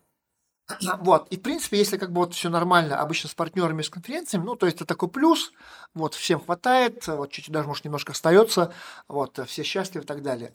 Вот, 1.00 1.28
и 1.30 1.38
в 1.38 1.42
принципе, 1.42 1.78
если 1.78 1.98
как 1.98 2.12
бы 2.12 2.22
вот 2.22 2.34
все 2.34 2.50
нормально, 2.50 3.00
обычно 3.00 3.30
с 3.30 3.34
партнерами, 3.34 3.82
с 3.82 3.90
конференциями, 3.90 4.46
ну, 4.46 4.56
то 4.56 4.66
есть 4.66 4.78
это 4.78 4.86
такой 4.86 5.10
плюс, 5.10 5.52
вот, 5.94 6.14
всем 6.14 6.40
хватает, 6.40 7.08
вот, 7.08 7.32
чуть-чуть 7.32 7.54
даже, 7.54 7.68
может, 7.68 7.86
немножко 7.86 8.12
остается, 8.12 8.74
вот, 9.08 9.40
все 9.48 9.64
счастливы 9.64 10.04
и 10.04 10.08
так 10.08 10.22
далее. 10.22 10.54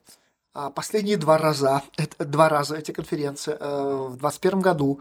А 0.59 0.71
последние 0.71 1.19
два 1.19 1.37
раза, 1.37 1.83
это, 1.99 2.25
два 2.25 2.49
раза 2.49 2.77
эти 2.77 2.91
конференции 2.91 3.53
э, 3.53 4.07
в 4.09 4.17
2021 4.17 4.61
году 4.61 5.01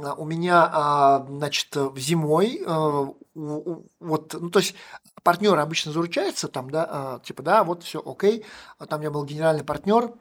а, 0.00 0.14
у 0.14 0.24
меня, 0.24 0.70
а, 0.72 1.26
значит, 1.28 1.74
зимой, 1.96 2.62
э, 2.64 3.06
вот, 3.34 4.34
ну, 4.34 4.50
то 4.50 4.58
есть 4.60 4.76
партнеры 5.24 5.60
обычно 5.60 5.90
заручаются 5.90 6.46
там, 6.46 6.70
да, 6.70 7.20
типа, 7.24 7.42
да, 7.42 7.64
вот 7.64 7.82
все, 7.82 8.00
окей, 8.04 8.44
там 8.88 9.00
меня 9.00 9.10
был 9.10 9.24
генеральный 9.24 9.64
партнер, 9.64 10.12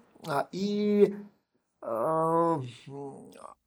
и 0.51 1.15
э, 1.81 2.61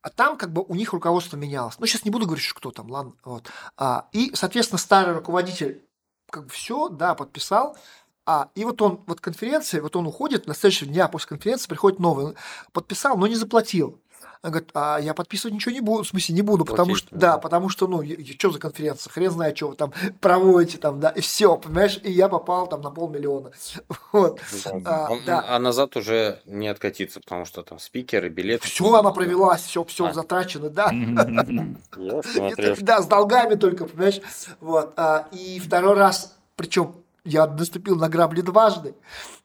а 0.05 0.11
там 0.11 0.37
как 0.37 0.53
бы 0.53 0.63
у 0.63 0.75
них 0.75 0.93
руководство 0.93 1.39
менялось. 1.39 1.77
Ну, 1.79 1.87
сейчас 1.87 2.05
не 2.05 2.11
буду 2.11 2.27
говорить, 2.27 2.45
что 2.45 2.55
кто 2.55 2.71
там, 2.71 2.91
ладно. 2.91 3.15
Вот. 3.25 3.49
А, 3.79 4.09
и, 4.13 4.33
соответственно, 4.35 4.79
старый 4.79 5.15
руководитель 5.15 5.83
как 6.31 6.45
бы 6.45 6.51
все, 6.51 6.91
да, 6.91 7.15
подписал. 7.15 7.79
А, 8.27 8.51
и 8.55 8.67
вот 8.67 8.83
он, 8.83 9.03
вот 9.07 9.23
конференция, 9.23 9.81
вот 9.81 9.97
он 9.97 10.07
уходит, 10.07 10.47
на 10.47 10.55
следующий 10.55 10.85
дня 10.85 11.09
после 11.09 11.29
конференции 11.29 11.69
приходит 11.69 12.01
новый. 12.01 12.35
Подписал, 12.73 13.17
но 13.17 13.27
не 13.27 13.35
заплатил. 13.35 13.99
Она 14.45 14.51
говорит, 14.51 14.69
а 14.75 14.99
я 14.99 15.15
подписывать 15.15 15.55
ничего 15.55 15.73
не 15.73 15.81
буду, 15.81 16.03
в 16.05 16.07
смысле 16.07 16.35
не 16.35 16.43
буду, 16.43 16.67
потому 16.67 16.89
Платить, 16.89 17.07
что, 17.07 17.17
да, 17.17 17.39
потому 17.39 17.71
что, 17.71 17.87
ну, 17.87 18.05
что 18.39 18.51
за 18.51 18.59
конференция, 18.59 19.11
хрен 19.11 19.31
знает, 19.31 19.57
что 19.57 19.69
вы 19.69 19.75
там 19.75 19.95
проводите, 20.21 20.77
там, 20.77 21.01
да, 21.01 21.09
и 21.09 21.23
все, 21.23 21.57
понимаешь, 21.57 21.99
и 22.05 22.13
я 22.13 22.29
попал 22.29 22.67
там 22.67 22.83
на 22.83 22.91
полмиллиона. 22.91 23.53
Вот. 24.13 24.41
А, 24.85 25.09
Он, 25.11 25.21
да. 25.25 25.45
а 25.49 25.59
назад 25.59 25.97
уже 25.97 26.41
не 26.45 26.69
откатиться, 26.69 27.21
потому 27.21 27.47
что 27.47 27.63
там 27.63 27.79
спикеры, 27.79 28.29
билеты. 28.29 28.69
Все, 28.69 28.95
она 28.95 29.13
провелась, 29.13 29.63
все, 29.63 29.83
все 29.85 30.09
а. 30.09 30.13
затрачено, 30.13 30.69
да. 30.69 30.91
Да, 32.81 33.01
с 33.01 33.07
долгами 33.07 33.55
только, 33.55 33.87
понимаешь. 33.87 34.21
Вот. 34.61 34.93
А, 34.99 35.27
и 35.33 35.59
второй 35.59 35.95
раз, 35.95 36.37
причем 36.55 36.97
я 37.25 37.47
наступил 37.47 37.97
на 37.97 38.11
грабли 38.11 38.43
дважды. 38.43 38.95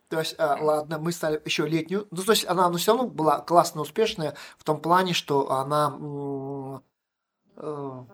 То 0.10 0.20
есть, 0.20 0.36
э, 0.38 0.58
ладно, 0.60 1.00
мы 1.00 1.12
стали 1.12 1.42
еще 1.46 1.68
летнюю. 1.68 2.08
Ну, 2.12 2.24
то 2.24 2.32
есть, 2.32 2.46
она 2.48 2.70
ну, 2.70 2.78
все 2.78 2.96
равно 2.96 3.10
была 3.10 3.40
классно 3.40 3.82
успешная 3.82 4.36
в 4.58 4.64
том 4.64 4.82
плане, 4.82 5.14
что 5.14 5.52
она 5.52 5.96
э, 7.58 8.06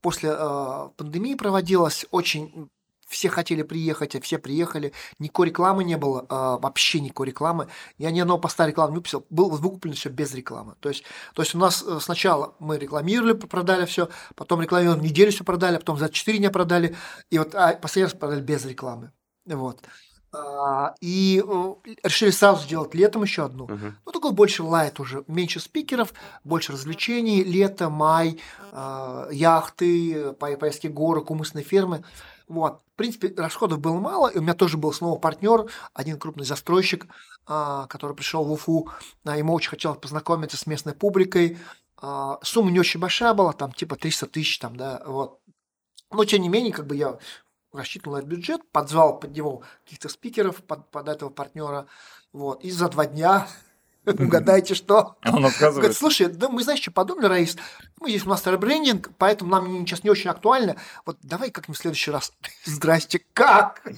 после 0.00 0.30
э, 0.30 0.88
пандемии 0.96 1.34
проводилась 1.34 2.06
очень 2.10 2.70
все 3.08 3.30
хотели 3.30 3.62
приехать, 3.62 4.14
а 4.14 4.20
все 4.20 4.38
приехали. 4.38 4.92
Никакой 5.18 5.48
рекламы 5.48 5.82
не 5.82 5.96
было, 5.96 6.26
э, 6.28 6.62
вообще 6.62 7.00
никакой 7.00 7.28
рекламы. 7.28 7.68
Я 7.96 8.10
ни 8.10 8.20
одного 8.20 8.38
поста 8.38 8.66
рекламы 8.66 8.92
не 8.92 8.96
выписал. 8.98 9.26
Был 9.30 9.48
выкуплен 9.48 9.94
все 9.94 10.10
без 10.10 10.34
рекламы. 10.34 10.74
То 10.80 10.90
есть, 10.90 11.04
то 11.34 11.42
есть 11.42 11.54
у 11.54 11.58
нас 11.58 11.82
э, 11.86 11.98
сначала 12.00 12.54
мы 12.58 12.78
рекламировали, 12.78 13.32
продали 13.32 13.86
все, 13.86 14.08
потом 14.36 14.60
рекламировали 14.60 15.00
неделю 15.00 15.32
все 15.32 15.42
продали, 15.42 15.76
а 15.76 15.78
потом 15.78 15.98
за 15.98 16.10
4 16.10 16.38
дня 16.38 16.50
продали, 16.50 16.96
и 17.30 17.38
вот 17.38 17.54
а 17.54 17.72
последний 17.74 18.04
раз 18.04 18.14
продали 18.14 18.42
без 18.42 18.64
рекламы. 18.66 19.12
Вот. 19.46 19.80
А, 20.38 20.94
и 21.00 21.42
э, 21.44 21.74
решили 22.02 22.30
сразу 22.30 22.62
сделать 22.62 22.94
летом 22.94 23.22
еще 23.22 23.44
одну. 23.44 23.66
Uh-huh. 23.66 23.92
Ну, 24.04 24.12
такой 24.12 24.32
больше 24.32 24.62
лайт 24.62 25.00
уже. 25.00 25.24
Меньше 25.26 25.60
спикеров, 25.60 26.12
больше 26.44 26.72
развлечений. 26.72 27.42
Лето, 27.42 27.90
май, 27.90 28.40
э, 28.72 29.28
яхты, 29.32 30.32
поездки 30.34 30.86
горы, 30.86 31.22
кумысные 31.22 31.64
фермы. 31.64 32.04
Вот. 32.46 32.82
В 32.94 32.96
принципе, 32.96 33.32
расходов 33.36 33.80
было 33.80 33.98
мало. 33.98 34.28
И 34.28 34.38
у 34.38 34.42
меня 34.42 34.54
тоже 34.54 34.76
был 34.76 34.92
снова 34.92 35.18
партнер, 35.18 35.66
один 35.92 36.18
крупный 36.18 36.44
застройщик, 36.44 37.06
э, 37.48 37.86
который 37.88 38.14
пришел 38.14 38.44
в 38.44 38.52
Уфу. 38.52 38.88
А, 39.24 39.36
ему 39.36 39.54
очень 39.54 39.70
хотелось 39.70 39.98
познакомиться 39.98 40.56
с 40.56 40.66
местной 40.66 40.94
публикой. 40.94 41.58
Сумма 42.42 42.70
не 42.70 42.78
очень 42.78 43.00
большая 43.00 43.34
была, 43.34 43.52
там 43.52 43.72
типа 43.72 43.96
300 43.96 44.26
тысяч, 44.26 44.60
там, 44.60 44.76
да, 44.76 45.02
вот. 45.04 45.40
Но, 46.12 46.24
тем 46.24 46.42
не 46.42 46.48
менее, 46.48 46.72
как 46.72 46.86
бы 46.86 46.94
я 46.94 47.18
рассчитывал 47.72 48.16
этот 48.16 48.28
бюджет, 48.30 48.60
подзвал 48.70 49.18
под 49.18 49.36
него 49.36 49.62
каких-то 49.84 50.08
спикеров, 50.08 50.56
под, 50.56 50.90
под 50.90 51.08
этого 51.08 51.30
партнера, 51.30 51.86
вот, 52.32 52.62
и 52.64 52.70
за 52.70 52.88
два 52.88 53.06
дня 53.06 53.46
Угадайте, 54.04 54.74
что? 54.74 55.16
Он 55.24 55.44
отказывается. 55.44 55.80
Говорит, 55.80 55.96
слушай, 55.96 56.26
да 56.28 56.48
мы, 56.48 56.62
знаешь, 56.62 56.80
что 56.80 56.90
подумали, 56.90 57.26
Раис? 57.26 57.56
Мы 58.00 58.10
здесь 58.10 58.24
у 58.24 58.28
нас 58.28 58.46
ребрендинг, 58.46 59.10
поэтому 59.18 59.50
нам 59.50 59.86
сейчас 59.86 60.04
не 60.04 60.10
очень 60.10 60.30
актуально. 60.30 60.76
Вот 61.04 61.18
давай 61.22 61.50
как-нибудь 61.50 61.78
в 61.78 61.82
следующий 61.82 62.10
раз. 62.10 62.32
Здрасте, 62.64 63.22
как? 63.34 63.82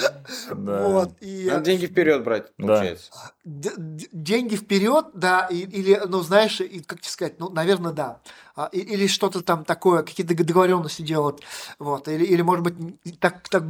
Да. 0.54 0.88
Вот, 0.88 1.10
и... 1.20 1.46
Надо 1.48 1.64
деньги 1.64 1.86
вперед 1.86 2.24
брать, 2.24 2.54
получается. 2.56 3.10
Да. 3.44 3.70
Деньги 3.76 4.56
вперед, 4.56 5.06
да, 5.14 5.46
или, 5.46 6.00
ну, 6.06 6.22
знаешь, 6.22 6.60
и, 6.60 6.80
как 6.80 7.00
тебе 7.00 7.10
сказать, 7.10 7.38
ну, 7.38 7.50
наверное, 7.50 7.92
да. 7.92 8.20
А, 8.56 8.68
или 8.72 9.06
что-то 9.06 9.42
там 9.42 9.64
такое, 9.64 10.02
какие-то 10.02 10.34
договоренности 10.34 11.02
делать, 11.02 11.40
вот, 11.78 12.08
или, 12.08 12.24
или 12.24 12.42
может 12.42 12.64
быть, 12.64 13.18
так, 13.18 13.48
так 13.48 13.62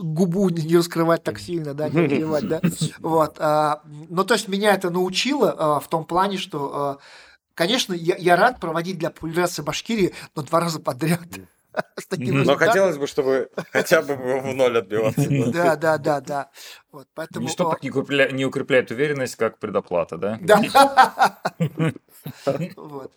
губу 0.00 0.48
не 0.48 0.76
раскрывать 0.76 1.22
так 1.22 1.38
сильно, 1.38 1.74
да, 1.74 1.88
не 1.88 2.04
отливать, 2.04 2.48
да, 2.48 2.60
вот. 2.98 3.36
А, 3.38 3.82
ну, 4.08 4.24
то 4.24 4.34
есть 4.34 4.48
меня 4.48 4.74
это 4.74 4.90
научило 4.90 5.54
а, 5.56 5.80
в 5.80 5.88
том 5.88 6.04
плане, 6.04 6.38
что 6.38 6.98
Конечно, 7.56 7.94
я, 7.94 8.16
я 8.16 8.36
рад 8.36 8.60
проводить 8.60 8.98
для 8.98 9.08
популяризации 9.08 9.62
Башкирии, 9.62 10.12
но 10.34 10.42
два 10.42 10.60
раза 10.60 10.78
подряд. 10.78 11.22
с 11.96 12.06
таким 12.06 12.42
Но 12.42 12.56
хотелось 12.56 12.96
бы, 12.98 13.06
чтобы 13.06 13.50
хотя 13.72 14.02
бы 14.02 14.14
в 14.16 14.54
ноль 14.54 14.78
отбиваться. 14.78 15.26
Да, 15.52 15.76
да, 15.76 15.98
да, 15.98 16.20
да. 16.20 16.50
Вот, 16.92 17.08
поэтому... 17.14 17.46
Ничто 17.46 17.70
так 17.70 17.82
не 17.82 17.90
укрепляет, 17.90 18.32
не 18.32 18.44
укрепляет 18.44 18.90
уверенность, 18.90 19.36
как 19.36 19.58
предоплата, 19.58 20.16
да? 20.16 20.38
Да. 20.40 21.38
Вот. 22.76 23.12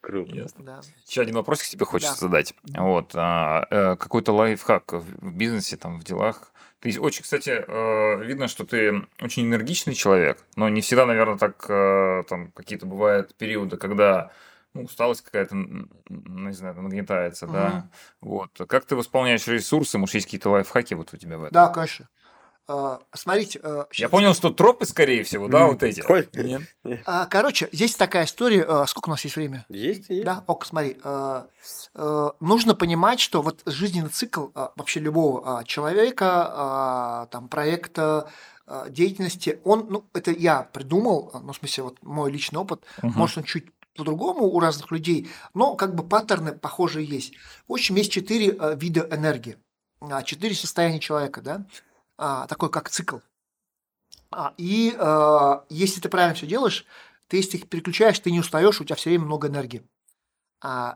Круто. 0.00 0.34
Ясно. 0.34 0.64
Да. 0.64 0.80
Еще 1.06 1.22
один 1.22 1.34
вопрос 1.34 1.62
к 1.62 1.66
тебе 1.66 1.86
хочется 1.86 2.14
да. 2.14 2.20
задать. 2.20 2.54
Вот, 2.76 3.12
а, 3.14 3.66
э, 3.70 3.96
какой-то 3.96 4.32
лайфхак 4.32 4.92
в 4.92 5.34
бизнесе, 5.34 5.76
там, 5.76 5.98
в 5.98 6.04
делах. 6.04 6.52
Ты 6.80 7.00
очень, 7.00 7.22
кстати, 7.22 7.64
э, 7.66 8.24
видно, 8.24 8.48
что 8.48 8.66
ты 8.66 9.06
очень 9.22 9.46
энергичный 9.46 9.94
человек, 9.94 10.44
но 10.56 10.68
не 10.68 10.82
всегда, 10.82 11.06
наверное, 11.06 11.38
так 11.38 11.64
э, 11.68 12.22
там 12.28 12.52
какие-то 12.52 12.84
бывают 12.84 13.34
периоды, 13.34 13.78
когда 13.78 14.30
ну, 14.74 14.82
усталость 14.82 15.22
какая-то, 15.22 15.54
не 16.08 16.52
знаю, 16.52 16.82
нагнетается, 16.82 17.46
угу. 17.46 17.54
да. 17.54 17.88
Вот. 18.20 18.50
Как 18.68 18.84
ты 18.84 18.96
восполняешь 18.96 19.46
ресурсы? 19.46 19.98
Может, 19.98 20.16
есть 20.16 20.26
какие-то 20.26 20.50
лайфхаки 20.50 20.94
вот 20.94 21.14
у 21.14 21.16
тебя 21.16 21.38
в 21.38 21.44
этом? 21.44 21.54
Да, 21.54 21.68
конечно. 21.68 22.08
А, 22.66 23.00
смотрите. 23.12 23.60
А, 23.62 23.86
Я 23.92 24.08
понял, 24.08 24.32
что 24.32 24.50
тропы, 24.50 24.86
скорее 24.86 25.22
всего, 25.22 25.48
да, 25.48 25.66
вот 25.66 25.82
эти. 25.82 26.02
Нет. 26.36 26.62
А, 27.04 27.26
короче, 27.26 27.68
есть 27.72 27.98
такая 27.98 28.24
история. 28.24 28.86
Сколько 28.86 29.08
у 29.08 29.10
нас 29.10 29.22
есть 29.22 29.36
время? 29.36 29.66
Есть, 29.68 30.08
есть. 30.08 30.24
Да, 30.24 30.42
ок, 30.46 30.64
смотри. 30.64 30.96
Нужно 32.40 32.74
понимать, 32.74 33.20
что 33.20 33.42
вот 33.42 33.62
жизненный 33.66 34.08
цикл 34.08 34.48
вообще 34.54 35.00
любого 35.00 35.62
человека, 35.64 37.28
там, 37.30 37.48
проекта, 37.48 38.30
деятельности, 38.88 39.60
он, 39.62 39.88
ну, 39.90 40.06
это 40.14 40.30
я 40.30 40.62
придумал, 40.62 41.30
ну, 41.34 41.52
в 41.52 41.56
смысле, 41.56 41.84
вот 41.84 42.02
мой 42.02 42.32
личный 42.32 42.58
опыт, 42.58 42.82
угу. 43.02 43.12
может, 43.14 43.36
он 43.36 43.44
чуть 43.44 43.66
по-другому 43.94 44.44
у 44.46 44.60
разных 44.60 44.90
людей, 44.90 45.30
но 45.54 45.76
как 45.76 45.94
бы 45.94 46.06
паттерны 46.06 46.52
похожие 46.52 47.06
есть. 47.06 47.34
В 47.68 47.72
общем, 47.72 47.94
есть 47.96 48.12
четыре 48.12 48.56
э, 48.58 48.76
вида 48.76 49.08
энергии, 49.10 49.56
а, 50.00 50.22
четыре 50.22 50.54
состояния 50.54 51.00
человека, 51.00 51.40
да, 51.40 51.66
а, 52.18 52.46
такой 52.46 52.70
как 52.70 52.90
цикл. 52.90 53.18
А, 54.30 54.52
и 54.56 54.94
э, 54.98 55.60
если 55.68 56.00
ты 56.00 56.08
правильно 56.08 56.34
все 56.34 56.46
делаешь, 56.46 56.86
ты 57.28 57.36
если 57.36 57.56
их 57.56 57.68
переключаешь, 57.68 58.18
ты 58.18 58.30
не 58.30 58.40
устаешь, 58.40 58.80
у 58.80 58.84
тебя 58.84 58.96
все 58.96 59.10
время 59.10 59.24
много 59.24 59.48
энергии. 59.48 59.82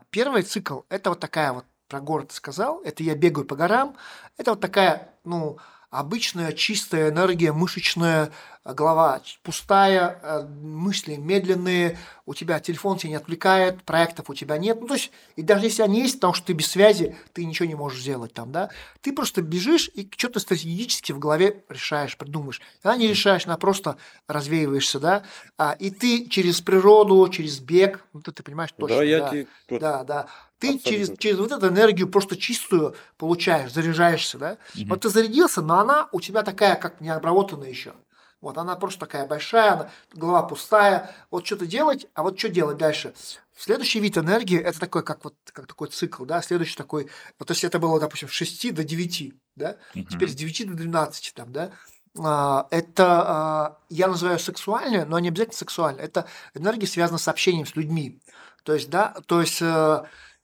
Первый 0.09 0.41
цикл– 0.41 0.81
это 0.89 1.11
вот 1.11 1.19
такая 1.19 1.53
вот 1.53 1.65
про 1.87 2.01
город 2.01 2.31
сказал, 2.31 2.81
это 2.81 3.03
я 3.03 3.15
бегаю 3.15 3.45
по 3.45 3.55
горам, 3.55 3.95
это 4.37 4.51
вот 4.51 4.61
такая, 4.61 5.13
ну, 5.23 5.59
обычная 5.89 6.53
чистая 6.53 7.09
энергия, 7.09 7.51
мышечная, 7.51 8.31
голова 8.65 9.21
пустая, 9.43 10.19
э, 10.21 10.47
мысли 10.47 11.15
медленные, 11.15 11.97
у 12.25 12.33
тебя 12.33 12.59
телефон 12.59 12.97
тебя 12.97 13.11
не 13.11 13.15
отвлекает, 13.15 13.83
проектов 13.83 14.29
у 14.29 14.33
тебя 14.33 14.57
нет. 14.57 14.79
Ну, 14.81 14.87
то 14.87 14.93
есть, 14.95 15.11
и 15.35 15.41
даже 15.41 15.65
если 15.65 15.81
они 15.81 16.01
есть, 16.01 16.15
потому 16.15 16.33
что 16.33 16.47
ты 16.47 16.53
без 16.53 16.67
связи, 16.67 17.15
ты 17.33 17.45
ничего 17.45 17.67
не 17.67 17.75
можешь 17.75 18.01
сделать 18.01 18.33
там, 18.33 18.51
да, 18.51 18.69
ты 19.01 19.13
просто 19.13 19.41
бежишь 19.41 19.89
и 19.93 20.09
что-то 20.15 20.39
стратегически 20.39 21.11
в 21.11 21.19
голове 21.19 21.63
решаешь, 21.69 22.17
придумаешь. 22.17 22.61
Когда 22.81 22.97
не 22.97 23.07
решаешь, 23.07 23.45
она 23.45 23.57
просто 23.57 23.97
развеиваешься, 24.27 24.99
да, 24.99 25.23
а, 25.57 25.75
и 25.79 25.89
ты 25.89 26.27
через 26.27 26.61
природу, 26.61 27.27
через 27.29 27.59
бег, 27.59 28.05
ну, 28.13 28.21
ты, 28.21 28.31
ты 28.31 28.43
понимаешь 28.43 28.71
точно. 28.77 28.97
Да, 28.97 29.03
я 29.03 29.19
да, 29.19 29.29
те- 29.31 29.47
вот 29.69 29.81
да, 29.81 30.03
да. 30.03 30.27
Ты 30.59 30.75
Абсолютно. 30.75 30.91
через, 30.91 31.17
через 31.17 31.37
вот 31.37 31.51
эту 31.53 31.69
энергию 31.69 32.09
просто 32.09 32.35
чистую 32.35 32.93
получаешь, 33.17 33.71
заряжаешься, 33.71 34.37
да. 34.37 34.57
Вот 34.87 35.01
ты 35.01 35.09
зарядился, 35.09 35.61
но 35.61 35.79
она 35.79 36.09
у 36.11 36.19
тебя 36.19 36.43
такая, 36.43 36.75
как 36.75 36.99
не 36.99 37.09
обработанная 37.09 37.69
еще. 37.69 37.93
Вот 38.41 38.57
она 38.57 38.75
просто 38.75 39.01
такая 39.01 39.27
большая, 39.27 39.73
она- 39.73 39.89
голова 40.13 40.43
пустая. 40.43 41.13
Вот 41.29 41.45
что-то 41.45 41.65
делать, 41.65 42.07
а 42.13 42.23
вот 42.23 42.39
что 42.39 42.49
делать 42.49 42.77
дальше? 42.77 43.13
Следующий 43.57 43.99
вид 43.99 44.17
энергии 44.17 44.57
это 44.57 44.79
такой, 44.79 45.03
как 45.03 45.23
вот 45.25 45.35
как 45.51 45.67
такой 45.67 45.89
цикл, 45.89 46.23
да, 46.23 46.41
следующий 46.41 46.77
такой, 46.77 47.09
вот 47.37 47.49
если 47.49 47.67
это 47.67 47.79
было, 47.79 47.99
допустим, 47.99 48.29
с 48.29 48.31
6 48.31 48.71
до 48.71 48.85
9, 48.85 49.33
да, 49.57 49.75
теперь 50.09 50.29
с 50.29 50.35
9 50.35 50.65
до 50.65 50.73
12 50.73 51.33
там, 51.35 51.51
да, 51.51 51.71
а, 52.17 52.67
это 52.71 53.05
а, 53.05 53.77
я 53.89 54.07
называю 54.07 54.39
сексуальное, 54.39 55.05
но 55.05 55.19
не 55.19 55.27
обязательно 55.27 55.57
сексуальное. 55.57 56.03
Это 56.05 56.25
энергия 56.53 56.87
связана 56.87 57.17
с 57.17 57.27
общением 57.27 57.65
с 57.65 57.75
людьми. 57.75 58.21
То 58.63 58.73
есть, 58.73 58.89
да, 58.89 59.15
то 59.25 59.41
есть 59.41 59.61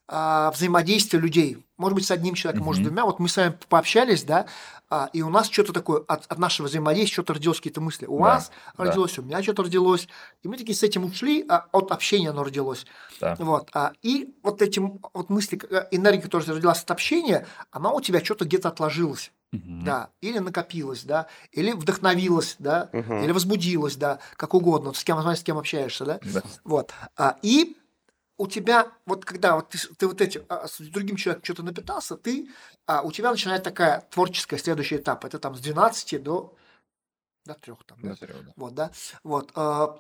а, 0.08 0.52
взаимодействие 0.52 1.22
людей. 1.22 1.66
Может 1.78 1.96
быть, 1.96 2.06
с 2.06 2.12
одним 2.12 2.36
человеком, 2.36 2.66
может, 2.66 2.84
с 2.84 2.86
двумя. 2.86 3.06
Вот 3.06 3.20
мы 3.20 3.28
с 3.28 3.36
вами 3.38 3.58
пообщались, 3.68 4.24
да, 4.24 4.46
а, 4.90 5.10
и 5.14 5.22
у 5.22 5.30
нас 5.30 5.50
что-то 5.50 5.74
такое 5.74 6.04
от, 6.08 6.26
от 6.28 6.38
нашего 6.38 6.68
взаимодействия, 6.68 7.14
что-то 7.14 7.34
родилось, 7.34 7.58
какие-то 7.58 7.82
мысли. 7.82 8.06
У 8.06 8.18
Да, 8.18 8.24
вас 8.24 8.52
да. 8.78 8.86
родилось, 8.86 9.18
у 9.18 9.24
меня 9.24 9.42
что-то 9.42 9.64
родилось. 9.64 10.08
И 10.44 10.48
мы 10.48 10.58
такие 10.58 10.76
с 10.76 10.84
этим 10.84 11.06
ушли, 11.06 11.44
а 11.50 11.66
от 11.72 11.92
общения 11.92 12.30
оно 12.30 12.44
родилось. 12.44 12.86
Да. 13.20 13.36
Вот. 13.40 13.70
А, 13.74 13.94
и 14.04 14.34
вот 14.44 14.62
этим 14.62 15.00
вот 15.14 15.30
мысли, 15.30 15.60
э, 15.70 15.88
энергия, 15.92 16.22
которая 16.22 16.48
родилась 16.56 16.82
от 16.84 16.92
общения, 16.92 17.48
она 17.72 17.92
у 17.92 18.00
тебя 18.00 18.24
что-то 18.24 18.46
где-то 18.46 18.70
отложилась. 18.70 19.32
Мгм. 19.52 19.86
Да, 19.86 20.10
или 20.22 20.40
накопилась, 20.40 21.04
да, 21.04 21.28
или 21.52 21.72
вдохновилась, 21.72 22.56
да, 22.60 22.90
Мгм. 22.92 23.24
или 23.24 23.32
возбудилась, 23.32 23.96
да, 23.96 24.20
как 24.36 24.54
угодно, 24.54 24.90
вот 24.90 24.98
с 24.98 25.04
кем, 25.04 25.18
с 25.20 25.44
кем 25.44 25.58
общаешься, 25.58 26.04
да. 26.04 26.20
Да. 26.24 26.42
Вот. 26.64 26.92
А, 27.16 27.38
и 27.42 27.78
у 28.38 28.48
тебя, 28.48 28.92
вот 29.06 29.26
когда 29.26 29.56
вот 29.56 29.70
ты, 29.70 29.78
ты 29.78 30.08
вот 30.08 30.22
этим 30.22 30.44
а, 30.50 30.68
с 30.68 30.80
другим 30.80 31.16
человеком 31.16 31.46
что-то 31.46 31.64
напитался, 31.64 32.18
ты, 32.18 32.50
а, 32.86 33.02
у 33.02 33.12
тебя 33.12 33.32
начинает 33.32 33.64
такая 33.64 34.02
творческая 34.12 34.58
следующий 34.58 34.98
этап. 34.98 35.26
Это 35.26 35.40
там 35.40 35.56
с 35.56 35.62
12 35.62 36.22
до, 36.22 36.56
до 37.46 37.54
3 37.54 37.74
там. 37.86 37.98
Да, 38.02 38.16
серьезно, 38.16 38.44
да. 38.44 38.54
Вот, 38.56 38.74
да. 38.74 38.92
Вот. 39.24 39.52
а, 39.56 40.00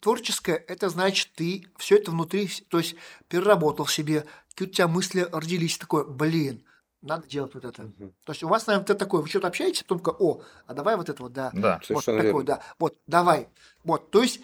Творческое– 0.00 0.56
это 0.68 0.90
значит, 0.90 1.32
ты 1.34 1.66
все 1.78 1.96
это 1.96 2.10
внутри, 2.10 2.50
то 2.68 2.76
есть 2.76 2.94
переработал 3.28 3.86
в 3.86 3.92
себе, 3.92 4.26
какие 4.50 4.68
у 4.68 4.70
тебя 4.70 4.88
мысли 4.88 5.26
родились, 5.32 5.78
такое, 5.78 6.04
блин, 6.04 6.62
надо 7.00 7.26
делать 7.26 7.54
вот 7.54 7.64
это. 7.64 7.84
Мгм. 7.84 8.14
То 8.24 8.32
есть 8.32 8.42
у 8.42 8.48
вас, 8.48 8.66
наверное, 8.66 8.84
это 8.84 8.94
такое, 8.96 9.22
вы 9.22 9.28
что-то 9.28 9.48
общаетесь, 9.48 9.82
потом 9.82 10.00
такое, 10.00 10.14
о, 10.18 10.42
а 10.66 10.74
давай 10.74 10.96
вот 10.96 11.08
это 11.08 11.22
вот, 11.22 11.32
да. 11.32 11.50
Да. 11.54 11.80
Вот 11.88 12.04
такой, 12.04 12.22
верно. 12.22 12.42
да. 12.42 12.62
Вот, 12.78 12.98
давай. 13.06 13.48
Вот, 13.82 14.10
то 14.10 14.22
есть 14.22 14.40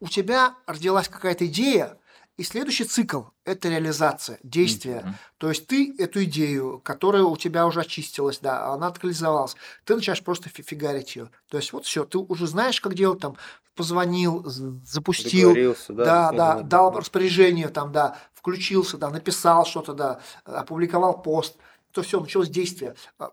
у 0.00 0.08
тебя 0.08 0.54
родилась 0.66 1.08
какая-то 1.08 1.46
идея, 1.46 1.98
и 2.38 2.44
следующий 2.44 2.84
цикл– 2.84 3.22
это 3.44 3.68
реализация, 3.68 4.38
действие. 4.44 5.00
Мгм. 5.00 5.14
То 5.38 5.48
есть 5.48 5.66
ты 5.66 5.92
эту 5.98 6.22
идею, 6.22 6.80
которая 6.84 7.24
у 7.24 7.36
тебя 7.36 7.66
уже 7.66 7.80
очистилась, 7.80 8.38
да, 8.38 8.72
она 8.72 8.86
актуализовалась, 8.86 9.56
ты 9.84 9.96
начинаешь 9.96 10.22
просто 10.22 10.48
фи- 10.48 10.62
фигарить 10.62 11.16
ее. 11.16 11.30
То 11.50 11.56
есть 11.56 11.72
вот 11.72 11.84
все, 11.84 12.04
ты 12.04 12.18
уже 12.18 12.46
знаешь, 12.46 12.80
как 12.80 12.94
делать, 12.94 13.18
там, 13.18 13.36
позвонил, 13.74 14.44
запустил, 14.44 15.52
да. 15.88 16.30
да, 16.30 16.32
да, 16.32 16.62
дал 16.62 16.96
распоряжение, 16.96 17.68
там, 17.68 17.90
да, 17.90 18.16
включился, 18.34 18.98
да, 18.98 19.10
написал 19.10 19.66
что-то, 19.66 19.94
да, 19.94 20.20
опубликовал 20.44 21.20
пост, 21.20 21.56
то 21.98 22.02
все, 22.04 22.20
началось 22.20 22.48
действие. 22.48 22.94
А, 23.18 23.32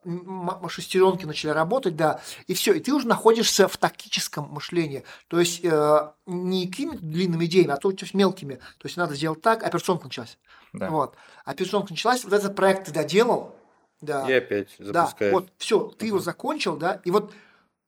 Шестеренки 0.68 1.26
начали 1.26 1.52
работать, 1.52 1.96
да, 1.96 2.20
и 2.48 2.56
все, 2.56 2.74
и 2.74 2.80
ты 2.80 2.94
уже 2.94 3.08
находишься 3.08 3.68
в 3.68 3.78
тактическом 3.78 4.46
мышлении, 4.50 5.04
то 5.28 5.40
есть 5.40 5.64
э, 5.64 6.12
не 6.26 6.68
какими-то 6.68 6.98
длинными 7.04 7.46
идеями, 7.46 7.72
а 7.74 7.78
то 7.78 7.92
есть 7.92 8.16
мелкими, 8.16 8.56
то 8.56 8.86
есть 8.86 8.98
надо 8.98 9.14
сделать 9.14 9.42
так, 9.42 9.64
операционка 9.64 10.06
началась, 10.06 10.40
Да. 10.74 10.90
вот, 10.90 11.16
операционка 11.46 11.92
началась, 11.94 12.24
вот 12.24 12.34
этот 12.34 12.56
проект 12.56 12.88
ты 12.88 12.92
доделал, 12.92 13.56
да, 14.02 14.28
И 14.28 14.34
опять 14.34 14.70
да, 14.80 15.04
запускаешь. 15.04 15.34
вот 15.34 15.50
все, 15.58 15.80
ты 15.98 16.08
его 16.08 16.18
закончил, 16.20 16.76
да, 16.76 17.02
и 17.06 17.12
вот 17.12 17.34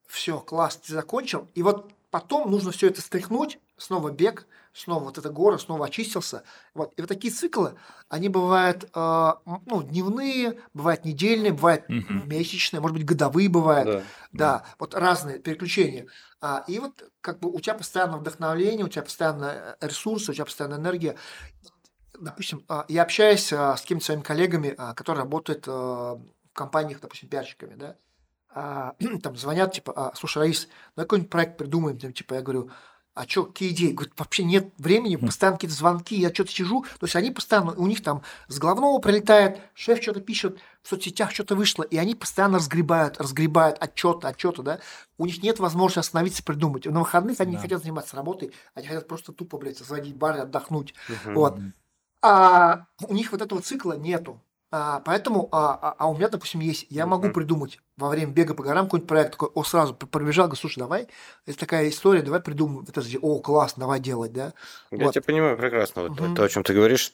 все, 0.06 0.40
класс, 0.40 0.78
ты 0.78 0.94
закончил, 0.94 1.48
и 1.56 1.64
вот 1.64 1.92
потом 2.12 2.52
нужно 2.52 2.72
все 2.72 2.88
это 2.88 3.02
стряхнуть, 3.02 3.58
снова 3.78 4.12
бег, 4.12 4.48
снова 4.74 5.06
вот 5.06 5.18
эта 5.18 5.30
гора, 5.30 5.58
снова 5.58 5.86
очистился, 5.86 6.44
вот, 6.74 6.94
и 6.98 7.02
вот 7.02 7.08
такие 7.08 7.34
циклы, 7.34 7.76
они 8.10 8.30
бывают, 8.30 8.90
э, 8.94 9.34
ну, 9.66 9.84
дневные, 9.84 10.60
бывают 10.74 11.06
недельные, 11.06 11.54
бывают 11.54 11.88
Мгм. 11.88 12.28
месячные, 12.28 12.82
может 12.82 12.96
быть, 12.98 13.06
годовые 13.06 13.50
бывают, 13.50 13.88
Да. 13.88 14.04
да, 14.32 14.64
вот 14.80 14.94
разные 14.96 15.40
переключения. 15.40 16.08
А, 16.42 16.64
и 16.68 16.80
вот 16.80 17.04
как 17.22 17.40
бы 17.40 17.50
у 17.50 17.60
тебя 17.60 17.76
постоянно 17.76 18.18
вдохновление, 18.18 18.86
у 18.86 18.90
тебя 18.90 19.04
постоянно 19.04 19.76
э, 19.80 19.88
ресурсы, 19.88 20.32
у 20.32 20.34
тебя 20.34 20.46
постоянно 20.46 20.76
энергия. 20.76 21.18
Допустим, 22.20 22.64
а, 22.68 22.86
я 22.88 23.04
общаюсь 23.04 23.52
а, 23.54 23.76
с 23.76 23.82
какими-то 23.82 24.06
своими 24.06 24.22
коллегами, 24.22 24.74
а, 24.78 24.94
которые 24.94 25.24
работают 25.24 25.66
а, 25.68 26.16
в 26.16 26.54
компаниях, 26.54 27.00
допустим, 27.00 27.30
пиарщиками, 27.30 27.76
да, 27.76 27.96
а, 28.50 28.96
там 29.24 29.36
звонят, 29.36 29.74
типа, 29.74 29.94
а, 29.96 30.16
слушай, 30.16 30.40
Раис, 30.40 30.68
ну 30.96 31.04
какой-нибудь 31.04 31.30
проект 31.30 31.58
придумаем, 31.58 32.00
там, 32.00 32.14
типа, 32.14 32.36
я 32.36 32.42
говорю, 32.42 32.72
а 33.18 33.28
что, 33.28 33.46
какие 33.46 33.72
идеи? 33.72 33.92
Говорит, 33.92 34.14
вообще 34.18 34.44
нет 34.44 34.72
времени, 34.78 35.16
постоянно 35.16 35.58
какие-то 35.58 35.76
звонки, 35.76 36.16
я 36.16 36.32
что-то 36.32 36.52
сижу. 36.52 36.84
То 37.00 37.06
есть 37.08 37.16
они 37.16 37.32
постоянно, 37.32 37.74
у 37.74 37.88
них 37.88 38.04
там 38.04 38.22
с 38.48 38.60
головного 38.60 39.00
прилетает, 39.00 39.60
шеф 39.74 40.02
что-то 40.02 40.22
пишет, 40.22 40.60
в 40.84 40.90
соцсетях 40.90 41.32
что-то 41.32 41.56
вышло, 41.56 41.82
и 41.82 41.98
они 41.98 42.14
постоянно 42.14 42.60
разгребают, 42.60 43.18
разгребают 43.20 43.78
отчеты, 43.80 44.28
отчеты, 44.28 44.62
да. 44.62 44.80
У 45.18 45.26
них 45.26 45.42
нет 45.42 45.60
возможности 45.60 46.00
остановиться, 46.00 46.44
придумать. 46.44 46.86
На 46.86 47.00
выходных 47.00 47.40
они 47.40 47.52
не 47.52 47.58
Да. 47.58 47.64
хотят 47.64 47.82
заниматься 47.82 48.16
работой, 48.16 48.54
они 48.76 48.88
хотят 48.88 49.08
просто 49.08 49.34
тупо, 49.34 49.58
блядь, 49.58 49.80
заводить 49.80 50.16
бар 50.16 50.38
и 50.38 50.40
отдохнуть. 50.42 50.94
Мгм. 51.10 51.34
Вот. 51.34 51.60
А 52.22 52.86
у 53.08 53.14
них 53.14 53.32
вот 53.32 53.42
этого 53.42 53.62
цикла 53.62 53.94
нету. 53.94 54.40
А, 54.70 55.00
поэтому, 55.00 55.48
а, 55.52 55.74
а- 55.82 55.96
а 55.98 56.10
у 56.10 56.16
меня, 56.16 56.28
допустим, 56.28 56.60
есть, 56.60 56.88
я 56.90 57.06
могу 57.06 57.30
придумать 57.32 57.80
во 57.96 58.10
время 58.10 58.34
бега 58.34 58.54
по 58.54 58.64
горам 58.64 58.86
какой-нибудь 58.86 59.08
проект, 59.08 59.32
такой, 59.32 59.50
о, 59.54 59.64
сразу 59.64 59.96
пробежал, 59.96 60.48
говорю, 60.48 60.60
слушай, 60.60 60.80
давай, 60.80 61.08
это 61.46 61.58
такая 61.58 61.88
история, 61.88 62.22
давай 62.22 62.42
придумаем, 62.42 62.86
это, 62.88 63.02
же, 63.02 63.18
о, 63.22 63.40
класс, 63.40 63.76
давай 63.78 64.02
делать, 64.02 64.34
да. 64.34 64.54
Я 64.92 65.06
Вот. 65.06 65.14
тебя 65.14 65.22
понимаю 65.22 65.58
прекрасно. 65.58 66.10
Вот 66.10 66.36
то, 66.36 66.44
о 66.44 66.50
чем 66.50 66.64
ты 66.64 66.74
говоришь, 66.74 67.14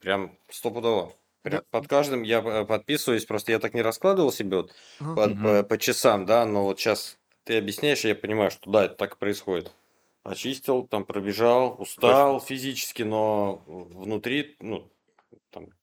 прям 0.00 0.36
стопудово. 0.50 1.14
Прям 1.42 1.60
Да. 1.62 1.66
под 1.80 1.88
каждым 1.88 2.22
я 2.22 2.40
э, 2.40 2.64
подписываюсь, 2.66 3.24
просто 3.24 3.52
я 3.52 3.58
так 3.58 3.72
не 3.72 3.80
раскладывал 3.80 4.30
себе 4.30 4.58
вот 4.58 4.74
по, 4.98 5.30
по- 5.30 5.62
по 5.62 5.78
часам, 5.78 6.26
да, 6.26 6.44
но 6.44 6.64
вот 6.64 6.78
сейчас 6.78 7.16
ты 7.44 7.56
объясняешь, 7.56 8.04
и 8.04 8.08
я 8.08 8.14
понимаю, 8.14 8.50
что 8.50 8.70
да, 8.70 8.84
это 8.84 8.94
так 8.96 9.14
и 9.14 9.18
происходит. 9.18 9.72
Очистил, 10.22 10.86
там 10.86 11.06
пробежал, 11.06 11.76
устал 11.78 12.42
физически, 12.42 13.02
но 13.04 13.62
внутри, 13.66 14.56
ну, 14.60 14.90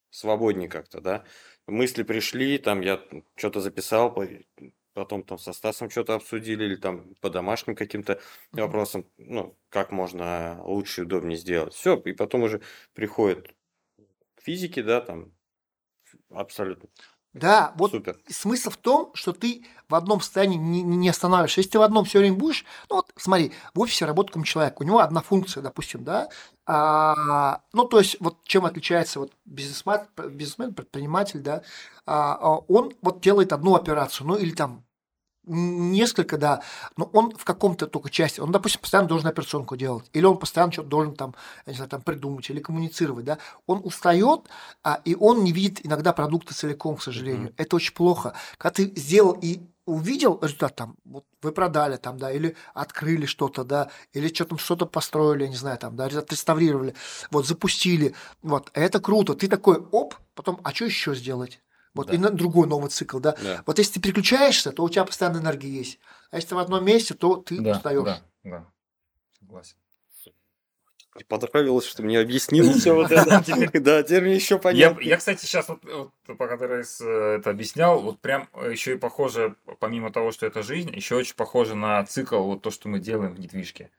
свободнее 0.09 0.69
как-то, 0.69 1.01
да. 1.01 1.25
Мысли 1.67 2.03
пришли, 2.03 2.57
там 2.57 2.81
я 2.81 3.01
что-то 3.35 3.61
записал, 3.61 4.13
по- 4.13 4.27
потом 4.93 5.23
там 5.23 5.37
со 5.37 5.53
Стасом 5.53 5.89
что-то 5.89 6.15
обсудили, 6.15 6.65
или 6.65 6.75
там 6.75 7.13
по 7.21 7.29
домашним 7.29 7.75
каким-то 7.75 8.19
вопросам, 8.51 9.05
ну, 9.17 9.57
как 9.69 9.91
можно 9.91 10.61
лучше 10.63 11.01
и 11.01 11.03
удобнее 11.05 11.37
сделать. 11.37 11.73
Все, 11.73 11.95
и 11.97 12.13
потом 12.13 12.43
уже 12.43 12.61
приходит 12.93 13.49
к 14.35 14.41
физике, 14.43 14.83
да, 14.83 15.01
там, 15.01 15.33
абсолютно 16.29 16.89
Да, 17.39 17.73
вот 17.75 17.91
супер. 17.91 18.17
смысл 18.29 18.69
в 18.69 18.77
том, 18.77 19.11
что 19.13 19.33
ты 19.33 19.65
в 19.89 19.95
одном 19.95 20.21
состоянии 20.21 20.57
не, 20.57 20.81
не 20.81 21.09
останавливаешься. 21.09 21.61
Если 21.61 21.71
ты 21.71 21.79
в 21.79 21.83
одном 21.83 22.05
все 22.05 22.19
время 22.19 22.35
будешь, 22.35 22.65
ну 22.89 22.97
вот 22.97 23.11
смотри, 23.15 23.53
в 23.73 23.79
офисе 23.79 24.05
работает 24.05 24.31
какой-нибудь 24.31 24.49
человек, 24.49 24.81
у 24.81 24.83
него 24.83 24.99
одна 24.99 25.21
функция, 25.21 25.61
допустим, 25.61 26.03
да, 26.03 26.29
а, 26.65 27.61
ну 27.73 27.85
то 27.85 27.99
есть 27.99 28.17
вот 28.19 28.43
чем 28.43 28.65
отличается 28.65 29.19
вот 29.19 29.31
бизнесмен, 29.45 30.01
бизнесмен 30.31 30.73
предприниматель, 30.73 31.39
да, 31.39 31.61
а, 32.05 32.57
он 32.67 32.93
вот 33.01 33.21
делает 33.21 33.53
одну 33.53 33.75
операцию, 33.75 34.27
ну 34.27 34.35
или 34.35 34.51
там 34.51 34.83
несколько, 35.47 36.37
да, 36.37 36.61
но 36.97 37.05
он 37.13 37.31
в 37.31 37.43
каком-то 37.43 37.87
только 37.87 38.09
части, 38.09 38.39
он, 38.39 38.51
допустим, 38.51 38.81
постоянно 38.81 39.07
должен 39.07 39.27
операционку 39.27 39.75
делать, 39.75 40.09
или 40.13 40.25
он 40.25 40.37
постоянно 40.37 40.71
что-то 40.71 40.89
должен 40.89 41.15
там, 41.15 41.35
я 41.65 41.71
не 41.71 41.77
знаю, 41.77 41.89
там 41.89 42.01
придумать 42.01 42.49
или 42.49 42.59
коммуницировать, 42.59 43.25
да, 43.25 43.37
он 43.65 43.81
устает, 43.83 44.41
а, 44.83 45.01
и 45.05 45.15
он 45.15 45.43
не 45.43 45.51
видит 45.51 45.85
иногда 45.85 46.13
продукта 46.13 46.53
целиком, 46.53 46.97
к 46.97 47.03
сожалению. 47.03 47.53
Это 47.57 47.75
очень 47.75 47.93
плохо. 47.93 48.33
Когда 48.57 48.75
ты 48.75 48.93
сделал 48.95 49.37
и 49.41 49.61
увидел 49.85 50.37
результат 50.41 50.75
там, 50.75 50.97
вот 51.05 51.25
вы 51.41 51.51
продали 51.51 51.95
там, 51.95 52.17
да, 52.17 52.31
или 52.31 52.55
открыли 52.73 53.25
что-то, 53.25 53.63
да, 53.63 53.89
или 54.11 54.27
что 54.27 54.45
там 54.45 54.57
что-то 54.57 54.85
построили, 54.85 55.43
я 55.43 55.49
не 55.49 55.55
знаю, 55.55 55.77
там, 55.77 55.95
да, 55.95 56.05
отреставрировали, 56.05 56.93
вот, 57.31 57.47
запустили, 57.47 58.13
вот, 58.43 58.69
это 58.73 58.99
круто. 58.99 59.33
Ты 59.33 59.47
такой, 59.47 59.77
оп, 59.91 60.15
потом, 60.35 60.59
а 60.63 60.73
что 60.73 60.85
еще 60.85 61.15
сделать? 61.15 61.61
Вот 61.97 62.07
Да. 62.07 62.13
и 62.13 62.17
на 62.17 62.29
другой 62.29 62.67
новый 62.67 62.89
цикл, 62.89 63.19
да. 63.19 63.35
Да. 63.43 63.63
Вот 63.65 63.77
если 63.79 63.93
ты 63.93 63.99
переключаешься, 64.01 64.71
то 64.71 64.83
у 64.83 64.89
тебя 64.89 65.03
постоянно 65.05 65.37
энергия 65.39 65.69
есть. 65.69 65.99
А 66.31 66.37
если 66.37 66.49
ты 66.49 66.55
в 66.55 66.59
одном 66.59 66.85
месте, 66.85 67.13
то 67.13 67.35
ты 67.37 67.59
Да, 67.59 67.71
устаешь. 67.73 68.03
да, 68.05 68.21
да. 68.43 68.65
Согласен. 69.39 69.75
Мне 71.15 71.25
понравилось, 71.25 71.85
что 71.85 72.03
мне 72.03 72.19
объяснил 72.19 72.71
все 72.73 72.93
вот 72.93 73.11
это. 73.11 73.41
Да, 73.81 74.03
теперь 74.03 74.21
мне 74.21 74.35
еще 74.35 74.59
понятно. 74.59 75.01
я, 75.01 75.17
кстати, 75.17 75.41
сейчас 75.45 75.67
вот, 75.67 75.81
пока 76.37 76.57
ты 76.57 76.67
Рейс, 76.67 77.01
э, 77.01 77.37
это 77.39 77.49
объяснял, 77.49 77.99
вот 78.01 78.19
прям 78.19 78.47
еще 78.69 78.93
и 78.93 78.97
похоже, 78.97 79.55
помимо 79.79 80.11
того, 80.11 80.31
что 80.31 80.45
это 80.45 80.61
жизнь, 80.61 80.93
еще 80.95 81.15
очень 81.15 81.35
похоже 81.35 81.73
на 81.73 82.05
цикл, 82.05 82.37
вот 82.43 82.61
то, 82.61 82.69
что 82.69 82.87
мы 82.87 82.99
делаем 82.99 83.33
в 83.33 83.39
недвижке. 83.39 83.89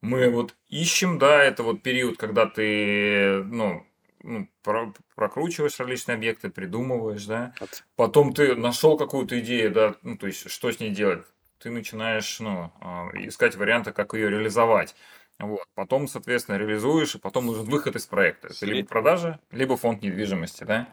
Мы 0.00 0.30
вот 0.30 0.54
ищем, 0.68 1.18
да, 1.18 1.44
это 1.44 1.62
вот 1.62 1.82
период, 1.82 2.16
когда 2.16 2.46
ты, 2.46 3.42
ну, 3.44 3.86
ну, 4.22 4.48
про- 4.62 4.92
прокручиваешь 5.14 5.78
различные 5.78 6.16
объекты, 6.16 6.50
придумываешь, 6.50 7.24
да. 7.26 7.54
Вот. 7.60 7.84
Потом 7.96 8.32
ты 8.32 8.54
нашел 8.54 8.96
какую-то 8.96 9.38
идею, 9.40 9.72
да, 9.72 9.94
ну, 10.02 10.16
то 10.16 10.26
есть, 10.26 10.50
что 10.50 10.70
с 10.70 10.80
ней 10.80 10.90
делать. 10.90 11.24
Ты 11.58 11.70
начинаешь, 11.70 12.40
ну, 12.40 12.72
а, 12.80 13.08
искать 13.14 13.56
варианты, 13.56 13.92
как 13.92 14.14
ее 14.14 14.30
реализовать. 14.30 14.94
Вот. 15.38 15.66
Потом, 15.74 16.08
соответственно, 16.08 16.56
реализуешь, 16.56 17.14
и 17.14 17.18
потом 17.18 17.46
нужен 17.46 17.64
выход 17.64 17.96
из 17.96 18.06
проекта. 18.06 18.48
Это 18.48 18.66
либо 18.66 18.88
продажа, 18.88 19.40
либо 19.50 19.76
фонд 19.76 20.02
недвижимости, 20.02 20.64
да? 20.64 20.88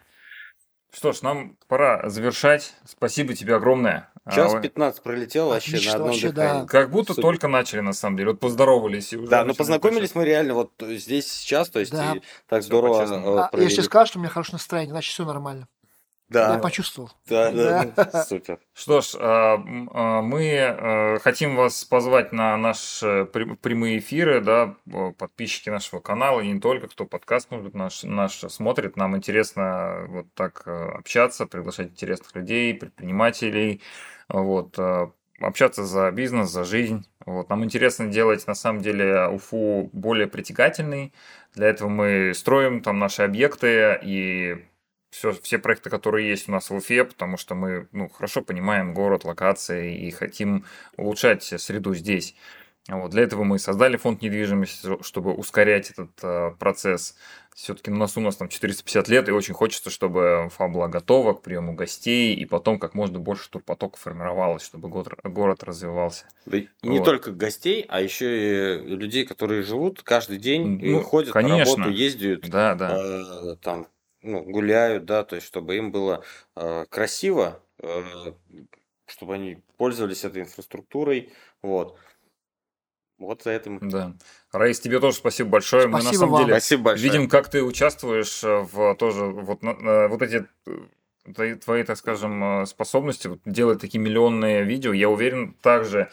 Что 0.92 1.12
ж, 1.14 1.22
нам 1.22 1.56
пора 1.68 2.10
завершать. 2.10 2.74
Спасибо 2.86 3.34
тебе 3.36 3.56
огромное. 3.56 4.10
Час 4.34 4.54
А, 4.54 4.60
15 4.60 5.02
пролетел 5.04 5.50
вообще 5.50 5.72
Отлично, 5.72 5.90
на 5.92 5.96
одном 5.96 6.10
вообще, 6.10 6.32
дыхании. 6.32 6.62
да. 6.62 6.68
Как 6.68 6.90
будто 6.92 7.14
Супер. 7.14 7.22
только 7.24 7.48
начали, 7.48 7.80
на 7.80 7.94
самом 7.94 8.18
деле. 8.18 8.32
Вот 8.32 8.40
поздоровались 8.40 9.14
и 9.14 9.18
уже... 9.18 9.28
Да, 9.28 9.40
но 9.40 9.46
начали 9.48 9.58
познакомились 9.58 10.16
мы 10.16 10.26
реально 10.26 10.54
вот 10.56 10.72
здесь 10.82 11.32
сейчас, 11.32 11.70
то 11.70 11.80
есть 11.80 11.92
Да. 11.92 12.14
и 12.16 12.22
так 12.48 12.62
Всё 12.62 12.68
здорово 12.68 13.02
э, 13.04 13.40
А, 13.40 13.48
провели. 13.48 13.70
если 13.70 13.82
скажешь, 13.82 14.10
что 14.10 14.20
у 14.20 14.22
меня 14.22 14.30
хорошее 14.32 14.56
настроение, 14.56 14.92
значит 14.94 15.14
все 15.14 15.26
нормально. 15.26 15.68
Да, 16.30 16.54
Я 16.54 16.60
почувствовал. 16.60 17.10
да, 17.28 17.52
да, 17.52 17.86
Да. 17.96 18.24
супер. 18.24 18.60
Что 18.74 19.02
ж, 19.02 19.16
а, 19.20 19.56
а, 19.92 20.22
мы 20.22 20.44
э, 20.46 21.20
хотим 21.20 21.56
вас 21.56 21.84
позвать 21.86 22.32
на 22.32 22.56
наши 22.58 23.26
прям- 23.34 23.58
прямые 23.58 23.98
эфиры, 23.98 24.40
да, 24.42 24.76
э, 24.94 25.12
подписчики 25.18 25.70
нашего 25.70 26.00
канала, 26.02 26.42
и 26.42 26.52
не 26.52 26.60
только, 26.60 26.88
кто 26.88 27.06
подкаст, 27.06 27.50
может 27.50 27.74
наш, 27.74 28.04
наш 28.04 28.34
смотрит. 28.40 28.96
Нам 28.96 29.18
интересно 29.18 30.06
вот 30.08 30.28
так 30.36 30.64
э, 30.68 30.90
общаться, 31.00 31.48
приглашать 31.48 31.88
интересных 31.88 32.36
людей, 32.36 32.76
предпринимателей, 32.76 33.82
вот, 34.28 34.78
э, 34.78 35.08
общаться 35.42 35.84
за 35.86 36.12
бизнес, 36.12 36.50
за 36.52 36.64
жизнь. 36.64 37.08
Вот. 37.26 37.50
Нам 37.50 37.64
интересно 37.64 38.08
делать, 38.08 38.46
на 38.46 38.54
самом 38.56 38.82
деле, 38.82 39.28
Уфу 39.30 39.90
более 39.94 40.28
притягательный. 40.28 41.14
Для 41.56 41.68
этого 41.70 41.90
мы 41.90 42.34
строим 42.36 42.82
там 42.82 43.00
наши 43.00 43.24
объекты 43.24 44.00
и 44.04 44.66
все, 45.12 45.32
все 45.34 45.58
проекты, 45.58 45.90
которые 45.90 46.30
есть 46.30 46.50
у 46.50 46.52
нас 46.52 46.70
в 46.70 46.76
Уфе, 46.76 47.04
потому 47.04 47.38
что 47.38 47.56
мы 47.56 47.88
ну, 47.92 48.10
хорошо 48.10 48.42
понимаем 48.42 48.94
город, 48.94 49.24
локации 49.24 49.96
и 50.08 50.12
хотим 50.12 50.66
улучшать 50.98 51.44
среду 51.44 51.94
здесь. 51.96 52.36
Вот. 52.88 53.12
Для 53.12 53.24
этого 53.24 53.44
мы 53.44 53.60
создали 53.60 53.98
фонд 53.98 54.22
недвижимости, 54.22 55.04
чтобы 55.04 55.34
ускорять 55.34 55.92
этот 55.92 56.10
э, 56.24 56.52
процесс. 56.58 57.16
Все-таки 57.54 57.92
на 57.92 57.98
носу 57.98 58.20
у 58.20 58.24
нас 58.24 58.38
там 58.38 58.48
450 58.48 59.08
лет, 59.10 59.28
и 59.28 59.32
очень 59.32 59.54
хочется, 59.54 59.90
чтобы 59.90 60.46
Уфа 60.48 60.68
была 60.68 60.88
готова 60.88 61.34
к 61.34 61.42
приему 61.44 61.74
гостей, 61.74 62.34
и 62.34 62.46
потом 62.46 62.80
как 62.80 62.96
можно 62.96 63.20
больше 63.20 63.50
турпотока 63.50 63.98
формировалось, 64.00 64.64
чтобы 64.64 64.88
город, 64.90 65.20
город 65.24 65.64
развивался. 65.64 66.26
Да 66.46 66.58
и 66.58 66.68
не 66.82 66.98
Вот. 67.00 67.06
только 67.06 67.32
гостей, 67.32 67.86
а 67.90 68.02
еще 68.02 68.80
и 68.80 68.96
людей, 68.96 69.26
которые 69.26 69.62
живут 69.62 70.02
каждый 70.02 70.38
день, 70.38 70.80
Ну, 70.82 71.02
ходят 71.02 71.36
на 71.36 71.42
конечно. 71.42 71.84
работу, 71.84 71.96
ездят, 71.96 72.50
Да, 72.50 72.74
да. 72.76 72.98
э, 72.98 73.56
там, 73.62 73.88
ну, 74.22 74.44
гуляют, 74.44 75.06
да, 75.06 75.24
то 75.24 75.36
есть, 75.36 75.48
чтобы 75.48 75.78
им 75.78 75.92
было 75.92 76.24
э, 76.56 76.86
красиво, 76.90 77.62
э, 77.80 78.04
чтобы 79.06 79.36
они 79.36 79.62
пользовались 79.78 80.24
этой 80.24 80.42
инфраструктурой, 80.42 81.32
вот. 81.62 81.98
Вот 83.18 83.44
за 83.44 83.52
это 83.52 83.70
мы. 83.70 83.80
Да. 83.82 84.14
Раис, 84.54 84.80
тебе 84.80 85.00
тоже 85.00 85.18
спасибо 85.18 85.50
большое. 85.50 85.88
мы 85.88 85.94
на 85.96 86.02
Спасибо 86.02 86.20
самом 86.20 86.32
вам. 86.34 86.42
деле 86.46 86.54
Спасибо 86.54 86.84
большое. 86.84 87.12
видим, 87.12 87.30
как 87.30 87.50
ты 87.50 87.62
участвуешь 87.64 88.44
э, 88.44 88.60
в 88.72 88.96
тоже 88.96 89.26
вот, 89.26 89.62
на- 89.62 89.74
на- 89.74 90.08
вот 90.08 90.22
эти 90.22 90.48
э, 90.68 90.80
твои, 91.34 91.56
твои, 91.56 91.84
так 91.84 91.98
скажем, 91.98 92.62
э, 92.62 92.66
способности 92.66 93.28
вот 93.28 93.42
делать 93.46 93.82
такие 93.82 94.00
миллионные 94.00 94.64
видео, 94.64 94.94
я 94.94 95.10
уверен, 95.10 95.54
также 95.62 96.10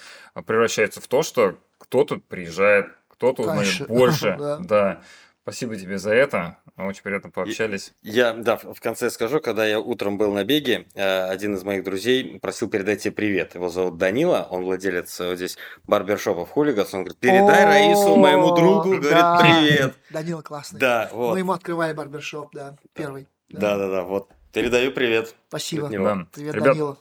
превращаются 0.47 1.01
в 1.01 1.07
то, 1.07 1.23
что 1.23 1.57
кто-то 1.79 2.19
приезжает, 2.19 2.89
кто-то 3.09 3.43
узнает 3.43 3.87
больше. 3.89 4.37
Да. 4.37 4.59
Да. 4.59 5.03
Спасибо 5.47 5.77
тебе 5.77 5.97
за 5.97 6.13
это. 6.13 6.59
Очень 6.77 7.05
приятно 7.05 7.31
пообщались. 7.31 7.95
Я, 8.03 8.33
да, 8.33 8.57
в 8.57 8.81
конце 8.81 9.11
скажу, 9.11 9.39
когда 9.39 9.65
я 9.65 9.79
утром 9.79 10.19
был 10.19 10.33
на 10.33 10.43
беге, 10.43 10.89
э, 10.95 11.29
один 11.29 11.55
из 11.55 11.63
моих 11.63 11.85
друзей 11.85 12.41
просил 12.41 12.69
передать 12.69 13.03
тебе 13.03 13.13
привет. 13.13 13.55
Его 13.55 13.69
зовут 13.69 13.97
Данила, 13.97 14.49
он 14.51 14.65
владелец 14.65 15.21
э, 15.21 15.29
вот 15.29 15.37
здесь 15.37 15.57
барбершопа 15.85 16.47
в 16.47 16.51
Хулигас. 16.51 16.93
Он 16.95 17.05
говорит, 17.05 17.21
передай 17.21 17.65
Раису, 17.65 18.17
моему 18.17 18.57
другу, 18.57 18.97
говорит, 18.99 19.07
привет. 19.41 19.95
Данила 20.11 20.43
классный. 20.43 20.81
Да, 20.81 21.11
вот. 21.13 21.35
Мы 21.35 21.39
ему 21.39 21.53
открывали 21.53 21.93
барбершоп, 21.93 22.53
да, 22.53 22.77
первый. 22.93 23.29
Да, 23.49 23.79
да, 23.79 23.89
да, 23.89 24.03
вот. 24.03 24.29
Передаю 24.53 24.91
привет. 24.91 25.37
Спасибо. 25.47 25.87
Привет, 25.87 26.61
Данила. 26.61 26.97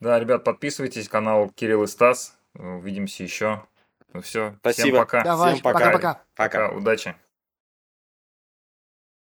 да, 0.00 0.18
ребят, 0.18 0.42
подписывайтесь, 0.42 1.08
канал 1.08 1.50
Кирилл 1.50 1.84
и 1.84 1.86
Стас. 1.86 2.36
Увидимся 2.54 3.22
еще. 3.22 3.62
Ну 4.12 4.22
все, 4.22 4.56
Спасибо. 4.60 4.86
всем 4.86 4.96
пока. 4.96 5.22
Давай, 5.22 5.52
Всем 5.52 5.62
пока. 5.62 5.78
пока-пока. 5.78 6.20
Пока. 6.34 6.68
Пока, 6.68 6.76
удачи. 6.76 7.14